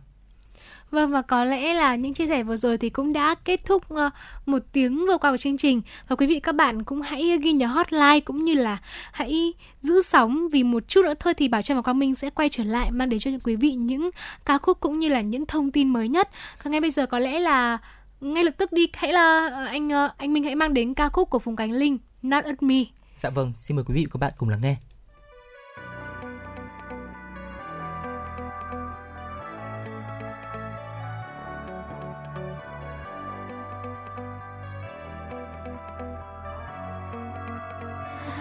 Vâng 0.92 1.12
và 1.12 1.22
có 1.22 1.44
lẽ 1.44 1.74
là 1.74 1.96
những 1.96 2.14
chia 2.14 2.28
sẻ 2.28 2.44
vừa 2.44 2.56
rồi 2.56 2.78
thì 2.78 2.90
cũng 2.90 3.14
đã 3.14 3.36
kết 3.36 3.66
thúc 3.66 3.90
ờ, 3.90 4.10
một 4.46 4.60
tiếng 4.72 5.06
vừa 5.08 5.18
qua 5.18 5.32
của 5.32 5.38
chương 5.38 5.58
trình 5.58 5.82
và 6.08 6.16
quý 6.16 6.28
vị 6.28 6.40
các 6.40 6.56
bạn 6.56 6.84
cũng 6.84 7.02
hãy 7.02 7.38
ghi 7.42 7.52
nhớ 7.52 7.68
hotline 7.68 8.20
cũng 8.20 8.46
như 8.46 8.54
là 8.54 8.78
hãy 9.12 9.54
giữ 9.82 10.02
sóng 10.02 10.50
vì 10.50 10.64
một 10.64 10.88
chút 10.88 11.02
nữa 11.06 11.14
thôi 11.20 11.34
thì 11.34 11.48
Bảo 11.48 11.62
Trâm 11.62 11.78
và 11.78 11.82
Quang 11.82 12.00
Minh 12.00 12.16
sẽ 12.16 12.30
quay 12.30 12.50
trở 12.50 12.64
lại 12.64 12.92
mang 12.92 13.10
đến 13.10 13.20
cho 13.20 13.32
quý 13.44 13.56
vị 13.56 13.74
những 13.74 14.10
ca 14.46 14.58
khúc 14.58 14.80
cũng 14.80 15.00
như 15.00 15.08
là 15.08 15.22
những 15.22 15.46
thông 15.46 15.72
tin 15.72 15.88
mới 15.88 16.08
nhất. 16.08 16.30
Còn 16.64 16.72
ngay 16.72 16.82
bây 16.82 16.92
giờ 16.92 17.06
có 17.06 17.20
lẽ 17.20 17.40
là 17.40 17.78
ngay 18.22 18.44
lập 18.44 18.54
tức 18.58 18.72
đi 18.72 18.88
hãy 18.94 19.14
là 19.14 19.50
ờ, 19.54 19.66
anh 19.66 19.88
uh, 19.88 20.18
anh 20.18 20.34
Minh 20.34 20.44
hãy 20.44 20.56
mang 20.56 20.74
đến 20.74 20.94
ca 20.94 21.10
khúc 21.10 21.30
của 21.30 21.40
Phùng 21.40 21.56
Khánh 21.56 21.72
Linh 21.72 21.98
Not 22.22 22.46
at 22.46 22.64
Me. 22.64 22.76
Dạ 23.18 23.30
vâng, 23.30 23.54
xin 23.58 23.76
mời 23.76 23.86
quý 23.88 23.94
vị 23.96 24.06
và 24.06 24.10
các 24.14 24.18
bạn 24.20 24.34
cùng 24.38 24.50
lắng 24.50 24.62
nghe. 24.62 24.76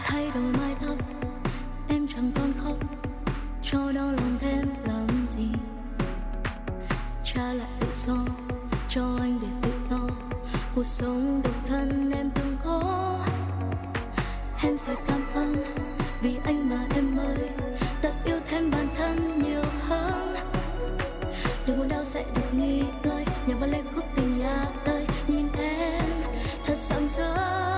thay 0.04 0.30
đổi 0.34 0.52
mái 0.52 0.74
tóc 0.80 0.96
em 1.88 2.06
chẳng 2.06 2.32
còn 2.34 2.52
khóc 2.56 2.76
cho 3.62 3.92
đau 3.92 4.12
lòng 4.12 4.38
thêm 4.38 4.66
làm 4.84 5.26
gì 5.26 5.48
trả 7.24 7.52
lại 7.52 7.70
tự 7.80 7.86
do 8.06 8.16
cho 8.88 9.18
anh 9.20 9.38
để 9.42 9.47
cuộc 10.78 10.86
sống 10.86 11.40
độc 11.44 11.54
thân 11.68 12.10
em 12.16 12.30
từng 12.34 12.56
có. 12.64 13.18
Em 14.62 14.78
phải 14.78 14.96
cảm 15.06 15.32
ơn 15.34 15.64
vì 16.22 16.36
anh 16.44 16.70
mà 16.70 16.86
em 16.94 17.16
mới 17.16 17.38
tập 18.02 18.12
yêu 18.24 18.36
thêm 18.46 18.70
bản 18.70 18.88
thân 18.96 19.42
nhiều 19.42 19.62
hơn. 19.88 20.34
Đừng 21.66 21.78
buồn 21.78 21.88
đau 21.88 22.04
sẽ 22.04 22.24
được 22.34 22.58
nghỉ 22.58 22.82
ngơi 23.04 23.24
nhờ 23.46 23.56
vào 23.60 23.68
lên 23.68 23.84
khúc 23.94 24.04
tình 24.16 24.40
là 24.40 24.66
đời 24.86 25.06
nhìn 25.28 25.48
em 25.58 26.04
thật 26.64 26.76
sáng 26.76 27.08
rỡ 27.08 27.77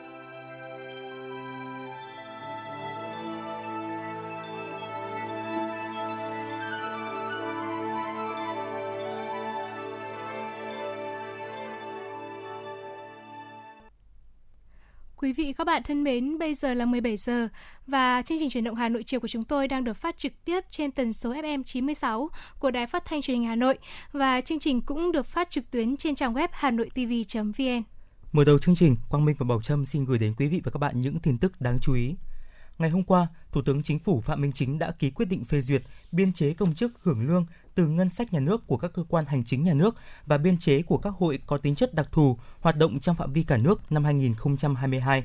Quý 15.31 15.43
vị 15.45 15.53
các 15.53 15.67
bạn 15.67 15.83
thân 15.83 16.03
mến, 16.03 16.37
bây 16.37 16.55
giờ 16.55 16.73
là 16.73 16.85
17 16.85 17.17
giờ 17.17 17.47
và 17.87 18.21
chương 18.21 18.39
trình 18.39 18.49
chuyển 18.49 18.63
động 18.63 18.75
Hà 18.75 18.89
Nội 18.89 19.03
chiều 19.03 19.19
của 19.19 19.27
chúng 19.27 19.43
tôi 19.43 19.67
đang 19.67 19.83
được 19.83 19.93
phát 19.93 20.17
trực 20.17 20.45
tiếp 20.45 20.63
trên 20.71 20.91
tần 20.91 21.13
số 21.13 21.33
FM 21.33 21.63
96 21.63 22.29
của 22.59 22.71
Đài 22.71 22.87
Phát 22.87 23.05
thanh 23.05 23.21
Truyền 23.21 23.37
hình 23.37 23.45
Hà 23.45 23.55
Nội 23.55 23.77
và 24.11 24.41
chương 24.41 24.59
trình 24.59 24.81
cũng 24.81 25.11
được 25.11 25.25
phát 25.25 25.49
trực 25.49 25.71
tuyến 25.71 25.97
trên 25.97 26.15
trang 26.15 26.33
web 26.33 26.47
hanoitv.vn. 26.51 27.83
Mở 28.31 28.43
đầu 28.43 28.59
chương 28.59 28.75
trình, 28.75 28.95
Quang 29.09 29.25
Minh 29.25 29.35
và 29.39 29.45
Bảo 29.45 29.61
Trâm 29.61 29.85
xin 29.85 30.05
gửi 30.05 30.19
đến 30.19 30.33
quý 30.37 30.47
vị 30.47 30.61
và 30.63 30.71
các 30.71 30.77
bạn 30.77 31.01
những 31.01 31.19
tin 31.19 31.37
tức 31.37 31.61
đáng 31.61 31.79
chú 31.79 31.93
ý. 31.93 32.15
Ngày 32.77 32.89
hôm 32.89 33.03
qua, 33.03 33.27
Thủ 33.51 33.61
tướng 33.61 33.83
Chính 33.83 33.99
phủ 33.99 34.21
Phạm 34.21 34.41
Minh 34.41 34.51
Chính 34.51 34.79
đã 34.79 34.91
ký 34.91 35.09
quyết 35.09 35.25
định 35.25 35.45
phê 35.45 35.61
duyệt 35.61 35.83
biên 36.11 36.33
chế 36.33 36.53
công 36.53 36.75
chức 36.75 36.91
hưởng 37.03 37.27
lương 37.27 37.45
từ 37.75 37.87
ngân 37.87 38.09
sách 38.09 38.33
nhà 38.33 38.39
nước 38.39 38.67
của 38.67 38.77
các 38.77 38.93
cơ 38.93 39.03
quan 39.09 39.25
hành 39.25 39.43
chính 39.43 39.63
nhà 39.63 39.73
nước 39.73 39.95
và 40.25 40.37
biên 40.37 40.57
chế 40.57 40.81
của 40.81 40.97
các 40.97 41.13
hội 41.19 41.39
có 41.45 41.57
tính 41.57 41.75
chất 41.75 41.93
đặc 41.93 42.11
thù 42.11 42.37
hoạt 42.59 42.77
động 42.77 42.99
trong 42.99 43.15
phạm 43.15 43.33
vi 43.33 43.43
cả 43.43 43.57
nước 43.57 43.91
năm 43.91 44.03
2022. 44.03 45.23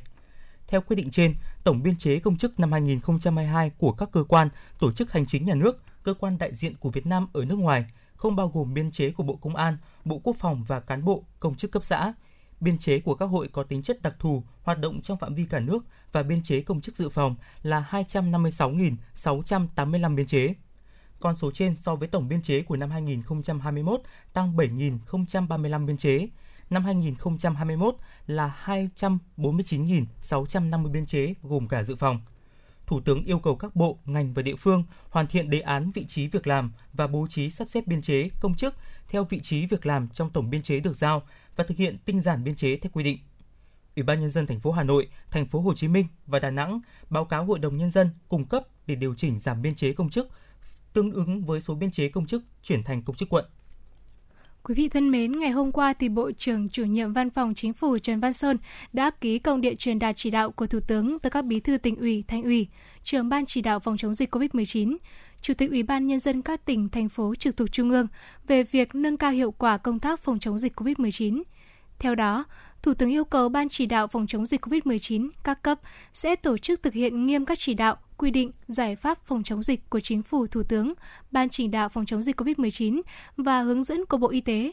Theo 0.67 0.81
quyết 0.81 0.97
định 0.97 1.11
trên, 1.11 1.35
tổng 1.65 1.83
biên 1.83 1.97
chế 1.97 2.19
công 2.19 2.37
chức 2.37 2.61
năm 2.61 2.73
2022 2.73 3.71
của 3.79 3.93
các 3.93 4.09
cơ 4.13 4.25
quan, 4.25 4.49
tổ 4.79 4.93
chức 4.93 5.13
hành 5.13 5.27
chính 5.27 5.47
nhà 5.47 5.55
nước, 5.55 5.83
cơ 6.03 6.15
quan 6.15 6.39
đại 6.39 6.55
diện 6.55 6.77
của 6.77 6.91
Việt 6.91 7.07
Nam 7.07 7.29
ở 7.33 7.45
nước 7.45 7.59
ngoài 7.59 7.85
không 8.17 8.37
bao 8.37 8.51
gồm 8.55 8.75
biên 8.75 8.91
chế 8.91 9.11
của 9.11 9.23
Bộ 9.23 9.37
Công 9.37 9.57
an, 9.57 9.77
Bộ 10.05 10.21
Quốc 10.25 10.37
phòng 10.39 10.63
và 10.67 10.81
cán 10.81 11.05
bộ, 11.05 11.25
công 11.41 11.55
chức 11.55 11.73
cấp 11.73 11.85
xã, 11.85 12.13
biên 12.61 12.79
chế 12.79 13.01
của 13.01 13.15
các 13.15 13.27
hội 13.27 13.49
có 13.53 13.63
tính 13.63 13.83
chất 13.83 14.03
đặc 14.03 14.17
thù 14.19 14.43
hoạt 14.63 14.79
động 14.79 15.03
trong 15.03 15.19
phạm 15.19 15.35
vi 15.35 15.45
cả 15.45 15.61
nước 15.61 15.85
và 16.13 16.23
biên 16.23 16.43
chế 16.43 16.61
công 16.61 16.81
chức 16.81 16.97
dự 16.97 17.09
phòng 17.09 17.37
là 17.63 17.89
256.685 17.91 20.15
biên 20.15 20.27
chế. 20.27 20.55
Con 21.21 21.37
số 21.37 21.51
trên 21.51 21.77
so 21.77 21.97
với 21.97 22.09
tổng 22.09 22.29
biên 22.29 22.43
chế 22.43 22.63
của 22.63 22.77
năm 22.77 22.91
2021 22.91 24.01
tăng 24.33 24.57
7.035 24.57 25.87
biên 25.87 25.97
chế. 25.97 26.29
Năm 26.71 26.85
2021 26.85 27.97
là 28.27 28.57
249.650 28.65 30.91
biên 30.91 31.07
chế 31.07 31.35
gồm 31.43 31.69
cả 31.69 31.83
dự 31.83 31.97
phòng. 31.97 32.21
Thủ 32.87 33.01
tướng 33.01 33.25
yêu 33.25 33.39
cầu 33.39 33.57
các 33.57 33.77
bộ, 33.77 33.99
ngành 34.05 34.35
và 34.35 34.43
địa 34.43 34.57
phương 34.57 34.85
hoàn 35.11 35.27
thiện 35.27 35.51
đề 35.51 35.61
án 35.61 35.91
vị 35.91 36.05
trí 36.09 36.27
việc 36.27 36.47
làm 36.47 36.73
và 36.93 37.07
bố 37.07 37.27
trí 37.31 37.51
sắp 37.51 37.71
xếp 37.71 37.87
biên 37.87 38.03
chế 38.03 38.31
công 38.41 38.55
chức 38.55 38.75
theo 39.09 39.25
vị 39.25 39.41
trí 39.41 39.67
việc 39.67 39.87
làm 39.87 40.09
trong 40.09 40.31
tổng 40.31 40.51
biên 40.51 40.63
chế 40.63 40.81
được 40.81 40.97
giao 40.97 41.23
và 41.57 41.65
thực 41.65 41.77
hiện 41.77 41.99
tinh 42.05 42.21
giản 42.21 42.45
biên 42.45 42.55
chế 42.55 42.77
theo 42.77 42.91
quy 42.95 43.05
định. 43.05 43.19
Ủy 43.97 44.03
ban 44.03 44.21
nhân 44.21 44.31
dân 44.31 44.47
thành 44.47 44.61
phố 44.61 44.73
Hà 44.73 44.83
Nội, 44.83 45.09
thành 45.31 45.47
phố 45.47 45.61
Hồ 45.61 45.75
Chí 45.75 45.89
Minh 45.89 46.07
và 46.27 46.39
Đà 46.39 46.51
Nẵng 46.51 46.81
báo 47.11 47.25
cáo 47.25 47.45
Hội 47.45 47.59
đồng 47.59 47.77
nhân 47.77 47.91
dân 47.91 48.11
cung 48.29 48.45
cấp 48.45 48.63
để 48.87 48.95
điều 48.95 49.15
chỉnh 49.15 49.41
giảm 49.41 49.63
biên 49.63 49.75
chế 49.75 49.93
công 49.93 50.11
chức 50.11 50.29
tương 50.97 51.13
ứng 51.13 51.45
với 51.45 51.61
số 51.61 51.75
biên 51.75 51.91
chế 51.91 52.09
công 52.09 52.27
chức 52.27 52.43
chuyển 52.63 52.85
thành 52.85 53.03
công 53.03 53.17
chức 53.17 53.29
quận. 53.29 53.45
Quý 54.63 54.75
vị 54.75 54.89
thân 54.89 55.11
mến, 55.11 55.39
ngày 55.39 55.51
hôm 55.51 55.73
qua 55.73 55.93
thì 55.93 56.09
Bộ 56.09 56.31
trưởng 56.33 56.69
chủ 56.69 56.85
nhiệm 56.85 57.13
Văn 57.13 57.31
phòng 57.31 57.55
Chính 57.55 57.73
phủ 57.73 57.99
Trần 57.99 58.21
Văn 58.21 58.33
Sơn 58.33 58.59
đã 58.93 59.11
ký 59.11 59.39
công 59.39 59.61
điện 59.61 59.77
truyền 59.77 59.99
đạt 59.99 60.17
chỉ 60.17 60.31
đạo 60.31 60.51
của 60.51 60.67
Thủ 60.67 60.81
tướng 60.81 61.19
tới 61.19 61.31
các 61.31 61.45
bí 61.45 61.61
thư 61.61 61.79
tỉnh 61.79 61.97
ủy, 61.97 62.25
thành 62.29 62.43
ủy, 62.43 62.69
trưởng 63.05 63.29
ban 63.29 63.47
chỉ 63.47 63.63
đạo 63.63 63.81
phòng 63.81 63.97
chống 63.97 64.15
dịch 64.15 64.35
COVID-19, 64.35 64.97
Chủ 65.41 65.55
tịch 65.55 65.71
Ủy 65.71 65.83
ban 65.83 66.07
Nhân 66.07 66.21
dân 66.21 66.43
các 66.43 66.65
tỉnh, 66.65 66.89
thành 66.89 67.09
phố 67.09 67.35
trực 67.35 67.57
thuộc 67.57 67.73
Trung 67.73 67.91
ương 67.91 68.07
về 68.47 68.63
việc 68.63 68.95
nâng 68.95 69.17
cao 69.17 69.31
hiệu 69.31 69.51
quả 69.53 69.79
công 69.79 70.01
tác 70.01 70.21
phòng 70.21 70.39
chống 70.39 70.59
dịch 70.59 70.81
COVID-19. 70.81 71.43
Theo 71.99 72.15
đó, 72.15 72.45
Thủ 72.83 72.95
tướng 72.95 73.11
yêu 73.11 73.25
cầu 73.25 73.49
Ban 73.49 73.69
chỉ 73.69 73.87
đạo 73.87 74.07
phòng 74.07 74.27
chống 74.27 74.47
dịch 74.47 74.65
COVID-19 74.67 75.31
các 75.45 75.63
cấp 75.63 75.81
sẽ 76.13 76.37
tổ 76.37 76.59
chức 76.59 76.83
thực 76.83 76.95
hiện 76.95 77.27
nghiêm 77.27 77.45
các 77.45 77.59
chỉ 77.59 77.75
đạo, 77.75 77.97
quy 78.19 78.31
định, 78.31 78.51
giải 78.67 78.97
pháp 78.97 79.27
phòng 79.27 79.43
chống 79.43 79.63
dịch 79.63 79.91
của 79.91 80.01
Chính 80.01 80.23
phủ 80.23 80.47
Thủ 80.47 80.63
tướng, 80.63 80.95
Ban 81.31 81.49
chỉ 81.49 81.69
đạo 81.69 81.89
phòng 81.89 82.07
chống 82.07 82.23
dịch 82.23 82.41
COVID-19 82.41 83.01
và 83.37 83.61
hướng 83.61 83.85
dẫn 83.85 84.07
của 84.07 84.17
Bộ 84.17 84.29
Y 84.29 84.41
tế, 84.41 84.73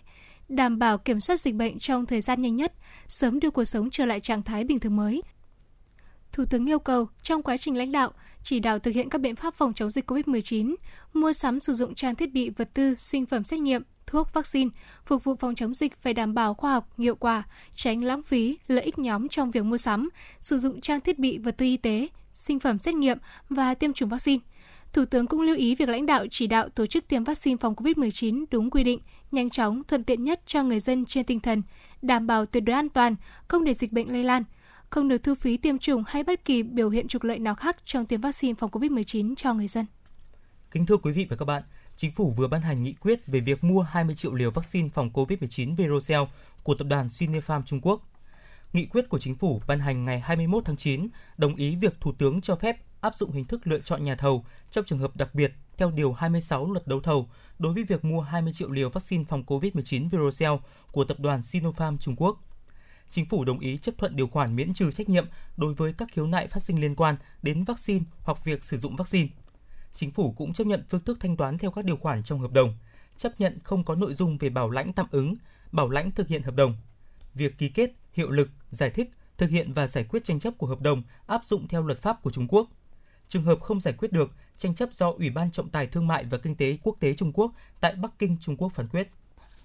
đảm 0.50 0.80
bảo 0.80 0.98
kiểm 0.98 1.20
soát 1.20 1.40
dịch 1.40 1.56
bệnh 1.56 1.80
trong 1.80 2.06
thời 2.06 2.22
gian 2.22 2.42
nhanh 2.42 2.56
nhất, 2.56 2.74
sớm 3.08 3.40
đưa 3.40 3.50
cuộc 3.50 3.66
sống 3.66 3.90
trở 3.90 4.06
lại 4.06 4.20
trạng 4.20 4.44
thái 4.44 4.64
bình 4.64 4.80
thường 4.80 4.96
mới. 4.96 5.22
Thủ 6.32 6.46
tướng 6.46 6.70
yêu 6.70 6.80
cầu 6.80 7.08
trong 7.22 7.44
quá 7.44 7.58
trình 7.58 7.78
lãnh 7.78 7.92
đạo, 7.92 8.12
chỉ 8.44 8.60
đạo 8.60 8.80
thực 8.80 8.96
hiện 8.96 9.10
các 9.10 9.22
biện 9.22 9.36
pháp 9.36 9.54
phòng 9.56 9.74
chống 9.74 9.90
dịch 9.90 10.12
COVID-19, 10.12 10.76
mua 11.14 11.34
sắm 11.34 11.60
sử 11.60 11.74
dụng 11.74 11.96
trang 11.96 12.16
thiết 12.16 12.34
bị 12.34 12.50
vật 12.50 12.70
tư, 12.74 12.96
sinh 12.96 13.26
phẩm 13.26 13.44
xét 13.44 13.60
nghiệm, 13.60 13.84
thuốc, 14.08 14.34
vaccine, 14.34 14.70
phục 15.06 15.24
vụ 15.24 15.36
phòng 15.36 15.56
chống 15.56 15.74
dịch 15.74 16.02
phải 16.02 16.14
đảm 16.14 16.34
bảo 16.34 16.54
khoa 16.54 16.74
học, 16.74 16.90
hiệu 16.98 17.16
quả, 17.16 17.44
tránh 17.76 18.04
lãng 18.04 18.24
phí, 18.24 18.58
lợi 18.68 18.84
ích 18.84 19.00
nhóm 19.00 19.30
trong 19.30 19.52
việc 19.52 19.64
mua 19.64 19.78
sắm, 19.78 20.10
sử 20.40 20.58
dụng 20.58 20.82
trang 20.82 21.02
thiết 21.02 21.20
bị 21.20 21.38
vật 21.38 21.58
tư 21.58 21.66
y 21.66 21.78
tế, 21.78 22.08
sinh 22.34 22.60
phẩm 22.60 22.80
xét 22.80 22.96
nghiệm 22.96 23.18
và 23.50 23.74
tiêm 23.74 23.94
chủng 23.94 24.10
vaccine. 24.10 24.44
Thủ 24.94 25.06
tướng 25.06 25.28
cũng 25.28 25.42
lưu 25.42 25.56
ý 25.56 25.76
việc 25.76 25.90
lãnh 25.90 26.06
đạo 26.06 26.26
chỉ 26.32 26.48
đạo 26.48 26.70
tổ 26.70 26.86
chức 26.86 27.08
tiêm 27.08 27.24
vaccine 27.24 27.58
phòng 27.58 27.76
COVID-19 27.76 28.46
đúng 28.52 28.70
quy 28.70 28.84
định, 28.84 29.00
nhanh 29.32 29.50
chóng, 29.50 29.84
thuận 29.84 30.04
tiện 30.04 30.24
nhất 30.24 30.42
cho 30.46 30.64
người 30.64 30.80
dân 30.80 31.06
trên 31.06 31.26
tinh 31.26 31.40
thần, 31.40 31.62
đảm 32.02 32.28
bảo 32.28 32.46
tuyệt 32.46 32.64
đối 32.64 32.74
an 32.74 32.90
toàn, 32.90 33.16
không 33.48 33.64
để 33.64 33.74
dịch 33.74 33.92
bệnh 33.92 34.12
lây 34.12 34.24
lan, 34.24 34.44
không 34.90 35.08
được 35.08 35.24
thu 35.24 35.36
phí 35.36 35.58
tiêm 35.58 35.78
chủng 35.78 36.04
hay 36.08 36.24
bất 36.24 36.46
kỳ 36.46 36.64
biểu 36.64 36.90
hiện 36.90 37.08
trục 37.08 37.24
lợi 37.24 37.40
nào 37.40 37.56
khác 37.56 37.78
trong 37.86 38.06
tiêm 38.06 38.22
vaccine 38.22 38.54
phòng 38.54 38.72
COVID-19 38.72 39.36
cho 39.36 39.54
người 39.54 39.68
dân. 39.68 39.86
Kính 40.72 40.86
thưa 40.86 40.98
quý 40.98 41.12
vị 41.12 41.28
và 41.30 41.36
các 41.36 41.46
bạn, 41.46 41.64
Chính 41.96 42.12
phủ 42.12 42.34
vừa 42.38 42.48
ban 42.48 42.62
hành 42.62 42.84
nghị 42.84 42.94
quyết 42.94 43.28
về 43.28 43.40
việc 43.40 43.64
mua 43.64 43.82
20 43.82 44.16
triệu 44.16 44.34
liều 44.34 44.52
vaccine 44.52 44.90
phòng 44.90 45.10
COVID-19 45.14 45.76
Verocell 45.76 46.24
của 46.64 46.76
tập 46.76 46.88
đoàn 46.90 47.10
Sinopharm 47.10 47.64
Trung 47.64 47.82
Quốc. 47.82 48.02
Nghị 48.74 48.86
quyết 48.86 49.10
của 49.10 49.20
chính 49.20 49.36
phủ 49.36 49.62
ban 49.68 49.80
hành 49.80 50.06
ngày 50.06 50.20
21 50.20 50.66
tháng 50.66 50.78
9 50.78 51.08
đồng 51.38 51.56
ý 51.56 51.76
việc 51.76 52.02
Thủ 52.02 52.12
tướng 52.18 52.42
cho 52.42 52.56
phép 52.56 52.78
áp 53.02 53.16
dụng 53.16 53.32
hình 53.32 53.46
thức 53.46 53.68
lựa 53.68 53.80
chọn 53.80 54.04
nhà 54.04 54.16
thầu 54.16 54.46
trong 54.72 54.86
trường 54.86 55.00
hợp 55.00 55.16
đặc 55.16 55.36
biệt 55.36 55.52
theo 55.78 55.92
Điều 55.92 56.14
26 56.14 56.72
luật 56.72 56.88
đấu 56.88 57.00
thầu 57.00 57.30
đối 57.60 57.74
với 57.74 57.84
việc 57.84 58.06
mua 58.06 58.22
20 58.22 58.54
triệu 58.54 58.72
liều 58.72 58.90
vaccine 58.90 59.24
phòng 59.30 59.44
COVID-19 59.48 60.10
Verocell 60.10 60.54
của 60.92 61.04
tập 61.04 61.20
đoàn 61.20 61.42
Sinopharm 61.42 61.98
Trung 61.98 62.16
Quốc. 62.16 62.44
Chính 63.10 63.26
phủ 63.26 63.46
đồng 63.46 63.60
ý 63.60 63.78
chấp 63.78 63.98
thuận 63.98 64.16
điều 64.16 64.28
khoản 64.28 64.56
miễn 64.56 64.74
trừ 64.74 64.92
trách 64.92 65.10
nhiệm 65.10 65.26
đối 65.58 65.74
với 65.74 65.94
các 65.98 66.08
khiếu 66.12 66.28
nại 66.28 66.48
phát 66.48 66.64
sinh 66.64 66.82
liên 66.82 66.96
quan 66.96 67.16
đến 67.42 67.64
vaccine 67.64 68.06
hoặc 68.20 68.46
việc 68.46 68.64
sử 68.64 68.78
dụng 68.78 68.96
vaccine 68.96 69.28
chính 69.96 70.12
phủ 70.12 70.32
cũng 70.38 70.54
chấp 70.54 70.68
nhận 70.68 70.84
phương 70.90 71.02
thức 71.02 71.18
thanh 71.20 71.38
toán 71.38 71.58
theo 71.58 71.72
các 71.72 71.86
điều 71.86 71.98
khoản 71.98 72.24
trong 72.24 72.40
hợp 72.40 72.52
đồng, 72.52 72.74
chấp 73.18 73.40
nhận 73.40 73.60
không 73.64 73.84
có 73.84 73.96
nội 73.96 74.14
dung 74.14 74.38
về 74.38 74.50
bảo 74.50 74.70
lãnh 74.70 74.94
tạm 74.94 75.06
ứng, 75.12 75.36
bảo 75.72 75.90
lãnh 75.90 76.12
thực 76.12 76.28
hiện 76.28 76.44
hợp 76.44 76.56
đồng. 76.56 76.76
Việc 77.36 77.58
ký 77.58 77.70
kết, 77.70 77.92
hiệu 78.14 78.30
lực, 78.30 78.50
giải 78.72 78.90
thích, 78.90 79.12
thực 79.38 79.50
hiện 79.50 79.74
và 79.74 79.88
giải 79.88 80.06
quyết 80.10 80.24
tranh 80.24 80.40
chấp 80.40 80.58
của 80.58 80.68
hợp 80.68 80.82
đồng 80.82 81.04
áp 81.28 81.46
dụng 81.46 81.68
theo 81.68 81.84
luật 81.84 82.02
pháp 82.02 82.22
của 82.22 82.32
Trung 82.32 82.48
Quốc. 82.48 82.70
Trường 83.30 83.44
hợp 83.44 83.62
không 83.62 83.82
giải 83.82 83.94
quyết 83.98 84.12
được, 84.12 84.32
tranh 84.58 84.76
chấp 84.76 84.94
do 84.94 85.12
Ủy 85.12 85.30
ban 85.30 85.52
Trọng 85.52 85.70
tài 85.70 85.88
Thương 85.88 86.08
mại 86.08 86.24
và 86.24 86.38
Kinh 86.38 86.56
tế 86.56 86.78
Quốc 86.84 86.98
tế 87.00 87.14
Trung 87.14 87.32
Quốc 87.34 87.52
tại 87.80 87.96
Bắc 87.96 88.20
Kinh, 88.20 88.38
Trung 88.42 88.58
Quốc 88.58 88.70
phán 88.70 88.88
quyết. 88.88 89.10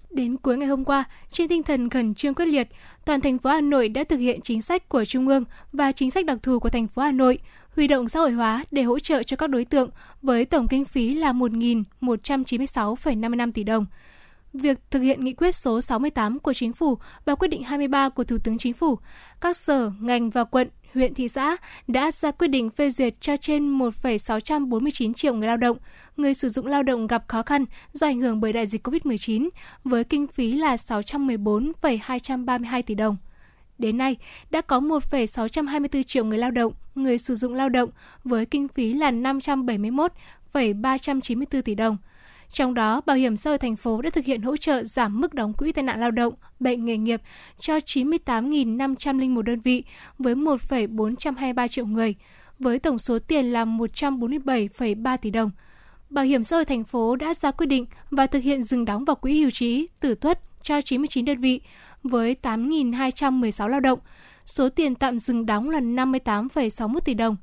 Đến 0.09 0.37
cuối 0.37 0.57
ngày 0.57 0.67
hôm 0.67 0.85
qua, 0.85 1.03
trên 1.31 1.47
tinh 1.47 1.63
thần 1.63 1.89
khẩn 1.89 2.15
trương 2.15 2.33
quyết 2.33 2.45
liệt, 2.45 2.67
toàn 3.05 3.21
thành 3.21 3.39
phố 3.39 3.49
Hà 3.49 3.61
Nội 3.61 3.89
đã 3.89 4.03
thực 4.03 4.17
hiện 4.17 4.41
chính 4.41 4.61
sách 4.61 4.89
của 4.89 5.05
Trung 5.05 5.27
ương 5.27 5.43
và 5.73 5.91
chính 5.91 6.11
sách 6.11 6.25
đặc 6.25 6.37
thù 6.43 6.59
của 6.59 6.69
thành 6.69 6.87
phố 6.87 7.01
Hà 7.01 7.11
Nội, 7.11 7.39
huy 7.75 7.87
động 7.87 8.09
xã 8.09 8.19
hội 8.19 8.31
hóa 8.31 8.65
để 8.71 8.83
hỗ 8.83 8.99
trợ 8.99 9.23
cho 9.23 9.37
các 9.37 9.49
đối 9.49 9.65
tượng 9.65 9.89
với 10.21 10.45
tổng 10.45 10.67
kinh 10.67 10.85
phí 10.85 11.13
là 11.13 11.33
1.196,55 11.33 13.51
tỷ 13.51 13.63
đồng. 13.63 13.85
Việc 14.53 14.79
thực 14.91 14.99
hiện 14.99 15.25
nghị 15.25 15.33
quyết 15.33 15.55
số 15.55 15.81
68 15.81 16.39
của 16.39 16.53
Chính 16.53 16.73
phủ 16.73 16.97
và 17.25 17.35
quyết 17.35 17.47
định 17.47 17.63
23 17.63 18.09
của 18.09 18.23
Thủ 18.23 18.37
tướng 18.43 18.57
Chính 18.57 18.73
phủ, 18.73 18.99
các 19.41 19.57
sở, 19.57 19.91
ngành 19.99 20.29
và 20.29 20.43
quận, 20.43 20.69
huyện, 20.93 21.13
thị 21.13 21.27
xã 21.27 21.57
đã 21.87 22.11
ra 22.11 22.31
quyết 22.31 22.47
định 22.47 22.69
phê 22.69 22.89
duyệt 22.89 23.21
cho 23.21 23.37
trên 23.37 23.69
1,649 23.69 25.13
triệu 25.13 25.33
người 25.33 25.47
lao 25.47 25.57
động, 25.57 25.77
người 26.17 26.33
sử 26.33 26.49
dụng 26.49 26.65
lao 26.65 26.83
động 26.83 27.07
gặp 27.07 27.27
khó 27.27 27.41
khăn 27.41 27.65
do 27.91 28.07
ảnh 28.07 28.19
hưởng 28.19 28.41
bởi 28.41 28.53
đại 28.53 28.65
dịch 28.65 28.87
COVID-19 28.87 29.49
với 29.83 30.03
kinh 30.03 30.27
phí 30.27 30.53
là 30.53 30.77
614,232 30.77 32.83
tỷ 32.83 32.95
đồng. 32.95 33.17
Đến 33.77 33.97
nay, 33.97 34.17
đã 34.49 34.61
có 34.61 34.79
1,624 34.79 36.03
triệu 36.03 36.25
người 36.25 36.37
lao 36.37 36.51
động, 36.51 36.73
người 36.95 37.17
sử 37.17 37.35
dụng 37.35 37.53
lao 37.53 37.69
động 37.69 37.89
với 38.23 38.45
kinh 38.45 38.67
phí 38.67 38.93
là 38.93 39.11
571,394 39.11 41.61
tỷ 41.61 41.75
đồng. 41.75 41.97
Trong 42.49 42.73
đó, 42.73 43.01
Bảo 43.05 43.17
hiểm 43.17 43.37
xã 43.37 43.49
hội 43.49 43.57
thành 43.57 43.75
phố 43.75 44.01
đã 44.01 44.09
thực 44.09 44.25
hiện 44.25 44.41
hỗ 44.41 44.57
trợ 44.57 44.83
giảm 44.83 45.21
mức 45.21 45.33
đóng 45.33 45.53
quỹ 45.53 45.71
tai 45.71 45.83
nạn 45.83 45.99
lao 45.99 46.11
động, 46.11 46.33
bệnh 46.59 46.85
nghề 46.85 46.97
nghiệp 46.97 47.21
cho 47.59 47.77
98.501 47.77 49.41
đơn 49.41 49.59
vị 49.59 49.83
với 50.19 50.35
1,423 50.35 51.67
triệu 51.67 51.85
người, 51.85 52.15
với 52.59 52.79
tổng 52.79 52.99
số 52.99 53.19
tiền 53.19 53.45
là 53.45 53.65
147,3 53.65 55.17
tỷ 55.17 55.31
đồng. 55.31 55.51
Bảo 56.09 56.25
hiểm 56.25 56.43
xã 56.43 56.55
hội 56.55 56.65
thành 56.65 56.83
phố 56.83 57.15
đã 57.15 57.33
ra 57.33 57.51
quyết 57.51 57.65
định 57.65 57.85
và 58.11 58.27
thực 58.27 58.43
hiện 58.43 58.63
dừng 58.63 58.85
đóng 58.85 59.05
vào 59.05 59.15
quỹ 59.15 59.41
hưu 59.41 59.51
trí, 59.51 59.87
tử 59.99 60.15
tuất 60.15 60.39
cho 60.63 60.81
99 60.81 61.25
đơn 61.25 61.41
vị 61.41 61.61
với 62.03 62.35
8.216 62.41 63.67
lao 63.67 63.79
động. 63.79 63.99
Số 64.45 64.69
tiền 64.69 64.95
tạm 64.95 65.19
dừng 65.19 65.45
đóng 65.45 65.69
là 65.69 65.79
58,61 65.79 66.99
tỷ 66.99 67.13
đồng. 67.13 67.37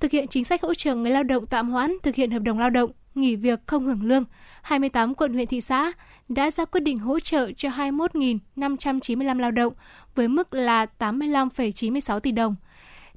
Thực 0.00 0.12
hiện 0.12 0.28
chính 0.28 0.44
sách 0.44 0.62
hỗ 0.62 0.74
trợ 0.74 0.94
người 0.94 1.10
lao 1.10 1.22
động 1.22 1.46
tạm 1.46 1.70
hoãn 1.70 1.96
thực 2.02 2.14
hiện 2.14 2.30
hợp 2.30 2.42
đồng 2.42 2.58
lao 2.58 2.70
động, 2.70 2.90
nghỉ 3.14 3.36
việc 3.36 3.60
không 3.66 3.86
hưởng 3.86 4.02
lương, 4.02 4.24
28 4.62 5.14
quận 5.14 5.34
huyện 5.34 5.46
thị 5.46 5.60
xã 5.60 5.92
đã 6.28 6.50
ra 6.50 6.64
quyết 6.64 6.80
định 6.80 6.98
hỗ 6.98 7.20
trợ 7.20 7.52
cho 7.52 7.68
21.595 7.68 9.38
lao 9.38 9.50
động 9.50 9.72
với 10.14 10.28
mức 10.28 10.54
là 10.54 10.86
85,96 10.98 12.20
tỷ 12.20 12.32
đồng. 12.32 12.54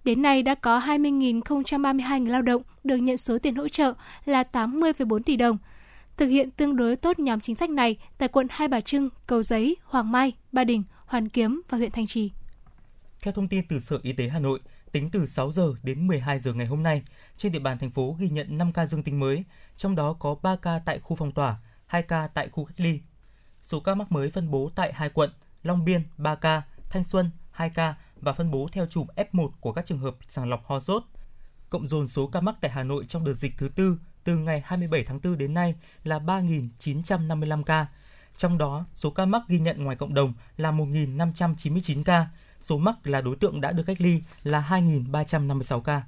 Đến 0.03 0.21
nay 0.21 0.43
đã 0.43 0.55
có 0.55 0.79
20.032 0.79 2.19
người 2.19 2.31
lao 2.31 2.41
động 2.41 2.61
được 2.83 2.95
nhận 2.95 3.17
số 3.17 3.37
tiền 3.37 3.55
hỗ 3.55 3.67
trợ 3.67 3.93
là 4.25 4.43
80,4 4.51 5.19
tỷ 5.19 5.35
đồng. 5.35 5.57
Thực 6.17 6.27
hiện 6.27 6.51
tương 6.51 6.75
đối 6.75 6.95
tốt 6.95 7.19
nhóm 7.19 7.39
chính 7.39 7.55
sách 7.55 7.69
này 7.69 7.97
tại 8.17 8.29
quận 8.29 8.47
Hai 8.49 8.67
Bà 8.67 8.81
Trưng, 8.81 9.09
Cầu 9.27 9.43
Giấy, 9.43 9.77
Hoàng 9.83 10.11
Mai, 10.11 10.33
Ba 10.51 10.63
Đình, 10.63 10.83
Hoàn 11.05 11.29
Kiếm 11.29 11.61
và 11.69 11.77
huyện 11.77 11.91
Thanh 11.91 12.07
Trì. 12.07 12.31
Theo 13.21 13.33
thông 13.33 13.47
tin 13.47 13.67
từ 13.69 13.79
Sở 13.79 13.99
Y 14.03 14.11
tế 14.11 14.27
Hà 14.27 14.39
Nội, 14.39 14.59
tính 14.91 15.09
từ 15.11 15.25
6 15.25 15.51
giờ 15.51 15.73
đến 15.83 16.07
12 16.07 16.39
giờ 16.39 16.53
ngày 16.53 16.65
hôm 16.65 16.83
nay, 16.83 17.03
trên 17.37 17.51
địa 17.51 17.59
bàn 17.59 17.77
thành 17.77 17.89
phố 17.89 18.15
ghi 18.19 18.29
nhận 18.29 18.57
5 18.57 18.71
ca 18.71 18.85
dương 18.85 19.03
tính 19.03 19.19
mới, 19.19 19.43
trong 19.77 19.95
đó 19.95 20.13
có 20.13 20.35
3 20.41 20.55
ca 20.55 20.79
tại 20.85 20.99
khu 20.99 21.15
phong 21.15 21.31
tỏa, 21.31 21.57
2 21.85 22.03
ca 22.03 22.27
tại 22.27 22.49
khu 22.49 22.65
cách 22.65 22.79
ly. 22.79 22.99
Số 23.61 23.79
ca 23.79 23.95
mắc 23.95 24.11
mới 24.11 24.31
phân 24.31 24.51
bố 24.51 24.69
tại 24.75 24.93
hai 24.93 25.09
quận 25.09 25.29
Long 25.63 25.85
Biên 25.85 26.03
3 26.17 26.35
ca, 26.35 26.61
Thanh 26.89 27.03
Xuân 27.03 27.31
2 27.51 27.69
ca 27.69 27.95
và 28.15 28.33
phân 28.33 28.51
bố 28.51 28.67
theo 28.71 28.85
chùm 28.85 29.07
F1 29.15 29.49
của 29.59 29.71
các 29.71 29.85
trường 29.85 29.99
hợp 29.99 30.15
sàng 30.27 30.49
lọc 30.49 30.65
ho 30.65 30.79
sốt. 30.79 31.03
Cộng 31.69 31.87
dồn 31.87 32.07
số 32.07 32.27
ca 32.27 32.41
mắc 32.41 32.55
tại 32.61 32.71
Hà 32.71 32.83
Nội 32.83 33.05
trong 33.07 33.25
đợt 33.25 33.33
dịch 33.33 33.53
thứ 33.57 33.69
tư 33.75 33.97
từ 34.23 34.37
ngày 34.37 34.61
27 34.65 35.03
tháng 35.03 35.19
4 35.23 35.37
đến 35.37 35.53
nay 35.53 35.75
là 36.03 36.19
3.955 36.19 37.63
ca. 37.63 37.87
Trong 38.37 38.57
đó, 38.57 38.85
số 38.93 39.09
ca 39.09 39.25
mắc 39.25 39.41
ghi 39.47 39.59
nhận 39.59 39.83
ngoài 39.83 39.95
cộng 39.95 40.13
đồng 40.13 40.33
là 40.57 40.71
1.599 40.71 42.03
ca, 42.03 42.27
số 42.61 42.77
mắc 42.77 43.07
là 43.07 43.21
đối 43.21 43.35
tượng 43.35 43.61
đã 43.61 43.71
được 43.71 43.83
cách 43.83 44.01
ly 44.01 44.21
là 44.43 44.67
2.356 44.69 45.81
ca. 45.81 46.03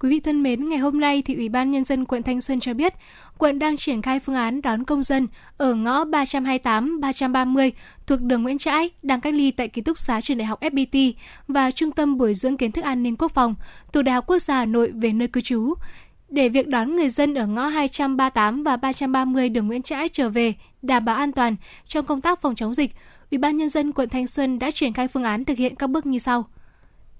Quý 0.00 0.10
vị 0.10 0.20
thân 0.20 0.42
mến, 0.42 0.68
ngày 0.68 0.78
hôm 0.78 1.00
nay 1.00 1.22
thì 1.22 1.34
Ủy 1.34 1.48
ban 1.48 1.70
Nhân 1.70 1.84
dân 1.84 2.04
quận 2.04 2.22
Thanh 2.22 2.40
Xuân 2.40 2.60
cho 2.60 2.74
biết, 2.74 2.94
quận 3.38 3.58
đang 3.58 3.76
triển 3.76 4.02
khai 4.02 4.20
phương 4.20 4.34
án 4.34 4.62
đón 4.62 4.84
công 4.84 5.02
dân 5.02 5.26
ở 5.56 5.74
ngõ 5.74 6.04
328-330 6.04 7.70
thuộc 8.06 8.20
đường 8.20 8.42
Nguyễn 8.42 8.58
Trãi 8.58 8.90
đang 9.02 9.20
cách 9.20 9.34
ly 9.34 9.50
tại 9.50 9.68
ký 9.68 9.82
túc 9.82 9.98
xá 9.98 10.20
trường 10.20 10.38
đại 10.38 10.46
học 10.46 10.60
FPT 10.60 11.12
và 11.48 11.70
Trung 11.70 11.90
tâm 11.90 12.18
Bồi 12.18 12.34
dưỡng 12.34 12.56
Kiến 12.56 12.72
thức 12.72 12.84
An 12.84 13.02
ninh 13.02 13.16
Quốc 13.16 13.32
phòng 13.32 13.54
thuộc 13.92 14.04
Đại 14.04 14.14
học 14.14 14.24
Quốc 14.26 14.38
gia 14.38 14.54
Hà 14.54 14.64
Nội 14.64 14.90
về 14.94 15.12
nơi 15.12 15.28
cư 15.28 15.40
trú. 15.40 15.74
Để 16.28 16.48
việc 16.48 16.68
đón 16.68 16.96
người 16.96 17.08
dân 17.08 17.34
ở 17.34 17.46
ngõ 17.46 17.66
238 17.66 18.62
và 18.62 18.76
330 18.76 19.48
đường 19.48 19.66
Nguyễn 19.66 19.82
Trãi 19.82 20.08
trở 20.08 20.28
về 20.28 20.54
đảm 20.82 21.04
bảo 21.04 21.16
an 21.16 21.32
toàn 21.32 21.56
trong 21.86 22.06
công 22.06 22.20
tác 22.20 22.40
phòng 22.40 22.54
chống 22.54 22.74
dịch, 22.74 22.90
Ủy 23.30 23.38
ban 23.38 23.56
Nhân 23.56 23.68
dân 23.68 23.92
quận 23.92 24.08
Thanh 24.08 24.26
Xuân 24.26 24.58
đã 24.58 24.70
triển 24.70 24.92
khai 24.92 25.08
phương 25.08 25.24
án 25.24 25.44
thực 25.44 25.58
hiện 25.58 25.74
các 25.74 25.90
bước 25.90 26.06
như 26.06 26.18
sau. 26.18 26.44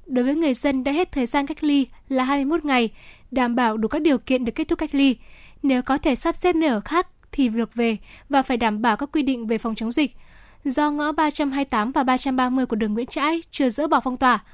Đối 0.07 0.25
với 0.25 0.35
người 0.35 0.55
dân 0.55 0.85
đã 0.85 0.93
hết 0.93 1.13
thời 1.13 1.27
gian 1.27 1.47
cách 1.47 1.65
ly 1.65 1.87
là 2.09 2.25
21 2.25 2.65
ngày, 2.65 2.91
đảm 3.31 3.57
bảo 3.57 3.77
đủ 3.77 3.89
các 3.89 4.03
điều 4.03 4.19
kiện 4.19 4.45
được 4.45 4.53
kết 4.55 4.69
thúc 4.69 4.79
cách 4.79 4.95
ly. 4.95 5.17
Nếu 5.63 5.83
có 5.83 5.99
thể 5.99 6.15
sắp 6.15 6.37
xếp 6.37 6.57
nơi 6.57 6.71
ở 6.71 6.81
khác 6.81 7.07
thì 7.33 7.49
được 7.49 7.75
về 7.75 7.97
và 8.29 8.43
phải 8.43 8.57
đảm 8.57 8.83
bảo 8.83 8.97
các 8.97 9.09
quy 9.13 9.23
định 9.23 9.47
về 9.47 9.59
phòng 9.59 9.75
chống 9.75 9.93
dịch. 9.93 10.17
Do 10.65 10.91
ngõ 10.91 11.13
328 11.13 11.93
và 11.93 12.03
330 12.03 12.67
của 12.67 12.77
đường 12.77 12.95
Nguyễn 12.95 13.07
Trãi 13.07 13.43
chưa 13.51 13.71
dỡ 13.71 13.89
bỏ 13.89 14.01
phong 14.01 14.17
tỏa, 14.17 14.45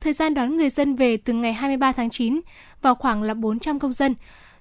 thời 0.00 0.12
gian 0.12 0.34
đón 0.34 0.56
người 0.56 0.70
dân 0.70 0.96
về 0.96 1.16
từ 1.16 1.32
ngày 1.32 1.52
23 1.52 1.92
tháng 1.92 2.10
9 2.10 2.40
vào 2.82 2.94
khoảng 2.94 3.22
là 3.22 3.34
400 3.34 3.78
công 3.78 3.92
dân. 3.92 4.14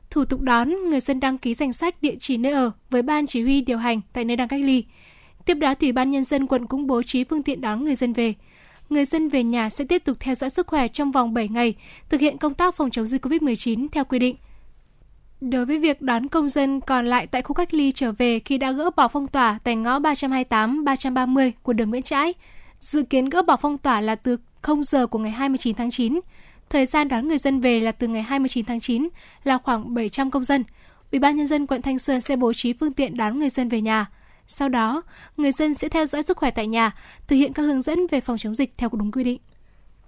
Thủ 0.09 0.25
tục 0.25 0.41
đón, 0.41 0.69
người 0.89 0.99
dân 0.99 1.19
đăng 1.19 1.37
ký 1.37 1.53
danh 1.53 1.73
sách 1.73 2.01
địa 2.01 2.15
chỉ 2.19 2.37
nơi 2.37 2.51
ở 2.51 2.71
với 2.89 3.01
ban 3.01 3.27
chỉ 3.27 3.41
huy 3.41 3.61
điều 3.61 3.77
hành 3.77 4.01
tại 4.13 4.25
nơi 4.25 4.37
đang 4.37 4.47
cách 4.47 4.61
ly. 4.63 4.85
Tiếp 5.45 5.53
đó, 5.53 5.73
Ủy 5.81 5.91
ban 5.91 6.11
Nhân 6.11 6.23
dân 6.23 6.47
quận 6.47 6.67
cũng 6.67 6.87
bố 6.87 7.03
trí 7.03 7.23
phương 7.23 7.43
tiện 7.43 7.61
đón 7.61 7.85
người 7.85 7.95
dân 7.95 8.13
về. 8.13 8.33
Người 8.89 9.05
dân 9.05 9.29
về 9.29 9.43
nhà 9.43 9.69
sẽ 9.69 9.85
tiếp 9.85 10.03
tục 10.05 10.17
theo 10.19 10.35
dõi 10.35 10.49
sức 10.49 10.67
khỏe 10.67 10.87
trong 10.87 11.11
vòng 11.11 11.33
7 11.33 11.47
ngày, 11.47 11.75
thực 12.09 12.21
hiện 12.21 12.37
công 12.37 12.53
tác 12.53 12.75
phòng 12.75 12.91
chống 12.91 13.05
dịch 13.05 13.25
COVID-19 13.25 13.87
theo 13.91 14.05
quy 14.05 14.19
định. 14.19 14.35
Đối 15.41 15.65
với 15.65 15.79
việc 15.79 16.01
đón 16.01 16.27
công 16.27 16.49
dân 16.49 16.81
còn 16.81 17.05
lại 17.05 17.27
tại 17.27 17.41
khu 17.41 17.53
cách 17.53 17.73
ly 17.73 17.91
trở 17.91 18.11
về 18.11 18.39
khi 18.39 18.57
đã 18.57 18.71
gỡ 18.71 18.89
bỏ 18.95 19.07
phong 19.07 19.27
tỏa 19.27 19.59
tại 19.63 19.75
ngõ 19.75 19.99
328-330 19.99 21.51
của 21.63 21.73
đường 21.73 21.89
Nguyễn 21.89 22.01
Trãi, 22.03 22.33
dự 22.79 23.03
kiến 23.03 23.29
gỡ 23.29 23.41
bỏ 23.41 23.57
phong 23.57 23.77
tỏa 23.77 24.01
là 24.01 24.15
từ 24.15 24.37
0 24.61 24.83
giờ 24.83 25.07
của 25.07 25.19
ngày 25.19 25.31
29 25.31 25.75
tháng 25.75 25.91
9. 25.91 26.19
Thời 26.69 26.85
gian 26.85 27.07
đón 27.07 27.27
người 27.27 27.37
dân 27.37 27.59
về 27.59 27.79
là 27.79 27.91
từ 27.91 28.07
ngày 28.07 28.23
29 28.23 28.65
tháng 28.65 28.79
9 28.79 29.07
là 29.43 29.57
khoảng 29.57 29.93
700 29.93 30.31
công 30.31 30.43
dân. 30.43 30.63
Ủy 31.11 31.19
ban 31.19 31.35
nhân 31.35 31.47
dân 31.47 31.67
quận 31.67 31.81
Thanh 31.81 31.99
Xuân 31.99 32.21
sẽ 32.21 32.35
bố 32.35 32.53
trí 32.53 32.73
phương 32.73 32.93
tiện 32.93 33.17
đón 33.17 33.39
người 33.39 33.49
dân 33.49 33.69
về 33.69 33.81
nhà. 33.81 34.05
Sau 34.47 34.69
đó, 34.69 35.03
người 35.37 35.51
dân 35.51 35.73
sẽ 35.73 35.89
theo 35.89 36.05
dõi 36.05 36.23
sức 36.23 36.37
khỏe 36.37 36.51
tại 36.51 36.67
nhà, 36.67 36.91
thực 37.27 37.35
hiện 37.35 37.53
các 37.53 37.63
hướng 37.63 37.81
dẫn 37.81 37.99
về 38.11 38.21
phòng 38.21 38.37
chống 38.37 38.55
dịch 38.55 38.73
theo 38.77 38.89
đúng 38.93 39.11
quy 39.11 39.23
định. 39.23 39.39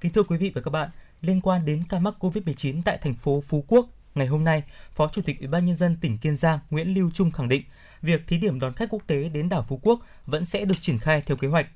Kính 0.02 0.12
thưa 0.12 0.24
quý 0.24 0.38
vị 0.38 0.52
và 0.56 0.62
các 0.62 0.72
bạn, 0.72 0.90
liên 1.22 1.42
quan 1.42 1.66
đến 1.66 1.84
ca 1.90 2.00
mắc 2.00 2.14
COVID-19 2.20 2.82
tại 2.86 2.98
thành 2.98 3.14
phố 3.14 3.44
Phú 3.48 3.66
Quốc, 3.68 3.88
ngày 4.16 4.28
hôm 4.28 4.44
nay, 4.44 4.64
Phó 4.92 5.10
Chủ 5.14 5.22
tịch 5.22 5.40
Ủy 5.40 5.48
ban 5.48 5.66
nhân 5.66 5.76
dân 5.76 5.98
tỉnh 6.02 6.18
Kiên 6.18 6.38
Giang 6.38 6.60
Nguyễn 6.70 6.94
Lưu 6.94 7.12
Trung 7.14 7.32
khẳng 7.32 7.50
định, 7.50 7.64
việc 8.02 8.28
thí 8.28 8.38
điểm 8.38 8.60
đón 8.60 8.74
khách 8.74 8.90
quốc 8.90 9.04
tế 9.08 9.30
đến 9.30 9.50
đảo 9.50 9.66
Phú 9.70 9.80
Quốc 9.84 10.00
vẫn 10.26 10.46
sẽ 10.46 10.66
được 10.66 10.76
triển 10.82 11.00
khai 11.00 11.22
theo 11.26 11.38
kế 11.38 11.48
hoạch. 11.48 11.68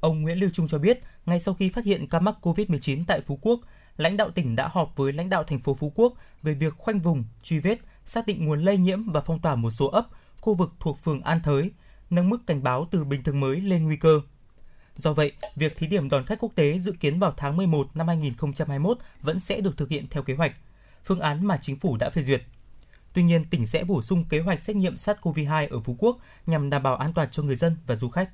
Ông 0.00 0.22
Nguyễn 0.22 0.38
Lưu 0.38 0.50
Trung 0.52 0.68
cho 0.68 0.78
biết, 0.78 1.00
ngay 1.26 1.40
sau 1.40 1.54
khi 1.54 1.68
phát 1.68 1.84
hiện 1.84 2.08
ca 2.08 2.20
mắc 2.20 2.34
COVID-19 2.42 3.04
tại 3.06 3.20
Phú 3.20 3.38
Quốc, 3.42 3.60
lãnh 3.96 4.16
đạo 4.16 4.30
tỉnh 4.30 4.56
đã 4.56 4.68
họp 4.68 4.96
với 4.96 5.12
lãnh 5.12 5.30
đạo 5.30 5.44
thành 5.44 5.60
phố 5.60 5.74
Phú 5.74 5.92
Quốc 5.94 6.14
về 6.42 6.54
việc 6.54 6.74
khoanh 6.78 7.00
vùng, 7.00 7.24
truy 7.42 7.58
vết, 7.58 7.78
xác 8.06 8.26
định 8.26 8.44
nguồn 8.44 8.62
lây 8.62 8.76
nhiễm 8.76 9.12
và 9.12 9.20
phong 9.20 9.40
tỏa 9.40 9.54
một 9.54 9.70
số 9.70 9.86
ấp, 9.86 10.06
khu 10.40 10.54
vực 10.54 10.72
thuộc 10.80 10.98
phường 11.04 11.22
An 11.22 11.40
Thới, 11.42 11.70
nâng 12.14 12.30
mức 12.30 12.46
cảnh 12.46 12.62
báo 12.62 12.88
từ 12.90 13.04
bình 13.04 13.22
thường 13.22 13.40
mới 13.40 13.60
lên 13.60 13.84
nguy 13.84 13.96
cơ. 13.96 14.20
Do 14.96 15.12
vậy, 15.12 15.32
việc 15.56 15.76
thí 15.76 15.86
điểm 15.86 16.08
đón 16.08 16.24
khách 16.24 16.38
quốc 16.38 16.52
tế 16.54 16.78
dự 16.78 16.92
kiến 17.00 17.18
vào 17.18 17.34
tháng 17.36 17.56
11 17.56 17.88
năm 17.94 18.08
2021 18.08 18.98
vẫn 19.22 19.40
sẽ 19.40 19.60
được 19.60 19.76
thực 19.76 19.88
hiện 19.88 20.06
theo 20.10 20.22
kế 20.22 20.34
hoạch, 20.34 20.52
phương 21.04 21.20
án 21.20 21.46
mà 21.46 21.58
chính 21.62 21.76
phủ 21.76 21.96
đã 21.96 22.10
phê 22.10 22.22
duyệt. 22.22 22.42
Tuy 23.14 23.22
nhiên, 23.22 23.44
tỉnh 23.44 23.66
sẽ 23.66 23.84
bổ 23.84 24.02
sung 24.02 24.24
kế 24.28 24.40
hoạch 24.40 24.60
xét 24.60 24.76
nghiệm 24.76 24.94
SARS-CoV-2 24.94 25.68
ở 25.70 25.80
Phú 25.80 25.96
Quốc 25.98 26.18
nhằm 26.46 26.70
đảm 26.70 26.82
bảo 26.82 26.96
an 26.96 27.12
toàn 27.12 27.28
cho 27.30 27.42
người 27.42 27.56
dân 27.56 27.76
và 27.86 27.96
du 27.96 28.08
khách. 28.08 28.30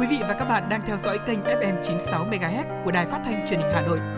Quý 0.00 0.06
vị 0.10 0.18
và 0.20 0.36
các 0.38 0.44
bạn 0.44 0.68
đang 0.68 0.80
theo 0.86 0.98
dõi 1.04 1.18
kênh 1.26 1.40
FM 1.40 1.82
96 1.82 2.26
MHz 2.26 2.84
của 2.84 2.92
đài 2.92 3.06
phát 3.06 3.22
thanh 3.24 3.46
truyền 3.48 3.60
hình 3.60 3.70
Hà 3.74 3.82
Nội. 3.82 4.17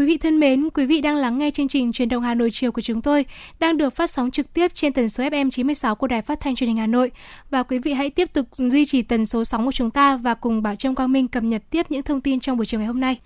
Quý 0.00 0.06
vị 0.06 0.16
thân 0.16 0.40
mến, 0.40 0.68
quý 0.74 0.86
vị 0.86 1.00
đang 1.00 1.16
lắng 1.16 1.38
nghe 1.38 1.50
chương 1.50 1.68
trình 1.68 1.92
Truyền 1.92 2.08
động 2.08 2.22
Hà 2.22 2.34
Nội 2.34 2.50
chiều 2.52 2.72
của 2.72 2.80
chúng 2.80 3.02
tôi 3.02 3.24
đang 3.58 3.76
được 3.76 3.96
phát 3.96 4.10
sóng 4.10 4.30
trực 4.30 4.52
tiếp 4.52 4.70
trên 4.74 4.92
tần 4.92 5.08
số 5.08 5.24
FM 5.24 5.50
96 5.50 5.94
của 5.94 6.06
Đài 6.06 6.22
Phát 6.22 6.40
thanh 6.40 6.54
Truyền 6.54 6.68
hình 6.68 6.76
Hà 6.76 6.86
Nội 6.86 7.10
và 7.50 7.62
quý 7.62 7.78
vị 7.78 7.92
hãy 7.92 8.10
tiếp 8.10 8.32
tục 8.32 8.46
duy 8.52 8.84
trì 8.84 9.02
tần 9.02 9.26
số 9.26 9.44
sóng 9.44 9.66
của 9.66 9.72
chúng 9.72 9.90
ta 9.90 10.16
và 10.16 10.34
cùng 10.34 10.62
Bảo 10.62 10.76
Trâm 10.76 10.94
Quang 10.94 11.12
Minh 11.12 11.28
cập 11.28 11.42
nhật 11.42 11.62
tiếp 11.70 11.86
những 11.88 12.02
thông 12.02 12.20
tin 12.20 12.40
trong 12.40 12.56
buổi 12.56 12.66
chiều 12.66 12.80
ngày 12.80 12.86
hôm 12.86 13.00
nay. 13.00 13.18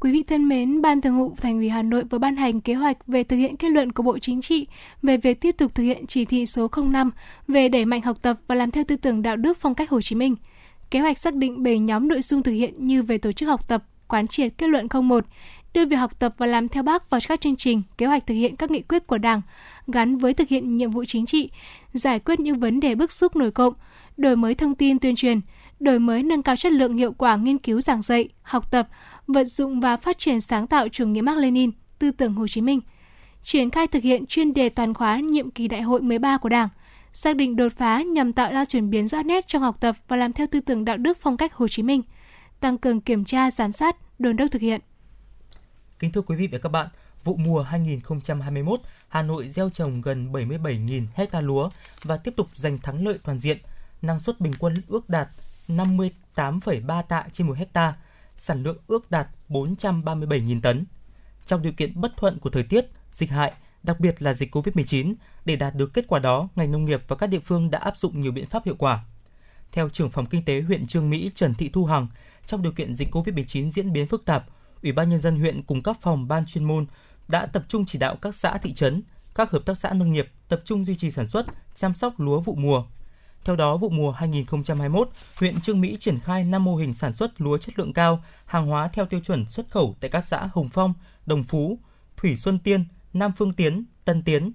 Quý 0.00 0.12
vị 0.12 0.22
thân 0.22 0.48
mến, 0.48 0.82
Ban 0.82 1.00
Thường 1.00 1.18
vụ 1.18 1.34
Thành 1.36 1.56
ủy 1.56 1.68
Hà 1.68 1.82
Nội 1.82 2.04
vừa 2.10 2.18
ban 2.18 2.36
hành 2.36 2.60
kế 2.60 2.74
hoạch 2.74 3.06
về 3.06 3.24
thực 3.24 3.36
hiện 3.36 3.56
kết 3.56 3.68
luận 3.68 3.92
của 3.92 4.02
Bộ 4.02 4.18
Chính 4.18 4.40
trị 4.40 4.66
về 5.02 5.16
việc 5.16 5.40
tiếp 5.40 5.52
tục 5.58 5.74
thực 5.74 5.82
hiện 5.82 6.06
chỉ 6.06 6.24
thị 6.24 6.46
số 6.46 6.68
05 6.76 7.10
về 7.48 7.68
đẩy 7.68 7.84
mạnh 7.84 8.02
học 8.02 8.16
tập 8.22 8.36
và 8.46 8.54
làm 8.54 8.70
theo 8.70 8.84
tư 8.88 8.96
tưởng 8.96 9.22
đạo 9.22 9.36
đức 9.36 9.58
phong 9.60 9.74
cách 9.74 9.90
Hồ 9.90 10.00
Chí 10.00 10.16
Minh. 10.16 10.36
Kế 10.90 11.00
hoạch 11.00 11.18
xác 11.18 11.34
định 11.34 11.62
7 11.62 11.78
nhóm 11.78 12.08
nội 12.08 12.22
dung 12.22 12.42
thực 12.42 12.52
hiện 12.52 12.86
như 12.86 13.02
về 13.02 13.18
tổ 13.18 13.32
chức 13.32 13.48
học 13.48 13.68
tập, 13.68 13.84
quán 14.08 14.26
triệt 14.26 14.52
kết 14.58 14.66
luận 14.66 14.88
01, 15.02 15.24
đưa 15.74 15.86
việc 15.86 15.96
học 15.96 16.18
tập 16.18 16.34
và 16.38 16.46
làm 16.46 16.68
theo 16.68 16.82
bác 16.82 17.10
vào 17.10 17.20
các 17.28 17.40
chương 17.40 17.56
trình, 17.56 17.82
kế 17.98 18.06
hoạch 18.06 18.26
thực 18.26 18.34
hiện 18.34 18.56
các 18.56 18.70
nghị 18.70 18.80
quyết 18.80 19.06
của 19.06 19.18
Đảng, 19.18 19.40
gắn 19.86 20.16
với 20.16 20.34
thực 20.34 20.48
hiện 20.48 20.76
nhiệm 20.76 20.90
vụ 20.90 21.04
chính 21.04 21.26
trị, 21.26 21.50
giải 21.92 22.18
quyết 22.18 22.40
những 22.40 22.60
vấn 22.60 22.80
đề 22.80 22.94
bức 22.94 23.12
xúc 23.12 23.36
nổi 23.36 23.50
cộng, 23.50 23.74
đổi 24.16 24.36
mới 24.36 24.54
thông 24.54 24.74
tin 24.74 24.98
tuyên 24.98 25.16
truyền, 25.16 25.40
đổi 25.80 25.98
mới 25.98 26.22
nâng 26.22 26.42
cao 26.42 26.56
chất 26.56 26.72
lượng 26.72 26.96
hiệu 26.96 27.12
quả 27.12 27.36
nghiên 27.36 27.58
cứu 27.58 27.80
giảng 27.80 28.02
dạy, 28.02 28.28
học 28.42 28.70
tập, 28.70 28.88
vận 29.26 29.46
dụng 29.46 29.80
và 29.80 29.96
phát 29.96 30.18
triển 30.18 30.40
sáng 30.40 30.66
tạo 30.66 30.88
chủ 30.88 31.06
nghĩa 31.06 31.20
Mác 31.20 31.36
Lênin, 31.36 31.70
tư 31.98 32.10
tưởng 32.10 32.34
Hồ 32.34 32.48
Chí 32.48 32.60
Minh, 32.60 32.80
triển 33.42 33.70
khai 33.70 33.86
thực 33.86 34.02
hiện 34.02 34.26
chuyên 34.26 34.54
đề 34.54 34.68
toàn 34.68 34.94
khóa 34.94 35.20
nhiệm 35.20 35.50
kỳ 35.50 35.68
đại 35.68 35.82
hội 35.82 36.02
13 36.02 36.38
của 36.38 36.48
Đảng, 36.48 36.68
xác 37.12 37.36
định 37.36 37.56
đột 37.56 37.72
phá 37.76 38.02
nhằm 38.02 38.32
tạo 38.32 38.52
ra 38.52 38.64
chuyển 38.64 38.90
biến 38.90 39.08
rõ 39.08 39.22
nét 39.22 39.46
trong 39.46 39.62
học 39.62 39.76
tập 39.80 39.96
và 40.08 40.16
làm 40.16 40.32
theo 40.32 40.46
tư 40.46 40.60
tưởng 40.60 40.84
đạo 40.84 40.96
đức 40.96 41.18
phong 41.20 41.36
cách 41.36 41.54
Hồ 41.54 41.68
Chí 41.68 41.82
Minh, 41.82 42.02
tăng 42.64 42.78
cường 42.78 43.00
kiểm 43.00 43.24
tra, 43.24 43.50
giám 43.50 43.72
sát, 43.72 43.96
đôn 44.18 44.36
đốc 44.36 44.50
thực 44.50 44.62
hiện. 44.62 44.80
Kính 45.98 46.12
thưa 46.12 46.22
quý 46.22 46.36
vị 46.36 46.48
và 46.52 46.58
các 46.58 46.68
bạn, 46.68 46.88
vụ 47.24 47.36
mùa 47.36 47.62
2021, 47.62 48.80
Hà 49.08 49.22
Nội 49.22 49.48
gieo 49.48 49.70
trồng 49.70 50.00
gần 50.00 50.32
77.000 50.32 51.06
hecta 51.14 51.40
lúa 51.40 51.70
và 52.02 52.16
tiếp 52.16 52.34
tục 52.36 52.48
giành 52.54 52.78
thắng 52.78 53.06
lợi 53.06 53.18
toàn 53.24 53.38
diện. 53.38 53.58
Năng 54.02 54.20
suất 54.20 54.40
bình 54.40 54.52
quân 54.58 54.74
ước 54.88 55.10
đạt 55.10 55.28
58,3 55.68 57.02
tạ 57.02 57.24
trên 57.32 57.46
1 57.46 57.56
hecta, 57.56 57.96
sản 58.36 58.62
lượng 58.62 58.78
ước 58.86 59.10
đạt 59.10 59.28
437.000 59.48 60.60
tấn. 60.60 60.84
Trong 61.46 61.62
điều 61.62 61.72
kiện 61.72 62.00
bất 62.00 62.12
thuận 62.16 62.38
của 62.38 62.50
thời 62.50 62.62
tiết, 62.62 62.86
dịch 63.12 63.30
hại, 63.30 63.52
đặc 63.82 64.00
biệt 64.00 64.22
là 64.22 64.34
dịch 64.34 64.56
COVID-19, 64.56 65.14
để 65.44 65.56
đạt 65.56 65.74
được 65.74 65.94
kết 65.94 66.04
quả 66.08 66.18
đó, 66.18 66.48
ngành 66.56 66.72
nông 66.72 66.84
nghiệp 66.84 67.02
và 67.08 67.16
các 67.16 67.26
địa 67.26 67.40
phương 67.40 67.70
đã 67.70 67.78
áp 67.78 67.98
dụng 67.98 68.20
nhiều 68.20 68.32
biện 68.32 68.46
pháp 68.46 68.64
hiệu 68.64 68.76
quả. 68.78 69.04
Theo 69.72 69.88
trưởng 69.88 70.10
phòng 70.10 70.26
kinh 70.26 70.44
tế 70.44 70.60
huyện 70.60 70.86
Trương 70.86 71.10
Mỹ 71.10 71.30
Trần 71.34 71.54
Thị 71.54 71.68
Thu 71.68 71.84
Hằng, 71.84 72.06
trong 72.46 72.62
điều 72.62 72.72
kiện 72.72 72.94
dịch 72.94 73.14
COVID-19 73.14 73.70
diễn 73.70 73.92
biến 73.92 74.06
phức 74.06 74.24
tạp, 74.24 74.44
Ủy 74.82 74.92
ban 74.92 75.08
nhân 75.08 75.20
dân 75.20 75.40
huyện 75.40 75.62
cùng 75.62 75.82
các 75.82 76.00
phòng 76.00 76.28
ban 76.28 76.46
chuyên 76.46 76.64
môn 76.64 76.86
đã 77.28 77.46
tập 77.46 77.64
trung 77.68 77.84
chỉ 77.86 77.98
đạo 77.98 78.16
các 78.16 78.34
xã 78.34 78.58
thị 78.58 78.74
trấn, 78.74 79.02
các 79.34 79.50
hợp 79.50 79.62
tác 79.66 79.78
xã 79.78 79.92
nông 79.92 80.12
nghiệp 80.12 80.28
tập 80.48 80.62
trung 80.64 80.84
duy 80.84 80.96
trì 80.96 81.10
sản 81.10 81.26
xuất, 81.26 81.46
chăm 81.74 81.94
sóc 81.94 82.20
lúa 82.20 82.40
vụ 82.40 82.54
mùa. 82.54 82.84
Theo 83.44 83.56
đó, 83.56 83.76
vụ 83.76 83.88
mùa 83.88 84.10
2021, 84.10 85.08
huyện 85.38 85.60
Trương 85.60 85.80
Mỹ 85.80 85.96
triển 86.00 86.20
khai 86.20 86.44
5 86.44 86.64
mô 86.64 86.76
hình 86.76 86.94
sản 86.94 87.12
xuất 87.12 87.40
lúa 87.40 87.58
chất 87.58 87.78
lượng 87.78 87.92
cao, 87.92 88.24
hàng 88.46 88.66
hóa 88.66 88.88
theo 88.88 89.06
tiêu 89.06 89.20
chuẩn 89.20 89.48
xuất 89.48 89.70
khẩu 89.70 89.96
tại 90.00 90.10
các 90.10 90.24
xã 90.24 90.48
Hồng 90.52 90.68
Phong, 90.68 90.94
Đồng 91.26 91.44
Phú, 91.44 91.78
Thủy 92.16 92.36
Xuân 92.36 92.58
Tiên, 92.58 92.84
Nam 93.12 93.32
Phương 93.36 93.54
Tiến, 93.54 93.84
Tân 94.04 94.22
Tiến. 94.22 94.52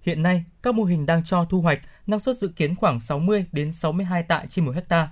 Hiện 0.00 0.22
nay, 0.22 0.44
các 0.62 0.74
mô 0.74 0.84
hình 0.84 1.06
đang 1.06 1.24
cho 1.24 1.44
thu 1.44 1.60
hoạch, 1.60 1.80
năng 2.06 2.20
suất 2.20 2.36
dự 2.36 2.48
kiến 2.48 2.76
khoảng 2.76 3.00
60 3.00 3.44
đến 3.52 3.72
62 3.72 4.22
tạ 4.22 4.44
trên 4.50 4.64
một 4.64 4.74
hecta. 4.74 5.10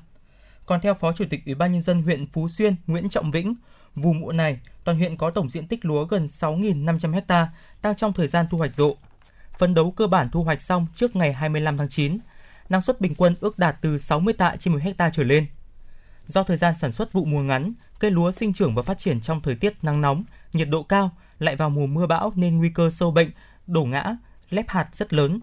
Còn 0.67 0.81
theo 0.81 0.95
Phó 0.95 1.13
Chủ 1.13 1.25
tịch 1.31 1.47
Ủy 1.47 1.55
ban 1.55 1.73
nhân 1.73 1.83
dân 1.83 2.03
huyện 2.03 2.27
Phú 2.27 2.49
Xuyên 2.49 2.75
Nguyễn 2.87 3.09
Trọng 3.09 3.31
Vĩnh, 3.31 3.55
vụ 3.95 4.13
mùa 4.13 4.33
này, 4.33 4.61
toàn 4.85 4.99
huyện 4.99 5.17
có 5.17 5.31
tổng 5.31 5.51
diện 5.51 5.67
tích 5.67 5.85
lúa 5.85 6.05
gần 6.05 6.27
6.500 6.27 7.13
hecta, 7.13 7.49
đang 7.83 7.97
trong 7.97 8.13
thời 8.13 8.29
gian 8.29 8.47
thu 8.51 8.59
hoạch 8.59 8.75
rộ. 8.75 8.97
Phấn 9.59 9.75
đấu 9.75 9.91
cơ 9.91 10.07
bản 10.07 10.29
thu 10.33 10.43
hoạch 10.43 10.63
xong 10.63 10.87
trước 10.95 11.17
ngày 11.17 11.33
25 11.33 11.77
tháng 11.77 11.89
9. 11.89 12.19
Năng 12.69 12.81
suất 12.81 13.01
bình 13.01 13.15
quân 13.15 13.35
ước 13.41 13.59
đạt 13.59 13.77
từ 13.81 13.99
60 13.99 14.35
tạ 14.35 14.57
trên 14.59 14.75
một 14.75 14.81
hecta 14.83 15.11
trở 15.11 15.25
lên. 15.25 15.47
Do 16.27 16.43
thời 16.43 16.57
gian 16.57 16.75
sản 16.79 16.93
xuất 16.93 17.13
vụ 17.13 17.25
mùa 17.25 17.43
ngắn, 17.43 17.73
cây 17.99 18.11
lúa 18.11 18.33
sinh 18.33 18.53
trưởng 18.53 18.75
và 18.75 18.83
phát 18.83 18.99
triển 18.99 19.21
trong 19.21 19.41
thời 19.41 19.55
tiết 19.55 19.75
nắng 19.83 20.01
nóng, 20.01 20.25
nhiệt 20.53 20.69
độ 20.69 20.83
cao, 20.83 21.11
lại 21.39 21.57
vào 21.57 21.71
mùa 21.71 21.87
mưa 21.87 22.07
bão 22.07 22.33
nên 22.37 22.57
nguy 22.57 22.69
cơ 22.69 22.91
sâu 22.91 23.11
bệnh, 23.11 23.31
đổ 23.67 23.85
ngã, 23.85 24.17
lép 24.51 24.69
hạt 24.69 24.89
rất 24.93 25.13
lớn. 25.13 25.41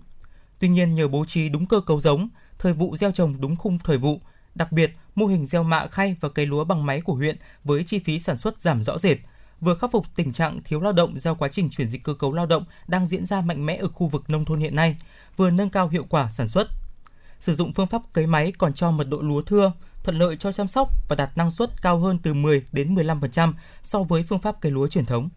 Tuy 0.60 0.68
nhiên 0.70 0.96
nhờ 0.96 1.08
bố 1.08 1.26
trí 1.26 1.50
đúng 1.50 1.66
cơ 1.66 1.82
cấu 1.82 2.00
giống, 2.00 2.30
thời 2.60 2.74
vụ 2.74 2.98
gieo 2.98 3.12
trồng 3.12 3.42
đúng 3.42 3.56
khung 3.56 3.78
thời 3.78 3.98
vụ, 3.98 4.22
đặc 4.58 4.72
biệt 4.72 4.92
mô 5.16 5.26
hình 5.26 5.46
gieo 5.46 5.64
mạ 5.64 5.88
khay 5.88 6.16
và 6.22 6.30
cây 6.30 6.46
lúa 6.46 6.64
bằng 6.64 6.86
máy 6.86 7.02
của 7.02 7.14
huyện 7.14 7.38
với 7.64 7.84
chi 7.84 8.00
phí 8.00 8.20
sản 8.20 8.38
xuất 8.38 8.62
giảm 8.62 8.84
rõ 8.84 8.98
rệt, 8.98 9.18
vừa 9.62 9.76
khắc 9.76 9.92
phục 9.92 10.06
tình 10.16 10.34
trạng 10.34 10.62
thiếu 10.64 10.82
lao 10.82 10.94
động 10.94 11.20
do 11.20 11.34
quá 11.34 11.50
trình 11.52 11.70
chuyển 11.70 11.88
dịch 11.88 12.04
cơ 12.04 12.14
cấu 12.14 12.34
lao 12.34 12.46
động 12.46 12.66
đang 12.88 13.08
diễn 13.08 13.26
ra 13.26 13.42
mạnh 13.42 13.66
mẽ 13.66 13.76
ở 13.76 13.88
khu 13.88 14.08
vực 14.08 14.30
nông 14.30 14.46
thôn 14.46 14.60
hiện 14.60 14.76
nay, 14.76 14.98
vừa 15.38 15.50
nâng 15.50 15.70
cao 15.70 15.88
hiệu 15.88 16.06
quả 16.10 16.30
sản 16.30 16.48
xuất. 16.48 16.68
Sử 17.40 17.56
dụng 17.56 17.74
phương 17.74 17.88
pháp 17.88 18.02
cấy 18.14 18.28
máy 18.28 18.54
còn 18.58 18.74
cho 18.74 18.92
mật 18.92 19.08
độ 19.10 19.22
lúa 19.22 19.42
thưa, 19.42 19.72
thuận 20.04 20.20
lợi 20.20 20.36
cho 20.40 20.52
chăm 20.52 20.68
sóc 20.68 20.90
và 21.08 21.16
đạt 21.16 21.38
năng 21.38 21.52
suất 21.52 21.82
cao 21.82 22.00
hơn 22.00 22.20
từ 22.24 22.34
10 22.34 22.64
đến 22.72 22.96
15% 22.96 23.54
so 23.84 24.04
với 24.04 24.24
phương 24.24 24.40
pháp 24.40 24.62
cấy 24.62 24.72
lúa 24.72 24.88
truyền 24.88 25.06
thống. 25.06 25.30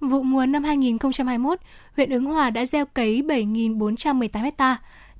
Vụ 0.00 0.22
mùa 0.22 0.46
năm 0.46 0.64
2021, 0.64 1.58
huyện 1.96 2.10
Ứng 2.10 2.24
Hòa 2.24 2.50
đã 2.50 2.66
gieo 2.66 2.86
cấy 2.86 3.22
7.418 3.22 4.50
ha. 4.58 4.76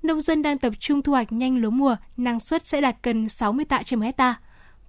Nông 0.06 0.20
dân 0.20 0.42
đang 0.42 0.58
tập 0.58 0.72
trung 0.78 1.02
thu 1.02 1.12
hoạch 1.12 1.32
nhanh 1.32 1.58
lúa 1.58 1.70
mùa, 1.70 1.96
năng 2.16 2.40
suất 2.40 2.66
sẽ 2.66 2.80
đạt 2.80 2.96
gần 3.02 3.28
60 3.28 3.64
tạ 3.64 3.82
trên 3.82 4.00
một 4.00 4.04
hecta. 4.04 4.34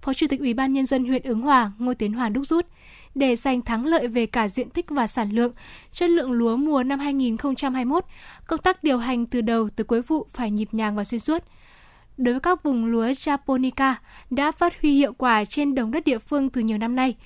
Phó 0.02 0.14
Chủ 0.14 0.26
tịch 0.30 0.40
Ủy 0.40 0.54
ban 0.54 0.72
Nhân 0.72 0.86
dân 0.86 1.04
huyện 1.04 1.22
Ứng 1.22 1.40
Hòa 1.40 1.72
Ngô 1.78 1.94
Tiến 1.94 2.12
Hoàn 2.12 2.32
đúc 2.32 2.46
rút, 2.46 2.66
để 3.14 3.36
giành 3.36 3.62
thắng 3.62 3.86
lợi 3.86 4.08
về 4.08 4.26
cả 4.26 4.48
diện 4.48 4.70
tích 4.70 4.90
và 4.90 5.06
sản 5.06 5.30
lượng, 5.30 5.52
chất 5.92 6.10
lượng 6.10 6.32
lúa 6.32 6.56
mùa 6.56 6.82
năm 6.82 6.98
2021, 6.98 8.04
công 8.46 8.60
tác 8.60 8.84
điều 8.84 8.98
hành 8.98 9.26
từ 9.26 9.40
đầu 9.40 9.68
tới 9.68 9.84
cuối 9.84 10.02
vụ 10.02 10.26
phải 10.32 10.50
nhịp 10.50 10.68
nhàng 10.72 10.96
và 10.96 11.04
xuyên 11.04 11.20
suốt. 11.20 11.44
Đối 12.16 12.34
với 12.34 12.40
các 12.40 12.62
vùng 12.62 12.86
lúa 12.86 13.06
Japonica 13.06 13.94
đã 14.30 14.52
phát 14.52 14.82
huy 14.82 14.96
hiệu 14.96 15.12
quả 15.12 15.44
trên 15.44 15.74
đồng 15.74 15.90
đất 15.90 16.04
địa 16.04 16.18
phương 16.18 16.50
từ 16.50 16.60
nhiều 16.60 16.78
năm 16.78 16.96
nay, 16.96 17.16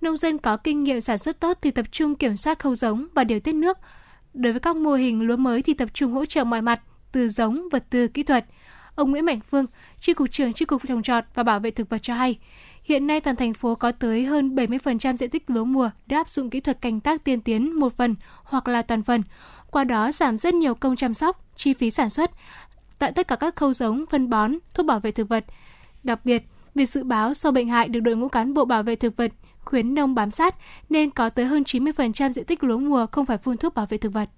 nông 0.00 0.16
dân 0.16 0.38
có 0.38 0.56
kinh 0.56 0.84
nghiệm 0.84 1.00
sản 1.00 1.18
xuất 1.18 1.40
tốt 1.40 1.58
thì 1.62 1.70
tập 1.70 1.86
trung 1.92 2.14
kiểm 2.14 2.36
soát 2.36 2.58
khâu 2.58 2.74
giống 2.74 3.06
và 3.14 3.24
điều 3.24 3.40
tiết 3.40 3.54
nước. 3.54 3.78
Đối 4.34 4.52
với 4.52 4.60
các 4.60 4.76
mô 4.76 4.92
hình 4.94 5.20
lúa 5.22 5.36
mới 5.36 5.62
thì 5.62 5.74
tập 5.74 5.88
trung 5.94 6.12
hỗ 6.12 6.24
trợ 6.24 6.44
mọi 6.44 6.62
mặt, 6.62 6.80
từ 7.12 7.28
giống, 7.28 7.68
vật 7.72 7.84
tư, 7.90 8.08
kỹ 8.08 8.22
thuật. 8.22 8.46
Ông 8.94 9.10
Nguyễn 9.10 9.24
Mạnh 9.24 9.40
Phương, 9.50 9.66
Tri 9.98 10.12
cục 10.12 10.30
trưởng 10.30 10.52
Tri 10.52 10.64
cục 10.64 10.82
trồng 10.88 11.02
trọt 11.02 11.24
và 11.34 11.42
bảo 11.42 11.60
vệ 11.60 11.70
thực 11.70 11.88
vật 11.88 11.98
cho 12.02 12.14
hay, 12.14 12.38
hiện 12.84 13.06
nay 13.06 13.20
toàn 13.20 13.36
thành 13.36 13.54
phố 13.54 13.74
có 13.74 13.92
tới 13.92 14.24
hơn 14.24 14.54
70% 14.54 15.16
diện 15.16 15.30
tích 15.30 15.50
lúa 15.50 15.64
mùa 15.64 15.90
đã 16.06 16.16
áp 16.16 16.30
dụng 16.30 16.50
kỹ 16.50 16.60
thuật 16.60 16.80
canh 16.80 17.00
tác 17.00 17.24
tiên 17.24 17.40
tiến 17.40 17.80
một 17.80 17.96
phần 17.96 18.14
hoặc 18.44 18.68
là 18.68 18.82
toàn 18.82 19.02
phần. 19.02 19.22
Qua 19.70 19.84
đó 19.84 20.12
giảm 20.12 20.38
rất 20.38 20.54
nhiều 20.54 20.74
công 20.74 20.96
chăm 20.96 21.14
sóc, 21.14 21.44
chi 21.56 21.74
phí 21.74 21.90
sản 21.90 22.10
xuất 22.10 22.30
tại 22.98 23.12
tất 23.12 23.28
cả 23.28 23.36
các 23.36 23.56
khâu 23.56 23.72
giống, 23.72 24.04
phân 24.10 24.30
bón, 24.30 24.54
thuốc 24.74 24.86
bảo 24.86 25.00
vệ 25.00 25.10
thực 25.10 25.28
vật. 25.28 25.44
Đặc 26.04 26.24
biệt, 26.24 26.42
việc 26.74 26.86
dự 26.86 27.04
báo 27.04 27.34
sâu 27.34 27.52
bệnh 27.52 27.68
hại 27.68 27.88
được 27.88 28.00
đội 28.00 28.16
ngũ 28.16 28.28
cán 28.28 28.54
bộ 28.54 28.64
bảo 28.64 28.82
vệ 28.82 28.96
thực 28.96 29.16
vật 29.16 29.32
khuyến 29.64 29.94
nông 29.94 30.14
bám 30.14 30.30
sát 30.30 30.54
nên 30.88 31.10
có 31.10 31.28
tới 31.28 31.44
hơn 31.44 31.62
90% 31.62 32.32
diện 32.32 32.44
tích 32.44 32.64
lúa 32.64 32.78
mùa 32.78 33.06
không 33.12 33.26
phải 33.26 33.38
phun 33.38 33.56
thuốc 33.56 33.74
bảo 33.74 33.86
vệ 33.86 33.98
thực 33.98 34.12
vật. 34.12 34.28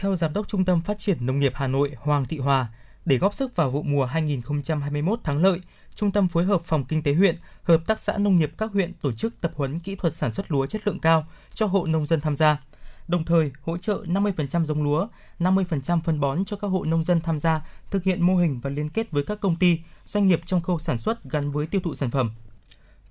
Theo 0.00 0.16
Giám 0.16 0.32
đốc 0.32 0.48
Trung 0.48 0.64
tâm 0.64 0.80
Phát 0.80 0.98
triển 0.98 1.26
Nông 1.26 1.38
nghiệp 1.38 1.52
Hà 1.54 1.66
Nội 1.66 1.96
Hoàng 1.98 2.24
Thị 2.24 2.38
Hòa, 2.38 2.68
để 3.04 3.18
góp 3.18 3.34
sức 3.34 3.56
vào 3.56 3.70
vụ 3.70 3.82
mùa 3.82 4.04
2021 4.04 5.20
thắng 5.24 5.42
lợi, 5.42 5.60
Trung 5.94 6.10
tâm 6.10 6.28
phối 6.28 6.44
hợp 6.44 6.62
Phòng 6.64 6.84
Kinh 6.84 7.02
tế 7.02 7.14
huyện, 7.14 7.36
Hợp 7.62 7.80
tác 7.86 8.00
xã 8.00 8.18
nông 8.18 8.36
nghiệp 8.36 8.52
các 8.58 8.72
huyện 8.72 8.92
tổ 8.94 9.12
chức 9.12 9.40
tập 9.40 9.52
huấn 9.54 9.78
kỹ 9.78 9.94
thuật 9.94 10.14
sản 10.14 10.32
xuất 10.32 10.50
lúa 10.50 10.66
chất 10.66 10.86
lượng 10.86 10.98
cao 10.98 11.26
cho 11.54 11.66
hộ 11.66 11.86
nông 11.86 12.06
dân 12.06 12.20
tham 12.20 12.36
gia. 12.36 12.60
Đồng 13.08 13.24
thời 13.24 13.52
hỗ 13.62 13.78
trợ 13.78 14.04
50% 14.06 14.64
giống 14.64 14.82
lúa, 14.82 15.08
50% 15.38 16.00
phân 16.00 16.20
bón 16.20 16.44
cho 16.44 16.56
các 16.56 16.68
hộ 16.68 16.84
nông 16.84 17.04
dân 17.04 17.20
tham 17.20 17.38
gia 17.38 17.66
thực 17.90 18.04
hiện 18.04 18.22
mô 18.22 18.36
hình 18.36 18.60
và 18.60 18.70
liên 18.70 18.88
kết 18.88 19.10
với 19.10 19.22
các 19.22 19.40
công 19.40 19.56
ty, 19.56 19.78
doanh 20.04 20.26
nghiệp 20.26 20.40
trong 20.46 20.60
khâu 20.60 20.78
sản 20.78 20.98
xuất 20.98 21.24
gắn 21.24 21.50
với 21.50 21.66
tiêu 21.66 21.80
thụ 21.84 21.94
sản 21.94 22.10
phẩm 22.10 22.30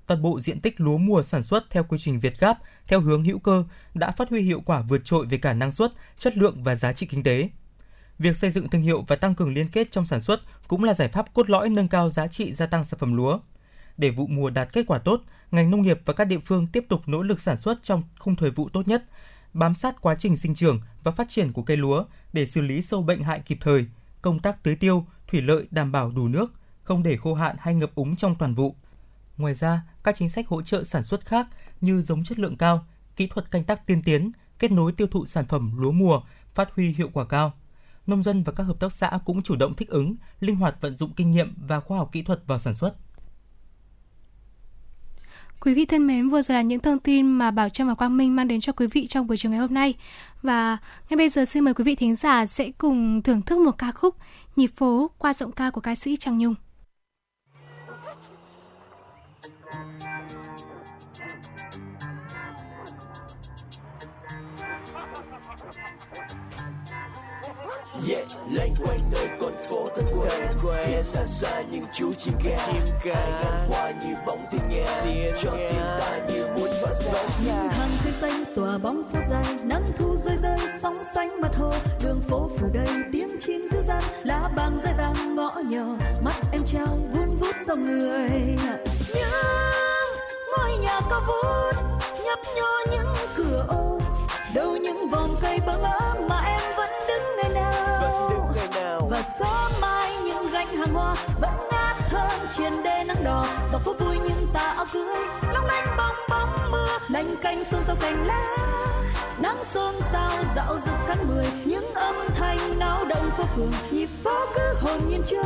toàn 0.08 0.22
bộ 0.22 0.40
diện 0.40 0.62
tích 0.62 0.82
lúa 0.82 0.98
mùa 0.98 1.24
sản 1.24 1.44
xuất 1.44 1.70
theo 1.70 1.84
quy 1.84 1.98
trình 1.98 2.20
Việt 2.20 2.40
Gáp 2.40 2.58
theo 2.88 3.00
hướng 3.02 3.24
hữu 3.24 3.40
cơ 3.40 3.64
đã 3.94 4.12
phát 4.12 4.30
huy 4.30 4.42
hiệu 4.42 4.62
quả 4.66 4.82
vượt 4.82 5.06
trội 5.06 5.26
về 5.26 5.38
cả 5.38 5.54
năng 5.54 5.72
suất, 5.72 5.92
chất 6.18 6.38
lượng 6.38 6.64
và 6.64 6.76
giá 6.76 6.94
trị 6.94 7.06
kinh 7.06 7.24
tế. 7.24 7.50
Việc 8.20 8.38
xây 8.38 8.52
dựng 8.52 8.70
thương 8.70 8.82
hiệu 8.82 9.06
và 9.08 9.16
tăng 9.16 9.36
cường 9.36 9.54
liên 9.54 9.68
kết 9.70 9.92
trong 9.92 10.06
sản 10.06 10.22
xuất 10.22 10.40
cũng 10.68 10.84
là 10.84 10.94
giải 10.94 11.08
pháp 11.08 11.34
cốt 11.34 11.50
lõi 11.50 11.70
nâng 11.70 11.88
cao 11.88 12.10
giá 12.10 12.28
trị 12.28 12.54
gia 12.54 12.66
tăng 12.66 12.84
sản 12.84 13.00
phẩm 13.00 13.14
lúa. 13.18 13.40
Để 13.98 14.10
vụ 14.10 14.28
mùa 14.28 14.50
đạt 14.50 14.74
kết 14.74 14.84
quả 14.88 15.00
tốt, 15.00 15.22
ngành 15.52 15.72
nông 15.72 15.82
nghiệp 15.82 16.02
và 16.06 16.14
các 16.14 16.26
địa 16.26 16.40
phương 16.46 16.68
tiếp 16.68 16.86
tục 16.90 17.02
nỗ 17.06 17.22
lực 17.22 17.42
sản 17.42 17.58
xuất 17.58 17.84
trong 17.84 18.04
khung 18.20 18.36
thời 18.36 18.52
vụ 18.52 18.70
tốt 18.70 18.88
nhất, 18.88 19.04
bám 19.54 19.76
sát 19.76 20.02
quá 20.02 20.16
trình 20.20 20.38
sinh 20.38 20.56
trưởng 20.56 20.82
và 21.04 21.12
phát 21.12 21.30
triển 21.30 21.54
của 21.54 21.64
cây 21.64 21.78
lúa 21.78 22.06
để 22.34 22.48
xử 22.48 22.62
lý 22.62 22.82
sâu 22.82 23.02
bệnh 23.02 23.24
hại 23.24 23.40
kịp 23.40 23.58
thời, 23.62 23.86
công 24.22 24.40
tác 24.40 24.64
tưới 24.64 24.76
tiêu, 24.76 25.06
thủy 25.28 25.42
lợi 25.42 25.68
đảm 25.72 25.92
bảo 25.92 26.12
đủ 26.12 26.28
nước, 26.28 26.54
không 26.84 27.04
để 27.04 27.18
khô 27.18 27.34
hạn 27.34 27.56
hay 27.60 27.76
ngập 27.76 27.96
úng 27.96 28.16
trong 28.16 28.36
toàn 28.36 28.56
vụ. 28.56 28.76
Ngoài 29.38 29.54
ra, 29.54 29.82
các 30.08 30.16
chính 30.16 30.30
sách 30.30 30.48
hỗ 30.48 30.62
trợ 30.62 30.84
sản 30.84 31.04
xuất 31.04 31.26
khác 31.26 31.48
như 31.82 32.02
giống 32.02 32.24
chất 32.24 32.40
lượng 32.40 32.58
cao, 32.58 32.86
kỹ 33.16 33.28
thuật 33.28 33.52
canh 33.52 33.64
tác 33.64 33.86
tiên 33.86 34.02
tiến, 34.06 34.32
kết 34.60 34.72
nối 34.72 34.92
tiêu 34.92 35.08
thụ 35.08 35.26
sản 35.26 35.46
phẩm 35.46 35.72
lúa 35.78 35.92
mùa 35.92 36.22
phát 36.54 36.76
huy 36.76 36.94
hiệu 36.94 37.10
quả 37.14 37.26
cao. 37.26 37.54
Nông 38.06 38.24
dân 38.24 38.44
và 38.44 38.54
các 38.54 38.64
hợp 38.64 38.80
tác 38.80 38.92
xã 38.92 39.20
cũng 39.26 39.42
chủ 39.42 39.56
động 39.56 39.74
thích 39.74 39.90
ứng, 39.90 40.16
linh 40.40 40.56
hoạt 40.56 40.82
vận 40.82 40.96
dụng 40.96 41.10
kinh 41.16 41.32
nghiệm 41.32 41.54
và 41.68 41.80
khoa 41.80 41.98
học 41.98 42.10
kỹ 42.12 42.22
thuật 42.22 42.40
vào 42.48 42.60
sản 42.60 42.76
xuất. 42.76 42.94
Quý 45.60 45.74
vị 45.74 45.86
thân 45.86 46.08
mến, 46.08 46.30
vừa 46.30 46.42
rồi 46.42 46.56
là 46.56 46.62
những 46.62 46.80
thông 46.80 47.00
tin 47.00 47.32
mà 47.32 47.52
Bảo 47.52 47.70
Trâm 47.70 47.88
và 47.88 47.96
Quang 47.96 48.18
Minh 48.18 48.36
mang 48.36 48.48
đến 48.48 48.60
cho 48.60 48.74
quý 48.74 48.88
vị 48.88 49.08
trong 49.08 49.28
buổi 49.28 49.38
chiều 49.38 49.52
ngày 49.52 49.60
hôm 49.60 49.74
nay. 49.74 49.94
Và 50.42 50.78
ngay 51.10 51.18
bây 51.18 51.30
giờ 51.30 51.46
xin 51.46 51.64
mời 51.64 51.74
quý 51.74 51.84
vị 51.84 51.96
thính 51.96 52.16
giả 52.16 52.46
sẽ 52.46 52.72
cùng 52.78 53.22
thưởng 53.22 53.42
thức 53.42 53.60
một 53.60 53.78
ca 53.78 53.92
khúc 53.92 54.16
Nhịp 54.56 54.72
phố 54.76 55.12
qua 55.18 55.34
giọng 55.34 55.52
ca 55.52 55.70
của 55.70 55.82
ca 55.82 55.96
sĩ 55.96 56.18
Trang 56.18 56.38
Nhung. 56.38 56.56
Yeah, 68.08 68.26
lanh 68.52 68.76
quanh 68.86 69.12
nơi 69.12 69.28
con 69.40 69.52
phố 69.70 69.90
thân 69.96 70.06
quen. 70.14 70.58
Phía 70.88 71.02
xa 71.02 71.26
xa 71.26 71.62
những 71.62 71.86
chú 71.94 72.14
chim 72.14 72.34
ca 72.44 72.68
chim 72.68 72.84
ca 73.04 73.14
Ai 73.14 73.32
ngang 73.32 73.68
qua 73.70 73.92
như 73.92 74.16
bóng 74.26 74.46
tiếng 74.52 74.70
nghe. 74.70 74.86
Tiếng 75.04 75.36
cho 75.44 75.52
tim 75.52 75.82
ta 76.00 76.20
như 76.30 76.48
muốn 76.56 76.70
phát 76.82 76.94
ra 76.94 77.24
những 77.46 77.70
hàng 77.70 77.90
cây 78.04 78.14
xanh 78.14 78.44
tỏa 78.56 78.78
bóng 78.78 79.04
phố 79.12 79.20
dài 79.30 79.46
nắng 79.64 79.86
thu 79.98 80.16
rơi 80.16 80.38
rơi 80.38 80.60
sóng 80.82 81.02
xanh 81.16 81.42
mặt 81.42 81.56
hồ. 81.56 81.74
Đường 82.04 82.22
phố 82.22 82.50
phủ 82.58 82.68
đầy 82.74 83.04
tiếng 83.12 83.38
chim 83.40 83.68
ríu 83.72 83.82
răn 83.82 84.04
lá 84.24 84.50
bàng 84.56 84.80
rơi 84.84 84.94
vàng 84.98 85.36
ngõ 85.36 85.62
nhỏ. 85.66 85.86
Mắt 86.24 86.36
em 86.52 86.62
trao 86.66 86.98
vun 87.12 87.36
vút 87.36 87.56
dòng 87.66 87.86
người 87.86 88.58
những 89.14 89.32
ngôi 90.58 90.78
nhà 90.78 91.00
cao 91.10 91.22
vút 91.28 91.76
nhấp 92.26 92.40
nhô 92.56 92.80
những 92.92 93.08
cửa 93.36 93.66
ô. 93.68 94.00
Đâu 94.54 94.76
những 94.76 95.10
vòng 95.10 95.36
cây 95.42 95.60
bỡ 95.66 95.78
ngỡ 95.78 96.14
mà 96.30 96.42
em 96.46 96.62
vẫn 96.78 96.90
đứng 97.08 97.24
ngày 97.38 97.50
nào. 97.50 98.50
Và 99.10 99.22
sớm 99.40 99.72
mai 99.82 100.18
những 100.18 100.52
gánh 100.52 100.78
hàng 100.78 100.94
hoa 100.94 101.16
vẫn 101.42 101.54
ngát 101.72 101.96
thơm 102.10 102.48
trên 102.58 102.84
đê 102.84 103.04
nắng 103.04 103.24
đỏ. 103.24 103.46
Dọc 103.72 103.82
phố 103.86 103.94
vui 103.94 104.18
những 104.18 104.48
tà 104.54 104.74
áo 104.78 104.86
cưới 104.94 105.18
long 105.54 105.66
lanh 105.66 105.98
bong 105.98 106.16
bóng 106.30 106.72
mưa 106.72 106.98
lanh 107.10 107.38
canh 107.38 107.64
xôn 107.72 107.82
xao 107.88 107.96
cành 108.02 108.28
lá 108.28 108.44
nắng 109.42 109.64
xôn 109.74 109.96
xao 110.12 110.32
dạo 110.56 110.78
rực 110.86 110.96
tháng 111.08 111.28
mười, 111.28 111.46
những 111.66 111.94
âm 111.94 112.16
thanh 112.36 112.80
náo 112.80 113.06
động 113.06 113.30
phố 113.38 113.44
phường. 113.56 113.72
Nhịp 113.92 114.10
phố 114.24 114.46
cứ 114.56 114.62
hồn 114.82 115.02
nhiên 115.08 115.22
trôi 115.26 115.38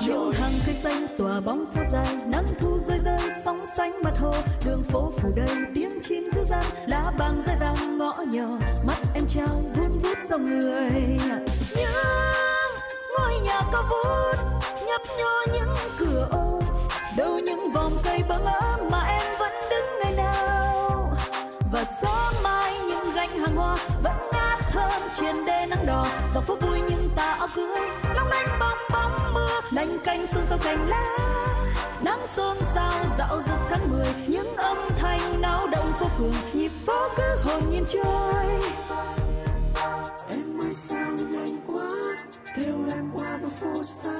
những 0.00 0.32
hàng 0.32 0.52
cây 0.66 0.74
xanh 0.74 1.06
tỏa 1.18 1.40
bóng 1.40 1.64
phố 1.74 1.82
dài, 1.92 2.16
nắng 2.26 2.46
thu 2.58 2.78
rơi 2.78 2.98
rơi, 2.98 3.20
sóng 3.44 3.64
xanh 3.76 4.02
mặt 4.02 4.12
hồ. 4.20 4.34
Đường 4.66 4.82
phố 4.82 5.12
phủ 5.16 5.28
đầy 5.36 5.56
tiếng 5.74 5.98
chim 6.02 6.28
ríu 6.34 6.44
răn 6.44 6.64
lá 6.86 7.12
vàng 7.18 7.42
rơi 7.46 7.56
vàng 7.60 7.98
ngõ 7.98 8.22
nhỏ. 8.26 8.48
Mắt 8.86 8.98
em 9.14 9.24
trao 9.28 9.62
vun 9.74 9.98
vút 10.02 10.18
dòng 10.30 10.46
người. 10.46 10.90
Những 11.76 11.92
ngôi 13.18 13.40
nhà 13.44 13.60
cao 13.72 13.82
vút, 13.90 14.36
nhấp 14.86 15.02
nhô 15.18 15.52
những 15.52 15.74
cửa 15.98 16.28
ô. 16.30 16.60
Đâu 17.16 17.38
những 17.38 17.72
vòng 17.72 17.98
cây 18.04 18.20
bỡ 18.28 18.38
ngỡ 18.38 18.76
mà 18.90 19.02
em 19.08 19.38
vẫn 19.38 19.47
và 21.78 21.84
sớm 21.84 22.42
mai 22.42 22.80
những 22.80 23.14
gánh 23.14 23.38
hàng 23.38 23.56
hoa 23.56 23.76
vẫn 24.02 24.16
ngát 24.32 24.58
thơm 24.72 25.02
trên 25.16 25.44
đê 25.44 25.66
nắng 25.66 25.86
đỏ. 25.86 26.06
Dọc 26.34 26.46
phố 26.46 26.56
vui 26.56 26.80
những 26.88 27.10
tà 27.16 27.32
áo 27.38 27.48
cưới, 27.54 27.80
long 28.14 28.28
lanh 28.28 28.58
bóng 28.60 28.78
bóng 28.92 29.34
mưa 29.34 29.60
lanh 29.72 29.98
canh 30.04 30.26
xuân 30.26 30.44
sau 30.48 30.58
cành 30.64 30.88
lá. 30.88 31.18
Nắng 32.02 32.26
xôn 32.36 32.56
xao 32.74 32.92
dạo 33.18 33.40
rực 33.40 33.58
tháng 33.70 33.90
mười, 33.90 34.06
những 34.28 34.56
âm 34.56 34.76
thanh 34.98 35.40
náo 35.40 35.66
động 35.68 35.92
phố 36.00 36.06
phường, 36.18 36.34
nhịp 36.52 36.72
phố 36.86 37.08
cứ 37.16 37.36
hồn 37.44 37.62
nhiên 37.70 37.84
trôi 37.88 38.44
em 40.28 40.60
ơi, 40.60 40.72
sao 40.72 41.10
nhanh 41.30 41.56
quá 41.66 41.92
theo 42.56 42.74
em 42.94 43.10
qua 43.14 43.38
bao 43.42 43.50
phố 43.60 43.82
xa 43.84 44.10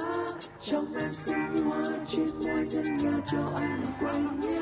trong 0.71 0.85
em 0.99 1.13
xinh 1.13 1.63
hoa 1.65 1.91
trên 2.05 2.29
môi 2.39 2.65
ngân 2.71 2.97
nga 2.97 3.11
cho 3.31 3.37
anh 3.55 3.81
quanh 3.99 4.39
nhớ 4.39 4.59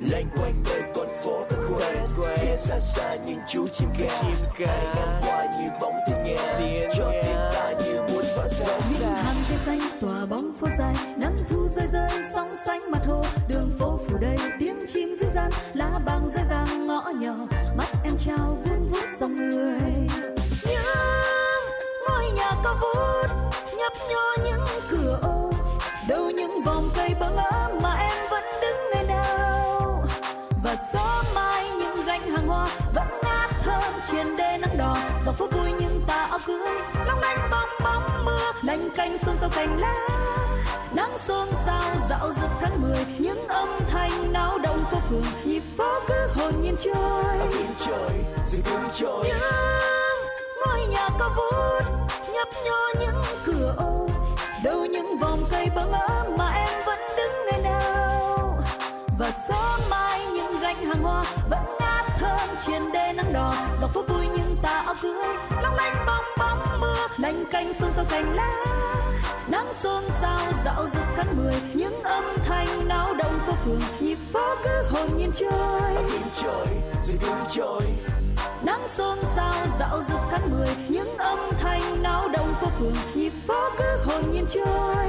lanh 0.00 0.26
quanh 0.36 0.62
nơi 0.64 0.82
con 0.94 1.08
phố 1.24 1.44
thật 1.50 1.56
quen 1.68 2.36
phía 2.36 2.56
xa 2.56 2.80
xa 2.80 3.14
những 3.26 3.38
chú 3.48 3.68
chim 3.68 3.88
ca. 3.98 4.06
hãy 4.66 4.84
ngang 4.94 5.22
qua 5.26 5.44
như 5.44 5.70
bóng 5.80 5.94
thiên 6.06 6.16
nghe 6.24 6.88
cho 6.96 7.12
tim 7.22 7.36
ta 7.54 7.72
như 7.84 8.02
muốn 8.02 8.24
phá 8.36 8.42
những 8.90 9.00
xa 9.00 9.22
hàng 9.22 9.36
cây 9.48 9.58
xanh 9.58 9.80
tỏa 10.00 10.26
bóng 10.26 10.52
phố 10.60 10.68
dài 10.78 10.94
nắng 11.16 11.36
thu 11.48 11.68
rơi 11.68 11.86
rơi 11.86 12.10
sóng 12.34 12.54
xanh 12.66 12.90
mặt 12.90 13.02
hồ. 13.06 13.24
Đường 13.48 13.70
phố 13.78 13.98
phủ 14.06 14.18
đầy 14.20 14.36
tiếng 14.60 14.78
chim 14.86 15.14
ríu 15.20 15.28
gian 15.28 15.50
lá 15.74 15.98
băng 16.04 16.28
rơi 16.34 16.44
vàng 16.50 16.86
ngõ 16.86 17.10
nhỏ. 17.20 17.36
Mắt 17.76 17.88
em 18.04 18.12
trao 18.18 18.58
vuông 18.64 18.88
vút 18.90 19.04
dòng 19.20 19.36
người. 19.36 19.80
Những 20.68 20.82
ngôi 22.08 22.30
nhà 22.36 22.50
cao 22.64 22.76
vút 22.80 23.30
nhấp 23.78 23.92
nhô 24.10 24.44
những 24.44 24.60
gió 30.92 31.22
mai 31.34 31.70
những 31.70 32.04
gánh 32.06 32.30
hàng 32.30 32.46
hoa 32.46 32.68
vẫn 32.94 33.08
ngát 33.22 33.50
thơm 33.62 33.94
trên 34.12 34.36
đê 34.36 34.58
nắng 34.58 34.78
đỏ. 34.78 34.96
Dòng 35.26 35.34
phố 35.34 35.46
vui 35.46 35.70
nhưng 35.80 36.02
tà 36.06 36.26
áo 36.30 36.38
cưới 36.46 36.80
long 37.06 37.20
lanh 37.20 37.48
bong 37.50 37.68
bóng 37.84 38.24
mưa 38.24 38.52
lanh 38.62 38.90
canh 38.90 39.18
xôn 39.18 39.36
xao 39.40 39.50
cành 39.54 39.80
lá. 39.80 40.08
Nắng 40.94 41.18
xôn 41.18 41.48
xao 41.66 41.82
dạo 42.10 42.32
rực 42.32 42.50
tháng 42.60 42.82
10 42.82 43.06
những 43.18 43.48
âm 43.48 43.68
thanh 43.90 44.32
náo 44.32 44.58
động 44.58 44.84
phố 44.90 44.98
phường 45.10 45.24
nhịp 45.44 45.62
phố 45.76 46.00
cứ 46.08 46.28
hồn 46.34 46.52
nhiên 46.60 46.76
trôi 46.78 47.38
rồi 47.88 48.12
cứ 48.64 48.78
trôi 48.94 49.24
những 49.24 49.38
ngôi 50.66 50.86
nhà 50.86 51.08
cao 51.18 51.30
vút 51.36 51.84
nhấp 52.34 52.48
nhô 52.64 53.00
những 53.00 53.22
cửa 53.44 53.74
ô. 53.78 54.08
Đâu 54.64 54.84
những 54.84 55.18
vòng 55.18 55.44
cây 55.50 55.66
bỡ 55.76 55.86
ngỡ 55.86 56.24
mà 56.38 56.52
em 56.54 56.84
vẫn 56.86 56.98
đứng 57.16 57.32
nơi 57.52 57.62
nào. 57.62 58.58
Và 59.18 59.32
gió 59.48 59.78
mai 59.90 60.09
những 60.70 60.78
gánh 60.78 60.88
hàng 60.88 61.02
hoa 61.02 61.24
vẫn 61.50 61.64
ngát 61.80 62.04
thơm 62.18 62.48
trên 62.66 62.82
đê 62.92 63.12
nắng 63.12 63.32
đỏ. 63.32 63.54
Dòng 63.80 63.90
phố 63.90 64.02
vui 64.02 64.26
nhưng 64.36 64.56
tà 64.62 64.82
áo 64.86 64.94
cưới 65.02 65.26
long 65.62 65.74
lanh 65.74 65.94
bong 66.06 66.24
bóng 66.38 66.80
mưa. 66.80 67.06
Lanh 67.18 67.44
canh 67.50 67.72
xôn 67.74 67.90
xao 67.96 68.04
cành 68.10 68.36
lá 68.36 68.50
nắng 69.48 69.66
xôn 69.80 70.04
xao 70.20 70.40
dạo 70.64 70.86
rực 70.86 71.04
tháng 71.16 71.36
10 71.36 71.54
những 71.74 72.02
âm 72.02 72.24
thanh 72.44 72.88
náo 72.88 73.14
động 73.14 73.38
phố 73.46 73.52
phường 73.64 73.80
nhịp 74.00 74.18
phố 74.32 74.54
cứ 74.64 74.70
hồn 74.90 75.08
nhiên 75.16 75.30
trôi. 75.34 75.94
Trời 76.42 76.66
rồi 77.02 77.16
cứ 77.20 77.34
trôi. 77.50 77.82
Nắng 78.62 78.88
xôn 78.88 79.18
xao 79.36 79.54
dạo 79.78 80.02
rực 80.02 80.20
tháng 80.30 80.50
10 80.50 80.68
những 80.88 81.16
âm 81.18 81.38
thanh 81.60 82.02
náo 82.02 82.28
động 82.28 82.54
phố 82.60 82.66
phường 82.78 82.96
nhịp 83.14 83.32
phố 83.46 83.70
cứ 83.78 83.84
hồn 84.04 84.30
nhiên 84.30 84.44
trôi 84.48 85.06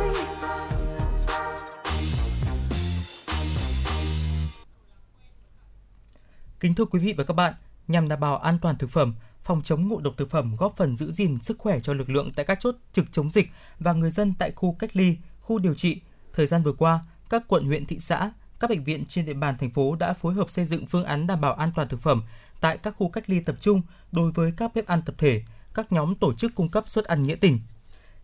Kính 6.62 6.74
thưa 6.74 6.86
quý 6.86 7.00
vị 7.00 7.14
và 7.14 7.24
các 7.24 7.34
bạn, 7.34 7.54
nhằm 7.88 8.08
đảm 8.08 8.20
bảo 8.20 8.38
an 8.38 8.60
toàn 8.62 8.78
thực 8.78 8.90
phẩm, 8.90 9.14
phòng 9.44 9.62
chống 9.62 9.88
ngộ 9.88 10.00
độc 10.00 10.14
thực 10.18 10.30
phẩm 10.30 10.56
góp 10.56 10.78
phần 10.78 10.96
giữ 10.96 11.12
gìn 11.12 11.38
sức 11.40 11.60
khỏe 11.60 11.80
cho 11.80 11.94
lực 11.94 12.10
lượng 12.10 12.32
tại 12.36 12.46
các 12.46 12.60
chốt 12.60 12.76
trực 12.92 13.12
chống 13.12 13.32
dịch 13.32 13.50
và 13.80 13.94
người 13.94 14.12
dân 14.12 14.34
tại 14.40 14.52
khu 14.52 14.74
cách 14.74 14.96
ly, 14.96 15.18
khu 15.40 15.60
điều 15.60 15.74
trị. 15.74 16.02
Thời 16.34 16.48
gian 16.48 16.64
vừa 16.64 16.74
qua, 16.74 17.00
các 17.30 17.44
quận 17.48 17.66
huyện 17.66 17.86
thị 17.86 18.00
xã, 18.00 18.32
các 18.60 18.70
bệnh 18.70 18.84
viện 18.84 19.06
trên 19.06 19.26
địa 19.26 19.34
bàn 19.34 19.58
thành 19.58 19.70
phố 19.70 19.96
đã 19.96 20.14
phối 20.14 20.34
hợp 20.34 20.50
xây 20.50 20.66
dựng 20.66 20.86
phương 20.86 21.04
án 21.04 21.28
đảm 21.28 21.42
bảo 21.42 21.54
an 21.54 21.72
toàn 21.76 21.88
thực 21.88 22.02
phẩm 22.02 22.24
tại 22.62 22.78
các 22.78 22.96
khu 22.98 23.10
cách 23.10 23.30
ly 23.30 23.40
tập 23.40 23.56
trung 23.60 23.82
đối 24.12 24.32
với 24.32 24.54
các 24.58 24.72
bếp 24.76 24.88
ăn 24.88 25.02
tập 25.02 25.16
thể, 25.18 25.44
các 25.74 25.92
nhóm 25.92 26.16
tổ 26.16 26.34
chức 26.34 26.56
cung 26.56 26.70
cấp 26.70 26.84
suất 26.88 27.06
ăn 27.06 27.24
nghĩa 27.24 27.36
tình. 27.36 27.60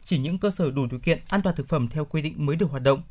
Chỉ 0.03 0.17
những 0.17 0.37
cơ 0.37 0.51
sở 0.51 0.71
đủ 0.71 0.85
điều 0.85 0.99
kiện 0.99 1.19
an 1.27 1.41
toàn 1.41 1.55
thực 1.55 1.67
phẩm 1.67 1.87
theo 1.87 2.05
quy 2.05 2.21
định 2.21 2.45
mới 2.45 2.55
được 2.55 2.69
hoạt 2.69 2.83
động. 2.83 3.01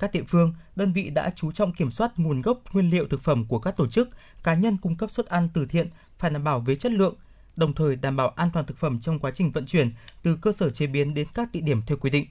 Các 0.00 0.12
địa 0.12 0.22
phương, 0.28 0.54
đơn 0.76 0.92
vị 0.92 1.10
đã 1.10 1.32
chú 1.36 1.52
trọng 1.52 1.72
kiểm 1.72 1.90
soát 1.90 2.12
nguồn 2.16 2.42
gốc 2.42 2.62
nguyên 2.72 2.90
liệu 2.90 3.08
thực 3.08 3.20
phẩm 3.20 3.46
của 3.48 3.58
các 3.58 3.76
tổ 3.76 3.86
chức, 3.86 4.08
cá 4.42 4.54
nhân 4.54 4.76
cung 4.76 4.96
cấp 4.96 5.10
suất 5.10 5.26
ăn 5.26 5.48
từ 5.54 5.66
thiện 5.66 5.90
phải 6.18 6.30
đảm 6.30 6.44
bảo 6.44 6.60
về 6.60 6.76
chất 6.76 6.92
lượng, 6.92 7.14
đồng 7.56 7.74
thời 7.74 7.96
đảm 7.96 8.16
bảo 8.16 8.28
an 8.28 8.50
toàn 8.52 8.66
thực 8.66 8.78
phẩm 8.78 9.00
trong 9.00 9.18
quá 9.18 9.30
trình 9.34 9.50
vận 9.50 9.66
chuyển 9.66 9.92
từ 10.22 10.36
cơ 10.36 10.52
sở 10.52 10.70
chế 10.70 10.86
biến 10.86 11.14
đến 11.14 11.26
các 11.34 11.52
địa 11.52 11.60
điểm 11.60 11.82
theo 11.86 11.96
quy 11.96 12.10
định. 12.10 12.26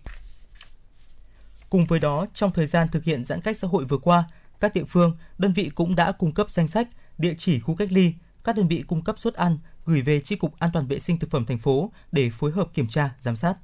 Cùng 1.69 1.85
với 1.85 1.99
đó, 1.99 2.25
trong 2.33 2.51
thời 2.51 2.67
gian 2.67 2.87
thực 2.87 3.03
hiện 3.03 3.25
giãn 3.25 3.41
cách 3.41 3.57
xã 3.57 3.67
hội 3.67 3.85
vừa 3.85 3.97
qua, 3.97 4.23
các 4.59 4.73
địa 4.73 4.85
phương, 4.85 5.17
đơn 5.37 5.53
vị 5.53 5.71
cũng 5.75 5.95
đã 5.95 6.11
cung 6.11 6.31
cấp 6.31 6.51
danh 6.51 6.67
sách, 6.67 6.87
địa 7.17 7.33
chỉ 7.37 7.59
khu 7.59 7.75
cách 7.75 7.91
ly, 7.91 8.13
các 8.43 8.55
đơn 8.55 8.67
vị 8.67 8.83
cung 8.87 9.03
cấp 9.03 9.19
suất 9.19 9.33
ăn 9.33 9.57
gửi 9.85 10.01
về 10.01 10.19
Chi 10.19 10.35
cục 10.35 10.59
An 10.59 10.69
toàn 10.73 10.87
vệ 10.87 10.99
sinh 10.99 11.17
thực 11.17 11.31
phẩm 11.31 11.45
thành 11.45 11.57
phố 11.57 11.91
để 12.11 12.29
phối 12.29 12.51
hợp 12.51 12.69
kiểm 12.73 12.87
tra, 12.87 13.15
giám 13.21 13.35
sát. 13.35 13.55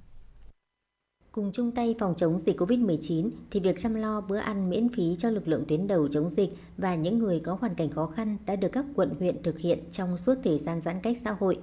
Cùng 1.36 1.52
chung 1.52 1.72
tay 1.72 1.95
phòng 1.99 2.14
chống 2.18 2.40
dịch 2.40 2.60
COVID-19 2.60 3.30
thì 3.52 3.60
việc 3.60 3.80
chăm 3.80 3.95
lo 3.95 4.22
bữa 4.22 4.38
ăn 4.38 4.70
miễn 4.70 4.90
phí 4.90 5.16
cho 5.20 5.30
lực 5.30 5.48
lượng 5.48 5.64
tuyến 5.68 5.88
đầu 5.88 6.07
chống 6.07 6.30
dịch 6.30 6.49
và 6.78 6.95
những 6.95 7.20
người 7.20 7.40
có 7.40 7.57
hoàn 7.62 7.76
cảnh 7.76 7.90
khó 7.90 8.06
khăn 8.06 8.38
đã 8.45 8.56
được 8.56 8.68
các 8.72 8.86
quận 8.95 9.16
huyện 9.20 9.44
thực 9.44 9.60
hiện 9.60 9.80
trong 9.91 10.18
suốt 10.18 10.36
thời 10.44 10.57
gian 10.57 10.82
giãn 10.82 11.02
cách 11.02 11.18
xã 11.24 11.32
hội. 11.40 11.60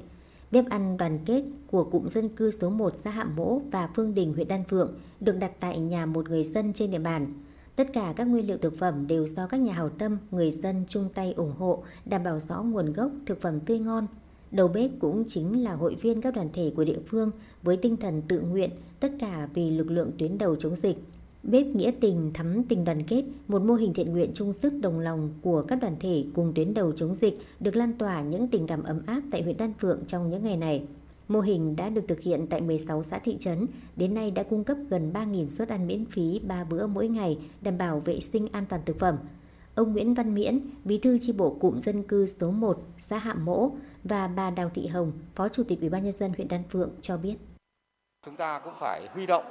Bếp 0.51 0.69
ăn 0.69 0.97
đoàn 0.97 1.19
kết 1.27 1.45
của 1.67 1.85
cụm 1.85 2.09
dân 2.09 2.29
cư 2.29 2.51
số 2.51 2.71
1 2.71 2.93
xã 3.05 3.11
Hạm 3.11 3.37
Mỗ 3.37 3.61
và 3.71 3.89
Phương 3.97 4.15
Đình 4.15 4.35
huyện 4.35 4.49
Đan 4.49 4.65
Phượng 4.65 4.95
được 5.21 5.37
đặt 5.39 5.53
tại 5.61 5.79
nhà 5.79 6.07
một 6.07 6.29
người 6.29 6.45
dân 6.45 6.73
trên 6.73 6.91
địa 6.91 6.99
bàn. 6.99 7.35
Tất 7.77 7.87
cả 7.93 8.13
các 8.17 8.25
nguyên 8.25 8.47
liệu 8.47 8.59
thực 8.59 8.79
phẩm 8.79 9.07
đều 9.07 9.27
do 9.27 9.47
các 9.47 9.61
nhà 9.61 9.73
hảo 9.73 9.89
tâm, 9.89 10.19
người 10.31 10.51
dân 10.51 10.85
chung 10.89 11.09
tay 11.15 11.33
ủng 11.33 11.53
hộ, 11.59 11.83
đảm 12.05 12.23
bảo 12.23 12.41
rõ 12.41 12.63
nguồn 12.63 12.93
gốc 12.93 13.11
thực 13.27 13.41
phẩm 13.41 13.61
tươi 13.61 13.79
ngon. 13.79 14.07
Đầu 14.53 14.69
bếp 14.69 14.91
cũng 14.99 15.25
chính 15.27 15.65
là 15.65 15.73
hội 15.73 15.97
viên 16.01 16.21
các 16.21 16.35
đoàn 16.35 16.49
thể 16.53 16.73
của 16.77 16.85
địa 16.85 16.99
phương 17.07 17.31
với 17.63 17.77
tinh 17.77 17.97
thần 17.97 18.23
tự 18.29 18.41
nguyện, 18.41 18.71
tất 19.01 19.13
cả 19.19 19.49
vì 19.55 19.71
lực 19.71 19.91
lượng 19.91 20.11
tuyến 20.19 20.39
đầu 20.39 20.57
chống 20.57 20.75
dịch. 20.75 20.97
Bếp 21.43 21.67
nghĩa 21.67 21.91
tình 22.01 22.31
thắm 22.35 22.63
tình 22.63 22.85
đoàn 22.85 23.03
kết, 23.03 23.25
một 23.49 23.63
mô 23.63 23.75
hình 23.75 23.95
thiện 23.95 24.13
nguyện 24.13 24.31
chung 24.35 24.53
sức 24.53 24.73
đồng 24.81 24.99
lòng 24.99 25.31
của 25.43 25.63
các 25.63 25.79
đoàn 25.81 25.97
thể 26.01 26.25
cùng 26.35 26.53
tuyến 26.55 26.75
đầu 26.75 26.93
chống 26.93 27.15
dịch 27.15 27.39
được 27.61 27.77
lan 27.77 27.93
tỏa 27.99 28.23
những 28.23 28.49
tình 28.49 28.67
cảm 28.67 28.83
ấm 28.83 29.01
áp 29.07 29.23
tại 29.31 29.43
huyện 29.43 29.57
Đan 29.57 29.73
Phượng 29.81 29.99
trong 30.07 30.31
những 30.31 30.45
ngày 30.45 30.57
này. 30.57 30.83
Mô 31.29 31.41
hình 31.41 31.77
đã 31.77 31.91
được 31.91 32.05
thực 32.09 32.21
hiện 32.21 32.47
tại 32.51 32.61
16 32.61 33.03
xã 33.03 33.19
thị 33.19 33.37
trấn, 33.41 33.67
đến 33.97 34.15
nay 34.15 34.31
đã 34.31 34.43
cung 34.43 34.65
cấp 34.65 34.77
gần 34.91 35.13
3.000 35.15 35.47
suất 35.47 35.69
ăn 35.69 35.87
miễn 35.87 36.05
phí 36.05 36.41
3 36.49 36.65
bữa 36.65 36.87
mỗi 36.87 37.09
ngày, 37.09 37.39
đảm 37.63 37.79
bảo 37.79 38.01
vệ 38.01 38.21
sinh 38.21 38.49
an 38.53 38.65
toàn 38.69 38.83
thực 38.87 38.99
phẩm. 38.99 39.17
Ông 39.75 39.93
Nguyễn 39.93 40.15
Văn 40.15 40.35
Miễn, 40.35 40.61
Bí 40.85 40.99
thư 40.99 41.19
chi 41.19 41.33
bộ 41.33 41.57
cụm 41.61 41.79
dân 41.79 42.03
cư 42.03 42.27
số 42.41 42.51
1, 42.51 42.83
xã 42.99 43.19
Hạ 43.19 43.35
Mỗ 43.35 43.71
và 44.05 44.29
bà 44.29 44.51
Đào 44.51 44.71
Thị 44.75 44.87
Hồng, 44.87 45.13
Phó 45.35 45.49
Chủ 45.49 45.65
tịch 45.69 45.81
Ủy 45.81 45.89
ban 45.89 46.03
nhân 46.03 46.13
dân 46.13 46.33
huyện 46.37 46.49
Đan 46.49 46.63
Phượng 46.71 46.91
cho 47.03 47.17
biết. 47.17 47.37
chúng 48.27 48.37
ta 48.37 48.59
cũng 48.59 48.75
phải 48.81 49.09
huy 49.15 49.27
động 49.27 49.45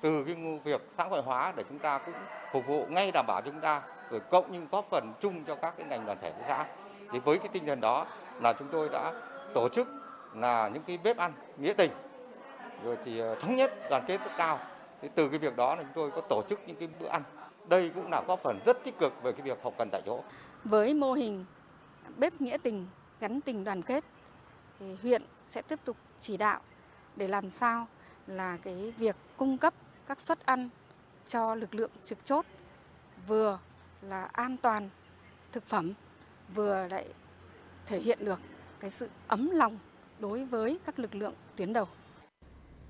từ 0.00 0.24
cái 0.24 0.36
việc 0.64 0.80
xã 0.98 1.04
hội 1.04 1.22
hóa 1.22 1.52
để 1.56 1.64
chúng 1.68 1.78
ta 1.78 1.98
cũng 1.98 2.14
phục 2.52 2.66
vụ 2.66 2.86
ngay 2.88 3.10
đảm 3.10 3.26
bảo 3.26 3.42
chúng 3.44 3.60
ta 3.60 3.82
rồi 4.10 4.20
cộng 4.20 4.52
những 4.52 4.66
góp 4.72 4.86
phần 4.90 5.12
chung 5.20 5.44
cho 5.44 5.54
các 5.54 5.74
cái 5.78 5.86
ngành 5.86 6.06
đoàn 6.06 6.18
thể 6.20 6.30
của 6.30 6.44
xã. 6.48 6.66
Thì 7.12 7.18
với 7.18 7.38
cái 7.38 7.48
tinh 7.52 7.66
thần 7.66 7.80
đó 7.80 8.06
là 8.40 8.52
chúng 8.52 8.68
tôi 8.72 8.88
đã 8.88 9.12
tổ 9.54 9.68
chức 9.68 9.88
là 10.34 10.68
những 10.68 10.82
cái 10.82 10.98
bếp 11.04 11.16
ăn 11.16 11.32
nghĩa 11.58 11.72
tình 11.72 11.90
rồi 12.84 12.96
thì 13.04 13.18
ờ, 13.18 13.34
thống 13.34 13.56
nhất 13.56 13.72
đoàn 13.90 14.04
kết 14.06 14.18
rất 14.24 14.30
cao. 14.38 14.58
Thì 15.02 15.08
từ 15.14 15.28
cái 15.28 15.38
việc 15.38 15.56
đó 15.56 15.76
là 15.76 15.82
chúng 15.82 15.92
tôi 15.94 16.10
có 16.10 16.20
tổ 16.20 16.42
chức 16.48 16.60
những 16.66 16.76
cái 16.76 16.88
bữa 17.00 17.08
ăn. 17.08 17.22
Đây 17.68 17.90
cũng 17.94 18.10
là 18.10 18.22
góp 18.28 18.40
phần 18.42 18.60
rất 18.66 18.84
tích 18.84 18.98
cực 18.98 19.22
về 19.22 19.32
cái 19.32 19.42
việc 19.42 19.58
hậu 19.62 19.72
cần 19.78 19.88
tại 19.92 20.02
chỗ. 20.06 20.20
Với 20.64 20.94
mô 20.94 21.12
hình 21.12 21.44
bếp 22.16 22.40
nghĩa 22.40 22.58
tình 22.62 22.86
gắn 23.22 23.40
tình 23.40 23.64
đoàn 23.64 23.82
kết, 23.82 24.04
thì 24.78 24.94
huyện 25.02 25.22
sẽ 25.42 25.62
tiếp 25.62 25.78
tục 25.84 25.96
chỉ 26.20 26.36
đạo 26.36 26.60
để 27.16 27.28
làm 27.28 27.50
sao 27.50 27.88
là 28.26 28.56
cái 28.56 28.92
việc 28.98 29.16
cung 29.36 29.58
cấp 29.58 29.74
các 30.06 30.20
suất 30.20 30.46
ăn 30.46 30.68
cho 31.26 31.54
lực 31.54 31.74
lượng 31.74 31.90
trực 32.04 32.24
chốt 32.24 32.46
vừa 33.26 33.58
là 34.02 34.24
an 34.32 34.56
toàn 34.56 34.90
thực 35.52 35.66
phẩm, 35.66 35.92
vừa 36.54 36.86
lại 36.88 37.14
thể 37.86 38.00
hiện 38.00 38.24
được 38.24 38.40
cái 38.80 38.90
sự 38.90 39.10
ấm 39.26 39.50
lòng 39.50 39.78
đối 40.18 40.44
với 40.44 40.80
các 40.86 40.98
lực 40.98 41.14
lượng 41.14 41.34
tuyến 41.56 41.72
đầu. 41.72 41.88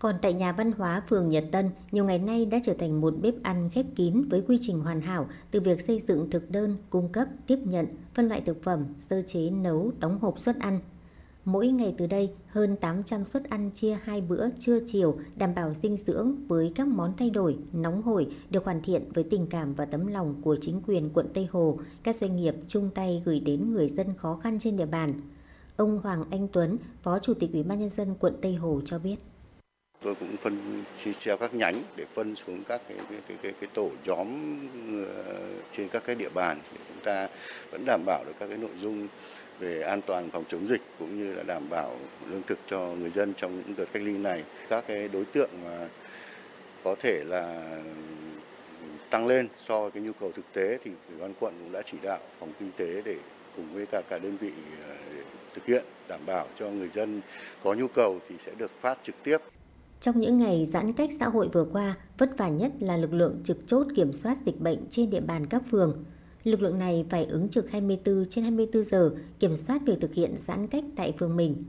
Còn 0.03 0.15
tại 0.23 0.33
nhà 0.33 0.53
văn 0.53 0.73
hóa 0.73 1.03
phường 1.09 1.29
Nhật 1.29 1.45
Tân, 1.53 1.71
nhiều 1.93 2.05
ngày 2.05 2.19
nay 2.19 2.47
đã 2.47 2.59
trở 2.65 2.75
thành 2.75 3.01
một 3.01 3.15
bếp 3.23 3.35
ăn 3.43 3.71
khép 3.73 3.87
kín 3.97 4.23
với 4.29 4.43
quy 4.49 4.59
trình 4.61 4.81
hoàn 4.81 5.01
hảo 5.01 5.29
từ 5.51 5.61
việc 5.61 5.81
xây 5.81 6.03
dựng 6.09 6.31
thực 6.31 6.51
đơn, 6.51 6.77
cung 6.91 7.09
cấp, 7.09 7.29
tiếp 7.47 7.59
nhận, 7.65 7.87
phân 8.15 8.29
loại 8.29 8.41
thực 8.41 8.63
phẩm, 8.63 8.85
sơ 8.99 9.23
chế, 9.27 9.51
nấu, 9.51 9.93
đóng 9.99 10.19
hộp 10.19 10.39
suất 10.39 10.59
ăn. 10.59 10.79
Mỗi 11.45 11.69
ngày 11.69 11.95
từ 11.99 12.07
đây, 12.07 12.31
hơn 12.49 12.77
800 12.77 13.25
suất 13.25 13.45
ăn 13.45 13.71
chia 13.75 13.99
hai 14.03 14.21
bữa 14.21 14.49
trưa 14.59 14.79
chiều 14.87 15.19
đảm 15.37 15.55
bảo 15.55 15.75
dinh 15.75 15.97
dưỡng 15.97 16.47
với 16.49 16.73
các 16.75 16.87
món 16.87 17.13
thay 17.17 17.31
đổi, 17.31 17.59
nóng 17.73 18.03
hổi 18.03 18.27
được 18.51 18.65
hoàn 18.65 18.83
thiện 18.83 19.13
với 19.15 19.25
tình 19.25 19.47
cảm 19.47 19.75
và 19.75 19.85
tấm 19.85 20.07
lòng 20.07 20.35
của 20.43 20.57
chính 20.61 20.81
quyền 20.87 21.11
quận 21.11 21.27
Tây 21.35 21.49
Hồ, 21.51 21.79
các 22.03 22.17
doanh 22.17 22.37
nghiệp 22.37 22.55
chung 22.69 22.91
tay 22.95 23.23
gửi 23.25 23.41
đến 23.41 23.73
người 23.73 23.89
dân 23.89 24.15
khó 24.17 24.41
khăn 24.43 24.59
trên 24.59 24.77
địa 24.77 24.87
bàn. 24.87 25.13
Ông 25.77 26.01
Hoàng 26.03 26.25
Anh 26.31 26.49
Tuấn, 26.53 26.77
Phó 27.03 27.19
Chủ 27.19 27.35
tịch 27.35 27.53
Ủy 27.53 27.63
ban 27.63 27.81
nhân 27.81 27.91
dân 27.91 28.15
quận 28.21 28.35
Tây 28.41 28.55
Hồ 28.55 28.81
cho 28.85 28.99
biết. 28.99 29.17
Tôi 30.03 30.15
cũng 30.15 30.37
phân 30.43 30.85
chia 31.05 31.13
theo 31.25 31.37
các 31.37 31.55
nhánh 31.55 31.83
để 31.97 32.05
phân 32.15 32.37
xuống 32.37 32.65
các 32.69 32.81
cái 32.89 32.99
cái 33.11 33.19
cái 33.29 33.37
cái, 33.43 33.53
cái 33.61 33.69
tổ 33.75 33.91
nhóm 34.05 34.59
ờ, 35.07 35.35
trên 35.77 35.89
các 35.89 36.03
cái 36.07 36.17
địa 36.17 36.29
bàn 36.35 36.59
để 36.73 36.79
chúng 36.89 37.05
ta 37.05 37.29
vẫn 37.71 37.85
đảm 37.87 38.03
bảo 38.07 38.25
được 38.27 38.33
các 38.41 38.47
cái 38.47 38.59
nội 38.59 38.71
dung 38.81 39.09
về 39.59 39.83
an 39.83 40.01
toàn 40.07 40.31
phòng 40.31 40.45
chống 40.49 40.69
dịch 40.69 40.81
cũng 40.99 41.19
như 41.19 41.35
là 41.35 41.43
đảm 41.43 41.69
bảo 41.71 41.97
lương 42.31 42.43
thực 42.43 42.59
cho 42.67 42.79
người 42.79 43.11
dân 43.11 43.33
trong 43.37 43.57
những 43.57 43.75
đợt 43.77 43.85
cách 43.93 44.03
ly 44.03 44.19
này. 44.19 44.45
Các 44.69 44.85
cái 44.89 45.09
đối 45.09 45.25
tượng 45.25 45.51
mà 45.65 45.89
có 46.85 46.95
thể 46.95 47.25
là 47.27 47.71
tăng 49.11 49.27
lên 49.27 49.49
so 49.59 49.81
với 49.81 49.91
cái 49.91 50.03
nhu 50.03 50.13
cầu 50.21 50.33
thực 50.33 50.53
tế 50.53 50.79
thì 50.85 50.91
ủy 51.09 51.19
ban 51.21 51.35
quận 51.41 51.55
cũng 51.63 51.73
đã 51.73 51.83
chỉ 51.83 51.99
đạo 52.03 52.19
phòng 52.41 52.53
kinh 52.61 52.71
tế 52.77 53.03
để 53.05 53.17
cùng 53.57 53.75
với 53.75 53.87
cả 53.93 54.03
cả 54.09 54.19
đơn 54.19 54.37
vị 54.41 54.53
ờ, 54.89 54.95
để 55.15 55.23
thực 55.55 55.67
hiện 55.67 55.85
đảm 56.09 56.21
bảo 56.27 56.47
cho 56.59 56.71
người 56.71 56.89
dân 56.89 57.21
có 57.63 57.75
nhu 57.75 57.89
cầu 57.89 58.21
thì 58.29 58.35
sẽ 58.47 58.53
được 58.59 58.71
phát 58.81 58.99
trực 59.05 59.15
tiếp 59.25 59.39
trong 60.03 60.21
những 60.21 60.39
ngày 60.39 60.67
giãn 60.73 60.93
cách 60.93 61.11
xã 61.21 61.29
hội 61.29 61.49
vừa 61.53 61.65
qua, 61.65 61.97
vất 62.19 62.39
vả 62.39 62.49
nhất 62.49 62.73
là 62.81 62.97
lực 62.97 63.13
lượng 63.13 63.41
trực 63.45 63.59
chốt 63.67 63.87
kiểm 63.97 64.13
soát 64.13 64.39
dịch 64.47 64.61
bệnh 64.61 64.79
trên 64.91 65.11
địa 65.11 65.21
bàn 65.21 65.47
các 65.47 65.63
phường. 65.71 66.05
Lực 66.45 66.63
lượng 66.63 66.79
này 66.79 67.07
phải 67.11 67.25
ứng 67.25 67.49
trực 67.49 67.71
24 67.71 68.25
trên 68.31 68.45
24 68.45 68.85
giờ 68.85 69.11
kiểm 69.39 69.57
soát 69.57 69.83
việc 69.87 70.01
thực 70.01 70.15
hiện 70.15 70.37
giãn 70.47 70.67
cách 70.67 70.85
tại 70.97 71.13
phường 71.19 71.37
mình. 71.37 71.65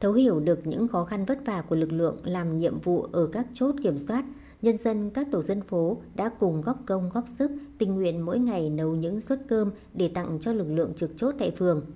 Thấu 0.00 0.12
hiểu 0.12 0.40
được 0.40 0.66
những 0.66 0.88
khó 0.88 1.04
khăn 1.04 1.24
vất 1.24 1.46
vả 1.46 1.62
của 1.68 1.76
lực 1.76 1.92
lượng 1.92 2.16
làm 2.24 2.58
nhiệm 2.58 2.80
vụ 2.80 3.02
ở 3.12 3.26
các 3.26 3.46
chốt 3.52 3.74
kiểm 3.82 3.98
soát, 3.98 4.24
nhân 4.62 4.76
dân 4.76 5.10
các 5.10 5.26
tổ 5.30 5.42
dân 5.42 5.62
phố 5.62 5.96
đã 6.14 6.28
cùng 6.28 6.60
góp 6.60 6.86
công 6.86 7.10
góp 7.14 7.24
sức 7.38 7.50
tình 7.78 7.94
nguyện 7.94 8.24
mỗi 8.24 8.38
ngày 8.38 8.70
nấu 8.70 8.94
những 8.94 9.20
suất 9.20 9.40
cơm 9.48 9.70
để 9.94 10.08
tặng 10.08 10.38
cho 10.40 10.52
lực 10.52 10.68
lượng 10.70 10.94
trực 10.96 11.10
chốt 11.16 11.34
tại 11.38 11.50
phường. 11.50 11.86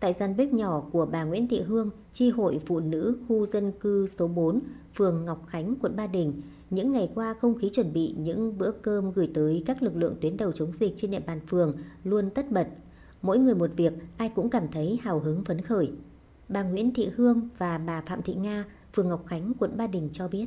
Tại 0.00 0.12
gian 0.12 0.36
bếp 0.36 0.52
nhỏ 0.52 0.82
của 0.92 1.06
bà 1.06 1.24
Nguyễn 1.24 1.48
Thị 1.48 1.60
Hương, 1.60 1.90
chi 2.12 2.30
hội 2.30 2.60
phụ 2.66 2.80
nữ 2.80 3.18
khu 3.28 3.46
dân 3.46 3.72
cư 3.72 4.06
số 4.06 4.28
4, 4.28 4.60
phường 4.94 5.24
Ngọc 5.24 5.46
Khánh, 5.46 5.74
quận 5.82 5.96
Ba 5.96 6.06
Đình, 6.06 6.42
những 6.70 6.92
ngày 6.92 7.10
qua 7.14 7.34
không 7.40 7.58
khí 7.58 7.70
chuẩn 7.72 7.92
bị 7.92 8.14
những 8.18 8.58
bữa 8.58 8.70
cơm 8.70 9.12
gửi 9.12 9.30
tới 9.34 9.62
các 9.66 9.82
lực 9.82 9.96
lượng 9.96 10.16
tuyến 10.20 10.36
đầu 10.36 10.52
chống 10.52 10.72
dịch 10.72 10.94
trên 10.96 11.10
địa 11.10 11.20
bàn 11.20 11.40
phường 11.46 11.74
luôn 12.04 12.30
tất 12.30 12.50
bật. 12.50 12.68
Mỗi 13.22 13.38
người 13.38 13.54
một 13.54 13.70
việc, 13.76 13.92
ai 14.16 14.28
cũng 14.34 14.50
cảm 14.50 14.68
thấy 14.68 14.98
hào 15.02 15.18
hứng 15.18 15.44
phấn 15.44 15.60
khởi. 15.60 15.90
Bà 16.48 16.62
Nguyễn 16.62 16.94
Thị 16.94 17.08
Hương 17.16 17.48
và 17.58 17.78
bà 17.78 18.02
Phạm 18.06 18.22
Thị 18.22 18.34
Nga, 18.34 18.64
phường 18.92 19.08
Ngọc 19.08 19.26
Khánh, 19.26 19.52
quận 19.58 19.76
Ba 19.76 19.86
Đình 19.86 20.08
cho 20.12 20.28
biết. 20.28 20.46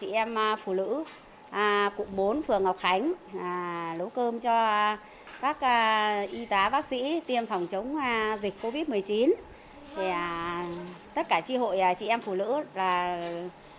chị 0.00 0.10
em 0.10 0.38
à, 0.38 0.56
phụ 0.64 0.74
nữ 0.74 1.04
à, 1.50 1.92
cụm 1.96 2.06
4 2.16 2.42
phường 2.42 2.64
Ngọc 2.64 2.76
Khánh 2.80 3.12
à, 3.40 3.94
nấu 3.98 4.08
cơm 4.08 4.40
cho 4.40 4.50
các 5.40 5.60
à, 5.60 6.20
y 6.32 6.46
tá 6.46 6.68
bác 6.68 6.86
sĩ 6.86 7.20
tiêm 7.26 7.46
phòng 7.46 7.66
chống 7.66 7.96
à, 7.96 8.36
dịch 8.42 8.54
Covid-19 8.62 9.32
thì 9.96 10.10
à, 10.10 10.64
tất 11.14 11.28
cả 11.28 11.40
chi 11.40 11.56
hội 11.56 11.80
à, 11.80 11.94
chị 11.94 12.06
em 12.06 12.20
phụ 12.20 12.34
nữ 12.34 12.64
là 12.74 13.22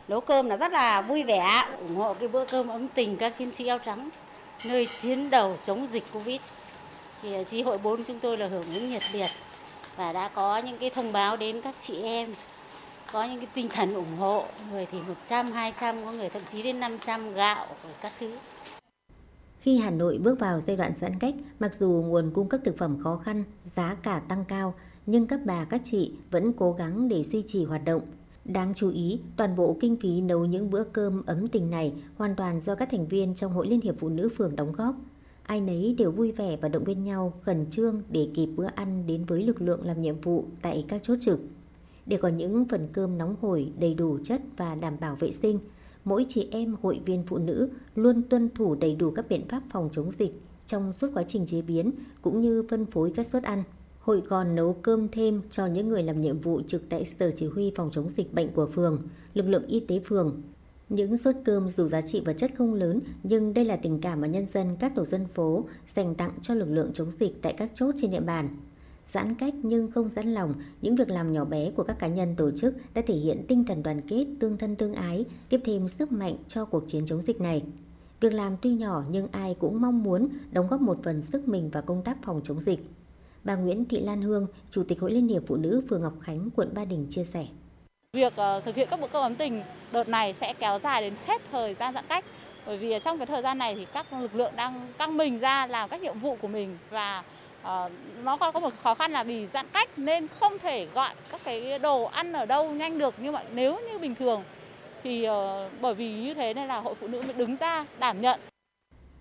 nấu 0.08 0.22
cơm 0.22 0.50
là 0.50 0.56
rất 0.56 0.72
là 0.72 1.02
vui 1.02 1.24
vẻ 1.24 1.64
ủng 1.80 1.96
hộ 1.96 2.14
cái 2.14 2.28
bữa 2.28 2.46
cơm 2.46 2.68
ấm 2.68 2.88
tình 2.88 3.18
các 3.18 3.38
chiến 3.38 3.52
sĩ 3.54 3.68
áo 3.68 3.80
trắng 3.80 4.10
nơi 4.64 4.88
chiến 5.02 5.30
đầu 5.30 5.58
chống 5.66 5.88
dịch 5.92 6.04
Covid. 6.14 6.42
Thì 7.22 7.34
à, 7.34 7.44
chi 7.44 7.62
hội 7.62 7.78
4 7.78 8.04
chúng 8.04 8.20
tôi 8.20 8.38
là 8.38 8.48
hưởng 8.48 8.74
ứng 8.74 8.90
nhiệt 8.90 9.04
liệt 9.14 9.30
và 9.96 10.14
đã 10.14 10.28
có 10.28 10.58
những 10.58 10.78
cái 10.78 10.90
thông 10.90 11.14
báo 11.14 11.38
đến 11.38 11.62
các 11.62 11.76
chị 11.88 12.04
em 12.04 12.34
có 13.12 13.24
những 13.24 13.38
cái 13.38 13.48
tinh 13.54 13.70
thần 13.70 13.94
ủng 13.94 14.16
hộ 14.20 14.46
người 14.72 14.88
thì 14.92 14.98
100, 15.08 15.52
200, 15.52 16.06
có 16.06 16.12
người 16.12 16.30
thậm 16.30 16.42
chí 16.52 16.62
đến 16.62 16.80
500 16.80 17.34
gạo 17.34 17.68
các 18.02 18.12
thứ. 18.20 18.38
Khi 19.62 19.78
Hà 19.78 19.92
Nội 19.92 20.18
bước 20.18 20.40
vào 20.40 20.60
giai 20.60 20.78
đoạn 20.78 20.94
giãn 21.00 21.20
cách, 21.20 21.36
mặc 21.60 21.76
dù 21.76 21.90
nguồn 21.90 22.32
cung 22.34 22.50
cấp 22.50 22.62
thực 22.64 22.78
phẩm 22.78 22.98
khó 23.04 23.18
khăn, 23.18 23.44
giá 23.76 23.96
cả 24.04 24.20
tăng 24.20 24.46
cao, 24.48 24.74
nhưng 25.06 25.28
các 25.28 25.40
bà 25.46 25.66
các 25.66 25.82
chị 25.84 26.14
vẫn 26.32 26.54
cố 26.54 26.74
gắng 26.74 27.08
để 27.08 27.24
duy 27.24 27.44
trì 27.48 27.66
hoạt 27.66 27.86
động. 27.86 28.02
Đáng 28.46 28.74
chú 28.76 28.90
ý, 28.90 29.20
toàn 29.38 29.56
bộ 29.56 29.78
kinh 29.80 29.96
phí 29.96 30.22
nấu 30.22 30.46
những 30.46 30.70
bữa 30.70 30.84
cơm 30.84 31.26
ấm 31.26 31.48
tình 31.48 31.70
này 31.70 31.94
hoàn 32.16 32.36
toàn 32.36 32.60
do 32.60 32.76
các 32.76 32.90
thành 32.92 33.08
viên 33.08 33.36
trong 33.36 33.54
Hội 33.54 33.68
Liên 33.68 33.82
hiệp 33.82 33.96
Phụ 34.00 34.10
nữ 34.10 34.30
phường 34.38 34.56
đóng 34.56 34.72
góp. 34.72 34.96
Ai 35.44 35.62
nấy 35.62 35.96
đều 35.98 36.12
vui 36.12 36.32
vẻ 36.32 36.58
và 36.62 36.70
động 36.70 36.84
viên 36.84 37.04
nhau 37.04 37.34
khẩn 37.42 37.66
trương 37.70 38.02
để 38.10 38.28
kịp 38.34 38.48
bữa 38.56 38.68
ăn 38.76 39.04
đến 39.08 39.26
với 39.26 39.44
lực 39.44 39.62
lượng 39.62 39.86
làm 39.86 40.02
nhiệm 40.02 40.22
vụ 40.22 40.46
tại 40.62 40.86
các 40.88 41.04
chốt 41.04 41.16
trực. 41.20 41.40
Để 42.06 42.18
có 42.18 42.28
những 42.28 42.66
phần 42.66 42.88
cơm 42.94 43.18
nóng 43.18 43.36
hổi, 43.42 43.72
đầy 43.80 43.94
đủ 43.94 44.18
chất 44.24 44.42
và 44.58 44.76
đảm 44.76 44.98
bảo 45.00 45.16
vệ 45.16 45.32
sinh, 45.32 45.60
mỗi 46.03 46.26
chị 46.30 46.48
em 46.52 46.76
hội 46.82 47.02
viên 47.06 47.23
phụ 47.28 47.38
nữ 47.38 47.69
luôn 47.95 48.22
tuân 48.30 48.49
thủ 48.56 48.76
đầy 48.76 48.95
đủ 48.95 49.11
các 49.11 49.30
biện 49.30 49.48
pháp 49.48 49.64
phòng 49.69 49.90
chống 49.91 50.11
dịch 50.11 50.41
trong 50.65 50.94
suốt 50.94 51.07
quá 51.14 51.23
trình 51.28 51.45
chế 51.45 51.61
biến 51.61 51.91
cũng 52.22 52.41
như 52.41 52.64
phân 52.69 52.86
phối 52.86 53.11
các 53.15 53.26
suất 53.26 53.44
ăn. 53.44 53.64
Hội 53.99 54.22
còn 54.30 54.56
nấu 54.56 54.73
cơm 54.73 55.07
thêm 55.10 55.41
cho 55.49 55.65
những 55.65 55.88
người 55.88 56.03
làm 56.03 56.22
nhiệm 56.22 56.40
vụ 56.40 56.61
trực 56.68 56.90
tại 56.90 57.06
Sở 57.06 57.32
Chỉ 57.32 57.45
huy 57.45 57.72
phòng 57.76 57.90
chống 57.91 58.10
dịch 58.10 58.34
bệnh 58.34 58.53
của 58.53 58.68
phường, 58.68 59.02
lực 59.34 59.48
lượng 59.48 59.65
y 59.68 59.80
tế 59.80 59.99
phường. 60.06 60.41
Những 60.90 61.18
suất 61.18 61.38
cơm 61.45 61.69
dù 61.69 61.88
giá 61.88 62.02
trị 62.02 62.22
vật 62.26 62.34
chất 62.38 62.52
không 62.57 62.73
lớn, 62.73 62.99
nhưng 63.23 63.53
đây 63.53 63.65
là 63.65 63.76
tình 63.76 64.02
cảm 64.02 64.22
mà 64.22 64.28
nhân 64.28 64.45
dân 64.53 64.76
các 64.80 64.95
tổ 64.95 65.06
dân 65.06 65.26
phố 65.28 65.65
dành 65.95 66.15
tặng 66.15 66.32
cho 66.41 66.53
lực 66.53 66.69
lượng 66.69 66.94
chống 66.94 67.11
dịch 67.19 67.41
tại 67.41 67.53
các 67.53 67.72
chốt 67.73 67.95
trên 67.98 68.11
địa 68.11 68.19
bàn. 68.19 68.56
Giãn 69.06 69.36
cách 69.36 69.53
nhưng 69.64 69.91
không 69.91 70.10
giãn 70.10 70.28
lòng, 70.28 70.53
những 70.82 70.95
việc 70.95 71.10
làm 71.10 71.34
nhỏ 71.34 71.45
bé 71.45 71.72
của 71.72 71.84
các 71.84 71.99
cá 71.99 72.07
nhân 72.07 72.36
tổ 72.36 72.52
chức 72.52 72.76
đã 72.94 73.02
thể 73.07 73.14
hiện 73.14 73.45
tinh 73.48 73.65
thần 73.65 73.84
đoàn 73.84 74.02
kết, 74.07 74.28
tương 74.40 74.57
thân 74.57 74.76
tương 74.76 74.94
ái, 74.94 75.26
tiếp 75.49 75.61
thêm 75.65 75.88
sức 75.88 76.11
mạnh 76.11 76.36
cho 76.48 76.65
cuộc 76.65 76.84
chiến 76.88 77.06
chống 77.06 77.22
dịch 77.22 77.41
này. 77.41 77.64
Việc 78.19 78.34
làm 78.34 78.57
tuy 78.61 78.72
nhỏ 78.72 79.03
nhưng 79.10 79.28
ai 79.32 79.56
cũng 79.60 79.82
mong 79.82 80.03
muốn 80.03 80.30
đóng 80.52 80.68
góp 80.68 80.82
một 80.82 80.98
phần 81.03 81.22
sức 81.22 81.48
mình 81.48 81.69
vào 81.69 81.84
công 81.84 82.03
tác 82.03 82.18
phòng 82.23 82.41
chống 82.44 82.60
dịch. 82.60 82.80
Bà 83.44 83.56
Nguyễn 83.56 83.86
Thị 83.86 83.99
Lan 83.99 84.22
Hương, 84.22 84.48
Chủ 84.69 84.84
tịch 84.84 84.99
Hội 85.02 85.11
Liên 85.11 85.28
hiệp 85.28 85.44
Phụ 85.48 85.56
nữ 85.56 85.82
phường 85.90 86.02
Ngọc 86.02 86.14
Khánh, 86.22 86.49
quận 86.56 86.73
Ba 86.73 86.86
Đình 86.86 87.07
chia 87.10 87.23
sẻ. 87.23 87.45
Việc 88.14 88.34
ờ, 88.36 88.61
thực 88.65 88.76
hiện 88.76 88.88
các 88.91 88.99
bữa 89.02 89.07
cơm 89.07 89.22
ấm 89.22 89.36
tình 89.36 89.61
đợt 89.91 90.10
này 90.10 90.34
sẽ 90.34 90.53
kéo 90.60 90.80
dài 90.84 91.02
đến 91.02 91.14
hết 91.26 91.41
thời 91.52 91.76
gian 91.80 91.94
giãn 91.94 92.06
cách. 92.10 92.26
Bởi 92.65 92.78
vì 92.78 92.94
trong 93.03 93.18
cái 93.18 93.28
thời 93.28 93.41
gian 93.41 93.57
này 93.57 93.76
thì 93.76 93.86
các 93.94 94.14
lực 94.14 94.36
lượng 94.36 94.53
đang 94.56 94.88
căng 94.98 95.18
mình 95.18 95.40
ra 95.40 95.68
làm 95.68 95.90
các 95.90 96.02
nhiệm 96.02 96.19
vụ 96.19 96.38
của 96.41 96.48
mình 96.48 96.78
và 96.90 97.23
ờ, 97.64 97.90
nó 98.24 98.38
còn 98.38 98.54
có 98.54 98.60
một 98.60 98.74
khó 98.84 98.96
khăn 98.96 99.12
là 99.12 99.24
vì 99.24 99.48
giãn 99.54 99.66
cách 99.74 100.00
nên 100.00 100.28
không 100.40 100.60
thể 100.60 100.88
gọi 100.94 101.14
các 101.32 101.42
cái 101.44 101.80
đồ 101.80 102.04
ăn 102.04 102.34
ở 102.34 102.46
đâu 102.46 102.72
nhanh 102.72 102.98
được 102.98 103.16
nhưng 103.22 103.34
mà 103.34 103.44
nếu 103.54 103.80
như 103.92 104.00
bình 104.00 104.16
thường 104.16 104.44
thì 105.04 105.28
uh, 105.30 105.72
bởi 105.82 105.94
vì 105.94 106.14
như 106.14 106.34
thế 106.34 106.54
nên 106.54 106.68
là 106.68 106.80
hội 106.80 106.96
phụ 107.00 107.08
nữ 107.08 107.22
mới 107.22 107.34
đứng 107.34 107.56
ra 107.56 107.86
đảm 108.00 108.22
nhận 108.22 108.40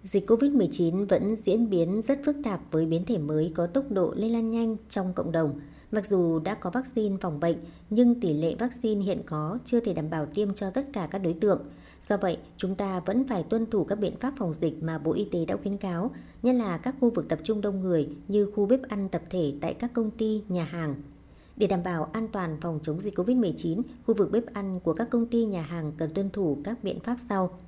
Dịch 0.03 0.31
COVID-19 0.31 1.07
vẫn 1.07 1.37
diễn 1.37 1.71
biến 1.71 2.03
rất 2.03 2.21
phức 2.25 2.37
tạp 2.45 2.61
với 2.71 2.87
biến 2.87 3.05
thể 3.05 3.19
mới 3.19 3.53
có 3.55 3.67
tốc 3.67 3.85
độ 3.91 4.13
lây 4.17 4.31
lan 4.31 4.51
nhanh 4.51 4.77
trong 4.89 5.13
cộng 5.15 5.33
đồng. 5.33 5.61
Mặc 5.93 6.05
dù 6.07 6.39
đã 6.39 6.55
có 6.55 6.71
vaccine 6.71 7.17
phòng 7.21 7.41
bệnh, 7.41 7.57
nhưng 7.91 8.21
tỷ 8.21 8.35
lệ 8.35 8.55
vaccine 8.59 9.05
hiện 9.05 9.23
có 9.27 9.59
chưa 9.65 9.81
thể 9.81 9.95
đảm 9.95 10.11
bảo 10.11 10.27
tiêm 10.27 10.55
cho 10.55 10.71
tất 10.71 10.87
cả 10.93 11.09
các 11.11 11.19
đối 11.19 11.33
tượng. 11.33 11.63
Do 12.11 12.17
vậy, 12.17 12.39
chúng 12.57 12.75
ta 12.75 13.01
vẫn 13.01 13.27
phải 13.29 13.43
tuân 13.43 13.71
thủ 13.71 13.85
các 13.85 13.99
biện 13.99 14.17
pháp 14.21 14.35
phòng 14.37 14.55
dịch 14.55 14.83
mà 14.83 14.99
Bộ 14.99 15.13
Y 15.13 15.25
tế 15.25 15.45
đã 15.45 15.57
khuyến 15.57 15.77
cáo, 15.77 16.11
nhất 16.43 16.53
là 16.53 16.79
các 16.79 16.95
khu 17.01 17.11
vực 17.11 17.29
tập 17.29 17.39
trung 17.45 17.61
đông 17.61 17.81
người 17.81 18.09
như 18.29 18.51
khu 18.55 18.67
bếp 18.67 18.83
ăn 18.89 19.09
tập 19.09 19.23
thể 19.31 19.53
tại 19.61 19.75
các 19.75 19.93
công 19.95 20.11
ty, 20.11 20.43
nhà 20.49 20.65
hàng. 20.65 20.95
Để 21.57 21.67
đảm 21.67 21.83
bảo 21.83 22.05
an 22.13 22.29
toàn 22.33 22.57
phòng 22.61 22.81
chống 22.83 23.01
dịch 23.01 23.19
COVID-19, 23.19 23.83
khu 24.07 24.15
vực 24.15 24.31
bếp 24.31 24.55
ăn 24.55 24.81
của 24.81 24.93
các 24.93 25.11
công 25.11 25.27
ty 25.27 25.45
nhà 25.45 25.63
hàng 25.63 25.93
cần 25.99 26.11
tuân 26.15 26.31
thủ 26.31 26.59
các 26.65 26.85
biện 26.85 27.01
pháp 27.01 27.17
sau. 27.29 27.59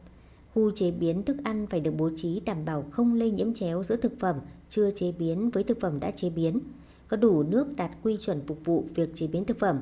Khu 0.55 0.71
chế 0.71 0.91
biến 0.91 1.23
thức 1.23 1.37
ăn 1.45 1.67
phải 1.67 1.81
được 1.81 1.95
bố 1.97 2.11
trí 2.17 2.41
đảm 2.41 2.65
bảo 2.65 2.85
không 2.91 3.15
lây 3.15 3.31
nhiễm 3.31 3.55
chéo 3.55 3.83
giữa 3.83 3.97
thực 3.97 4.13
phẩm 4.21 4.37
chưa 4.69 4.91
chế 4.91 5.13
biến 5.19 5.51
với 5.51 5.65
thực 5.65 5.81
phẩm 5.81 6.01
đã 6.01 6.11
chế 6.11 6.31
biến. 6.31 6.61
Có 7.09 7.17
đủ 7.17 7.43
nước 7.43 7.77
đạt 7.77 7.91
quy 8.03 8.17
chuẩn 8.17 8.41
phục 8.47 8.59
vụ 8.65 8.85
việc 8.95 9.11
chế 9.15 9.27
biến 9.27 9.45
thực 9.45 9.59
phẩm. 9.59 9.79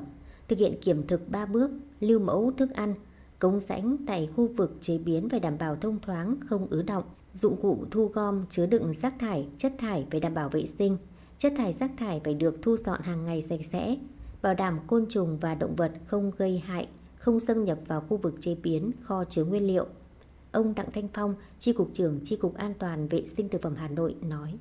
Thực 0.47 0.59
hiện 0.59 0.81
kiểm 0.81 1.07
thực 1.07 1.29
3 1.29 1.45
bước, 1.45 1.71
lưu 1.99 2.19
mẫu 2.19 2.51
thức 2.57 2.73
ăn. 2.73 2.93
Cống 3.41 3.59
rãnh 3.59 3.97
tại 4.07 4.29
khu 4.35 4.47
vực 4.47 4.71
chế 4.81 4.97
biến 4.97 5.29
phải 5.29 5.39
đảm 5.39 5.57
bảo 5.59 5.75
thông 5.75 5.99
thoáng, 5.99 6.35
không 6.45 6.67
ứ 6.69 6.81
động. 6.81 7.03
Dụng 7.33 7.61
cụ 7.61 7.85
thu 7.91 8.05
gom 8.05 8.45
chứa 8.49 8.65
đựng 8.65 8.93
rác 8.93 9.13
thải, 9.19 9.47
chất 9.57 9.73
thải 9.77 10.07
phải 10.11 10.19
đảm 10.19 10.33
bảo 10.33 10.49
vệ 10.49 10.65
sinh. 10.65 10.97
Chất 11.37 11.53
thải 11.57 11.73
rác 11.73 11.91
thải 11.97 12.21
phải 12.23 12.33
được 12.33 12.61
thu 12.61 12.77
dọn 12.77 13.01
hàng 13.01 13.25
ngày 13.25 13.41
sạch 13.41 13.59
sẽ. 13.71 13.97
Bảo 14.41 14.53
đảm 14.53 14.79
côn 14.87 15.05
trùng 15.09 15.37
và 15.41 15.55
động 15.55 15.75
vật 15.75 15.91
không 16.05 16.31
gây 16.37 16.59
hại, 16.65 16.87
không 17.15 17.39
xâm 17.39 17.63
nhập 17.63 17.77
vào 17.87 18.01
khu 18.01 18.17
vực 18.17 18.35
chế 18.39 18.55
biến, 18.63 18.91
kho 19.01 19.23
chứa 19.25 19.45
nguyên 19.45 19.67
liệu. 19.67 19.85
Ông 20.51 20.73
Đặng 20.75 20.91
Thanh 20.91 21.07
Phong, 21.13 21.35
tri 21.59 21.73
cục 21.73 21.89
trưởng 21.93 22.19
tri 22.23 22.35
cục 22.35 22.55
An 22.55 22.73
toàn 22.79 23.07
vệ 23.07 23.25
sinh 23.25 23.49
thực 23.49 23.61
phẩm 23.61 23.75
Hà 23.77 23.87
Nội 23.87 24.15
nói. 24.21 24.57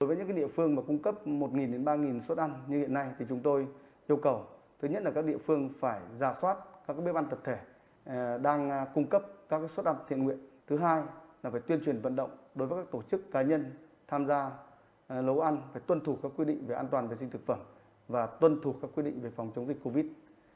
Đối 0.00 0.08
với 0.08 0.16
những 0.16 0.26
cái 0.26 0.36
địa 0.36 0.48
phương 0.48 0.74
mà 0.74 0.82
cung 0.82 1.02
cấp 1.02 1.26
1.000 1.26 1.72
đến 1.72 1.84
3.000 1.84 2.20
suất 2.20 2.38
ăn 2.38 2.64
như 2.68 2.78
hiện 2.78 2.94
nay 2.94 3.10
thì 3.18 3.24
chúng 3.28 3.40
tôi 3.40 3.66
yêu 4.08 4.16
cầu 4.16 4.46
thứ 4.82 4.88
nhất 4.88 5.02
là 5.02 5.10
các 5.10 5.24
địa 5.24 5.38
phương 5.38 5.70
phải 5.80 6.00
ra 6.18 6.34
soát 6.40 6.58
các 6.86 6.94
cái 6.94 7.06
bếp 7.06 7.14
ăn 7.14 7.26
tập 7.30 7.38
thể 7.44 7.56
Ờ, 8.04 8.38
đang 8.38 8.70
à, 8.70 8.86
cung 8.94 9.06
cấp 9.06 9.22
các 9.48 9.58
cái 9.58 9.68
suất 9.68 9.86
ăn 9.86 9.96
thiện 10.08 10.24
nguyện. 10.24 10.38
Thứ 10.66 10.78
hai 10.78 11.02
là 11.42 11.50
phải 11.50 11.60
tuyên 11.60 11.80
truyền 11.84 12.00
vận 12.00 12.16
động 12.16 12.30
đối 12.54 12.68
với 12.68 12.84
các 12.84 12.90
tổ 12.90 13.02
chức 13.02 13.30
cá 13.30 13.42
nhân 13.42 13.72
tham 14.08 14.26
gia 14.26 14.50
à, 15.06 15.20
nấu 15.20 15.40
ăn 15.40 15.62
phải 15.72 15.82
tuân 15.86 16.00
thủ 16.00 16.18
các 16.22 16.32
quy 16.36 16.44
định 16.44 16.66
về 16.66 16.74
an 16.74 16.88
toàn 16.90 17.08
vệ 17.08 17.16
sinh 17.16 17.30
thực 17.30 17.46
phẩm 17.46 17.58
và 18.08 18.26
tuân 18.26 18.60
thủ 18.60 18.74
các 18.82 18.90
quy 18.94 19.02
định 19.02 19.20
về 19.20 19.30
phòng 19.30 19.50
chống 19.56 19.66
dịch 19.66 19.78
Covid. 19.84 20.06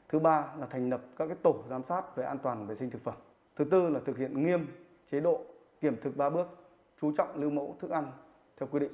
Thứ 0.09 0.19
ba 0.19 0.45
là 0.59 0.67
thành 0.69 0.89
lập 0.89 1.01
các 1.17 1.27
cái 1.27 1.37
tổ 1.43 1.63
giám 1.69 1.83
sát 1.83 2.15
về 2.15 2.25
an 2.25 2.37
toàn 2.43 2.67
vệ 2.67 2.75
sinh 2.75 2.89
thực 2.89 3.01
phẩm. 3.01 3.15
Thứ 3.55 3.65
tư 3.71 3.89
là 3.89 3.99
thực 4.05 4.17
hiện 4.17 4.43
nghiêm 4.43 4.67
chế 5.11 5.19
độ 5.19 5.41
kiểm 5.81 5.95
thực 6.03 6.17
ba 6.17 6.29
bước, 6.29 6.47
chú 7.01 7.11
trọng 7.17 7.41
lưu 7.41 7.49
mẫu 7.49 7.75
thức 7.81 7.91
ăn 7.91 8.11
theo 8.57 8.69
quy 8.71 8.79
định. 8.79 8.91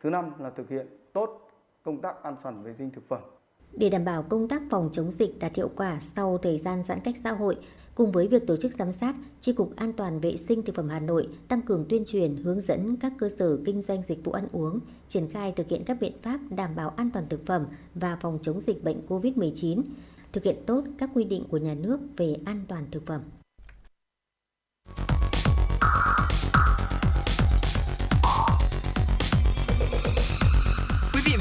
Thứ 0.00 0.10
năm 0.10 0.32
là 0.38 0.50
thực 0.50 0.68
hiện 0.68 0.86
tốt 1.12 1.50
công 1.82 2.00
tác 2.00 2.22
an 2.22 2.36
toàn 2.42 2.62
vệ 2.62 2.74
sinh 2.78 2.90
thực 2.90 3.08
phẩm. 3.08 3.20
Để 3.72 3.90
đảm 3.90 4.04
bảo 4.04 4.22
công 4.22 4.48
tác 4.48 4.62
phòng 4.70 4.88
chống 4.92 5.10
dịch 5.10 5.30
đạt 5.40 5.54
hiệu 5.54 5.70
quả 5.76 5.98
sau 6.00 6.38
thời 6.38 6.58
gian 6.58 6.82
giãn 6.82 7.00
cách 7.00 7.14
xã 7.24 7.32
hội, 7.32 7.56
cùng 7.94 8.12
với 8.12 8.28
việc 8.28 8.46
tổ 8.46 8.56
chức 8.56 8.72
giám 8.78 8.92
sát, 8.92 9.14
tri 9.40 9.52
cục 9.52 9.76
An 9.76 9.92
toàn 9.92 10.20
vệ 10.20 10.36
sinh 10.36 10.62
thực 10.62 10.74
phẩm 10.74 10.88
Hà 10.88 11.00
Nội 11.00 11.28
tăng 11.48 11.62
cường 11.62 11.84
tuyên 11.88 12.04
truyền 12.06 12.36
hướng 12.36 12.60
dẫn 12.60 12.96
các 12.96 13.12
cơ 13.18 13.28
sở 13.38 13.58
kinh 13.64 13.82
doanh 13.82 14.02
dịch 14.02 14.24
vụ 14.24 14.32
ăn 14.32 14.48
uống 14.52 14.80
triển 15.08 15.28
khai 15.28 15.52
thực 15.52 15.68
hiện 15.68 15.84
các 15.84 15.96
biện 16.00 16.12
pháp 16.22 16.40
đảm 16.50 16.74
bảo 16.76 16.90
an 16.96 17.10
toàn 17.10 17.28
thực 17.28 17.46
phẩm 17.46 17.66
và 17.94 18.16
phòng 18.20 18.38
chống 18.42 18.60
dịch 18.60 18.84
bệnh 18.84 19.06
COVID-19, 19.08 19.82
thực 20.32 20.44
hiện 20.44 20.56
tốt 20.66 20.84
các 20.98 21.10
quy 21.14 21.24
định 21.24 21.44
của 21.48 21.58
nhà 21.58 21.74
nước 21.74 22.00
về 22.16 22.36
an 22.44 22.64
toàn 22.68 22.84
thực 22.90 23.06
phẩm. 23.06 23.20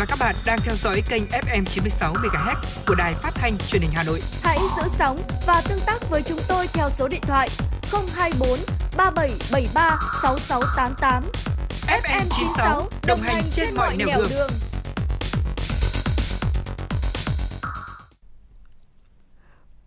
Và 0.01 0.05
các 0.05 0.19
bạn 0.19 0.35
đang 0.45 0.59
theo 0.63 0.75
dõi 0.75 1.01
kênh 1.09 1.23
FM 1.23 1.65
96 1.65 2.13
MHz 2.13 2.55
của 2.87 2.95
đài 2.95 3.13
phát 3.13 3.31
thanh 3.35 3.57
truyền 3.67 3.81
hình 3.81 3.91
Hà 3.93 4.03
Nội. 4.03 4.21
Hãy 4.43 4.57
giữ 4.77 4.83
sóng 4.97 5.17
và 5.47 5.61
tương 5.69 5.79
tác 5.85 6.09
với 6.09 6.21
chúng 6.23 6.39
tôi 6.47 6.67
theo 6.73 6.89
số 6.89 7.07
điện 7.07 7.21
thoại 7.21 7.49
024 8.15 8.59
3773 8.97 9.99
6688. 10.21 11.23
FM 11.87 12.25
96 12.29 12.89
đồng 13.07 13.19
hành 13.21 13.43
trên 13.51 13.75
mọi 13.75 13.97
nẻo 13.97 14.07
đường. 14.17 14.27
đường. 14.29 14.49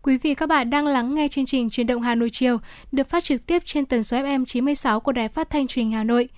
Quý 0.02 0.18
vị 0.18 0.34
các 0.34 0.48
bạn 0.48 0.70
đang 0.70 0.86
lắng 0.86 1.14
nghe 1.14 1.28
chương 1.28 1.46
trình 1.46 1.70
Truyền 1.70 1.86
động 1.86 2.02
Hà 2.02 2.14
Nội 2.14 2.28
chiều 2.32 2.58
được 2.92 3.10
phát 3.10 3.24
trực 3.24 3.46
tiếp 3.46 3.62
trên 3.66 3.86
tần 3.86 4.02
số 4.02 4.16
FM 4.16 4.44
96 4.44 5.00
của 5.00 5.12
Đài 5.12 5.28
Phát 5.28 5.50
thanh 5.50 5.66
Truyền 5.66 5.84
hình 5.84 5.92
Hà 5.92 6.04
Nội. 6.04 6.28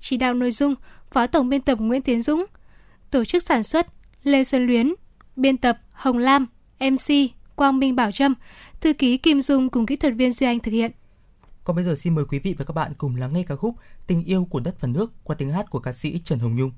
Chỉ 0.00 0.16
đạo 0.16 0.34
nội 0.34 0.50
dung 0.50 0.74
Phó 1.10 1.26
tổng 1.26 1.48
biên 1.48 1.60
tập 1.60 1.78
Nguyễn 1.80 2.02
Tiến 2.02 2.22
Dũng, 2.22 2.46
tổ 3.10 3.24
chức 3.24 3.42
sản 3.42 3.62
xuất 3.62 3.86
Lê 4.22 4.44
Xuân 4.44 4.66
Luyến, 4.66 4.94
biên 5.36 5.56
tập 5.56 5.78
Hồng 5.92 6.18
Lam, 6.18 6.46
MC 6.80 7.14
Quang 7.56 7.78
Minh 7.78 7.96
Bảo 7.96 8.12
Trâm, 8.12 8.34
thư 8.80 8.92
ký 8.92 9.18
Kim 9.18 9.42
Dung 9.42 9.70
cùng 9.70 9.86
kỹ 9.86 9.96
thuật 9.96 10.14
viên 10.14 10.32
Duy 10.32 10.46
Anh 10.46 10.60
thực 10.60 10.72
hiện. 10.72 10.90
Còn 11.64 11.76
bây 11.76 11.84
giờ 11.84 11.94
xin 11.94 12.14
mời 12.14 12.24
quý 12.24 12.38
vị 12.38 12.54
và 12.58 12.64
các 12.64 12.74
bạn 12.74 12.92
cùng 12.98 13.16
lắng 13.16 13.32
nghe 13.32 13.42
ca 13.42 13.56
khúc 13.56 13.74
Tình 14.06 14.24
yêu 14.24 14.46
của 14.50 14.60
đất 14.60 14.80
và 14.80 14.88
nước 14.88 15.12
qua 15.24 15.36
tiếng 15.38 15.52
hát 15.52 15.70
của 15.70 15.80
ca 15.80 15.92
sĩ 15.92 16.20
Trần 16.24 16.38
Hồng 16.38 16.56
Nhung. 16.56 16.70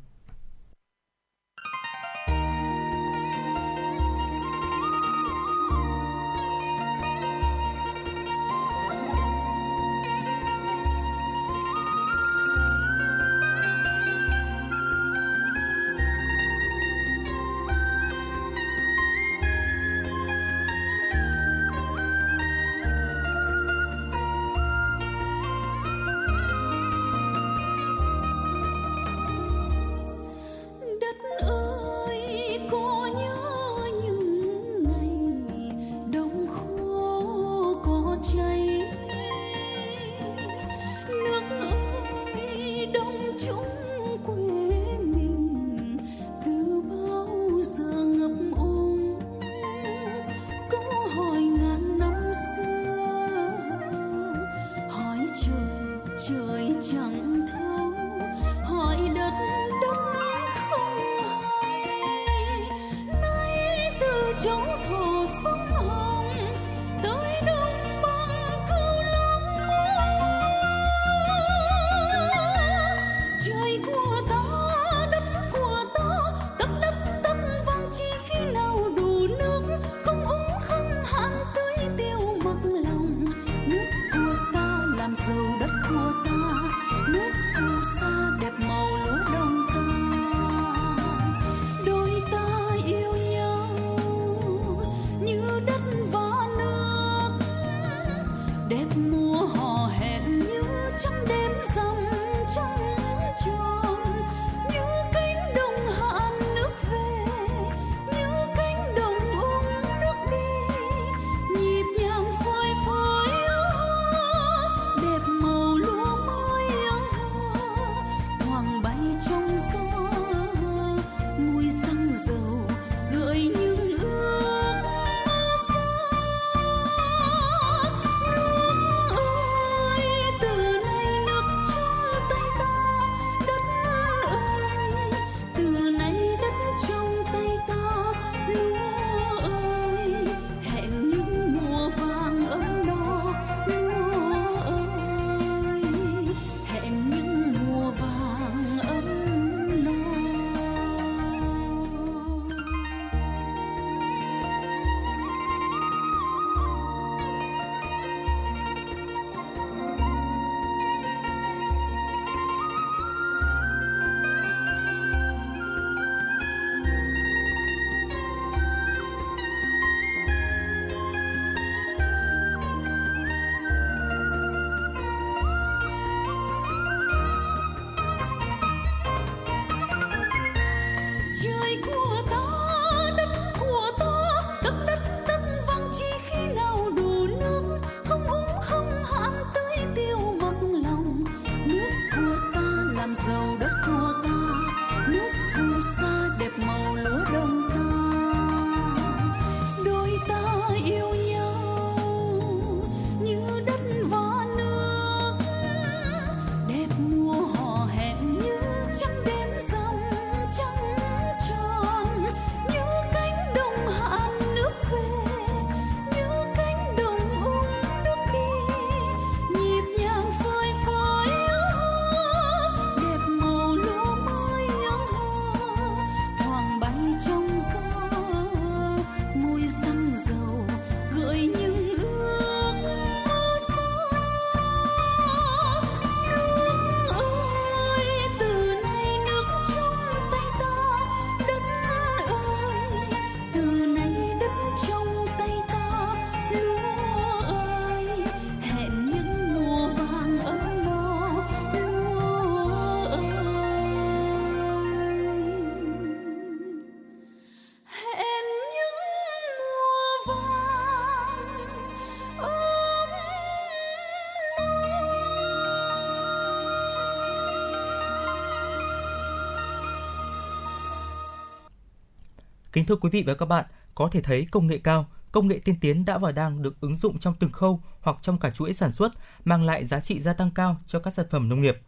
Kính 272.78 272.86
thưa 272.86 272.96
quý 272.96 273.10
vị 273.10 273.22
và 273.26 273.34
các 273.34 273.46
bạn, 273.46 273.64
có 273.94 274.08
thể 274.12 274.22
thấy 274.22 274.46
công 274.50 274.66
nghệ 274.66 274.78
cao, 274.78 275.06
công 275.32 275.48
nghệ 275.48 275.60
tiên 275.64 275.74
tiến 275.80 276.04
đã 276.04 276.18
và 276.18 276.32
đang 276.32 276.62
được 276.62 276.80
ứng 276.80 276.96
dụng 276.96 277.18
trong 277.18 277.34
từng 277.34 277.50
khâu 277.50 277.80
hoặc 278.00 278.16
trong 278.22 278.38
cả 278.38 278.50
chuỗi 278.50 278.74
sản 278.74 278.92
xuất, 278.92 279.12
mang 279.44 279.64
lại 279.64 279.84
giá 279.86 280.00
trị 280.00 280.20
gia 280.20 280.32
tăng 280.32 280.50
cao 280.50 280.80
cho 280.86 280.98
các 280.98 281.14
sản 281.14 281.26
phẩm 281.30 281.48
nông 281.48 281.60
nghiệp. 281.60 281.78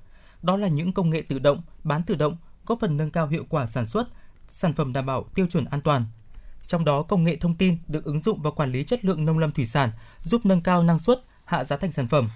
Đó 0.42 0.56
là 0.56 0.68
những 0.68 0.92
công 0.92 1.10
nghệ 1.10 1.22
tự 1.22 1.38
động, 1.38 1.62
bán 1.84 2.02
tự 2.02 2.14
động, 2.14 2.36
góp 2.66 2.80
phần 2.80 2.96
nâng 2.96 3.10
cao 3.10 3.26
hiệu 3.26 3.44
quả 3.48 3.66
sản 3.66 3.86
xuất, 3.86 4.08
sản 4.48 4.72
phẩm 4.72 4.92
đảm 4.92 5.06
bảo 5.06 5.24
tiêu 5.34 5.46
chuẩn 5.46 5.64
an 5.64 5.80
toàn. 5.80 6.04
Trong 6.66 6.84
đó, 6.84 7.02
công 7.02 7.24
nghệ 7.24 7.36
thông 7.36 7.54
tin 7.54 7.78
được 7.88 8.04
ứng 8.04 8.20
dụng 8.20 8.42
vào 8.42 8.52
quản 8.52 8.72
lý 8.72 8.84
chất 8.84 9.04
lượng 9.04 9.24
nông 9.24 9.38
lâm 9.38 9.52
thủy 9.52 9.66
sản, 9.66 9.90
giúp 10.22 10.40
nâng 10.44 10.60
cao 10.60 10.82
năng 10.82 10.98
suất, 10.98 11.22
hạ 11.44 11.64
giá 11.64 11.76
thành 11.76 11.92
sản 11.92 12.06
phẩm. 12.06 12.28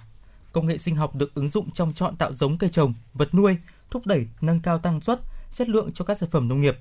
Công 0.52 0.66
nghệ 0.66 0.78
sinh 0.78 0.96
học 0.96 1.14
được 1.14 1.34
ứng 1.34 1.50
dụng 1.50 1.70
trong 1.70 1.92
chọn 1.92 2.16
tạo 2.16 2.32
giống 2.32 2.58
cây 2.58 2.70
trồng, 2.70 2.94
vật 3.14 3.34
nuôi, 3.34 3.56
thúc 3.90 4.06
đẩy 4.06 4.26
nâng 4.40 4.60
cao 4.60 4.78
tăng 4.78 5.00
suất, 5.00 5.20
chất 5.50 5.68
lượng 5.68 5.92
cho 5.92 6.04
các 6.04 6.18
sản 6.18 6.30
phẩm 6.30 6.48
nông 6.48 6.60
nghiệp. 6.60 6.78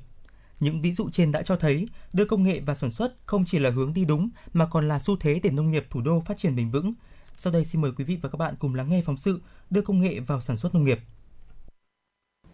Những 0.60 0.82
ví 0.82 0.94
dụ 0.94 1.10
trên 1.10 1.32
đã 1.32 1.42
cho 1.42 1.56
thấy 1.56 1.88
đưa 2.14 2.26
công 2.26 2.44
nghệ 2.44 2.60
vào 2.60 2.76
sản 2.76 2.92
xuất 2.92 3.16
không 3.26 3.46
chỉ 3.46 3.60
là 3.60 3.70
hướng 3.70 3.94
đi 3.94 4.06
đúng 4.06 4.30
mà 4.54 4.66
còn 4.66 4.88
là 4.88 5.00
xu 5.00 5.18
thế 5.20 5.40
để 5.44 5.50
nông 5.50 5.72
nghiệp 5.72 5.88
thủ 5.90 6.02
đô 6.02 6.24
phát 6.26 6.38
triển 6.38 6.56
bền 6.56 6.70
vững. 6.70 6.94
Sau 7.38 7.54
đây 7.54 7.66
xin 7.66 7.82
mời 7.82 7.92
quý 7.98 8.04
vị 8.04 8.18
và 8.22 8.30
các 8.30 8.38
bạn 8.38 8.56
cùng 8.60 8.76
lắng 8.76 8.90
nghe 8.90 9.02
phóng 9.06 9.18
sự 9.18 9.42
đưa 9.70 9.82
công 9.82 10.02
nghệ 10.02 10.20
vào 10.20 10.42
sản 10.42 10.58
xuất 10.58 10.76
nông 10.76 10.84
nghiệp. 10.84 11.00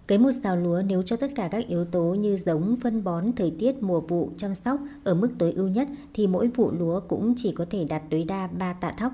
Cấy 0.08 0.18
một 0.18 0.32
xào 0.44 0.56
lúa 0.56 0.82
nếu 0.86 1.02
cho 1.02 1.16
tất 1.16 1.32
cả 1.36 1.48
các 1.52 1.68
yếu 1.68 1.86
tố 1.86 2.04
như 2.04 2.38
giống, 2.38 2.76
phân 2.84 3.04
bón, 3.04 3.32
thời 3.36 3.54
tiết, 3.60 3.84
mùa 3.84 4.02
vụ, 4.02 4.32
chăm 4.38 4.56
sóc 4.56 4.80
ở 5.04 5.16
mức 5.16 5.30
tối 5.40 5.52
ưu 5.52 5.68
nhất 5.68 5.88
thì 6.14 6.28
mỗi 6.28 6.48
vụ 6.48 6.72
lúa 6.72 7.00
cũng 7.00 7.34
chỉ 7.38 7.52
có 7.52 7.66
thể 7.70 7.86
đạt 7.90 8.04
tối 8.10 8.24
đa 8.24 8.48
3 8.48 8.74
tạ 8.74 8.92
thóc. 8.92 9.14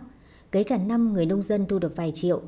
Cấy 0.51 0.63
cả 0.63 0.77
năm 0.77 1.13
người 1.13 1.25
nông 1.25 1.41
dân 1.41 1.65
thu 1.65 1.79
được 1.79 1.95
vài 1.95 2.11
triệu. 2.15 2.41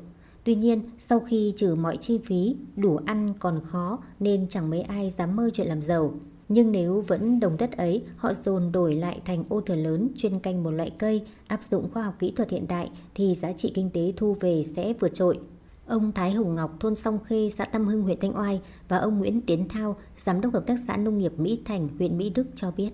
Tuy 0.48 0.54
nhiên, 0.54 0.80
sau 0.98 1.20
khi 1.20 1.52
trừ 1.56 1.74
mọi 1.74 1.96
chi 1.96 2.18
phí, 2.24 2.56
đủ 2.76 2.98
ăn 3.06 3.34
còn 3.38 3.60
khó 3.64 3.98
nên 4.20 4.46
chẳng 4.48 4.70
mấy 4.70 4.80
ai 4.80 5.10
dám 5.18 5.36
mơ 5.36 5.50
chuyện 5.54 5.66
làm 5.66 5.82
giàu. 5.82 6.14
Nhưng 6.48 6.72
nếu 6.72 7.04
vẫn 7.06 7.40
đồng 7.40 7.56
đất 7.56 7.76
ấy, 7.76 8.02
họ 8.16 8.32
dồn 8.44 8.72
đổi 8.72 8.94
lại 8.94 9.20
thành 9.24 9.44
ô 9.48 9.60
thừa 9.60 9.74
lớn 9.74 10.08
chuyên 10.16 10.38
canh 10.38 10.62
một 10.62 10.70
loại 10.70 10.90
cây, 10.98 11.22
áp 11.46 11.60
dụng 11.70 11.88
khoa 11.92 12.02
học 12.02 12.14
kỹ 12.18 12.32
thuật 12.36 12.50
hiện 12.50 12.66
đại 12.68 12.90
thì 13.14 13.34
giá 13.34 13.52
trị 13.52 13.72
kinh 13.74 13.90
tế 13.90 14.12
thu 14.16 14.36
về 14.40 14.62
sẽ 14.76 14.92
vượt 15.00 15.14
trội. 15.14 15.38
Ông 15.86 16.12
Thái 16.12 16.30
Hồng 16.30 16.54
Ngọc, 16.54 16.76
thôn 16.80 16.94
Song 16.94 17.18
Khê, 17.24 17.50
xã 17.50 17.64
Tâm 17.64 17.86
Hưng, 17.86 18.02
huyện 18.02 18.20
Thanh 18.20 18.38
Oai 18.38 18.60
và 18.88 18.98
ông 18.98 19.18
Nguyễn 19.18 19.40
Tiến 19.40 19.68
Thao, 19.68 19.96
giám 20.16 20.40
đốc 20.40 20.52
hợp 20.52 20.66
tác 20.66 20.76
xã 20.88 20.96
nông 20.96 21.18
nghiệp 21.18 21.32
Mỹ 21.36 21.60
Thành, 21.64 21.88
huyện 21.98 22.18
Mỹ 22.18 22.30
Đức 22.34 22.46
cho 22.54 22.70
biết. 22.76 22.90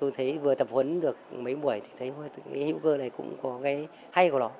Tôi 0.00 0.12
thấy 0.16 0.38
vừa 0.38 0.54
tập 0.54 0.68
huấn 0.70 1.00
được 1.00 1.16
mấy 1.32 1.56
buổi 1.56 1.80
thì 1.80 1.88
thấy 1.98 2.12
cái 2.54 2.64
hữu 2.64 2.78
cơ 2.82 2.96
này 2.96 3.10
cũng 3.10 3.36
có 3.42 3.60
cái 3.62 3.88
hay 4.10 4.30
của 4.30 4.38
nó. 4.38 4.50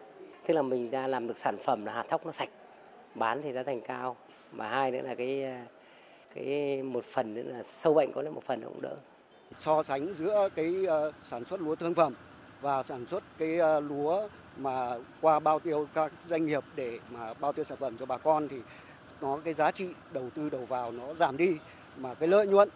Tức 0.47 0.55
là 0.55 0.63
mình 0.63 0.91
đã 0.91 1.07
làm 1.07 1.29
được 1.29 1.35
sản 1.43 1.57
phẩm 1.65 1.85
là 1.85 1.93
hạt 1.93 2.05
thóc 2.09 2.27
nó 2.27 2.33
sạch, 2.33 2.49
bán 3.15 3.43
thì 3.43 3.53
giá 3.53 3.63
thành 3.63 3.81
cao. 3.81 4.17
Và 4.53 4.69
hai 4.69 4.91
nữa 4.91 5.03
là 5.03 5.15
cái 5.15 5.45
cái 6.35 6.83
một 6.83 7.05
phần 7.05 7.35
nữa 7.35 7.43
là 7.45 7.63
sâu 7.63 7.95
bệnh 7.95 8.13
có 8.13 8.23
lẽ 8.23 8.31
một 8.31 8.43
phần 8.47 8.63
cũng 8.65 8.83
đỡ. 8.83 8.97
So 9.59 9.83
sánh 9.83 10.15
giữa 10.15 10.49
cái 10.55 10.75
ờ, 10.89 11.13
sản 11.23 11.45
xuất 11.45 11.61
lúa 11.61 11.75
thương 11.75 11.95
phẩm 11.95 12.15
và 12.61 12.83
sản 12.83 13.07
xuất 13.07 13.23
cái 13.39 13.59
ờ, 13.59 13.81
lúa 13.81 14.29
mà 14.57 14.97
qua 15.21 15.41
bao 15.41 15.59
tiêu 15.59 15.89
các 15.95 16.13
doanh 16.27 16.47
nghiệp 16.47 16.65
để 16.77 16.99
mà 17.11 17.35
bao 17.35 17.53
tiêu 17.53 17.65
sản 17.65 17.79
phẩm 17.79 17.97
cho 17.99 18.07
bà 18.07 18.19
con 18.19 18.49
thì 18.49 18.57
nó 19.21 19.39
cái 19.45 19.55
giá 19.55 19.71
trị 19.71 19.89
đầu 20.13 20.31
tư 20.35 20.51
đầu 20.51 20.65
vào 20.65 20.93
nó 20.93 21.15
giảm 21.15 21.37
đi 21.37 21.57
mà 21.97 22.15
cái 22.15 22.29
lợi 22.29 22.47
nhuận 22.47 22.69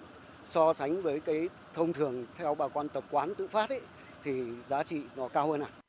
so 0.46 0.72
sánh 0.72 1.02
với 1.02 1.20
cái 1.20 1.48
thông 1.74 1.92
thường 1.92 2.26
theo 2.36 2.54
bà 2.54 2.68
con 2.68 2.88
tập 2.88 3.04
quán 3.10 3.34
tự 3.34 3.48
phát 3.48 3.68
ấy 3.68 3.80
thì 4.24 4.42
giá 4.68 4.82
trị 4.82 5.02
nó 5.16 5.28
cao 5.28 5.50
hơn 5.50 5.60
à. 5.60 5.79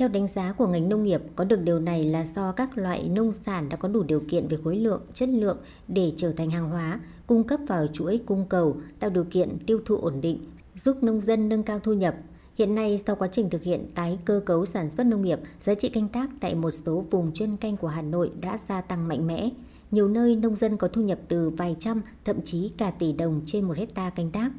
Theo 0.00 0.08
đánh 0.08 0.26
giá 0.26 0.52
của 0.52 0.66
ngành 0.66 0.88
nông 0.88 1.02
nghiệp, 1.02 1.22
có 1.36 1.44
được 1.44 1.60
điều 1.60 1.78
này 1.78 2.04
là 2.04 2.26
do 2.26 2.52
các 2.52 2.78
loại 2.78 3.08
nông 3.08 3.32
sản 3.32 3.68
đã 3.68 3.76
có 3.76 3.88
đủ 3.88 4.02
điều 4.02 4.22
kiện 4.28 4.48
về 4.48 4.58
khối 4.64 4.76
lượng, 4.76 5.02
chất 5.14 5.28
lượng 5.28 5.56
để 5.88 6.12
trở 6.16 6.32
thành 6.32 6.50
hàng 6.50 6.70
hóa, 6.70 7.00
cung 7.26 7.44
cấp 7.44 7.60
vào 7.68 7.86
chuỗi 7.92 8.20
cung 8.26 8.44
cầu, 8.48 8.76
tạo 8.98 9.10
điều 9.10 9.24
kiện 9.24 9.58
tiêu 9.66 9.80
thụ 9.84 9.96
ổn 9.96 10.20
định, 10.20 10.38
giúp 10.74 11.02
nông 11.02 11.20
dân 11.20 11.48
nâng 11.48 11.62
cao 11.62 11.80
thu 11.80 11.92
nhập. 11.92 12.14
Hiện 12.54 12.74
nay, 12.74 13.00
sau 13.06 13.16
quá 13.16 13.28
trình 13.32 13.50
thực 13.50 13.62
hiện 13.62 13.90
tái 13.94 14.18
cơ 14.24 14.42
cấu 14.46 14.66
sản 14.66 14.90
xuất 14.90 15.06
nông 15.06 15.22
nghiệp, 15.22 15.40
giá 15.60 15.74
trị 15.74 15.88
canh 15.88 16.08
tác 16.08 16.30
tại 16.40 16.54
một 16.54 16.70
số 16.70 17.04
vùng 17.10 17.32
chuyên 17.32 17.56
canh 17.56 17.76
của 17.76 17.88
Hà 17.88 18.02
Nội 18.02 18.30
đã 18.40 18.58
gia 18.68 18.80
tăng 18.80 19.08
mạnh 19.08 19.26
mẽ. 19.26 19.50
Nhiều 19.90 20.08
nơi 20.08 20.36
nông 20.36 20.56
dân 20.56 20.76
có 20.76 20.88
thu 20.88 21.02
nhập 21.02 21.18
từ 21.28 21.50
vài 21.50 21.76
trăm, 21.78 22.02
thậm 22.24 22.42
chí 22.44 22.68
cả 22.68 22.90
tỷ 22.90 23.12
đồng 23.12 23.40
trên 23.46 23.64
một 23.64 23.76
hecta 23.76 24.10
canh 24.10 24.30
tác. 24.30 24.50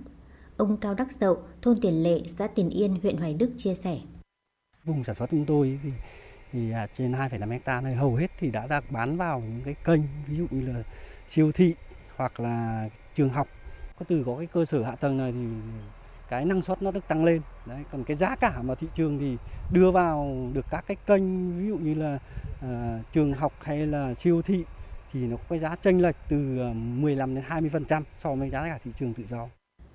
Ông 0.58 0.78
Cao 0.78 0.94
Đắc 0.94 1.08
Dậu, 1.22 1.38
thôn 1.62 1.78
Tiền 1.82 2.04
Lệ, 2.04 2.22
xã 2.38 2.48
Tiền 2.48 2.70
Yên, 2.70 2.96
huyện 3.02 3.18
Hoài 3.18 3.34
Đức 3.34 3.50
chia 3.58 3.74
sẻ 3.74 4.00
vùng 4.86 5.04
sản 5.04 5.16
xuất 5.16 5.30
chúng 5.32 5.46
tôi 5.46 5.80
thì, 5.84 5.92
thì 6.52 6.72
à, 6.72 6.88
trên 6.98 7.12
2,5 7.12 7.50
hecta 7.50 7.82
này 7.82 7.96
hầu 7.96 8.16
hết 8.16 8.32
thì 8.40 8.52
đã 8.52 8.68
được 8.68 8.92
bán 8.92 9.18
vào 9.18 9.40
những 9.40 9.62
cái 9.66 9.76
kênh 9.84 10.02
ví 10.28 10.38
dụ 10.38 10.48
như 10.52 10.68
là 10.74 10.84
siêu 11.28 11.52
thị 11.52 11.76
hoặc 12.16 12.40
là 12.40 12.90
trường 13.16 13.30
học. 13.30 13.48
Có 14.00 14.06
từ 14.08 14.24
có 14.26 14.36
cái 14.38 14.48
cơ 14.48 14.66
sở 14.66 14.84
hạ 14.84 14.96
tầng 14.96 15.18
này 15.18 15.32
thì 15.32 15.48
cái 16.30 16.46
năng 16.46 16.62
suất 16.62 16.82
nó 16.82 16.92
được 16.92 17.08
tăng 17.08 17.26
lên. 17.26 17.42
Đấy 17.66 17.84
còn 17.92 18.04
cái 18.04 18.18
giá 18.18 18.36
cả 18.36 18.62
mà 18.62 18.76
thị 18.76 18.88
trường 18.96 19.20
thì 19.20 19.38
đưa 19.72 19.92
vào 19.92 20.50
được 20.54 20.66
các 20.70 20.84
cái 20.88 20.98
kênh 21.08 21.58
ví 21.60 21.68
dụ 21.68 21.78
như 21.78 21.94
là 21.94 22.20
uh, 22.66 23.12
trường 23.14 23.34
học 23.34 23.54
hay 23.62 23.88
là 23.88 24.14
siêu 24.14 24.42
thị 24.42 24.66
thì 25.14 25.20
nó 25.20 25.38
có 25.38 25.44
cái 25.50 25.60
giá 25.60 25.76
chênh 25.76 26.02
lệch 26.02 26.16
từ 26.30 26.60
à, 26.60 26.74
15 26.74 27.36
đến 27.36 27.44
20 27.48 27.70
phần 27.74 27.86
trăm 27.86 28.04
so 28.18 28.36
với 28.36 28.50
giá 28.50 28.64
cả 28.64 28.80
thị 28.84 28.92
trường 29.00 29.14
tự 29.14 29.24
do. 29.30 29.48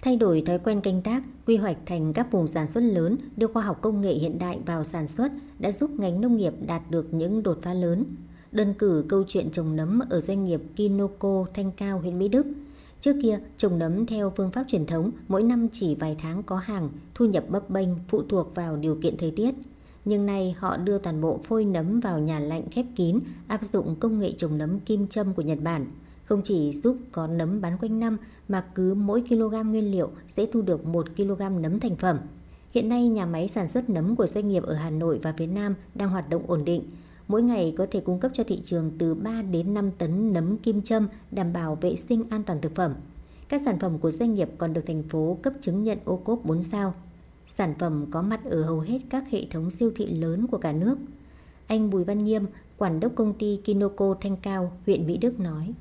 Thay 0.02 0.16
đổi 0.16 0.43
thói 0.47 0.59
quen 0.59 0.81
canh 0.81 1.02
tác, 1.02 1.23
quy 1.47 1.56
hoạch 1.56 1.77
thành 1.86 2.12
các 2.12 2.32
vùng 2.32 2.47
sản 2.47 2.66
xuất 2.68 2.81
lớn, 2.81 3.16
đưa 3.36 3.47
khoa 3.47 3.62
học 3.62 3.78
công 3.81 4.01
nghệ 4.01 4.12
hiện 4.12 4.39
đại 4.39 4.59
vào 4.66 4.85
sản 4.85 5.09
xuất 5.09 5.32
đã 5.59 5.73
giúp 5.73 5.90
ngành 5.90 6.20
nông 6.20 6.36
nghiệp 6.36 6.52
đạt 6.66 6.82
được 6.90 7.14
những 7.14 7.43
đột 7.43 7.59
phá 7.62 7.74
lớn. 7.74 8.05
Đơn 8.52 8.74
cử 8.78 9.05
câu 9.09 9.24
chuyện 9.28 9.51
trồng 9.51 9.77
nấm 9.77 10.01
ở 10.10 10.20
doanh 10.20 10.44
nghiệp 10.44 10.60
Kinoko 10.77 11.47
Thanh 11.55 11.70
Cao 11.77 11.98
huyện 11.98 12.18
Mỹ 12.18 12.28
Đức. 12.28 12.47
Trước 13.01 13.16
kia, 13.23 13.40
trồng 13.56 13.78
nấm 13.78 14.06
theo 14.06 14.32
phương 14.36 14.51
pháp 14.51 14.64
truyền 14.68 14.86
thống 14.86 15.10
mỗi 15.28 15.43
năm 15.43 15.68
chỉ 15.73 15.94
vài 15.94 16.16
tháng 16.18 16.43
có 16.43 16.56
hàng, 16.56 16.89
thu 17.14 17.27
nhập 17.27 17.44
bấp 17.48 17.70
bênh 17.70 17.89
phụ 18.09 18.23
thuộc 18.28 18.55
vào 18.55 18.77
điều 18.77 18.98
kiện 19.02 19.16
thời 19.16 19.31
tiết. 19.31 19.55
Nhưng 20.05 20.27
nay 20.27 20.56
họ 20.59 20.77
đưa 20.77 20.98
toàn 20.98 21.20
bộ 21.20 21.40
phôi 21.44 21.64
nấm 21.64 22.01
vào 22.01 22.18
nhà 22.18 22.39
lạnh 22.39 22.62
khép 22.70 22.86
kín, 22.97 23.20
áp 23.47 23.60
dụng 23.73 23.97
công 24.01 24.18
nghệ 24.18 24.32
trồng 24.39 24.59
nấm 24.59 24.81
kim 24.81 25.06
châm 25.06 25.35
của 25.35 25.43
Nhật 25.43 25.59
Bản– 25.62 25.86
không 26.26 26.42
chỉ 26.44 26.72
giúp 26.84 26.96
có 27.12 27.26
nấm 27.26 27.60
bán 27.60 27.78
quanh 27.78 28.00
năm 28.00 28.16
mà 28.48 28.64
cứ 28.74 28.94
mỗi 28.94 29.22
kg 29.28 29.70
nguyên 29.70 29.90
liệu 29.90 30.10
sẽ 30.28 30.46
thu 30.52 30.62
được 30.62 30.86
1 30.86 31.06
kg 31.16 31.62
nấm 31.62 31.80
thành 31.80 31.96
phẩm. 31.96 32.18
Hiện 32.74 32.88
nay 32.88 33.08
nhà 33.08 33.26
máy 33.26 33.48
sản 33.48 33.68
xuất 33.68 33.90
nấm 33.90 34.16
của 34.16 34.26
doanh 34.26 34.48
nghiệp 34.48 34.62
ở 34.62 34.74
Hà 34.74 34.90
Nội 34.90 35.20
và 35.22 35.32
Việt 35.32 35.46
Nam 35.46 35.74
đang 35.94 36.10
hoạt 36.10 36.30
động 36.30 36.42
ổn 36.46 36.64
định. 36.64 36.82
Mỗi 37.28 37.42
ngày 37.42 37.74
có 37.78 37.86
thể 37.90 38.00
cung 38.00 38.20
cấp 38.20 38.30
cho 38.34 38.44
thị 38.44 38.60
trường 38.64 38.90
từ 38.98 39.14
3 39.14 39.42
đến 39.42 39.74
5 39.74 39.90
tấn 39.90 40.32
nấm 40.32 40.56
kim 40.56 40.82
châm 40.82 41.08
đảm 41.30 41.52
bảo 41.52 41.74
vệ 41.74 41.96
sinh 41.96 42.24
an 42.30 42.42
toàn 42.42 42.60
thực 42.60 42.74
phẩm. 42.74 42.94
Các 43.48 43.60
sản 43.64 43.78
phẩm 43.78 43.98
của 43.98 44.10
doanh 44.10 44.34
nghiệp 44.34 44.48
còn 44.58 44.72
được 44.72 44.86
thành 44.86 45.02
phố 45.02 45.38
cấp 45.42 45.52
chứng 45.60 45.84
nhận 45.84 45.98
ô 46.04 46.16
cốp 46.16 46.44
4 46.44 46.62
sao. 46.62 46.94
Sản 47.46 47.74
phẩm 47.78 48.06
có 48.10 48.22
mặt 48.22 48.40
ở 48.44 48.62
hầu 48.62 48.80
hết 48.80 48.98
các 49.10 49.30
hệ 49.30 49.46
thống 49.50 49.70
siêu 49.70 49.90
thị 49.96 50.06
lớn 50.06 50.46
của 50.46 50.58
cả 50.58 50.72
nước. 50.72 50.98
Anh 51.66 51.90
Bùi 51.90 52.04
Văn 52.04 52.24
Nhiêm, 52.24 52.44
quản 52.76 53.00
đốc 53.00 53.14
công 53.14 53.34
ty 53.34 53.56
Kinoko 53.64 54.14
Thanh 54.20 54.36
Cao, 54.36 54.72
huyện 54.86 55.06
Mỹ 55.06 55.18
Đức 55.18 55.40
nói 55.40 55.74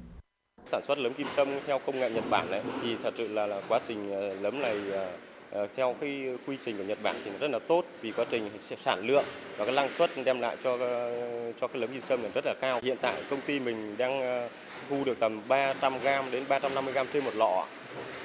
sản 0.65 0.81
xuất 0.87 0.97
lấm 0.97 1.13
kim 1.13 1.27
châm 1.35 1.47
theo 1.67 1.79
công 1.79 1.99
nghệ 1.99 2.09
Nhật 2.09 2.23
Bản 2.29 2.45
đấy 2.51 2.61
thì 2.81 2.95
thật 3.03 3.13
sự 3.17 3.27
là, 3.27 3.47
là 3.47 3.61
quá 3.67 3.79
trình 3.87 4.11
ờ, 4.11 4.33
lấm 4.41 4.61
này 4.61 4.77
ờ, 4.91 5.11
ờ, 5.51 5.67
theo 5.75 5.95
cái 6.01 6.37
quy 6.47 6.57
trình 6.65 6.77
của 6.77 6.83
Nhật 6.83 6.97
Bản 7.03 7.15
thì 7.25 7.31
rất 7.39 7.51
là 7.51 7.59
tốt 7.59 7.85
vì 8.01 8.11
quá 8.11 8.25
trình 8.31 8.49
sản 8.83 9.07
lượng 9.07 9.25
và 9.57 9.65
cái 9.65 9.75
năng 9.75 9.89
suất 9.89 10.09
đem 10.25 10.39
lại 10.39 10.57
cho 10.63 10.77
cho 11.61 11.67
cái 11.67 11.81
lấm 11.81 11.89
kim 11.89 12.01
châm 12.09 12.23
là 12.23 12.29
rất 12.33 12.45
là 12.45 12.53
cao. 12.61 12.79
Hiện 12.83 12.97
tại 13.01 13.15
công 13.29 13.41
ty 13.41 13.59
mình 13.59 13.95
đang 13.97 14.47
thu 14.89 15.03
được 15.05 15.19
tầm 15.19 15.41
300 15.47 15.93
g 15.99 16.05
đến 16.31 16.43
350 16.49 16.93
g 16.93 16.97
trên 17.13 17.23
một 17.23 17.35
lọ 17.35 17.65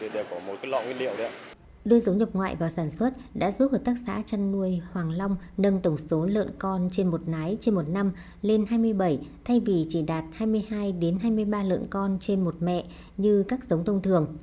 thì 0.00 0.08
đều 0.08 0.24
có 0.30 0.38
một 0.46 0.54
cái 0.62 0.70
lọ 0.70 0.82
nguyên 0.82 0.98
liệu 0.98 1.12
đấy 1.18 1.26
ạ. 1.26 1.49
Đưa 1.84 2.00
giống 2.00 2.18
nhập 2.18 2.28
ngoại 2.32 2.56
vào 2.56 2.70
sản 2.70 2.90
xuất 2.90 3.14
đã 3.34 3.50
giúp 3.50 3.72
hợp 3.72 3.80
tác 3.84 3.94
xã 4.06 4.22
chăn 4.26 4.52
nuôi 4.52 4.80
Hoàng 4.92 5.10
Long 5.10 5.36
nâng 5.56 5.80
tổng 5.80 5.96
số 5.96 6.26
lợn 6.26 6.50
con 6.58 6.88
trên 6.92 7.08
một 7.08 7.28
nái 7.28 7.56
trên 7.60 7.74
một 7.74 7.88
năm 7.88 8.12
lên 8.42 8.66
27 8.66 9.20
thay 9.44 9.60
vì 9.60 9.86
chỉ 9.88 10.02
đạt 10.02 10.24
22 10.32 10.92
đến 10.92 11.18
23 11.22 11.62
lợn 11.62 11.86
con 11.90 12.18
trên 12.20 12.44
một 12.44 12.54
mẹ 12.60 12.84
như 13.16 13.44
các 13.48 13.64
giống 13.64 13.84
thông 13.84 14.02
thường. 14.02 14.36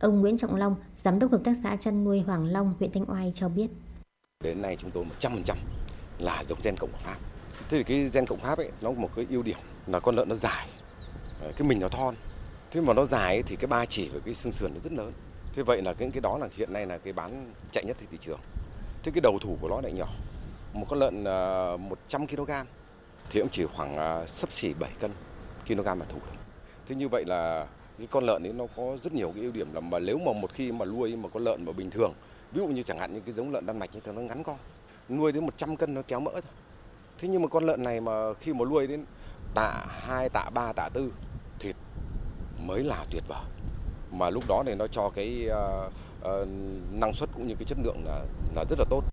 Ông 0.00 0.20
Nguyễn 0.20 0.38
Trọng 0.38 0.54
Long, 0.54 0.76
giám 0.96 1.18
đốc 1.18 1.32
hợp 1.32 1.40
tác 1.44 1.54
xã 1.62 1.76
chăn 1.76 2.04
nuôi 2.04 2.20
Hoàng 2.20 2.44
Long, 2.44 2.74
huyện 2.78 2.92
Thanh 2.92 3.10
Oai 3.10 3.32
cho 3.34 3.48
biết. 3.48 3.70
Đến 4.44 4.62
nay 4.62 4.76
chúng 4.80 4.90
tôi 4.90 5.04
100% 5.20 5.54
là 6.18 6.44
giống 6.48 6.58
gen 6.62 6.76
cộng 6.76 6.92
Pháp. 7.04 7.16
Thế 7.68 7.78
thì 7.78 7.82
cái 7.82 8.10
gen 8.12 8.26
cộng 8.26 8.38
Pháp 8.38 8.58
ấy 8.58 8.70
nó 8.80 8.88
có 8.90 9.00
một 9.00 9.10
cái 9.16 9.26
ưu 9.30 9.42
điểm 9.42 9.58
là 9.86 10.00
con 10.00 10.16
lợn 10.16 10.28
nó 10.28 10.34
dài, 10.34 10.68
cái 11.40 11.68
mình 11.68 11.80
nó 11.80 11.88
thon. 11.88 12.14
Thế 12.70 12.80
mà 12.80 12.94
nó 12.94 13.04
dài 13.04 13.42
thì 13.42 13.56
cái 13.56 13.66
ba 13.66 13.84
chỉ 13.84 14.08
và 14.14 14.20
cái 14.24 14.34
xương 14.34 14.52
sườn 14.52 14.70
nó 14.74 14.80
rất 14.84 14.92
lớn 14.92 15.12
thế 15.58 15.64
vậy 15.64 15.82
là 15.82 15.94
những 15.98 16.10
cái 16.10 16.20
đó 16.20 16.38
là 16.38 16.48
hiện 16.56 16.72
nay 16.72 16.86
là 16.86 16.98
cái 16.98 17.12
bán 17.12 17.52
chạy 17.72 17.84
nhất 17.84 17.96
thị 18.10 18.18
trường. 18.20 18.40
Thế 19.02 19.12
cái 19.14 19.20
đầu 19.20 19.38
thủ 19.40 19.56
của 19.60 19.68
nó 19.68 19.80
lại 19.80 19.92
nhỏ, 19.92 20.08
một 20.72 20.86
con 20.88 20.98
lợn 20.98 21.24
à, 21.24 21.76
100 21.76 22.26
kg 22.26 22.50
thì 23.30 23.40
cũng 23.40 23.48
chỉ 23.52 23.64
khoảng 23.76 23.96
à, 23.96 24.26
sấp 24.26 24.52
xỉ 24.52 24.74
7 24.74 24.90
cân 25.00 25.10
kg 25.68 25.84
mà 25.84 26.04
thủ 26.08 26.18
thế 26.88 26.94
như 26.94 27.08
vậy 27.08 27.24
là 27.24 27.66
cái 27.98 28.06
con 28.10 28.24
lợn 28.24 28.46
ấy 28.46 28.52
nó 28.52 28.66
có 28.76 28.96
rất 29.04 29.12
nhiều 29.12 29.32
cái 29.34 29.42
ưu 29.42 29.52
điểm 29.52 29.74
là 29.74 29.80
mà 29.80 29.98
nếu 29.98 30.18
mà 30.18 30.32
một 30.32 30.52
khi 30.52 30.72
mà 30.72 30.84
nuôi 30.84 31.16
mà 31.16 31.28
con 31.28 31.44
lợn 31.44 31.64
mà 31.64 31.72
bình 31.72 31.90
thường, 31.90 32.12
ví 32.52 32.60
dụ 32.60 32.66
như 32.66 32.82
chẳng 32.82 32.98
hạn 32.98 33.14
như 33.14 33.20
cái 33.20 33.34
giống 33.34 33.52
lợn 33.52 33.66
đan 33.66 33.78
mạch 33.78 33.94
như 33.94 34.00
thế 34.04 34.12
nó 34.12 34.20
ngắn 34.20 34.42
con, 34.42 34.56
nuôi 35.08 35.32
đến 35.32 35.44
100 35.44 35.76
cân 35.76 35.94
nó 35.94 36.02
kéo 36.08 36.20
mỡ 36.20 36.30
thôi. 36.32 36.42
Thế 37.18 37.28
nhưng 37.28 37.42
mà 37.42 37.48
con 37.48 37.64
lợn 37.64 37.82
này 37.82 38.00
mà 38.00 38.34
khi 38.40 38.52
mà 38.52 38.64
nuôi 38.64 38.86
đến 38.86 39.04
tạ 39.54 39.86
2 39.88 40.28
tạ 40.28 40.50
3 40.54 40.72
tạ 40.72 40.88
4 40.94 41.10
thịt 41.58 41.76
mới 42.66 42.84
là 42.84 43.04
tuyệt 43.10 43.24
vời 43.28 43.44
mà 44.12 44.30
lúc 44.30 44.44
đó 44.48 44.62
thì 44.66 44.74
nó 44.74 44.86
cho 44.86 45.10
cái 45.14 45.48
uh, 45.48 46.48
năng 46.92 47.14
suất 47.14 47.28
cũng 47.34 47.46
như 47.46 47.54
cái 47.54 47.64
chất 47.64 47.78
lượng 47.84 47.96
là 48.04 48.24
là 48.54 48.64
rất 48.70 48.78
là 48.78 48.84
tốt. 48.90 49.04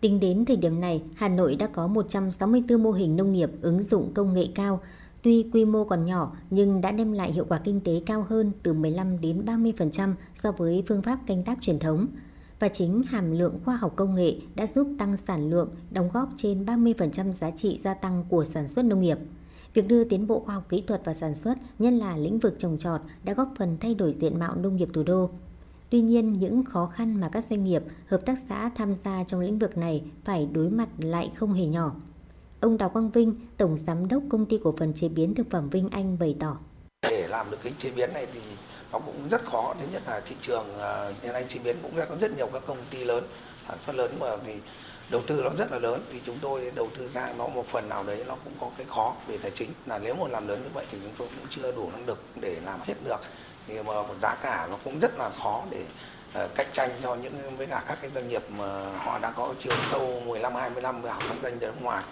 Tính 0.00 0.20
đến 0.20 0.44
thời 0.44 0.56
điểm 0.56 0.80
này, 0.80 1.02
Hà 1.14 1.28
Nội 1.28 1.56
đã 1.56 1.66
có 1.66 1.86
164 1.86 2.82
mô 2.82 2.90
hình 2.90 3.16
nông 3.16 3.32
nghiệp 3.32 3.50
ứng 3.60 3.82
dụng 3.82 4.14
công 4.14 4.34
nghệ 4.34 4.46
cao. 4.54 4.80
Tuy 5.22 5.50
quy 5.52 5.64
mô 5.64 5.84
còn 5.84 6.04
nhỏ 6.04 6.36
nhưng 6.50 6.80
đã 6.80 6.92
đem 6.92 7.12
lại 7.12 7.32
hiệu 7.32 7.44
quả 7.48 7.60
kinh 7.64 7.80
tế 7.80 8.00
cao 8.06 8.26
hơn 8.28 8.52
từ 8.62 8.72
15 8.72 9.20
đến 9.20 9.44
30% 9.44 10.14
so 10.34 10.52
với 10.52 10.84
phương 10.88 11.02
pháp 11.02 11.18
canh 11.26 11.44
tác 11.44 11.58
truyền 11.60 11.78
thống. 11.78 12.06
Và 12.58 12.68
chính 12.68 13.02
hàm 13.02 13.30
lượng 13.30 13.60
khoa 13.64 13.76
học 13.76 13.92
công 13.96 14.14
nghệ 14.14 14.34
đã 14.54 14.66
giúp 14.66 14.88
tăng 14.98 15.16
sản 15.16 15.50
lượng, 15.50 15.70
đóng 15.90 16.10
góp 16.12 16.28
trên 16.36 16.64
30% 16.64 17.32
giá 17.32 17.50
trị 17.50 17.80
gia 17.84 17.94
tăng 17.94 18.24
của 18.28 18.44
sản 18.44 18.68
xuất 18.68 18.84
nông 18.84 19.00
nghiệp. 19.00 19.18
Việc 19.74 19.88
đưa 19.88 20.04
tiến 20.04 20.26
bộ 20.26 20.40
khoa 20.40 20.54
học 20.54 20.64
kỹ 20.68 20.84
thuật 20.86 21.04
vào 21.04 21.14
sản 21.14 21.34
xuất, 21.34 21.54
nhất 21.78 21.92
là 21.92 22.16
lĩnh 22.16 22.38
vực 22.38 22.54
trồng 22.58 22.78
trọt, 22.78 23.00
đã 23.24 23.34
góp 23.34 23.52
phần 23.58 23.76
thay 23.80 23.94
đổi 23.94 24.12
diện 24.12 24.38
mạo 24.38 24.54
nông 24.54 24.76
nghiệp 24.76 24.88
thủ 24.92 25.02
đô. 25.02 25.30
Tuy 25.90 26.00
nhiên, 26.00 26.32
những 26.32 26.64
khó 26.64 26.86
khăn 26.86 27.20
mà 27.20 27.28
các 27.32 27.44
doanh 27.50 27.64
nghiệp, 27.64 27.82
hợp 28.06 28.26
tác 28.26 28.38
xã 28.48 28.70
tham 28.74 28.94
gia 29.04 29.24
trong 29.24 29.40
lĩnh 29.40 29.58
vực 29.58 29.76
này 29.76 30.02
phải 30.24 30.48
đối 30.52 30.70
mặt 30.70 30.88
lại 30.98 31.32
không 31.34 31.52
hề 31.52 31.66
nhỏ. 31.66 31.94
Ông 32.60 32.78
Đào 32.78 32.88
Quang 32.88 33.10
Vinh, 33.10 33.34
Tổng 33.56 33.76
Giám 33.76 34.08
đốc 34.08 34.22
Công 34.28 34.46
ty 34.46 34.58
Cổ 34.64 34.74
phần 34.78 34.94
Chế 34.94 35.08
biến 35.08 35.34
Thực 35.34 35.50
phẩm 35.50 35.70
Vinh 35.70 35.88
Anh 35.88 36.18
bày 36.18 36.36
tỏ. 36.40 36.56
Để 37.08 37.26
làm 37.28 37.50
được 37.50 37.58
cái 37.62 37.72
chế 37.78 37.90
biến 37.90 38.10
này 38.14 38.26
thì 38.32 38.40
nó 38.92 38.98
cũng 38.98 39.28
rất 39.30 39.44
khó. 39.44 39.74
Thứ 39.80 39.86
nhất 39.92 40.02
là 40.06 40.20
thị 40.26 40.36
trường 40.40 40.64
ờ, 40.78 41.14
hiện 41.22 41.32
nay 41.32 41.44
chế 41.48 41.60
biến 41.64 41.76
cũng 41.82 41.96
rất 41.96 42.06
có 42.08 42.16
rất 42.20 42.36
nhiều 42.36 42.48
các 42.52 42.62
công 42.66 42.78
ty 42.90 43.04
lớn, 43.04 43.24
sản 43.68 43.78
xuất 43.78 43.96
lớn 43.96 44.10
mà 44.20 44.26
thì 44.44 44.52
đầu 45.12 45.22
tư 45.26 45.40
nó 45.44 45.50
rất 45.50 45.72
là 45.72 45.78
lớn 45.78 46.02
thì 46.12 46.20
chúng 46.26 46.38
tôi 46.40 46.72
đầu 46.74 46.88
tư 46.98 47.08
ra 47.08 47.28
nó 47.38 47.48
một 47.48 47.66
phần 47.68 47.88
nào 47.88 48.04
đấy 48.04 48.24
nó 48.28 48.36
cũng 48.44 48.52
có 48.60 48.70
cái 48.76 48.86
khó 48.90 49.14
về 49.26 49.38
tài 49.42 49.50
chính. 49.50 49.70
Là 49.86 49.98
nếu 49.98 50.14
mà 50.14 50.28
làm 50.28 50.48
lớn 50.48 50.60
như 50.62 50.70
vậy 50.74 50.86
thì 50.90 50.98
chúng 51.02 51.12
tôi 51.18 51.28
cũng 51.36 51.46
chưa 51.50 51.72
đủ 51.72 51.90
năng 51.92 52.06
lực 52.06 52.22
để 52.40 52.56
làm 52.64 52.80
hết 52.86 52.94
được. 53.04 53.20
Thì 53.66 53.82
mà 53.82 53.92
giá 54.18 54.34
cả 54.42 54.66
nó 54.70 54.76
cũng 54.84 54.98
rất 55.00 55.18
là 55.18 55.30
khó 55.42 55.62
để 55.70 55.84
uh, 56.44 56.54
cạnh 56.54 56.66
tranh 56.72 56.90
cho 57.02 57.14
những 57.14 57.56
với 57.56 57.66
cả 57.66 57.84
các 57.88 57.98
cái 58.00 58.10
doanh 58.10 58.28
nghiệp 58.28 58.42
mà 58.50 58.98
họ 58.98 59.18
đã 59.18 59.30
có 59.30 59.54
chiều 59.58 59.74
sâu 59.82 60.22
15 60.26 60.54
20 60.54 60.82
năm 60.82 61.02
vào 61.02 61.20
kinh 61.20 61.42
doanh 61.42 61.58
nghiệp 61.58 61.66
nước 61.66 61.82
ngoài 61.82 62.02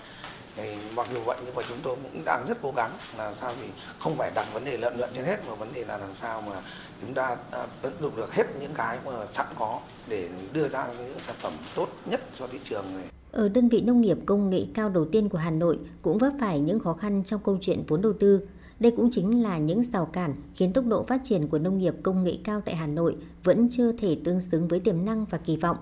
thì 0.56 0.62
mặc 0.97 1.06
dù 1.14 1.20
vậy 1.27 1.39
nhưng 1.44 1.55
mà 1.55 1.62
chúng 1.68 1.78
tôi 1.82 1.97
cũng 2.02 2.22
đang 2.24 2.44
rất 2.48 2.59
cố 2.62 2.72
gắng 2.77 2.90
là 3.18 3.32
sao 3.32 3.52
thì 3.60 3.68
không 3.98 4.16
phải 4.16 4.31
đặt 4.35 4.47
vấn 4.52 4.64
đề 4.64 4.77
lợi 4.77 4.97
nhuận 4.97 5.10
trên 5.14 5.24
hết, 5.24 5.36
mà 5.48 5.55
vấn 5.55 5.68
đề 5.74 5.85
là 5.85 5.98
làm 5.98 6.14
sao 6.14 6.43
mà 6.43 6.60
chúng 7.01 7.14
ta 7.14 7.36
à, 7.51 7.66
tận 7.82 7.93
dụng 8.01 8.16
được 8.16 8.35
hết 8.35 8.44
những 8.60 8.74
cái 8.74 8.98
mà 9.05 9.27
sẵn 9.27 9.47
có 9.59 9.81
để 10.09 10.28
đưa 10.52 10.68
ra 10.68 10.89
những 10.98 11.18
sản 11.18 11.36
phẩm 11.39 11.52
tốt 11.77 11.89
nhất 12.06 12.20
cho 12.35 12.47
thị 12.47 12.59
trường 12.64 12.85
này. 12.94 13.05
Ở 13.32 13.48
đơn 13.48 13.68
vị 13.68 13.81
nông 13.81 14.01
nghiệp 14.01 14.18
công 14.27 14.51
nghệ 14.51 14.66
cao 14.74 14.89
đầu 14.89 15.05
tiên 15.05 15.28
của 15.28 15.39
Hà 15.39 15.51
Nội 15.51 15.78
cũng 16.02 16.18
vấp 16.18 16.32
phải 16.40 16.60
những 16.60 16.81
khó 16.81 16.93
khăn 16.93 17.22
trong 17.24 17.40
câu 17.44 17.59
chuyện 17.60 17.85
vốn 17.89 18.02
đầu 18.02 18.12
tư. 18.12 18.48
Đây 18.81 18.93
cũng 18.97 19.09
chính 19.12 19.43
là 19.43 19.59
những 19.59 19.82
rào 19.82 20.06
cản 20.06 20.35
khiến 20.55 20.72
tốc 20.72 20.86
độ 20.86 21.02
phát 21.02 21.20
triển 21.24 21.48
của 21.48 21.59
nông 21.59 21.78
nghiệp 21.78 21.94
công 22.02 22.24
nghệ 22.24 22.36
cao 22.44 22.60
tại 22.64 22.77
Hà 22.77 22.86
Nội 22.86 23.16
vẫn 23.44 23.68
chưa 23.70 23.93
thể 23.93 24.16
tương 24.24 24.40
xứng 24.40 24.68
với 24.68 24.81
tiềm 24.81 25.05
năng 25.05 25.24
và 25.24 25.39
kỳ 25.39 25.56
vọng. 25.56 25.77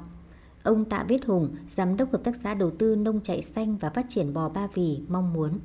Ông 0.68 0.84
Tạ 0.84 1.04
Viết 1.08 1.24
Hùng, 1.26 1.56
Giám 1.68 1.96
đốc 1.96 2.12
Hợp 2.12 2.24
tác 2.24 2.32
xã 2.44 2.54
Đầu 2.54 2.70
tư 2.78 2.96
Nông 2.96 3.20
trại 3.20 3.42
Xanh 3.42 3.76
và 3.76 3.90
Phát 3.90 4.06
triển 4.08 4.34
Bò 4.34 4.48
Ba 4.48 4.68
Vì 4.74 5.00
mong 5.08 5.32
muốn. 5.32 5.58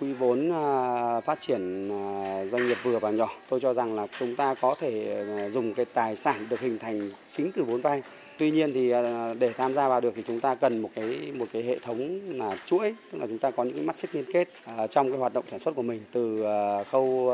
Quy 0.00 0.12
vốn 0.12 0.52
à, 0.52 1.20
phát 1.20 1.40
triển 1.40 1.88
à, 1.92 2.44
doanh 2.52 2.68
nghiệp 2.68 2.76
vừa 2.82 2.98
và 2.98 3.10
nhỏ, 3.10 3.28
tôi 3.48 3.60
cho 3.60 3.74
rằng 3.74 3.96
là 3.96 4.06
chúng 4.18 4.36
ta 4.36 4.54
có 4.54 4.74
thể 4.80 5.24
à, 5.38 5.48
dùng 5.48 5.74
cái 5.74 5.84
tài 5.84 6.16
sản 6.16 6.46
được 6.50 6.60
hình 6.60 6.78
thành 6.78 7.10
chính 7.36 7.52
từ 7.52 7.64
vốn 7.64 7.80
vay 7.80 8.02
Tuy 8.40 8.50
nhiên 8.50 8.72
thì 8.74 8.90
à, 8.90 9.34
để 9.38 9.52
tham 9.52 9.74
gia 9.74 9.88
vào 9.88 10.00
được 10.00 10.12
thì 10.16 10.22
chúng 10.26 10.40
ta 10.40 10.54
cần 10.54 10.82
một 10.82 10.90
cái 10.94 11.32
một 11.38 11.46
cái 11.52 11.62
hệ 11.62 11.78
thống 11.78 12.20
là 12.28 12.56
chuỗi, 12.66 12.94
tức 13.12 13.18
là 13.18 13.26
chúng 13.26 13.38
ta 13.38 13.50
có 13.50 13.64
những 13.64 13.74
cái 13.74 13.84
mắt 13.84 13.96
xích 13.96 14.14
liên 14.14 14.24
kết 14.32 14.48
à, 14.64 14.86
trong 14.86 15.10
cái 15.10 15.18
hoạt 15.18 15.34
động 15.34 15.44
sản 15.48 15.60
xuất 15.60 15.74
của 15.74 15.82
mình 15.82 16.00
từ 16.12 16.42
à, 16.44 16.84
khâu 16.84 17.32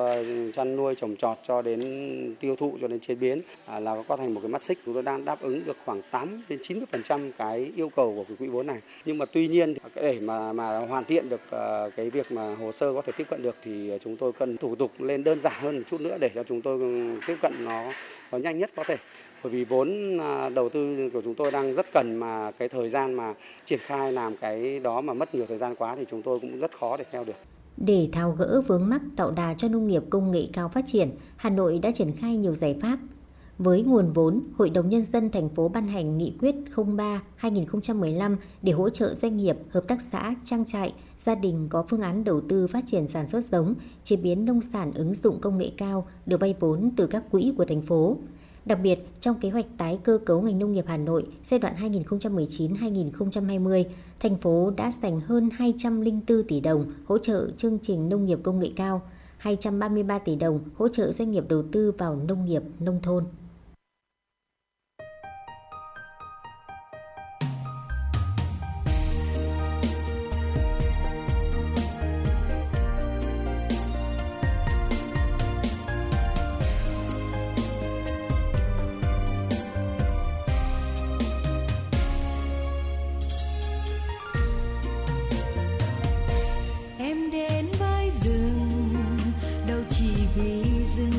chăn 0.55 0.77
nuôi 0.77 0.95
trồng 0.95 1.17
trọt 1.17 1.39
cho 1.43 1.63
đến 1.63 2.35
tiêu 2.41 2.57
thụ 2.57 2.79
cho 2.81 2.89
đến 2.89 3.01
chế 3.01 3.15
biến 3.15 3.41
là 3.81 4.03
có 4.09 4.17
thành 4.17 4.35
một 4.35 4.41
cái 4.41 4.49
mắt 4.49 4.63
xích 4.63 4.79
chúng 4.85 4.95
tôi 4.95 5.03
đang 5.03 5.25
đáp 5.25 5.41
ứng 5.41 5.63
được 5.67 5.77
khoảng 5.85 6.03
8 6.11 6.43
đến 6.49 6.59
90% 6.59 7.31
cái 7.39 7.73
yêu 7.77 7.89
cầu 7.89 8.13
của 8.17 8.25
cái 8.29 8.37
quỹ 8.37 8.47
vốn 8.47 8.67
này. 8.67 8.79
Nhưng 9.05 9.19
mà 9.19 9.25
tuy 9.25 9.49
nhiên 9.49 9.75
để 9.95 10.19
mà 10.21 10.53
mà 10.53 10.79
hoàn 10.79 11.05
thiện 11.05 11.29
được 11.29 11.41
cái 11.97 12.11
việc 12.11 12.33
mà 12.33 12.55
hồ 12.55 12.73
sơ 12.73 12.93
có 12.93 13.03
thể 13.03 13.13
tiếp 13.17 13.27
cận 13.31 13.43
được 13.43 13.57
thì 13.65 13.93
chúng 14.05 14.17
tôi 14.17 14.33
cần 14.33 14.57
thủ 14.57 14.75
tục 14.75 14.91
lên 14.99 15.25
đơn 15.25 15.41
giản 15.41 15.55
hơn 15.61 15.77
một 15.77 15.83
chút 15.91 16.01
nữa 16.01 16.17
để 16.21 16.31
cho 16.35 16.43
chúng 16.43 16.63
tôi 16.63 16.81
ừ, 16.81 17.21
tiếp 17.27 17.37
cận 17.43 17.53
nó 17.65 17.93
nó 18.33 18.39
nhanh 18.39 18.59
nhất 18.59 18.71
có 18.77 18.85
thể 18.85 18.97
bởi 19.47 19.53
vì 19.53 19.65
vốn 19.65 20.19
à, 20.19 20.49
đầu 20.49 20.69
tư 20.69 21.11
của 21.13 21.23
chúng 21.25 21.35
tôi 21.35 21.51
đang 21.51 21.75
rất 21.75 21.87
cần 21.93 22.17
mà 22.17 22.51
cái 22.51 22.69
thời 22.69 22.89
gian 22.89 23.15
mà 23.15 23.35
triển 23.65 23.79
khai 23.79 24.13
làm 24.13 24.37
cái 24.37 24.81
đó 24.81 25.01
mà 25.01 25.15
mất 25.15 25.35
nhiều 25.35 25.47
thời 25.49 25.59
gian 25.59 25.75
quá 25.77 25.97
thì 25.97 26.05
chúng 26.11 26.23
tôi 26.23 26.41
cũng 26.41 26.61
rất 26.61 26.79
khó 26.79 26.97
để 26.97 27.05
theo 27.13 27.25
được. 27.25 27.33
Để 27.77 28.09
tháo 28.13 28.33
gỡ 28.33 28.63
vướng 28.67 28.89
mắc 28.89 29.01
tạo 29.17 29.31
đà 29.31 29.55
cho 29.55 29.69
nông 29.69 29.87
nghiệp 29.87 30.03
công 30.11 30.31
nghệ 30.31 30.43
cao 30.53 30.69
phát 30.69 30.85
triển, 30.87 31.11
Hà 31.37 31.51
Nội 31.51 31.79
đã 31.79 31.91
triển 31.91 32.13
khai 32.13 32.37
nhiều 32.37 32.55
giải 32.55 32.77
pháp. 32.83 32.99
Với 33.59 33.83
nguồn 33.83 34.13
vốn, 34.13 34.43
Hội 34.57 34.71
đồng 34.71 34.89
Nhân 34.89 35.05
dân 35.13 35.31
thành 35.31 35.49
phố 35.49 35.69
ban 35.69 35.89
hành 35.89 36.19
nghị 36.19 36.33
quyết 36.41 36.55
03-2015 37.41 38.37
để 38.63 38.73
hỗ 38.73 38.91
trợ 38.91 39.15
doanh 39.15 39.37
nghiệp, 39.37 39.57
hợp 39.71 39.85
tác 39.89 39.99
xã, 40.13 40.35
trang 40.45 40.65
trại, 40.65 40.93
gia 41.19 41.35
đình 41.35 41.69
có 41.71 41.85
phương 41.89 42.03
án 42.03 42.25
đầu 42.25 42.41
tư 42.41 42.67
phát 42.67 42.85
triển 42.87 43.07
sản 43.07 43.27
xuất 43.27 43.45
giống, 43.45 43.75
chế 44.05 44.17
biến 44.17 44.45
nông 44.45 44.61
sản 44.73 44.93
ứng 44.95 45.15
dụng 45.15 45.41
công 45.41 45.59
nghệ 45.59 45.71
cao 45.77 46.07
được 46.27 46.41
vay 46.41 46.55
vốn 46.61 46.91
từ 46.97 47.07
các 47.07 47.31
quỹ 47.31 47.53
của 47.57 47.65
thành 47.65 47.83
phố. 47.83 48.17
Đặc 48.67 48.79
biệt, 48.83 48.99
trong 49.21 49.41
kế 49.41 49.51
hoạch 49.51 49.67
tái 49.79 49.99
cơ 50.05 50.19
cấu 50.27 50.43
ngành 50.43 50.59
nông 50.59 50.73
nghiệp 50.73 50.85
Hà 50.89 50.97
Nội 50.97 51.27
giai 51.45 51.61
đoạn 51.61 51.75
2019-2020, 51.77 53.85
thành 54.21 54.37
phố 54.37 54.73
đã 54.77 54.93
dành 55.03 55.21
hơn 55.21 55.49
204 55.53 56.43
tỷ 56.49 56.61
đồng 56.61 56.93
hỗ 57.05 57.19
trợ 57.19 57.51
chương 57.57 57.79
trình 57.83 58.09
nông 58.09 58.27
nghiệp 58.27 58.39
công 58.43 58.61
nghệ 58.61 58.71
cao, 58.77 59.03
233 59.37 60.19
tỷ 60.19 60.37
đồng 60.37 60.61
hỗ 60.77 60.89
trợ 60.89 61.13
doanh 61.13 61.31
nghiệp 61.31 61.45
đầu 61.49 61.63
tư 61.73 61.93
vào 61.99 62.17
nông 62.17 62.45
nghiệp 62.45 62.63
nông 62.79 63.01
thôn. 63.03 63.25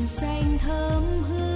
Xanh 0.07 0.57
thơm 0.57 1.23
hương 1.23 1.46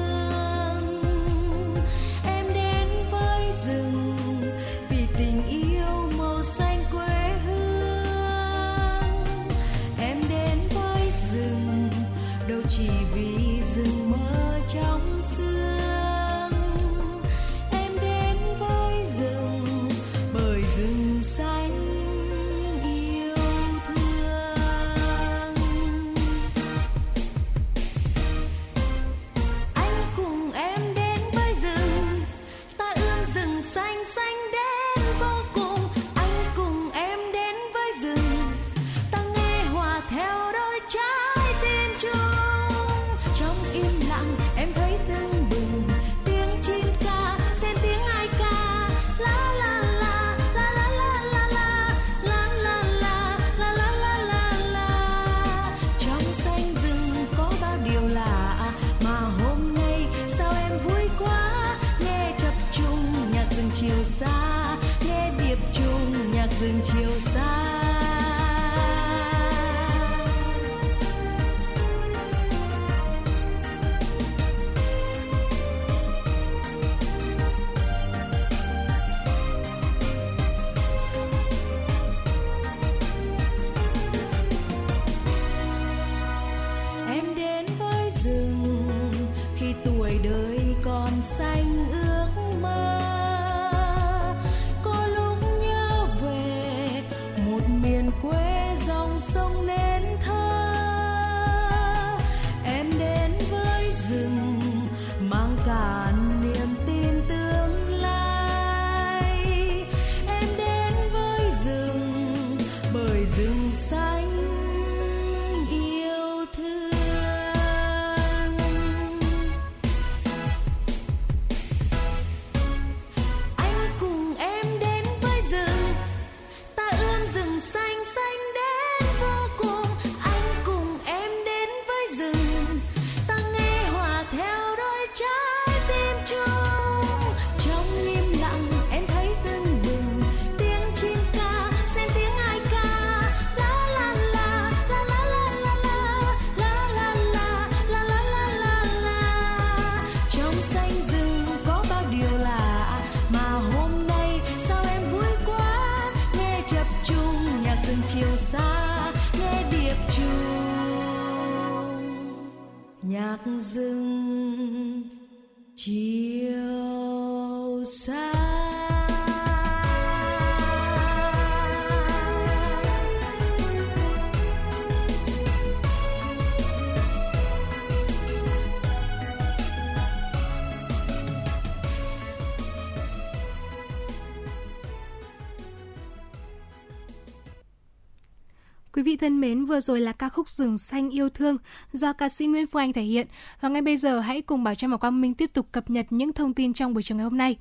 thân 189.21 189.41
mến, 189.41 189.65
vừa 189.65 189.79
rồi 189.79 190.01
là 190.01 190.11
ca 190.11 190.29
khúc 190.29 190.49
Rừng 190.49 190.77
xanh 190.77 191.09
yêu 191.09 191.29
thương 191.29 191.57
do 191.93 192.13
ca 192.13 192.29
sĩ 192.29 192.45
Nguyễn 192.45 192.67
Phương 192.67 192.81
Anh 192.81 192.93
thể 192.93 193.01
hiện. 193.01 193.27
Và 193.61 193.69
ngay 193.69 193.81
bây 193.81 193.97
giờ 193.97 194.19
hãy 194.19 194.41
cùng 194.41 194.63
Bảo 194.63 194.75
Trâm 194.75 194.91
và 194.91 194.97
Quang 194.97 195.21
Minh 195.21 195.33
tiếp 195.33 195.53
tục 195.53 195.67
cập 195.71 195.89
nhật 195.89 196.05
những 196.09 196.33
thông 196.33 196.53
tin 196.53 196.73
trong 196.73 196.93
buổi 196.93 197.03
chiều 197.03 197.17
ngày 197.17 197.23
hôm 197.23 197.37
nay. 197.37 197.57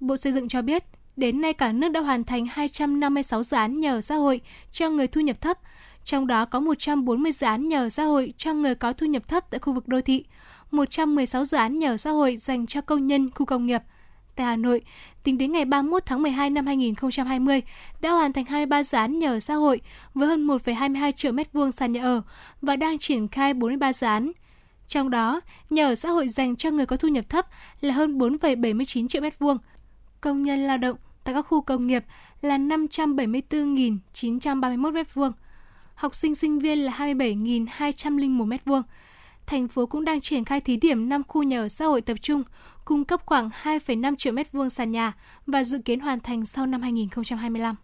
Bộ 0.00 0.16
Xây 0.16 0.32
dựng 0.32 0.48
cho 0.48 0.62
biết, 0.62 0.84
đến 1.16 1.40
nay 1.40 1.52
cả 1.52 1.72
nước 1.72 1.88
đã 1.88 2.00
hoàn 2.00 2.24
thành 2.24 2.46
256 2.50 3.42
dự 3.42 3.56
án 3.56 3.80
nhà 3.80 3.92
ở 3.92 4.00
xã 4.00 4.14
hội 4.14 4.40
cho 4.72 4.90
người 4.90 5.06
thu 5.06 5.20
nhập 5.20 5.40
thấp, 5.40 5.58
trong 6.04 6.26
đó 6.26 6.44
có 6.44 6.60
140 6.60 7.32
dự 7.32 7.46
án 7.46 7.68
nhà 7.68 7.78
ở 7.78 7.88
xã 7.88 8.04
hội 8.04 8.32
cho 8.36 8.54
người 8.54 8.74
có 8.74 8.92
thu 8.92 9.06
nhập 9.06 9.28
thấp 9.28 9.50
tại 9.50 9.60
khu 9.60 9.72
vực 9.72 9.88
đô 9.88 10.00
thị, 10.00 10.24
116 10.70 11.44
dự 11.44 11.56
án 11.56 11.78
nhà 11.78 11.88
ở 11.88 11.96
xã 11.96 12.10
hội 12.10 12.36
dành 12.36 12.66
cho 12.66 12.80
công 12.80 13.06
nhân 13.06 13.30
khu 13.30 13.46
công 13.46 13.66
nghiệp. 13.66 13.82
Tại 14.36 14.46
Hà 14.46 14.56
Nội, 14.56 14.80
tính 15.22 15.38
đến 15.38 15.52
ngày 15.52 15.64
31 15.64 16.02
tháng 16.06 16.22
12 16.22 16.50
năm 16.50 16.66
2020, 16.66 17.62
đã 18.00 18.10
hoàn 18.10 18.32
thành 18.32 18.44
23 18.44 18.82
dự 18.82 18.98
án 18.98 19.18
nhà 19.18 19.28
ở 19.28 19.40
xã 19.40 19.54
hội 19.54 19.80
với 20.14 20.28
hơn 20.28 20.46
1,22 20.46 21.12
triệu 21.12 21.32
m2 21.32 21.70
sàn 21.70 21.92
nhà 21.92 22.02
ở 22.02 22.22
và 22.62 22.76
đang 22.76 22.98
triển 22.98 23.28
khai 23.28 23.54
43 23.54 23.92
dự 23.92 24.06
án. 24.06 24.32
Trong 24.88 25.10
đó, 25.10 25.40
nhà 25.70 25.86
ở 25.86 25.94
xã 25.94 26.10
hội 26.10 26.28
dành 26.28 26.56
cho 26.56 26.70
người 26.70 26.86
có 26.86 26.96
thu 26.96 27.08
nhập 27.08 27.24
thấp 27.28 27.46
là 27.80 27.94
hơn 27.94 28.18
4,79 28.18 29.08
triệu 29.08 29.22
m2, 29.22 29.58
Công 30.20 30.42
nhân 30.42 30.66
lao 30.66 30.78
động 30.78 30.96
tại 31.24 31.34
các 31.34 31.42
khu 31.42 31.60
công 31.60 31.86
nghiệp 31.86 32.04
là 32.42 32.58
574.931 32.58 34.92
m2, 34.92 35.32
Học 35.94 36.14
sinh 36.14 36.34
sinh 36.34 36.58
viên 36.58 36.78
là 36.78 36.92
27.201 36.92 38.48
m2. 38.48 38.82
Thành 39.46 39.68
phố 39.68 39.86
cũng 39.86 40.04
đang 40.04 40.20
triển 40.20 40.44
khai 40.44 40.60
thí 40.60 40.76
điểm 40.76 41.08
5 41.08 41.22
khu 41.28 41.42
nhà 41.42 41.60
ở 41.60 41.68
xã 41.68 41.84
hội 41.84 42.00
tập 42.00 42.16
trung, 42.22 42.42
cung 42.84 43.04
cấp 43.04 43.20
khoảng 43.26 43.50
2,5 43.62 44.16
triệu 44.16 44.32
mét 44.32 44.52
vuông 44.52 44.70
sàn 44.70 44.92
nhà 44.92 45.12
và 45.46 45.64
dự 45.64 45.82
kiến 45.84 46.00
hoàn 46.00 46.20
thành 46.20 46.46
sau 46.46 46.66
năm 46.66 46.82
2025. 46.82 47.76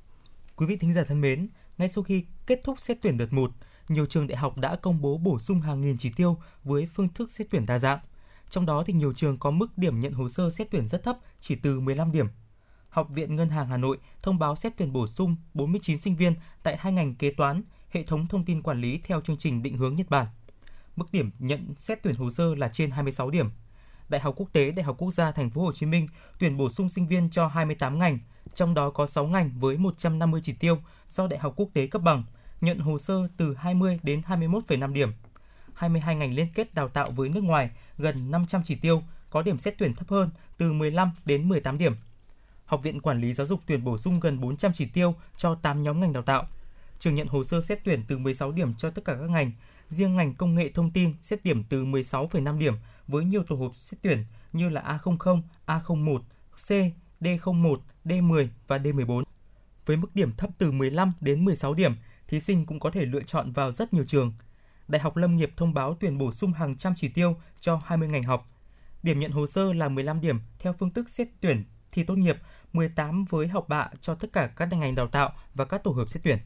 Quý 0.56 0.66
vị 0.66 0.76
thính 0.76 0.92
giả 0.92 1.04
thân 1.04 1.20
mến, 1.20 1.48
ngay 1.78 1.88
sau 1.88 2.04
khi 2.04 2.24
kết 2.46 2.60
thúc 2.64 2.80
xét 2.80 2.98
tuyển 3.02 3.18
đợt 3.18 3.32
1, 3.32 3.50
nhiều 3.88 4.06
trường 4.06 4.26
đại 4.26 4.38
học 4.38 4.58
đã 4.58 4.76
công 4.76 5.00
bố 5.00 5.18
bổ 5.18 5.38
sung 5.38 5.60
hàng 5.60 5.80
nghìn 5.80 5.96
chỉ 5.98 6.10
tiêu 6.16 6.38
với 6.64 6.88
phương 6.94 7.08
thức 7.08 7.30
xét 7.30 7.46
tuyển 7.50 7.66
đa 7.66 7.78
dạng. 7.78 7.98
Trong 8.50 8.66
đó 8.66 8.84
thì 8.86 8.92
nhiều 8.92 9.12
trường 9.12 9.38
có 9.38 9.50
mức 9.50 9.78
điểm 9.78 10.00
nhận 10.00 10.12
hồ 10.12 10.28
sơ 10.28 10.50
xét 10.50 10.70
tuyển 10.70 10.88
rất 10.88 11.02
thấp, 11.02 11.18
chỉ 11.40 11.54
từ 11.54 11.80
15 11.80 12.12
điểm. 12.12 12.26
Học 12.88 13.08
viện 13.10 13.36
Ngân 13.36 13.48
hàng 13.48 13.68
Hà 13.68 13.76
Nội 13.76 13.98
thông 14.22 14.38
báo 14.38 14.56
xét 14.56 14.72
tuyển 14.76 14.92
bổ 14.92 15.06
sung 15.06 15.36
49 15.54 15.98
sinh 15.98 16.16
viên 16.16 16.34
tại 16.62 16.76
hai 16.76 16.92
ngành 16.92 17.14
kế 17.14 17.30
toán, 17.30 17.62
hệ 17.90 18.02
thống 18.02 18.26
thông 18.26 18.44
tin 18.44 18.62
quản 18.62 18.80
lý 18.80 19.00
theo 19.04 19.20
chương 19.20 19.36
trình 19.36 19.62
định 19.62 19.78
hướng 19.78 19.94
Nhật 19.94 20.10
Bản. 20.10 20.26
Mức 20.96 21.06
điểm 21.12 21.30
nhận 21.38 21.74
xét 21.76 22.02
tuyển 22.02 22.14
hồ 22.14 22.30
sơ 22.30 22.54
là 22.54 22.68
trên 22.68 22.90
26 22.90 23.30
điểm. 23.30 23.50
Đại 24.08 24.20
học 24.20 24.34
Quốc 24.36 24.48
tế, 24.52 24.70
Đại 24.70 24.84
học 24.84 24.96
Quốc 24.98 25.14
gia 25.14 25.32
Thành 25.32 25.50
phố 25.50 25.62
Hồ 25.62 25.72
Chí 25.72 25.86
Minh 25.86 26.08
tuyển 26.38 26.56
bổ 26.56 26.70
sung 26.70 26.88
sinh 26.88 27.06
viên 27.06 27.30
cho 27.30 27.46
28 27.46 27.98
ngành, 27.98 28.18
trong 28.54 28.74
đó 28.74 28.90
có 28.90 29.06
6 29.06 29.26
ngành 29.26 29.50
với 29.58 29.76
150 29.76 30.40
chỉ 30.44 30.52
tiêu 30.52 30.78
do 31.08 31.26
Đại 31.26 31.40
học 31.40 31.52
Quốc 31.56 31.68
tế 31.74 31.86
cấp 31.86 32.02
bằng, 32.02 32.22
nhận 32.60 32.78
hồ 32.78 32.98
sơ 32.98 33.28
từ 33.36 33.54
20 33.54 33.98
đến 34.02 34.22
21,5 34.28 34.92
điểm. 34.92 35.12
22 35.74 36.16
ngành 36.16 36.34
liên 36.34 36.46
kết 36.54 36.74
đào 36.74 36.88
tạo 36.88 37.10
với 37.10 37.28
nước 37.28 37.44
ngoài 37.44 37.70
gần 37.98 38.30
500 38.30 38.62
chỉ 38.64 38.74
tiêu, 38.74 39.02
có 39.30 39.42
điểm 39.42 39.58
xét 39.58 39.74
tuyển 39.78 39.94
thấp 39.94 40.08
hơn 40.08 40.30
từ 40.56 40.72
15 40.72 41.12
đến 41.24 41.48
18 41.48 41.78
điểm. 41.78 41.96
Học 42.64 42.82
viện 42.82 43.00
Quản 43.00 43.20
lý 43.20 43.34
Giáo 43.34 43.46
dục 43.46 43.60
tuyển 43.66 43.84
bổ 43.84 43.98
sung 43.98 44.20
gần 44.20 44.40
400 44.40 44.72
chỉ 44.72 44.86
tiêu 44.86 45.14
cho 45.36 45.54
8 45.54 45.82
nhóm 45.82 46.00
ngành 46.00 46.12
đào 46.12 46.22
tạo. 46.22 46.46
Trường 46.98 47.14
nhận 47.14 47.26
hồ 47.26 47.44
sơ 47.44 47.62
xét 47.62 47.80
tuyển 47.84 48.04
từ 48.08 48.18
16 48.18 48.52
điểm 48.52 48.74
cho 48.74 48.90
tất 48.90 49.04
cả 49.04 49.16
các 49.20 49.30
ngành, 49.30 49.52
riêng 49.90 50.16
ngành 50.16 50.34
công 50.34 50.54
nghệ 50.54 50.70
thông 50.74 50.90
tin 50.90 51.14
xét 51.20 51.44
điểm 51.44 51.64
từ 51.64 51.84
16,5 51.84 52.58
điểm 52.58 52.74
với 53.06 53.24
nhiều 53.24 53.42
tổ 53.48 53.56
hợp 53.56 53.72
xét 53.76 54.02
tuyển 54.02 54.24
như 54.52 54.70
là 54.70 54.98
A00, 55.04 55.42
A01, 55.66 56.20
C, 56.56 56.70
D01, 57.20 57.76
D10 58.04 58.48
và 58.66 58.78
D14. 58.78 59.22
Với 59.86 59.96
mức 59.96 60.14
điểm 60.14 60.32
thấp 60.36 60.50
từ 60.58 60.72
15 60.72 61.12
đến 61.20 61.44
16 61.44 61.74
điểm, 61.74 61.94
thí 62.28 62.40
sinh 62.40 62.66
cũng 62.66 62.80
có 62.80 62.90
thể 62.90 63.04
lựa 63.04 63.22
chọn 63.22 63.52
vào 63.52 63.72
rất 63.72 63.94
nhiều 63.94 64.04
trường. 64.06 64.32
Đại 64.88 65.00
học 65.00 65.16
Lâm 65.16 65.36
nghiệp 65.36 65.52
thông 65.56 65.74
báo 65.74 65.96
tuyển 66.00 66.18
bổ 66.18 66.32
sung 66.32 66.52
hàng 66.52 66.76
trăm 66.76 66.94
chỉ 66.96 67.08
tiêu 67.08 67.36
cho 67.60 67.80
20 67.84 68.08
ngành 68.08 68.22
học. 68.22 68.50
Điểm 69.02 69.20
nhận 69.20 69.30
hồ 69.30 69.46
sơ 69.46 69.72
là 69.72 69.88
15 69.88 70.20
điểm 70.20 70.40
theo 70.58 70.72
phương 70.78 70.90
thức 70.90 71.08
xét 71.08 71.28
tuyển 71.40 71.64
thi 71.92 72.04
tốt 72.04 72.14
nghiệp, 72.14 72.36
18 72.72 73.24
với 73.24 73.48
học 73.48 73.68
bạ 73.68 73.90
cho 74.00 74.14
tất 74.14 74.32
cả 74.32 74.46
các 74.56 74.72
ngành 74.72 74.94
đào 74.94 75.08
tạo 75.08 75.32
và 75.54 75.64
các 75.64 75.84
tổ 75.84 75.90
hợp 75.90 76.10
xét 76.10 76.22
tuyển. 76.22 76.38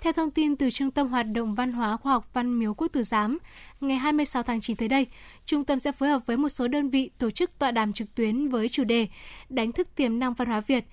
Theo 0.00 0.12
thông 0.12 0.30
tin 0.30 0.56
từ 0.56 0.70
Trung 0.70 0.90
tâm 0.90 1.08
Hoạt 1.08 1.26
động 1.32 1.54
Văn 1.54 1.72
hóa 1.72 1.96
Khoa 1.96 2.12
học 2.12 2.30
Văn 2.32 2.58
miếu 2.58 2.74
Quốc 2.74 2.88
tử 2.88 3.02
Giám, 3.02 3.38
ngày 3.80 3.96
26 3.96 4.42
tháng 4.42 4.60
9 4.60 4.76
tới 4.76 4.88
đây, 4.88 5.06
trung 5.46 5.64
tâm 5.64 5.78
sẽ 5.78 5.92
phối 5.92 6.08
hợp 6.08 6.26
với 6.26 6.36
một 6.36 6.48
số 6.48 6.68
đơn 6.68 6.90
vị 6.90 7.10
tổ 7.18 7.30
chức 7.30 7.58
tọa 7.58 7.70
đàm 7.70 7.92
trực 7.92 8.14
tuyến 8.14 8.48
với 8.48 8.68
chủ 8.68 8.84
đề 8.84 9.08
Đánh 9.48 9.72
thức 9.72 9.94
tiềm 9.94 10.18
năng 10.18 10.34
văn 10.34 10.48
hóa 10.48 10.60
Việt. 10.60 10.84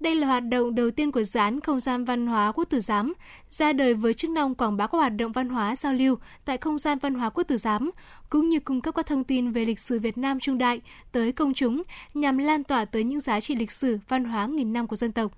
Đây 0.00 0.14
là 0.14 0.26
hoạt 0.26 0.42
động 0.42 0.74
đầu 0.74 0.90
tiên 0.90 1.12
của 1.12 1.22
dự 1.22 1.40
án 1.40 1.60
Không 1.60 1.80
gian 1.80 2.04
văn 2.04 2.26
hóa 2.26 2.52
Quốc 2.52 2.64
tử 2.64 2.80
Giám, 2.80 3.14
ra 3.50 3.72
đời 3.72 3.94
với 3.94 4.14
chức 4.14 4.30
năng 4.30 4.54
quảng 4.54 4.76
bá 4.76 4.86
các 4.86 4.98
hoạt 4.98 5.16
động 5.16 5.32
văn 5.32 5.48
hóa 5.48 5.76
giao 5.76 5.92
lưu 5.92 6.18
tại 6.44 6.58
Không 6.58 6.78
gian 6.78 6.98
văn 6.98 7.14
hóa 7.14 7.30
Quốc 7.30 7.44
tử 7.44 7.56
Giám, 7.56 7.90
cũng 8.30 8.48
như 8.48 8.60
cung 8.60 8.80
cấp 8.80 8.94
các 8.94 9.06
thông 9.06 9.24
tin 9.24 9.50
về 9.50 9.64
lịch 9.64 9.78
sử 9.78 9.98
Việt 9.98 10.18
Nam 10.18 10.40
trung 10.40 10.58
đại 10.58 10.80
tới 11.12 11.32
công 11.32 11.54
chúng 11.54 11.82
nhằm 12.14 12.38
lan 12.38 12.64
tỏa 12.64 12.84
tới 12.84 13.04
những 13.04 13.20
giá 13.20 13.40
trị 13.40 13.54
lịch 13.54 13.70
sử, 13.70 13.98
văn 14.08 14.24
hóa 14.24 14.46
nghìn 14.46 14.72
năm 14.72 14.86
của 14.86 14.96
dân 14.96 15.12
tộc 15.12 15.32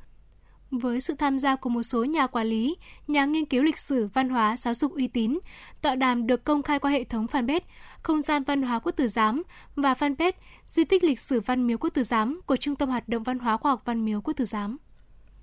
với 0.72 1.00
sự 1.00 1.14
tham 1.14 1.38
gia 1.38 1.56
của 1.56 1.70
một 1.70 1.82
số 1.82 2.04
nhà 2.04 2.26
quản 2.26 2.46
lý, 2.46 2.76
nhà 3.08 3.24
nghiên 3.24 3.46
cứu 3.46 3.62
lịch 3.62 3.78
sử, 3.78 4.08
văn 4.14 4.28
hóa, 4.28 4.56
giáo 4.56 4.74
dục 4.74 4.92
uy 4.94 5.08
tín. 5.08 5.38
Tọa 5.82 5.94
đàm 5.94 6.26
được 6.26 6.44
công 6.44 6.62
khai 6.62 6.78
qua 6.78 6.90
hệ 6.90 7.04
thống 7.04 7.26
fanpage 7.26 7.60
Không 8.02 8.22
gian 8.22 8.42
văn 8.42 8.62
hóa 8.62 8.78
quốc 8.78 8.92
tử 8.92 9.08
giám 9.08 9.42
và 9.76 9.94
fanpage 9.94 10.32
Di 10.68 10.84
tích 10.84 11.04
lịch 11.04 11.20
sử 11.20 11.40
Văn 11.40 11.66
miếu 11.66 11.78
Quốc 11.78 11.90
tử 11.90 12.02
giám 12.02 12.40
của 12.46 12.56
Trung 12.56 12.76
tâm 12.76 12.88
Hoạt 12.88 13.08
động 13.08 13.22
Văn 13.22 13.38
hóa 13.38 13.56
Khoa 13.56 13.72
học 13.72 13.82
Văn 13.84 14.04
miếu 14.04 14.20
Quốc 14.20 14.34
tử 14.36 14.44
giám. 14.44 14.76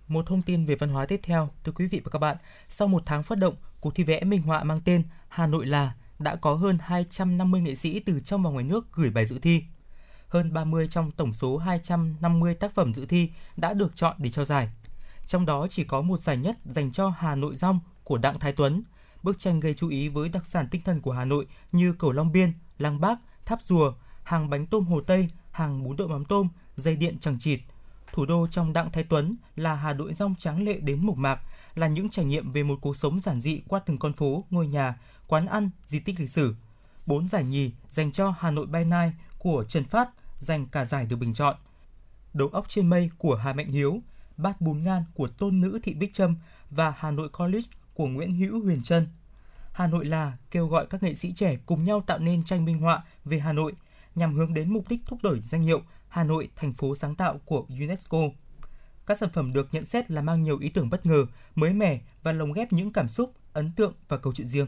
Một 0.07 0.26
thông 0.27 0.41
tin 0.41 0.65
về 0.65 0.76
văn 0.76 0.89
hóa 0.89 1.06
tiếp 1.06 1.19
theo, 1.23 1.49
thưa 1.64 1.72
quý 1.72 1.88
vị 1.88 2.01
và 2.03 2.10
các 2.11 2.19
bạn, 2.19 2.38
sau 2.69 2.88
một 2.88 3.03
tháng 3.06 3.23
phát 3.23 3.38
động, 3.38 3.56
cuộc 3.80 3.95
thi 3.95 4.03
vẽ 4.03 4.23
minh 4.23 4.41
họa 4.41 4.64
mang 4.64 4.80
tên 4.85 5.03
Hà 5.27 5.47
Nội 5.47 5.65
là 5.65 5.93
đã 6.19 6.35
có 6.35 6.53
hơn 6.53 6.77
250 6.81 7.61
nghệ 7.61 7.76
sĩ 7.76 7.99
từ 7.99 8.19
trong 8.19 8.43
và 8.43 8.49
ngoài 8.49 8.64
nước 8.64 8.88
gửi 8.93 9.10
bài 9.10 9.26
dự 9.26 9.39
thi. 9.39 9.64
Hơn 10.27 10.53
30 10.53 10.88
trong 10.91 11.11
tổng 11.11 11.34
số 11.34 11.57
250 11.57 12.56
tác 12.56 12.76
phẩm 12.76 12.93
dự 12.93 13.06
thi 13.06 13.30
đã 13.57 13.73
được 13.73 13.95
chọn 13.95 14.15
để 14.19 14.31
trao 14.31 14.45
giải 14.45 14.69
trong 15.30 15.45
đó 15.45 15.68
chỉ 15.69 15.84
có 15.84 16.01
một 16.01 16.19
giải 16.19 16.38
nhất 16.38 16.57
dành 16.65 16.91
cho 16.91 17.10
Hà 17.10 17.35
Nội 17.35 17.56
Rong 17.56 17.80
của 18.03 18.18
Đặng 18.18 18.39
Thái 18.39 18.53
Tuấn. 18.53 18.84
Bức 19.23 19.39
tranh 19.39 19.60
gây 19.60 19.73
chú 19.73 19.89
ý 19.89 20.10
với 20.10 20.30
đặc 20.30 20.45
sản 20.45 20.68
tinh 20.72 20.81
thần 20.85 21.01
của 21.01 21.11
Hà 21.11 21.26
Nội 21.26 21.47
như 21.72 21.93
cầu 21.93 22.11
Long 22.11 22.31
Biên, 22.31 22.53
Lăng 22.77 23.01
Bác, 23.01 23.19
Tháp 23.45 23.61
Rùa, 23.61 23.93
hàng 24.23 24.49
bánh 24.49 24.68
tôm 24.68 24.85
Hồ 24.85 25.01
Tây, 25.01 25.30
hàng 25.51 25.84
bún 25.84 25.97
đậu 25.97 26.07
mắm 26.07 26.26
tôm, 26.26 26.47
dây 26.77 26.95
điện 26.95 27.18
chẳng 27.19 27.39
chịt. 27.39 27.60
Thủ 28.14 28.26
đô 28.26 28.47
trong 28.47 28.73
Đặng 28.73 28.91
Thái 28.91 29.03
Tuấn 29.03 29.35
là 29.56 29.76
Hà 29.76 29.93
Nội 29.93 30.14
Rong 30.14 30.35
tráng 30.35 30.64
lệ 30.64 30.77
đến 30.80 31.06
mộc 31.06 31.18
mạc, 31.18 31.39
là 31.76 31.88
những 31.88 32.10
trải 32.10 32.26
nghiệm 32.26 32.51
về 32.51 32.64
một 32.64 32.80
cuộc 32.81 32.97
sống 32.97 33.19
giản 33.19 33.41
dị 33.41 33.61
qua 33.68 33.80
từng 33.85 33.97
con 33.97 34.14
phố, 34.14 34.43
ngôi 34.49 34.68
nhà, 34.68 34.99
quán 35.27 35.45
ăn, 35.45 35.69
di 35.85 35.99
tích 35.99 36.19
lịch 36.19 36.30
sử. 36.30 36.56
Bốn 37.06 37.30
giải 37.30 37.43
nhì 37.43 37.72
dành 37.89 38.11
cho 38.11 38.34
Hà 38.39 38.51
Nội 38.51 38.65
by 38.65 38.84
Night 38.84 39.14
của 39.38 39.64
Trần 39.64 39.84
Phát, 39.84 40.10
giành 40.39 40.65
cả 40.65 40.85
giải 40.85 41.06
được 41.06 41.15
bình 41.15 41.34
chọn. 41.34 41.56
đầu 42.34 42.47
óc 42.47 42.65
trên 42.69 42.88
mây 42.88 43.10
của 43.18 43.35
Hà 43.35 43.53
Mạnh 43.53 43.69
Hiếu, 43.69 44.01
Bát 44.40 44.61
Bún 44.61 44.84
Ngan 44.84 45.03
của 45.14 45.28
tôn 45.28 45.61
nữ 45.61 45.80
Thị 45.84 45.94
Bích 45.94 46.14
Trâm 46.14 46.36
và 46.70 46.94
Hà 46.98 47.11
Nội 47.11 47.30
College 47.30 47.68
của 47.94 48.07
Nguyễn 48.07 48.36
Hữu 48.36 48.64
Huyền 48.64 48.84
Trân. 48.84 49.07
Hà 49.72 49.88
Nội 49.88 50.06
là 50.06 50.38
kêu 50.52 50.68
gọi 50.68 50.88
các 50.90 51.03
nghệ 51.03 51.16
sĩ 51.16 51.34
trẻ 51.36 51.57
cùng 51.66 51.84
nhau 51.84 52.03
tạo 52.07 52.20
nên 52.20 52.44
tranh 52.44 52.66
minh 52.66 52.80
họa 52.80 53.03
về 53.26 53.40
Hà 53.40 53.53
Nội 53.53 53.74
nhằm 54.16 54.36
hướng 54.36 54.53
đến 54.53 54.74
mục 54.74 54.90
đích 54.90 55.02
thúc 55.06 55.20
đẩy 55.24 55.40
danh 55.40 55.61
hiệu 55.61 55.82
Hà 56.07 56.24
Nội 56.24 56.49
thành 56.56 56.74
phố 56.74 56.95
sáng 56.95 57.16
tạo 57.16 57.40
của 57.45 57.66
UNESCO. 57.70 58.18
Các 59.06 59.18
sản 59.18 59.30
phẩm 59.34 59.53
được 59.53 59.68
nhận 59.72 59.86
xét 59.86 60.11
là 60.11 60.22
mang 60.22 60.41
nhiều 60.41 60.60
ý 60.60 60.70
tưởng 60.70 60.90
bất 60.90 61.06
ngờ, 61.06 61.26
mới 61.56 61.74
mẻ 61.74 62.02
và 62.24 62.32
lồng 62.32 62.53
ghép 62.53 62.74
những 62.74 62.94
cảm 62.94 63.07
xúc, 63.07 63.34
ấn 63.53 63.72
tượng 63.72 63.94
và 64.07 64.18
câu 64.18 64.34
chuyện 64.34 64.48
riêng. 64.48 64.68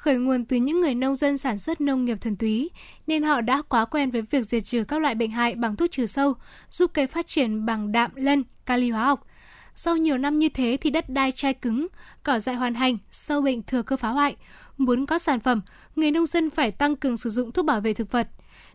khởi 0.00 0.18
nguồn 0.18 0.44
từ 0.44 0.56
những 0.56 0.80
người 0.80 0.94
nông 0.94 1.16
dân 1.16 1.38
sản 1.38 1.58
xuất 1.58 1.80
nông 1.80 2.04
nghiệp 2.04 2.20
thuần 2.20 2.36
túy, 2.36 2.70
nên 3.06 3.22
họ 3.22 3.40
đã 3.40 3.62
quá 3.62 3.84
quen 3.84 4.10
với 4.10 4.22
việc 4.22 4.46
diệt 4.46 4.64
trừ 4.64 4.84
các 4.84 5.00
loại 5.00 5.14
bệnh 5.14 5.30
hại 5.30 5.54
bằng 5.54 5.76
thuốc 5.76 5.90
trừ 5.90 6.06
sâu, 6.06 6.34
giúp 6.70 6.90
cây 6.94 7.06
phát 7.06 7.26
triển 7.26 7.66
bằng 7.66 7.92
đạm 7.92 8.10
lân, 8.14 8.44
kali 8.66 8.90
hóa 8.90 9.04
học. 9.04 9.26
Sau 9.74 9.96
nhiều 9.96 10.18
năm 10.18 10.38
như 10.38 10.48
thế 10.48 10.78
thì 10.80 10.90
đất 10.90 11.10
đai 11.10 11.32
chai 11.32 11.54
cứng, 11.54 11.86
cỏ 12.22 12.38
dại 12.38 12.54
hoàn 12.54 12.74
hành, 12.74 12.98
sâu 13.10 13.40
bệnh 13.40 13.62
thừa 13.62 13.82
cơ 13.82 13.96
phá 13.96 14.08
hoại. 14.08 14.36
Muốn 14.78 15.06
có 15.06 15.18
sản 15.18 15.40
phẩm, 15.40 15.60
người 15.96 16.10
nông 16.10 16.26
dân 16.26 16.50
phải 16.50 16.70
tăng 16.70 16.96
cường 16.96 17.16
sử 17.16 17.30
dụng 17.30 17.52
thuốc 17.52 17.64
bảo 17.64 17.80
vệ 17.80 17.92
thực 17.92 18.12
vật. 18.12 18.28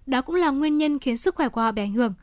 Đó 0.05 0.21
cũng 0.21 0.35
là 0.35 0.49
nguyên 0.49 0.77
nhân 0.77 0.99
khiến 0.99 1.17
sức 1.17 1.35
khỏe 1.35 1.49
của 1.49 1.61
họ 1.61 1.71
bị 1.71 1.81
ảnh 1.81 1.93
hưởng. 1.93 2.13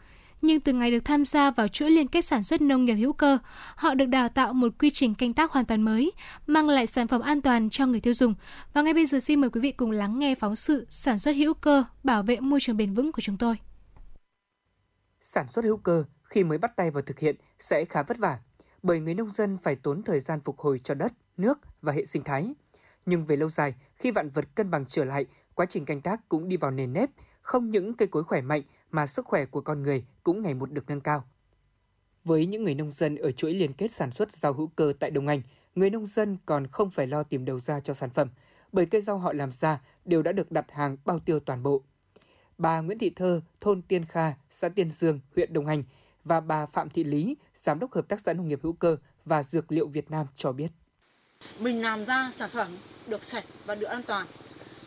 Nhưng 0.43 0.61
từ 0.61 0.73
ngày 0.73 0.91
được 0.91 1.05
tham 1.05 1.25
gia 1.25 1.51
vào 1.51 1.69
chuỗi 1.69 1.91
liên 1.91 2.09
kết 2.09 2.25
sản 2.25 2.43
xuất 2.43 2.61
nông 2.61 2.85
nghiệp 2.85 2.95
hữu 2.95 3.13
cơ, 3.13 3.39
họ 3.77 3.95
được 3.95 4.07
đào 4.07 4.29
tạo 4.29 4.53
một 4.53 4.73
quy 4.79 4.91
trình 4.91 5.15
canh 5.15 5.35
tác 5.35 5.53
hoàn 5.53 5.65
toàn 5.65 5.83
mới, 5.83 6.13
mang 6.47 6.69
lại 6.69 6.87
sản 6.87 7.09
phẩm 7.09 7.21
an 7.21 7.43
toàn 7.43 7.71
cho 7.71 7.87
người 7.87 8.01
tiêu 8.01 8.15
dùng. 8.15 8.35
Và 8.73 8.83
ngay 8.83 8.95
bây 8.95 9.07
giờ 9.07 9.21
xin 9.21 9.41
mời 9.41 9.51
quý 9.51 9.61
vị 9.61 9.73
cùng 9.73 9.91
lắng 9.91 10.19
nghe 10.19 10.35
phóng 10.35 10.57
sự 10.57 10.87
sản 10.91 11.19
xuất 11.19 11.33
hữu 11.33 11.55
cơ, 11.55 11.85
bảo 12.05 12.23
vệ 12.23 12.41
môi 12.41 12.61
trường 12.61 12.77
bền 12.77 12.95
vững 12.95 13.13
của 13.13 13.21
chúng 13.21 13.37
tôi. 13.37 13.57
Sản 15.21 15.49
xuất 15.49 15.65
hữu 15.65 15.77
cơ 15.77 16.05
khi 16.25 16.45
mới 16.45 16.59
bắt 16.59 16.77
tay 16.77 16.91
vào 16.91 17.03
thực 17.03 17.19
hiện 17.19 17.37
sẽ 17.59 17.85
khá 17.85 18.03
vất 18.03 18.19
vả, 18.19 18.39
bởi 18.83 19.01
người 19.01 19.15
nông 19.15 19.31
dân 19.31 19.59
phải 19.63 19.77
tốn 19.77 20.03
thời 20.03 20.21
gian 20.21 20.41
phục 20.41 20.59
hồi 20.59 20.81
cho 20.85 20.95
đất, 20.95 21.13
nước 21.37 21.59
và 21.83 21.93
hệ 21.93 22.07
sinh 22.07 22.23
thái. 22.23 22.55
Nhưng 23.07 23.25
về 23.25 23.37
lâu 23.37 23.51
dài, 23.51 23.75
khi 23.97 24.11
vạn 24.11 24.31
vật 24.31 24.45
cân 24.55 24.71
bằng 24.71 24.85
trở 24.89 25.05
lại, 25.05 25.27
quá 25.55 25.67
trình 25.67 25.85
canh 25.85 26.01
tác 26.01 26.29
cũng 26.29 26.49
đi 26.49 26.57
vào 26.57 26.71
nền 26.71 26.93
nếp, 26.93 27.11
không 27.43 27.71
những 27.71 27.95
cây 27.95 28.09
cối 28.09 28.25
khỏe 28.25 28.41
mạnh 28.41 28.63
mà 28.93 29.07
sức 29.07 29.27
khỏe 29.27 29.47
của 29.47 29.61
con 29.61 29.83
người 29.83 30.05
cũng 30.23 30.43
ngày 30.43 30.55
một 30.55 30.73
được 30.73 30.85
nâng 30.89 31.01
cao. 31.01 31.25
Với 32.25 32.47
những 32.47 32.65
người 32.65 32.75
nông 32.75 32.93
dân 32.93 33.17
ở 33.17 33.33
chuỗi 33.33 33.55
liên 33.55 33.73
kết 33.73 33.91
sản 33.91 34.13
xuất 34.13 34.33
rau 34.33 34.53
hữu 34.53 34.67
cơ 34.67 34.93
tại 35.01 35.11
Đông 35.11 35.27
Anh, 35.27 35.43
người 35.75 35.91
nông 35.91 36.07
dân 36.07 36.37
còn 36.47 36.67
không 36.67 36.91
phải 36.91 37.07
lo 37.07 37.23
tìm 37.23 37.45
đầu 37.45 37.61
ra 37.61 37.81
cho 37.81 37.95
sản 37.95 38.11
phẩm, 38.11 38.29
bởi 38.73 38.87
cây 38.87 39.01
rau 39.01 39.19
họ 39.19 39.33
làm 39.33 39.53
ra 39.53 39.81
đều 40.05 40.23
đã 40.23 40.33
được 40.33 40.53
đặt 40.53 40.67
hàng 40.73 40.97
bao 41.05 41.19
tiêu 41.19 41.41
toàn 41.41 41.63
bộ. 41.63 41.83
Bà 42.59 42.81
Nguyễn 42.81 42.99
Thị 42.99 43.11
Thơ, 43.11 43.41
thôn 43.61 43.83
Tiên 43.83 44.05
Kha, 44.05 44.33
xã 44.51 44.69
Tiên 44.69 44.91
Dương, 44.91 45.21
huyện 45.37 45.53
Đông 45.53 45.67
Anh 45.67 45.83
và 46.25 46.41
bà 46.41 46.67
Phạm 46.67 46.91
Thị 46.91 47.05
Lý, 47.05 47.37
giám 47.63 47.79
đốc 47.79 47.93
hợp 47.93 48.09
tác 48.09 48.21
xã 48.21 48.33
nông 48.33 48.49
nghiệp 48.49 48.61
hữu 48.63 48.73
cơ 48.73 48.97
và 49.25 49.43
dược 49.43 49.73
liệu 49.73 49.87
Việt 49.87 50.11
Nam 50.11 50.27
cho 50.37 50.53
biết. 50.53 50.69
Mình 51.59 51.83
làm 51.83 52.05
ra 52.05 52.31
sản 52.33 52.51
phẩm 52.51 52.77
được 53.07 53.25
sạch 53.25 53.45
và 53.67 53.75
được 53.75 53.87
an 53.87 54.03
toàn 54.07 54.27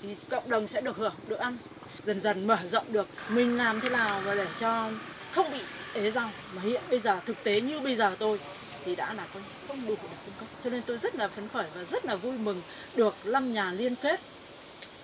thì 0.01 0.15
cộng 0.29 0.49
đồng 0.49 0.67
sẽ 0.67 0.81
được 0.81 0.97
hưởng, 0.97 1.15
được 1.27 1.39
ăn. 1.39 1.57
Dần 2.03 2.19
dần 2.19 2.47
mở 2.47 2.57
rộng 2.65 2.85
được 2.91 3.07
mình 3.29 3.57
làm 3.57 3.81
thế 3.81 3.89
nào 3.89 4.21
mà 4.25 4.35
để 4.35 4.47
cho 4.59 4.89
không 5.31 5.51
bị 5.51 5.59
ế 5.93 6.11
rau 6.11 6.29
mà 6.55 6.61
hiện 6.61 6.81
bây 6.89 6.99
giờ 6.99 7.19
thực 7.25 7.43
tế 7.43 7.61
như 7.61 7.79
bây 7.79 7.95
giờ 7.95 8.15
tôi 8.19 8.39
thì 8.85 8.95
đã 8.95 9.13
là 9.13 9.25
không, 9.33 9.41
không 9.67 9.87
đủ 9.87 9.95
để 10.03 10.17
cung 10.25 10.33
cấp. 10.39 10.47
Cho 10.63 10.69
nên 10.69 10.81
tôi 10.85 10.97
rất 10.97 11.15
là 11.15 11.27
phấn 11.27 11.47
khởi 11.47 11.67
và 11.75 11.83
rất 11.83 12.05
là 12.05 12.15
vui 12.15 12.37
mừng 12.37 12.61
được 12.95 13.15
năm 13.25 13.53
nhà 13.53 13.71
liên 13.71 13.95
kết 13.95 14.19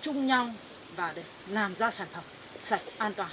chung 0.00 0.26
nhau 0.26 0.46
và 0.96 1.12
để 1.16 1.22
làm 1.50 1.74
ra 1.74 1.90
sản 1.90 2.08
phẩm 2.12 2.24
sạch 2.62 2.80
an 2.98 3.12
toàn. 3.14 3.30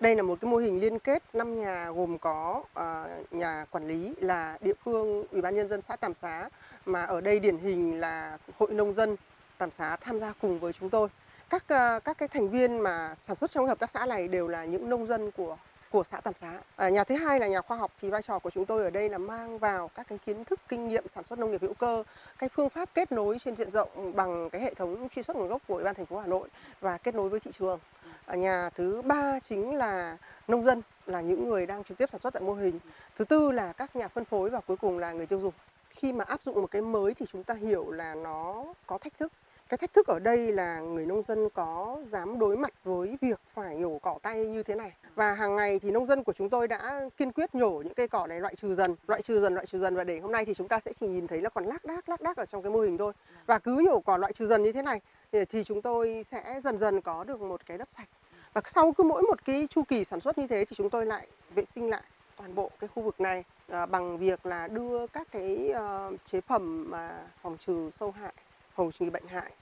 Đây 0.00 0.16
là 0.16 0.22
một 0.22 0.38
cái 0.40 0.50
mô 0.50 0.56
hình 0.56 0.80
liên 0.80 0.98
kết 0.98 1.22
năm 1.32 1.60
nhà 1.64 1.90
gồm 1.90 2.18
có 2.18 2.62
uh, 2.80 3.32
nhà 3.32 3.66
quản 3.70 3.88
lý 3.88 4.14
là 4.20 4.58
địa 4.60 4.74
phương 4.84 5.24
Ủy 5.30 5.40
ban 5.42 5.56
nhân 5.56 5.68
dân 5.68 5.80
xã 5.88 5.96
Tàm 5.96 6.12
Xá 6.22 6.48
mà 6.86 7.04
ở 7.04 7.20
đây 7.20 7.40
điển 7.40 7.58
hình 7.58 8.00
là 8.00 8.38
hội 8.58 8.72
nông 8.72 8.92
dân 8.92 9.16
Tàm 9.58 9.70
Xá 9.70 9.96
tham 9.96 10.20
gia 10.20 10.32
cùng 10.40 10.58
với 10.58 10.72
chúng 10.72 10.90
tôi. 10.90 11.08
Các 11.54 11.64
ờ, 11.68 12.00
các 12.04 12.18
cái 12.18 12.28
thành 12.28 12.50
viên 12.50 12.78
mà 12.78 13.14
sản 13.20 13.36
xuất 13.36 13.50
trong 13.50 13.66
hợp 13.66 13.78
tác 13.78 13.90
xã 13.90 14.06
này 14.06 14.28
đều 14.28 14.48
là 14.48 14.64
những 14.64 14.88
nông 14.88 15.06
dân 15.06 15.30
của 15.30 15.56
của 15.90 16.04
xã 16.10 16.20
Tàm 16.20 16.34
Xá. 16.40 16.60
À, 16.76 16.88
nhà 16.88 17.04
thứ 17.04 17.16
hai 17.16 17.40
là 17.40 17.46
nhà 17.46 17.60
khoa 17.60 17.76
học 17.76 17.92
thì 18.02 18.10
vai 18.10 18.22
trò 18.22 18.38
của 18.38 18.50
chúng 18.50 18.66
tôi 18.66 18.84
ở 18.84 18.90
đây 18.90 19.08
là 19.08 19.18
mang 19.18 19.58
vào 19.58 19.88
các 19.88 20.08
cái 20.08 20.18
kiến 20.26 20.44
thức 20.44 20.60
kinh 20.68 20.88
nghiệm 20.88 21.08
sản 21.08 21.24
xuất 21.24 21.38
nông 21.38 21.50
nghiệp 21.50 21.62
hữu 21.62 21.74
cơ, 21.74 22.02
cái 22.38 22.48
phương 22.48 22.68
pháp 22.68 22.88
kết 22.94 23.12
nối 23.12 23.38
trên 23.38 23.56
diện 23.56 23.70
rộng 23.70 24.12
bằng 24.14 24.50
cái 24.50 24.60
hệ 24.60 24.74
thống 24.74 25.08
truy 25.08 25.22
xuất 25.22 25.36
nguồn 25.36 25.48
gốc 25.48 25.62
của 25.68 25.74
Ủy 25.74 25.84
ban 25.84 25.94
thành 25.94 26.06
phố 26.06 26.18
Hà 26.18 26.26
Nội 26.26 26.48
và 26.80 26.96
kết 26.96 27.14
nối 27.14 27.28
với 27.28 27.40
thị 27.40 27.50
trường. 27.58 27.78
À, 28.26 28.34
nhà 28.36 28.70
thứ 28.70 29.02
ba 29.02 29.40
chính 29.48 29.76
là 29.76 30.16
nông 30.48 30.64
dân 30.64 30.82
là 31.06 31.20
những 31.20 31.48
người 31.48 31.66
đang 31.66 31.84
trực 31.84 31.98
tiếp 31.98 32.08
sản 32.12 32.20
xuất 32.20 32.34
tại 32.34 32.42
mô 32.42 32.54
hình. 32.54 32.78
Thứ 33.18 33.24
tư 33.24 33.50
là 33.50 33.72
các 33.72 33.96
nhà 33.96 34.08
phân 34.08 34.24
phối 34.24 34.50
và 34.50 34.60
cuối 34.60 34.76
cùng 34.76 34.98
là 34.98 35.12
người 35.12 35.26
tiêu 35.26 35.40
dùng. 35.40 35.54
Khi 35.90 36.12
mà 36.12 36.24
áp 36.24 36.40
dụng 36.44 36.60
một 36.60 36.70
cái 36.70 36.82
mới 36.82 37.14
thì 37.14 37.26
chúng 37.32 37.44
ta 37.44 37.54
hiểu 37.54 37.90
là 37.90 38.14
nó 38.14 38.64
có 38.86 38.98
thách 38.98 39.18
thức 39.18 39.32
cái 39.68 39.78
thách 39.78 39.92
thức 39.92 40.06
ở 40.06 40.18
đây 40.18 40.52
là 40.52 40.80
người 40.80 41.06
nông 41.06 41.22
dân 41.22 41.48
có 41.54 41.98
dám 42.06 42.38
đối 42.38 42.56
mặt 42.56 42.72
với 42.84 43.18
việc 43.20 43.40
phải 43.54 43.76
nhổ 43.76 43.98
cỏ 44.02 44.18
tay 44.22 44.46
như 44.46 44.62
thế 44.62 44.74
này. 44.74 44.92
Và 45.14 45.32
hàng 45.32 45.56
ngày 45.56 45.78
thì 45.78 45.90
nông 45.90 46.06
dân 46.06 46.24
của 46.24 46.32
chúng 46.32 46.50
tôi 46.50 46.68
đã 46.68 47.08
kiên 47.16 47.32
quyết 47.32 47.54
nhổ 47.54 47.70
những 47.70 47.94
cây 47.94 48.08
cỏ 48.08 48.26
này 48.26 48.40
loại 48.40 48.56
trừ 48.56 48.74
dần 48.74 48.94
loại 49.06 49.22
trừ 49.22 49.40
dần 49.40 49.54
loại 49.54 49.66
trừ 49.66 49.78
dần. 49.78 49.96
Và 49.96 50.04
để 50.04 50.18
hôm 50.18 50.32
nay 50.32 50.44
thì 50.44 50.54
chúng 50.54 50.68
ta 50.68 50.80
sẽ 50.84 50.92
chỉ 51.00 51.06
nhìn 51.06 51.26
thấy 51.26 51.40
là 51.40 51.48
còn 51.48 51.64
lác 51.64 51.84
đác 51.84 52.08
lác 52.08 52.20
đác 52.20 52.36
ở 52.36 52.46
trong 52.46 52.62
cái 52.62 52.72
mô 52.72 52.80
hình 52.80 52.98
thôi. 52.98 53.12
Và 53.46 53.58
cứ 53.58 53.82
nhổ 53.86 54.00
cỏ 54.00 54.16
loại 54.16 54.32
trừ 54.32 54.46
dần 54.46 54.62
như 54.62 54.72
thế 54.72 54.82
này 54.82 55.00
thì 55.32 55.64
chúng 55.64 55.82
tôi 55.82 56.24
sẽ 56.30 56.60
dần 56.64 56.78
dần 56.78 57.00
có 57.00 57.24
được 57.24 57.40
một 57.40 57.66
cái 57.66 57.78
đất 57.78 57.88
sạch. 57.96 58.08
Và 58.52 58.60
sau 58.66 58.92
cứ 58.92 59.04
mỗi 59.04 59.22
một 59.22 59.44
cái 59.44 59.68
chu 59.70 59.82
kỳ 59.82 60.04
sản 60.04 60.20
xuất 60.20 60.38
như 60.38 60.46
thế 60.46 60.64
thì 60.64 60.76
chúng 60.76 60.90
tôi 60.90 61.06
lại 61.06 61.26
vệ 61.54 61.64
sinh 61.74 61.90
lại 61.90 62.02
toàn 62.36 62.54
bộ 62.54 62.70
cái 62.80 62.88
khu 62.94 63.02
vực 63.02 63.20
này 63.20 63.44
à, 63.68 63.86
bằng 63.86 64.18
việc 64.18 64.46
là 64.46 64.68
đưa 64.68 65.06
các 65.06 65.28
cái 65.30 65.72
uh, 65.72 66.20
chế 66.32 66.40
phẩm 66.40 66.90
mà 66.90 67.26
phòng 67.42 67.56
trừ 67.66 67.90
sâu 68.00 68.10
hại 68.10 68.32
phòng 68.74 68.92
trừ 68.92 69.10
bệnh 69.10 69.26
hại 69.26 69.52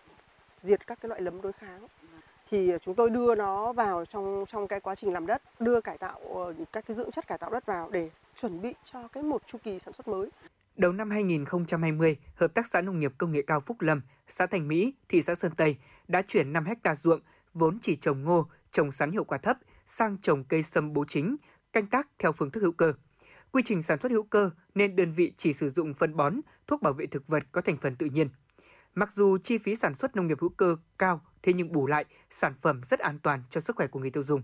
diệt 0.59 0.86
các 0.86 0.98
cái 1.01 1.09
loại 1.09 1.20
nấm 1.20 1.43
đối 1.43 1.52
kháng 1.52 1.86
thì 2.51 2.72
chúng 2.82 2.94
tôi 2.94 3.10
đưa 3.10 3.34
nó 3.34 3.72
vào 3.72 4.05
trong 4.05 4.44
trong 4.48 4.68
cái 4.68 4.80
quá 4.80 4.94
trình 4.94 5.12
làm 5.12 5.26
đất 5.26 5.43
đưa 5.60 5.80
cải 5.80 5.98
tạo 5.98 6.20
ờ, 6.34 6.55
các 6.72 6.84
cái 6.86 6.97
dưỡng 6.97 7.10
chất 7.10 7.26
cải 7.26 7.39
tạo 7.39 7.51
đất 7.51 7.66
vào 7.66 7.90
để 7.90 8.10
chuẩn 8.36 8.62
bị 8.62 8.74
cho 8.93 9.09
cái 9.09 9.22
một 9.22 9.43
chu 9.47 9.59
kỳ 9.64 9.78
sản 9.78 9.94
xuất 9.94 10.09
mới 10.09 10.30
Đầu 10.76 10.93
năm 10.93 11.10
2020, 11.10 12.16
Hợp 12.34 12.55
tác 12.55 12.66
xã 12.66 12.80
Nông 12.80 13.01
nghiệp 13.01 13.12
Công 13.18 13.32
nghệ 13.32 13.43
cao 13.47 13.60
Phúc 13.60 13.80
Lâm, 13.80 14.01
xã 14.28 14.47
Thành 14.47 14.68
Mỹ, 14.68 14.94
thị 15.09 15.22
xã 15.22 15.34
Sơn 15.34 15.52
Tây 15.56 15.76
đã 16.09 16.22
chuyển 16.22 16.52
5 16.52 16.64
hecta 16.64 16.94
ruộng 16.94 17.20
vốn 17.55 17.78
chỉ 17.82 17.97
trồng 17.97 18.24
ngô, 18.24 18.47
trồng 18.72 18.93
sắn 18.93 19.12
hiệu 19.12 19.24
quả 19.24 19.39
thấp 19.39 19.56
sang 19.86 20.18
trồng 20.22 20.44
cây 20.44 20.62
sâm 20.62 20.93
bố 20.93 21.05
chính, 21.09 21.36
canh 21.72 21.86
tác 21.86 22.09
theo 22.18 22.32
phương 22.32 22.51
thức 22.51 22.60
hữu 22.60 22.72
cơ. 22.72 22.93
Quy 23.52 23.62
trình 23.64 23.82
sản 23.82 23.98
xuất 24.02 24.12
hữu 24.12 24.22
cơ 24.22 24.51
nên 24.74 24.97
đơn 24.97 25.12
vị 25.12 25.32
chỉ 25.36 25.52
sử 25.52 25.70
dụng 25.70 25.94
phân 25.94 26.16
bón, 26.16 26.40
thuốc 26.66 26.82
bảo 26.82 26.93
vệ 26.93 27.06
thực 27.06 27.26
vật 27.26 27.43
có 27.52 27.60
thành 27.60 27.76
phần 27.76 27.97
tự 27.97 28.06
nhiên. 28.06 28.28
Mặc 28.94 29.12
dù 29.12 29.39
chi 29.39 29.59
phí 29.59 29.77
sản 29.77 29.94
xuất 29.94 30.16
nông 30.16 30.27
nghiệp 30.27 30.39
hữu 30.40 30.51
cơ 30.51 30.77
cao, 30.98 31.20
thế 31.43 31.52
nhưng 31.52 31.73
bù 31.73 31.86
lại, 31.86 32.05
sản 32.31 32.55
phẩm 32.60 32.81
rất 32.90 33.01
an 33.01 33.19
toàn 33.19 33.43
cho 33.51 33.60
sức 33.60 33.77
khỏe 33.77 33.86
của 33.86 34.01
người 34.01 34.10
tiêu 34.10 34.23
dùng. 34.23 34.43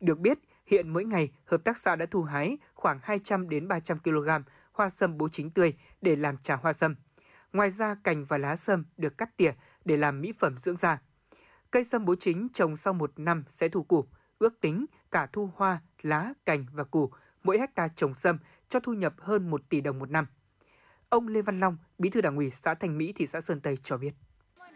Được 0.00 0.18
biết, 0.18 0.38
hiện 0.66 0.88
mỗi 0.88 1.04
ngày, 1.04 1.32
hợp 1.44 1.64
tác 1.64 1.78
xã 1.78 1.96
đã 1.96 2.06
thu 2.06 2.22
hái 2.22 2.58
khoảng 2.74 2.98
200 3.02 3.48
đến 3.48 3.68
300 3.68 3.98
kg 3.98 4.28
hoa 4.72 4.90
sâm 4.90 5.18
bố 5.18 5.28
chính 5.28 5.50
tươi 5.50 5.74
để 6.00 6.16
làm 6.16 6.36
trà 6.36 6.56
hoa 6.56 6.72
sâm. 6.72 6.94
Ngoài 7.52 7.70
ra, 7.70 7.96
cành 8.04 8.24
và 8.24 8.38
lá 8.38 8.56
sâm 8.56 8.84
được 8.96 9.18
cắt 9.18 9.36
tỉa 9.36 9.52
để 9.84 9.96
làm 9.96 10.20
mỹ 10.20 10.32
phẩm 10.38 10.56
dưỡng 10.64 10.76
da. 10.76 10.98
Cây 11.70 11.84
sâm 11.84 12.04
bố 12.04 12.14
chính 12.20 12.48
trồng 12.54 12.76
sau 12.76 12.92
một 12.92 13.12
năm 13.16 13.44
sẽ 13.48 13.68
thu 13.68 13.82
củ, 13.82 14.04
ước 14.38 14.60
tính 14.60 14.86
cả 15.10 15.26
thu 15.32 15.50
hoa, 15.56 15.80
lá, 16.02 16.32
cành 16.46 16.66
và 16.72 16.84
củ, 16.84 17.10
mỗi 17.42 17.58
hecta 17.58 17.88
trồng 17.88 18.14
sâm 18.14 18.38
cho 18.68 18.80
thu 18.80 18.92
nhập 18.92 19.14
hơn 19.18 19.50
1 19.50 19.68
tỷ 19.68 19.80
đồng 19.80 19.98
một 19.98 20.10
năm. 20.10 20.26
Ông 21.12 21.28
Lê 21.28 21.42
Văn 21.42 21.60
Long, 21.60 21.76
Bí 21.98 22.10
thư 22.10 22.20
Đảng 22.20 22.36
ủy 22.36 22.52
xã 22.64 22.74
Thành 22.74 22.98
Mỹ, 22.98 23.12
thị 23.16 23.26
xã 23.26 23.40
Sơn 23.40 23.60
Tây 23.60 23.76
cho 23.84 23.96
biết. 23.96 24.10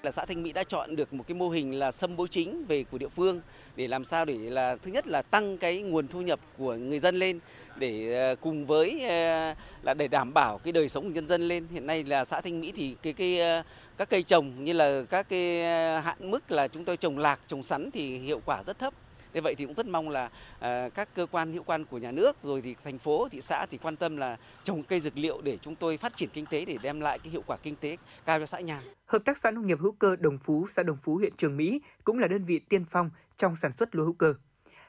Là 0.03 0.11
xã 0.11 0.25
Thanh 0.25 0.43
Mỹ 0.43 0.53
đã 0.53 0.65
chọn 0.65 0.97
được 0.97 1.13
một 1.13 1.25
cái 1.29 1.35
mô 1.35 1.49
hình 1.49 1.79
là 1.79 1.93
sâm 1.93 2.17
bố 2.17 2.27
chính 2.27 2.65
về 2.69 2.85
của 2.85 2.99
địa 2.99 3.09
phương 3.09 3.41
để 3.77 3.89
làm 3.89 4.05
sao 4.05 4.25
để 4.25 4.35
là 4.35 4.77
thứ 4.83 4.91
nhất 4.91 5.07
là 5.07 5.23
tăng 5.23 5.59
cái 5.59 5.83
nguồn 5.83 6.09
thu 6.09 6.21
nhập 6.21 6.41
của 6.59 6.75
người 6.75 6.99
dân 6.99 7.17
lên 7.17 7.39
để 7.77 8.13
ờ, 8.13 8.37
cùng 8.37 8.67
với 8.67 9.01
ờ, 9.09 9.55
là 9.83 9.95
để 9.95 10.09
đảm 10.09 10.35
bảo 10.35 10.59
cái 10.59 10.73
đời 10.73 10.89
sống 10.89 11.05
của 11.05 11.11
nhân 11.11 11.27
dân 11.27 11.49
lên. 11.49 11.67
Hiện 11.73 11.87
nay 11.87 12.05
là 12.05 12.25
xã 12.25 12.41
Thanh 12.41 12.61
Mỹ 12.61 12.73
thì 12.77 12.97
cái 13.03 13.13
cái 13.13 13.41
ờ, 13.41 13.63
các 13.97 14.11
cây 14.11 14.23
trồng 14.23 14.65
như 14.65 14.73
là 14.73 15.03
các 15.11 15.29
cái 15.29 15.63
hạn 16.03 16.31
mức 16.31 16.51
là 16.51 16.69
chúng 16.69 16.85
tôi 16.85 16.97
trồng 16.97 17.19
lạc 17.19 17.41
trồng 17.47 17.63
sắn 17.63 17.91
thì 17.91 18.19
hiệu 18.19 18.41
quả 18.45 18.63
rất 18.67 18.79
thấp. 18.79 18.95
Thế 19.37 19.41
vậy 19.43 19.55
thì 19.55 19.67
cũng 19.67 19.75
rất 19.75 19.87
mong 19.87 20.09
là 20.09 20.31
ờ, 20.59 20.91
các 20.95 21.09
cơ 21.15 21.27
quan 21.31 21.53
hữu 21.53 21.63
quan 21.63 21.85
của 21.85 21.99
nhà 21.99 22.13
nước 22.13 22.37
rồi 22.43 22.61
thì 22.61 22.77
thành 22.85 22.99
phố, 22.99 23.29
thị 23.29 23.41
xã 23.41 23.67
thì 23.71 23.79
quan 23.79 23.97
tâm 23.97 24.17
là 24.17 24.37
trồng 24.65 24.83
cây 24.83 25.01
dược 25.01 25.19
liệu 25.19 25.41
để 25.43 25.57
chúng 25.57 25.75
tôi 25.75 25.97
phát 25.97 26.17
triển 26.17 26.29
kinh 26.33 26.47
tế 26.47 26.65
để 26.65 26.79
đem 26.83 27.01
lại 27.01 27.19
cái 27.19 27.31
hiệu 27.31 27.43
quả 27.47 27.57
kinh 27.57 27.77
tế 27.77 27.97
cao 28.27 28.39
cho 28.39 28.47
xã 28.47 28.61
nhà. 28.61 28.81
Hợp 29.07 29.23
tác 29.25 29.39
xã 29.39 29.51
nông 29.51 29.67
nghiệp 29.67 29.79
hữu 29.81 29.93
cơ 29.93 30.17
Đồng 30.17 30.39
Phú, 30.39 30.67
xã 30.77 30.83
Đồng 30.83 30.97
Phú, 31.03 31.17
huyện 31.17 31.37
Trường 31.37 31.57
Mỹ 31.57 31.81
cũng 32.05 32.19
là 32.19 32.29
đơn 32.29 32.45
vị 32.45 32.59
tiên 32.59 32.85
phong 32.91 33.11
trong 33.37 33.57
sản 33.57 33.73
xuất 33.73 33.95
lúa 33.95 34.05
hữu 34.05 34.13
cơ. 34.13 34.35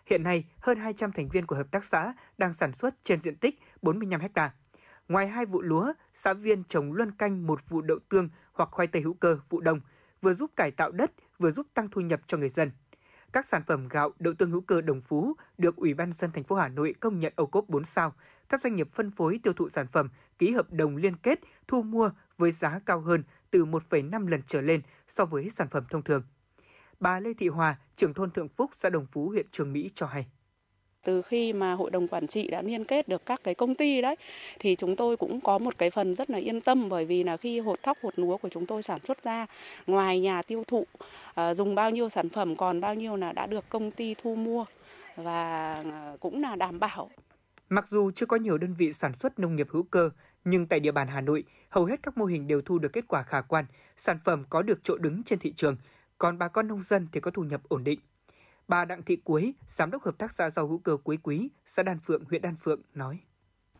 Hiện 0.06 0.24
nay, 0.24 0.44
hơn 0.60 0.80
200 0.80 1.12
thành 1.12 1.30
viên 1.30 1.46
của 1.46 1.56
hợp 1.56 1.72
tác 1.72 1.86
xã 1.86 2.14
đang 2.38 2.54
sản 2.54 2.74
xuất 2.74 2.96
trên 3.04 3.20
diện 3.20 3.36
tích 3.36 3.60
45 3.82 4.22
ha. 4.36 4.54
Ngoài 5.08 5.28
hai 5.28 5.46
vụ 5.46 5.62
lúa, 5.62 5.94
xã 6.14 6.34
viên 6.34 6.64
trồng 6.64 6.94
luân 6.94 7.12
canh 7.12 7.48
một 7.48 7.60
vụ 7.70 7.82
đậu 7.82 8.00
tương 8.10 8.30
hoặc 8.54 8.70
khoai 8.72 8.88
tây 8.88 9.02
hữu 9.02 9.14
cơ 9.14 9.40
vụ 9.50 9.60
đông, 9.60 9.80
vừa 10.22 10.34
giúp 10.34 10.52
cải 10.56 10.72
tạo 10.72 10.92
đất, 10.92 11.12
vừa 11.40 11.52
giúp 11.52 11.68
tăng 11.74 11.88
thu 11.92 12.02
nhập 12.02 12.20
cho 12.28 12.38
người 12.38 12.50
dân 12.50 12.72
các 13.38 13.48
sản 13.48 13.64
phẩm 13.68 13.88
gạo 13.88 14.14
đậu 14.20 14.34
tương 14.34 14.52
hữu 14.52 14.62
cơ 14.62 14.82
Đồng 14.82 15.02
Phú 15.02 15.34
được 15.58 15.76
Ủy 15.76 15.94
ban 15.94 16.14
dân 16.14 16.32
thành 16.32 16.44
phố 16.44 16.56
Hà 16.56 16.68
Nội 16.68 16.96
công 17.00 17.20
nhận 17.20 17.34
ô 17.36 17.46
cốp 17.46 17.70
4 17.70 17.86
sao. 17.86 18.14
Các 18.50 18.62
doanh 18.62 18.76
nghiệp 18.76 18.88
phân 18.94 19.12
phối 19.12 19.40
tiêu 19.44 19.54
thụ 19.54 19.70
sản 19.70 19.88
phẩm 19.88 20.10
ký 20.40 20.52
hợp 20.52 20.74
đồng 20.74 20.98
liên 20.98 21.16
kết 21.16 21.40
thu 21.68 21.82
mua 21.82 22.12
với 22.38 22.52
giá 22.52 22.80
cao 22.86 23.00
hơn 23.00 23.24
từ 23.52 23.66
1,5 23.66 24.28
lần 24.28 24.42
trở 24.48 24.62
lên 24.62 24.82
so 25.08 25.26
với 25.26 25.50
sản 25.50 25.68
phẩm 25.72 25.84
thông 25.90 26.04
thường. 26.04 26.24
Bà 27.00 27.20
Lê 27.20 27.34
Thị 27.34 27.48
Hòa, 27.48 27.78
trưởng 27.96 28.14
thôn 28.14 28.32
Thượng 28.32 28.50
Phúc, 28.50 28.72
xã 28.76 28.90
Đồng 28.90 29.06
Phú, 29.12 29.30
huyện 29.30 29.46
Trường 29.52 29.74
Mỹ 29.74 29.92
cho 29.96 30.06
hay 30.06 30.28
từ 31.08 31.22
khi 31.22 31.54
mà 31.54 31.74
hội 31.74 31.92
đồng 31.92 32.08
quản 32.08 32.28
trị 32.28 32.48
đã 32.48 32.62
liên 32.62 32.86
kết 32.86 33.08
được 33.08 33.26
các 33.26 33.42
cái 33.44 33.56
công 33.56 33.76
ty 33.76 34.02
đấy 34.02 34.16
thì 34.60 34.76
chúng 34.76 34.96
tôi 34.96 35.18
cũng 35.18 35.42
có 35.42 35.58
một 35.58 35.78
cái 35.78 35.90
phần 35.90 36.16
rất 36.16 36.30
là 36.30 36.38
yên 36.38 36.62
tâm 36.62 36.90
bởi 36.90 37.06
vì 37.06 37.24
là 37.24 37.38
khi 37.38 37.60
hột 37.60 37.84
thóc 37.84 37.98
hột 38.04 38.20
lúa 38.20 38.38
của 38.38 38.50
chúng 38.50 38.66
tôi 38.66 38.84
sản 38.84 39.00
xuất 39.08 39.24
ra 39.24 39.46
ngoài 39.88 40.20
nhà 40.20 40.42
tiêu 40.42 40.64
thụ 40.68 40.86
ờ, 41.34 41.54
dùng 41.54 41.76
bao 41.76 41.92
nhiêu 41.92 42.10
sản 42.10 42.30
phẩm 42.30 42.56
còn 42.56 42.82
bao 42.82 42.96
nhiêu 42.96 43.16
là 43.16 43.32
đã 43.32 43.48
được 43.48 43.70
công 43.70 43.92
ty 43.92 44.16
thu 44.24 44.36
mua 44.36 44.66
và 45.16 45.74
ờ, 45.92 46.18
cũng 46.20 46.42
là 46.42 46.56
đảm 46.56 46.80
bảo 46.80 47.10
Mặc 47.70 47.88
dù 47.90 48.12
chưa 48.12 48.26
có 48.26 48.38
nhiều 48.38 48.58
đơn 48.58 48.74
vị 48.78 48.94
sản 48.94 49.14
xuất 49.14 49.40
nông 49.40 49.56
nghiệp 49.56 49.68
hữu 49.70 49.84
cơ, 49.84 50.10
nhưng 50.46 50.68
tại 50.68 50.80
địa 50.80 50.92
bàn 50.92 51.08
Hà 51.08 51.22
Nội, 51.22 51.44
hầu 51.70 51.86
hết 51.86 52.00
các 52.04 52.18
mô 52.18 52.26
hình 52.26 52.48
đều 52.48 52.62
thu 52.62 52.80
được 52.80 52.94
kết 52.94 53.08
quả 53.08 53.24
khả 53.24 53.42
quan, 53.42 53.66
sản 53.98 54.20
phẩm 54.26 54.44
có 54.50 54.62
được 54.62 54.80
chỗ 54.84 54.98
đứng 54.98 55.24
trên 55.24 55.40
thị 55.40 55.54
trường, 55.56 55.78
còn 56.18 56.38
bà 56.38 56.48
con 56.48 56.68
nông 56.68 56.82
dân 56.82 57.08
thì 57.12 57.20
có 57.20 57.32
thu 57.32 57.44
nhập 57.44 57.62
ổn 57.70 57.84
định. 57.84 58.00
Bà 58.68 58.86
Đặng 58.86 59.04
Thị 59.04 59.16
Quế, 59.16 59.52
Giám 59.78 59.92
đốc 59.92 60.04
Hợp 60.04 60.18
tác 60.18 60.32
xã 60.38 60.50
rau 60.50 60.68
hữu 60.68 60.78
cơ 60.78 60.98
Quế 61.04 61.18
Quý, 61.24 61.50
xã 61.68 61.84
Đan 61.84 62.00
Phượng, 62.06 62.24
huyện 62.30 62.42
Đan 62.42 62.56
Phượng 62.64 62.82
nói. 62.94 63.18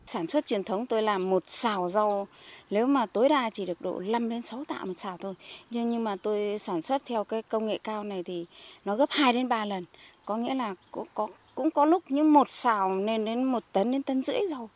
Sản 0.06 0.26
xuất 0.26 0.46
truyền 0.46 0.64
thống 0.64 0.86
tôi 0.86 1.02
làm 1.02 1.30
một 1.30 1.42
xào 1.46 1.88
rau 1.88 2.26
nếu 2.70 2.86
mà 2.86 3.06
tối 3.06 3.28
đa 3.28 3.50
chỉ 3.50 3.66
được 3.66 3.80
độ 3.80 4.00
5 4.00 4.28
đến 4.28 4.42
6 4.42 4.64
tạ 4.64 4.84
một 4.84 4.92
xào 4.98 5.16
thôi. 5.16 5.34
Nhưng 5.70 5.90
nhưng 5.90 6.04
mà 6.04 6.16
tôi 6.22 6.58
sản 6.58 6.82
xuất 6.82 7.02
theo 7.06 7.24
cái 7.24 7.42
công 7.42 7.66
nghệ 7.66 7.78
cao 7.84 8.04
này 8.04 8.22
thì 8.22 8.46
nó 8.84 8.96
gấp 8.96 9.06
2 9.10 9.32
đến 9.32 9.48
3 9.48 9.64
lần. 9.64 9.84
Có 10.24 10.36
nghĩa 10.36 10.54
là 10.54 10.74
cũng 10.90 11.08
có 11.14 11.28
cũng 11.54 11.70
có 11.70 11.84
lúc 11.84 12.02
những 12.08 12.32
một 12.32 12.50
xào 12.50 12.96
lên 12.96 13.24
đến 13.24 13.44
một 13.44 13.62
tấn 13.72 13.92
đến 13.92 14.02
tấn 14.02 14.22
rưỡi 14.22 14.40
rau. 14.50 14.68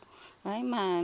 Đấy 0.44 0.62
mà 0.62 1.02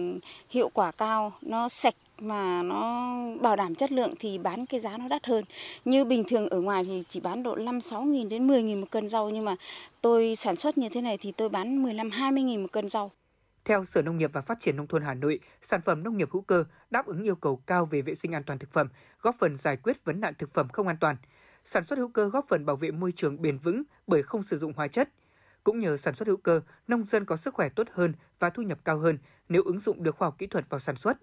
hiệu 0.51 0.71
quả 0.75 0.93
cao, 0.93 1.33
nó 1.43 1.69
sạch 1.69 1.95
mà 2.21 2.63
nó 2.63 3.17
bảo 3.43 3.57
đảm 3.57 3.75
chất 3.75 3.93
lượng 3.93 4.15
thì 4.19 4.39
bán 4.39 4.67
cái 4.67 4.81
giá 4.81 4.99
nó 4.99 5.09
đắt 5.09 5.27
hơn. 5.27 5.45
Như 5.85 6.05
bình 6.05 6.25
thường 6.29 6.49
ở 6.49 6.61
ngoài 6.61 6.85
thì 6.85 7.03
chỉ 7.09 7.21
bán 7.21 7.43
độ 7.43 7.57
5 7.57 7.81
6 7.81 8.03
nghìn 8.03 8.29
đến 8.29 8.47
10 8.47 8.63
nghìn 8.63 8.81
một 8.81 8.87
cân 8.91 9.09
rau 9.09 9.31
nhưng 9.31 9.45
mà 9.45 9.57
tôi 10.01 10.37
sản 10.37 10.57
xuất 10.57 10.79
như 10.79 10.89
thế 10.89 11.01
này 11.01 11.19
thì 11.21 11.33
tôi 11.33 11.49
bán 11.49 11.83
15 11.83 12.11
20 12.11 12.43
nghìn 12.43 12.63
một 12.63 12.73
cân 12.73 12.89
rau. 12.89 13.11
Theo 13.65 13.85
Sở 13.85 14.03
Nông 14.03 14.19
nghiệp 14.19 14.31
và 14.33 14.41
Phát 14.41 14.61
triển 14.61 14.77
Nông 14.77 14.87
thôn 14.87 15.03
Hà 15.03 15.15
Nội, 15.15 15.41
sản 15.63 15.81
phẩm 15.85 16.03
nông 16.03 16.17
nghiệp 16.17 16.29
hữu 16.33 16.43
cơ 16.43 16.65
đáp 16.91 17.07
ứng 17.07 17.23
yêu 17.23 17.35
cầu 17.35 17.57
cao 17.67 17.87
về 17.87 18.03
vệ 18.03 18.15
sinh 18.15 18.33
an 18.35 18.43
toàn 18.43 18.59
thực 18.59 18.73
phẩm, 18.73 18.89
góp 19.23 19.37
phần 19.39 19.57
giải 19.57 19.77
quyết 19.77 20.05
vấn 20.05 20.21
nạn 20.21 20.35
thực 20.39 20.55
phẩm 20.55 20.69
không 20.69 20.87
an 20.87 20.97
toàn. 21.01 21.17
Sản 21.65 21.85
xuất 21.85 21.99
hữu 21.99 22.09
cơ 22.09 22.29
góp 22.29 22.47
phần 22.49 22.67
bảo 22.67 22.77
vệ 22.77 22.91
môi 22.91 23.13
trường 23.17 23.43
bền 23.43 23.59
vững 23.59 23.83
bởi 24.07 24.23
không 24.23 24.43
sử 24.43 24.59
dụng 24.59 24.73
hóa 24.77 24.89
chất. 24.89 25.09
Cũng 25.65 25.79
nhờ 25.79 25.97
sản 25.97 26.15
xuất 26.15 26.29
hữu 26.29 26.37
cơ, 26.37 26.61
nông 26.89 27.05
dân 27.05 27.25
có 27.25 27.37
sức 27.37 27.55
khỏe 27.55 27.69
tốt 27.69 27.87
hơn 27.93 28.13
và 28.39 28.51
thu 28.51 28.63
nhập 28.63 28.79
cao 28.85 28.99
hơn 28.99 29.19
nếu 29.49 29.63
ứng 29.63 29.81
dụng 29.81 30.03
được 30.03 30.17
khoa 30.17 30.27
học 30.27 30.35
kỹ 30.39 30.47
thuật 30.47 30.71
vào 30.71 30.81
sản 30.81 30.97
xuất. 30.97 31.19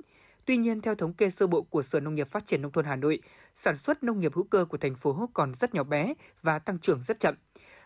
Tuy 0.45 0.57
nhiên, 0.57 0.81
theo 0.81 0.95
thống 0.95 1.13
kê 1.13 1.29
sơ 1.29 1.47
bộ 1.47 1.61
của 1.61 1.83
Sở 1.83 1.99
Nông 1.99 2.15
nghiệp 2.15 2.29
Phát 2.29 2.47
triển 2.47 2.61
Nông 2.61 2.71
thôn 2.71 2.85
Hà 2.85 2.95
Nội, 2.95 3.19
sản 3.55 3.77
xuất 3.77 4.03
nông 4.03 4.19
nghiệp 4.19 4.33
hữu 4.35 4.43
cơ 4.43 4.65
của 4.65 4.77
thành 4.77 4.95
phố 4.95 5.29
còn 5.33 5.53
rất 5.59 5.73
nhỏ 5.73 5.83
bé 5.83 6.13
và 6.41 6.59
tăng 6.59 6.79
trưởng 6.79 7.03
rất 7.03 7.19
chậm. 7.19 7.35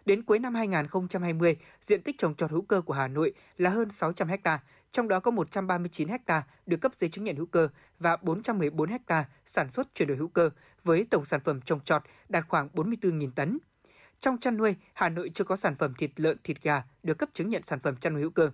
Đến 0.06 0.23
cuối 0.23 0.40
năm 0.40 0.56
2020, 0.56 1.57
diện 1.88 2.02
tích 2.02 2.18
trồng 2.18 2.36
trọt 2.36 2.52
hữu 2.52 2.61
cơ 2.61 2.81
của 2.81 2.94
Hà 2.94 3.07
Nội 3.07 3.34
là 3.57 3.69
hơn 3.69 3.90
600 3.90 4.27
ha, 4.44 4.60
trong 4.91 5.07
đó 5.07 5.19
có 5.19 5.31
139 5.31 6.07
ha 6.27 6.44
được 6.65 6.77
cấp 6.77 6.91
giấy 6.99 7.10
chứng 7.10 7.23
nhận 7.23 7.36
hữu 7.36 7.45
cơ 7.45 7.68
và 7.99 8.18
414 8.22 8.90
ha 9.07 9.26
sản 9.45 9.69
xuất 9.72 9.95
chuyển 9.95 10.07
đổi 10.07 10.18
hữu 10.18 10.27
cơ 10.27 10.49
với 10.84 11.07
tổng 11.10 11.26
sản 11.26 11.40
phẩm 11.40 11.61
trồng 11.61 11.80
trọt 11.80 12.03
đạt 12.30 12.45
khoảng 12.48 12.69
44.000 12.73 13.31
tấn. 13.36 13.57
Trong 14.19 14.38
chăn 14.38 14.57
nuôi, 14.57 14.76
Hà 14.94 15.10
Nội 15.10 15.31
chưa 15.34 15.44
có 15.44 15.56
sản 15.56 15.76
phẩm 15.76 15.94
thịt 15.98 16.11
lợn, 16.15 16.38
thịt 16.44 16.61
gà 16.61 16.84
được 17.03 17.18
cấp 17.18 17.30
chứng 17.34 17.49
nhận 17.49 17.64
sản 17.64 17.80
phẩm 17.80 17.95
chăn 17.95 18.14
nuôi 18.14 18.22
hữu 18.22 18.31
cơ. 18.31 18.52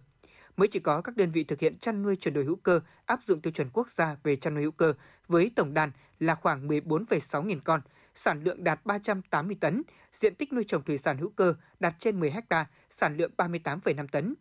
Mới 0.58 0.68
chỉ 0.68 0.80
có 0.80 1.02
các 1.02 1.18
đơn 1.18 1.32
vị 1.32 1.44
thực 1.44 1.60
hiện 1.60 1.78
chăn 1.80 2.04
nuôi 2.04 2.16
chuyển 2.16 2.34
đổi 2.34 2.44
hữu 2.44 2.56
cơ 2.56 2.80
áp 3.06 3.24
dụng 3.24 3.42
tiêu 3.42 3.52
chuẩn 3.52 3.70
quốc 3.70 3.90
gia 3.90 4.16
về 4.24 4.36
chăn 4.36 4.54
nuôi 4.54 4.64
hữu 4.64 4.72
cơ 4.72 4.94
với 5.28 5.52
tổng 5.56 5.74
đàn 5.74 5.92
là 6.20 6.36
khoảng 6.36 6.68
14,6 6.68 7.44
nghìn 7.44 7.60
con, 7.60 7.82
sản 8.16 8.44
lượng 8.44 8.64
đạt 8.64 8.86
380 8.86 9.58
tấn, 9.60 9.82
diện 10.14 10.36
tích 10.36 10.54
nuôi 10.54 10.64
trồng 10.68 10.84
thủy 10.84 10.98
sản 10.98 11.18
hữu 11.18 11.30
cơ 11.30 11.56
đạt 11.80 11.96
trên 12.00 12.20
10 12.20 12.32
ha, 12.32 12.66
sản 12.90 13.18
lượng 13.18 13.32
38,5 13.38 14.08
tấn. 14.08 14.36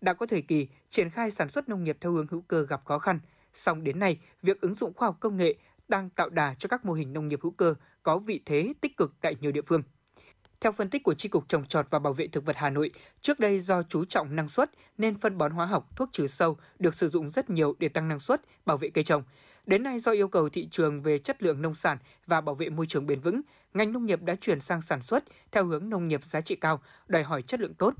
Đã 0.00 0.14
có 0.14 0.26
thời 0.26 0.42
kỳ 0.42 0.68
triển 0.90 1.10
khai 1.10 1.30
sản 1.30 1.48
xuất 1.48 1.68
nông 1.68 1.84
nghiệp 1.84 1.96
theo 2.00 2.12
hướng 2.12 2.26
hữu 2.30 2.40
cơ 2.40 2.66
gặp 2.68 2.84
khó 2.84 2.98
khăn, 2.98 3.20
song 3.54 3.84
đến 3.84 3.98
nay, 3.98 4.20
việc 4.42 4.60
ứng 4.60 4.74
dụng 4.74 4.94
khoa 4.94 5.08
học 5.08 5.16
công 5.20 5.36
nghệ 5.36 5.54
đang 5.88 6.10
tạo 6.10 6.28
đà 6.28 6.54
cho 6.54 6.68
các 6.68 6.84
mô 6.84 6.92
hình 6.92 7.12
nông 7.12 7.28
nghiệp 7.28 7.40
hữu 7.42 7.52
cơ 7.52 7.74
có 8.02 8.18
vị 8.18 8.42
thế 8.46 8.72
tích 8.80 8.96
cực 8.96 9.12
tại 9.20 9.34
nhiều 9.40 9.52
địa 9.52 9.62
phương. 9.62 9.82
Theo 10.60 10.72
phân 10.72 10.90
tích 10.90 11.02
của 11.02 11.14
Tri 11.14 11.28
Cục 11.28 11.48
Trồng 11.48 11.66
Trọt 11.66 11.86
và 11.90 11.98
Bảo 11.98 12.12
vệ 12.12 12.28
Thực 12.28 12.44
vật 12.44 12.56
Hà 12.56 12.70
Nội, 12.70 12.90
trước 13.20 13.40
đây 13.40 13.60
do 13.60 13.82
chú 13.82 14.04
trọng 14.04 14.36
năng 14.36 14.48
suất 14.48 14.70
nên 14.98 15.18
phân 15.18 15.38
bón 15.38 15.52
hóa 15.52 15.66
học, 15.66 15.88
thuốc 15.96 16.08
trừ 16.12 16.28
sâu 16.28 16.56
được 16.78 16.94
sử 16.94 17.08
dụng 17.08 17.30
rất 17.30 17.50
nhiều 17.50 17.76
để 17.78 17.88
tăng 17.88 18.08
năng 18.08 18.20
suất, 18.20 18.40
bảo 18.66 18.76
vệ 18.76 18.90
cây 18.90 19.04
trồng. 19.04 19.22
Đến 19.66 19.82
nay 19.82 20.00
do 20.00 20.12
yêu 20.12 20.28
cầu 20.28 20.48
thị 20.48 20.68
trường 20.70 21.02
về 21.02 21.18
chất 21.18 21.42
lượng 21.42 21.62
nông 21.62 21.74
sản 21.74 21.98
và 22.26 22.40
bảo 22.40 22.54
vệ 22.54 22.70
môi 22.70 22.86
trường 22.86 23.06
bền 23.06 23.20
vững, 23.20 23.40
ngành 23.74 23.92
nông 23.92 24.06
nghiệp 24.06 24.22
đã 24.22 24.34
chuyển 24.40 24.60
sang 24.60 24.82
sản 24.82 25.02
xuất 25.02 25.24
theo 25.52 25.64
hướng 25.64 25.90
nông 25.90 26.08
nghiệp 26.08 26.24
giá 26.24 26.40
trị 26.40 26.56
cao, 26.56 26.80
đòi 27.08 27.22
hỏi 27.22 27.42
chất 27.42 27.60
lượng 27.60 27.74
tốt. 27.74 27.94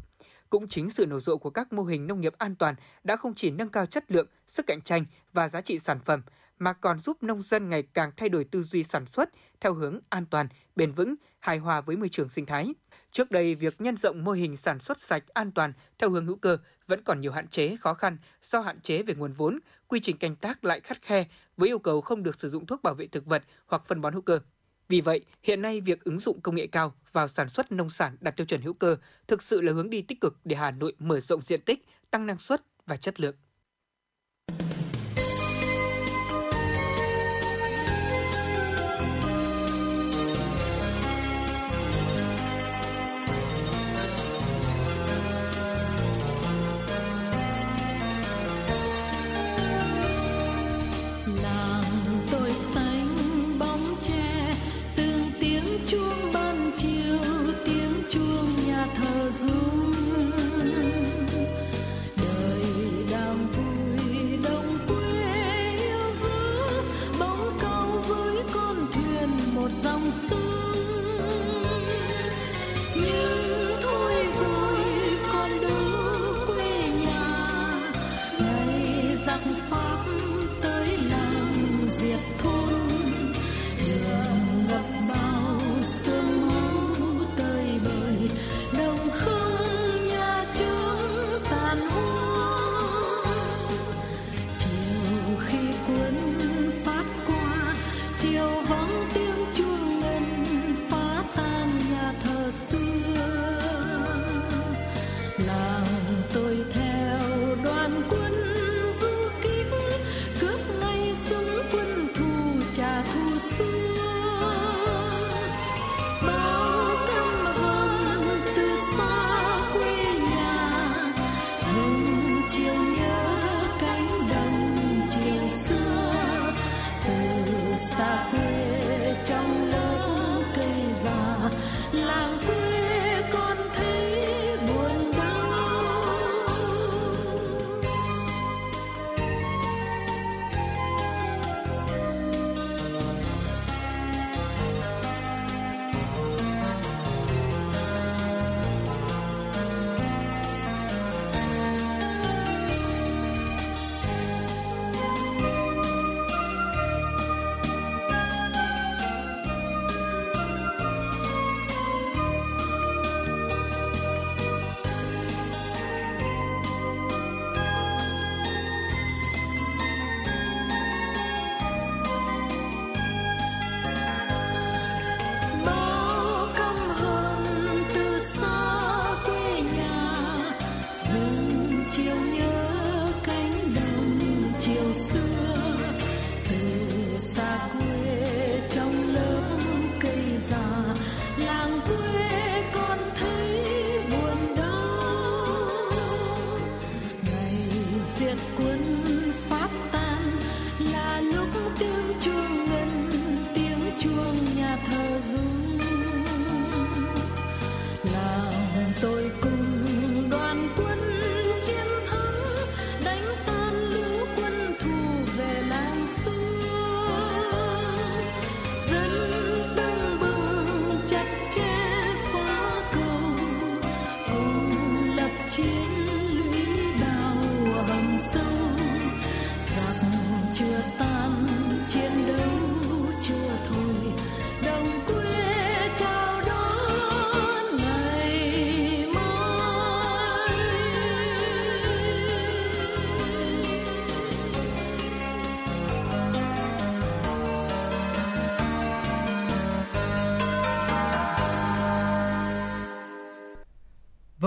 Cũng 0.51 0.68
chính 0.68 0.90
sự 0.90 1.06
nổi 1.06 1.20
rộ 1.20 1.36
của 1.36 1.51
các 1.51 1.72
mô 1.72 1.85
hình 1.85 2.06
nông 2.06 2.20
nghiệp 2.20 2.35
an 2.39 2.55
toàn 2.55 2.74
đã 3.05 3.16
không 3.16 3.35
chỉ 3.35 3.51
nâng 3.51 3.68
cao 3.68 3.86
chất 3.86 4.10
lượng, 4.10 4.26
sức 4.48 4.66
cạnh 4.66 4.80
tranh 4.80 5.05
và 5.32 5.48
giá 5.48 5.60
trị 5.60 5.78
sản 5.78 5.98
phẩm, 6.05 6.22
mà 6.59 6.72
còn 6.72 7.01
giúp 7.01 7.22
nông 7.22 7.43
dân 7.43 7.68
ngày 7.68 7.82
càng 7.82 8.12
thay 8.16 8.28
đổi 8.28 8.44
tư 8.44 8.62
duy 8.62 8.85
sản 8.85 9.06
xuất 9.06 9.30
theo 9.60 9.74
hướng 9.74 9.98
an 10.09 10.26
toàn, 10.26 10.48
bền 10.76 10.93
vững, 10.93 11.14
hài 11.39 11.59
hòa 11.59 11.80
với 11.80 11.97
môi 11.97 12.09
trường 12.09 12.28
sinh 12.28 12.47
thái. 12.47 12.74
Trước 13.12 13.30
đây, 13.30 13.55
việc 13.55 13.80
nhân 13.80 13.97
rộng 13.97 14.24
mô 14.24 14.32
hình 14.32 14.56
sản 14.56 14.78
xuất 14.78 15.01
sạch 15.01 15.24
an 15.35 15.52
toàn 15.52 15.72
theo 15.98 16.10
hướng 16.10 16.26
hữu 16.26 16.36
cơ 16.36 16.59
vẫn 16.86 17.02
còn 17.05 17.20
nhiều 17.20 17.32
hạn 17.32 17.48
chế, 17.48 17.76
khó 17.80 17.94
khăn 17.94 18.16
do 18.51 18.60
hạn 18.60 18.80
chế 18.80 19.02
về 19.02 19.14
nguồn 19.14 19.32
vốn, 19.32 19.59
quy 19.89 20.01
trình 20.01 20.16
canh 20.16 20.36
tác 20.36 20.64
lại 20.64 20.80
khắt 20.80 21.02
khe 21.02 21.26
với 21.56 21.68
yêu 21.68 21.78
cầu 21.78 22.01
không 22.01 22.22
được 22.22 22.40
sử 22.40 22.51
dụng 22.51 22.66
thuốc 22.66 22.82
bảo 22.82 22.94
vệ 22.94 23.06
thực 23.06 23.26
vật 23.26 23.44
hoặc 23.66 23.82
phân 23.86 24.01
bón 24.01 24.12
hữu 24.12 24.22
cơ. 24.22 24.40
Vì 24.89 25.01
vậy, 25.01 25.24
hiện 25.43 25.62
nay 25.62 25.80
việc 25.80 26.05
ứng 26.05 26.20
dụng 26.20 26.40
công 26.40 26.55
nghệ 26.55 26.66
cao 26.66 26.94
vào 27.12 27.28
sản 27.28 27.48
xuất 27.48 27.72
nông 27.72 27.90
sản 27.90 28.16
đạt 28.20 28.36
tiêu 28.36 28.47
chuẩn 28.47 28.62
hữu 28.62 28.72
cơ 28.72 28.97
thực 29.26 29.43
sự 29.43 29.60
là 29.60 29.72
hướng 29.72 29.90
đi 29.90 30.02
tích 30.02 30.20
cực 30.20 30.36
để 30.44 30.56
Hà 30.56 30.70
Nội 30.70 30.94
mở 30.98 31.20
rộng 31.20 31.40
diện 31.40 31.60
tích, 31.60 31.85
tăng 32.10 32.26
năng 32.26 32.39
suất 32.39 32.62
và 32.86 32.97
chất 32.97 33.20
lượng. 33.20 33.36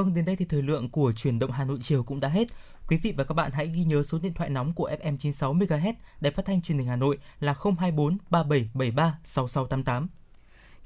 Vâng, 0.01 0.13
đến 0.13 0.25
đây 0.25 0.35
thì 0.35 0.45
thời 0.45 0.61
lượng 0.61 0.89
của 0.89 1.11
chuyển 1.11 1.39
động 1.39 1.51
Hà 1.51 1.65
Nội 1.65 1.79
chiều 1.81 2.03
cũng 2.03 2.19
đã 2.19 2.27
hết. 2.27 2.47
Quý 2.87 2.97
vị 3.03 3.13
và 3.17 3.23
các 3.23 3.33
bạn 3.33 3.51
hãy 3.51 3.67
ghi 3.67 3.83
nhớ 3.83 4.03
số 4.03 4.19
điện 4.23 4.33
thoại 4.33 4.49
nóng 4.49 4.73
của 4.73 4.89
FM 4.89 5.17
96 5.17 5.53
MHz 5.53 5.93
Đài 6.21 6.31
Phát 6.31 6.45
thanh 6.45 6.61
Truyền 6.61 6.77
hình 6.77 6.87
Hà 6.87 6.95
Nội 6.95 7.17
là 7.39 7.55
024 7.79 8.17
3773 8.29 9.17
6688. 9.23 10.07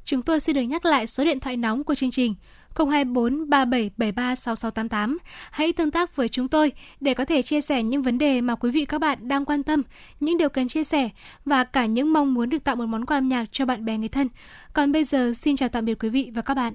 Chúng 0.06 0.22
tôi 0.22 0.40
xin 0.40 0.56
được 0.56 0.62
nhắc 0.62 0.86
lại 0.86 1.08
số 1.08 1.24
điện 1.24 1.40
thoại 1.40 1.58
nóng 1.58 1.84
của 1.84 1.96
chương 1.96 2.12
trình 2.12 2.36
024 2.76 3.50
3773 3.50 4.36
6688. 4.36 5.18
Hãy 5.52 5.74
tương 5.74 5.92
tác 5.92 6.16
với 6.16 6.30
chúng 6.30 6.48
tôi 6.48 6.72
để 7.00 7.14
có 7.14 7.26
thể 7.26 7.42
chia 7.42 7.62
sẻ 7.62 7.84
những 7.84 8.04
vấn 8.04 8.18
đề 8.18 8.42
mà 8.42 8.56
quý 8.56 8.72
vị 8.72 8.86
các 8.86 9.02
bạn 9.02 9.28
đang 9.28 9.46
quan 9.46 9.64
tâm, 9.64 9.82
những 10.20 10.38
điều 10.38 10.50
cần 10.50 10.68
chia 10.68 10.84
sẻ 10.84 11.10
và 11.46 11.64
cả 11.64 11.86
những 11.86 12.14
mong 12.14 12.34
muốn 12.34 12.50
được 12.50 12.64
tặng 12.64 12.78
một 12.78 12.86
món 12.86 13.06
quà 13.06 13.18
âm 13.18 13.30
nhạc 13.30 13.46
cho 13.52 13.66
bạn 13.66 13.86
bè 13.86 13.98
người 13.98 14.10
thân. 14.10 14.30
Còn 14.74 14.92
bây 14.92 15.04
giờ 15.04 15.34
xin 15.36 15.56
chào 15.56 15.70
tạm 15.70 15.86
biệt 15.86 16.04
quý 16.04 16.10
vị 16.10 16.32
và 16.34 16.42
các 16.42 16.54
bạn. 16.54 16.74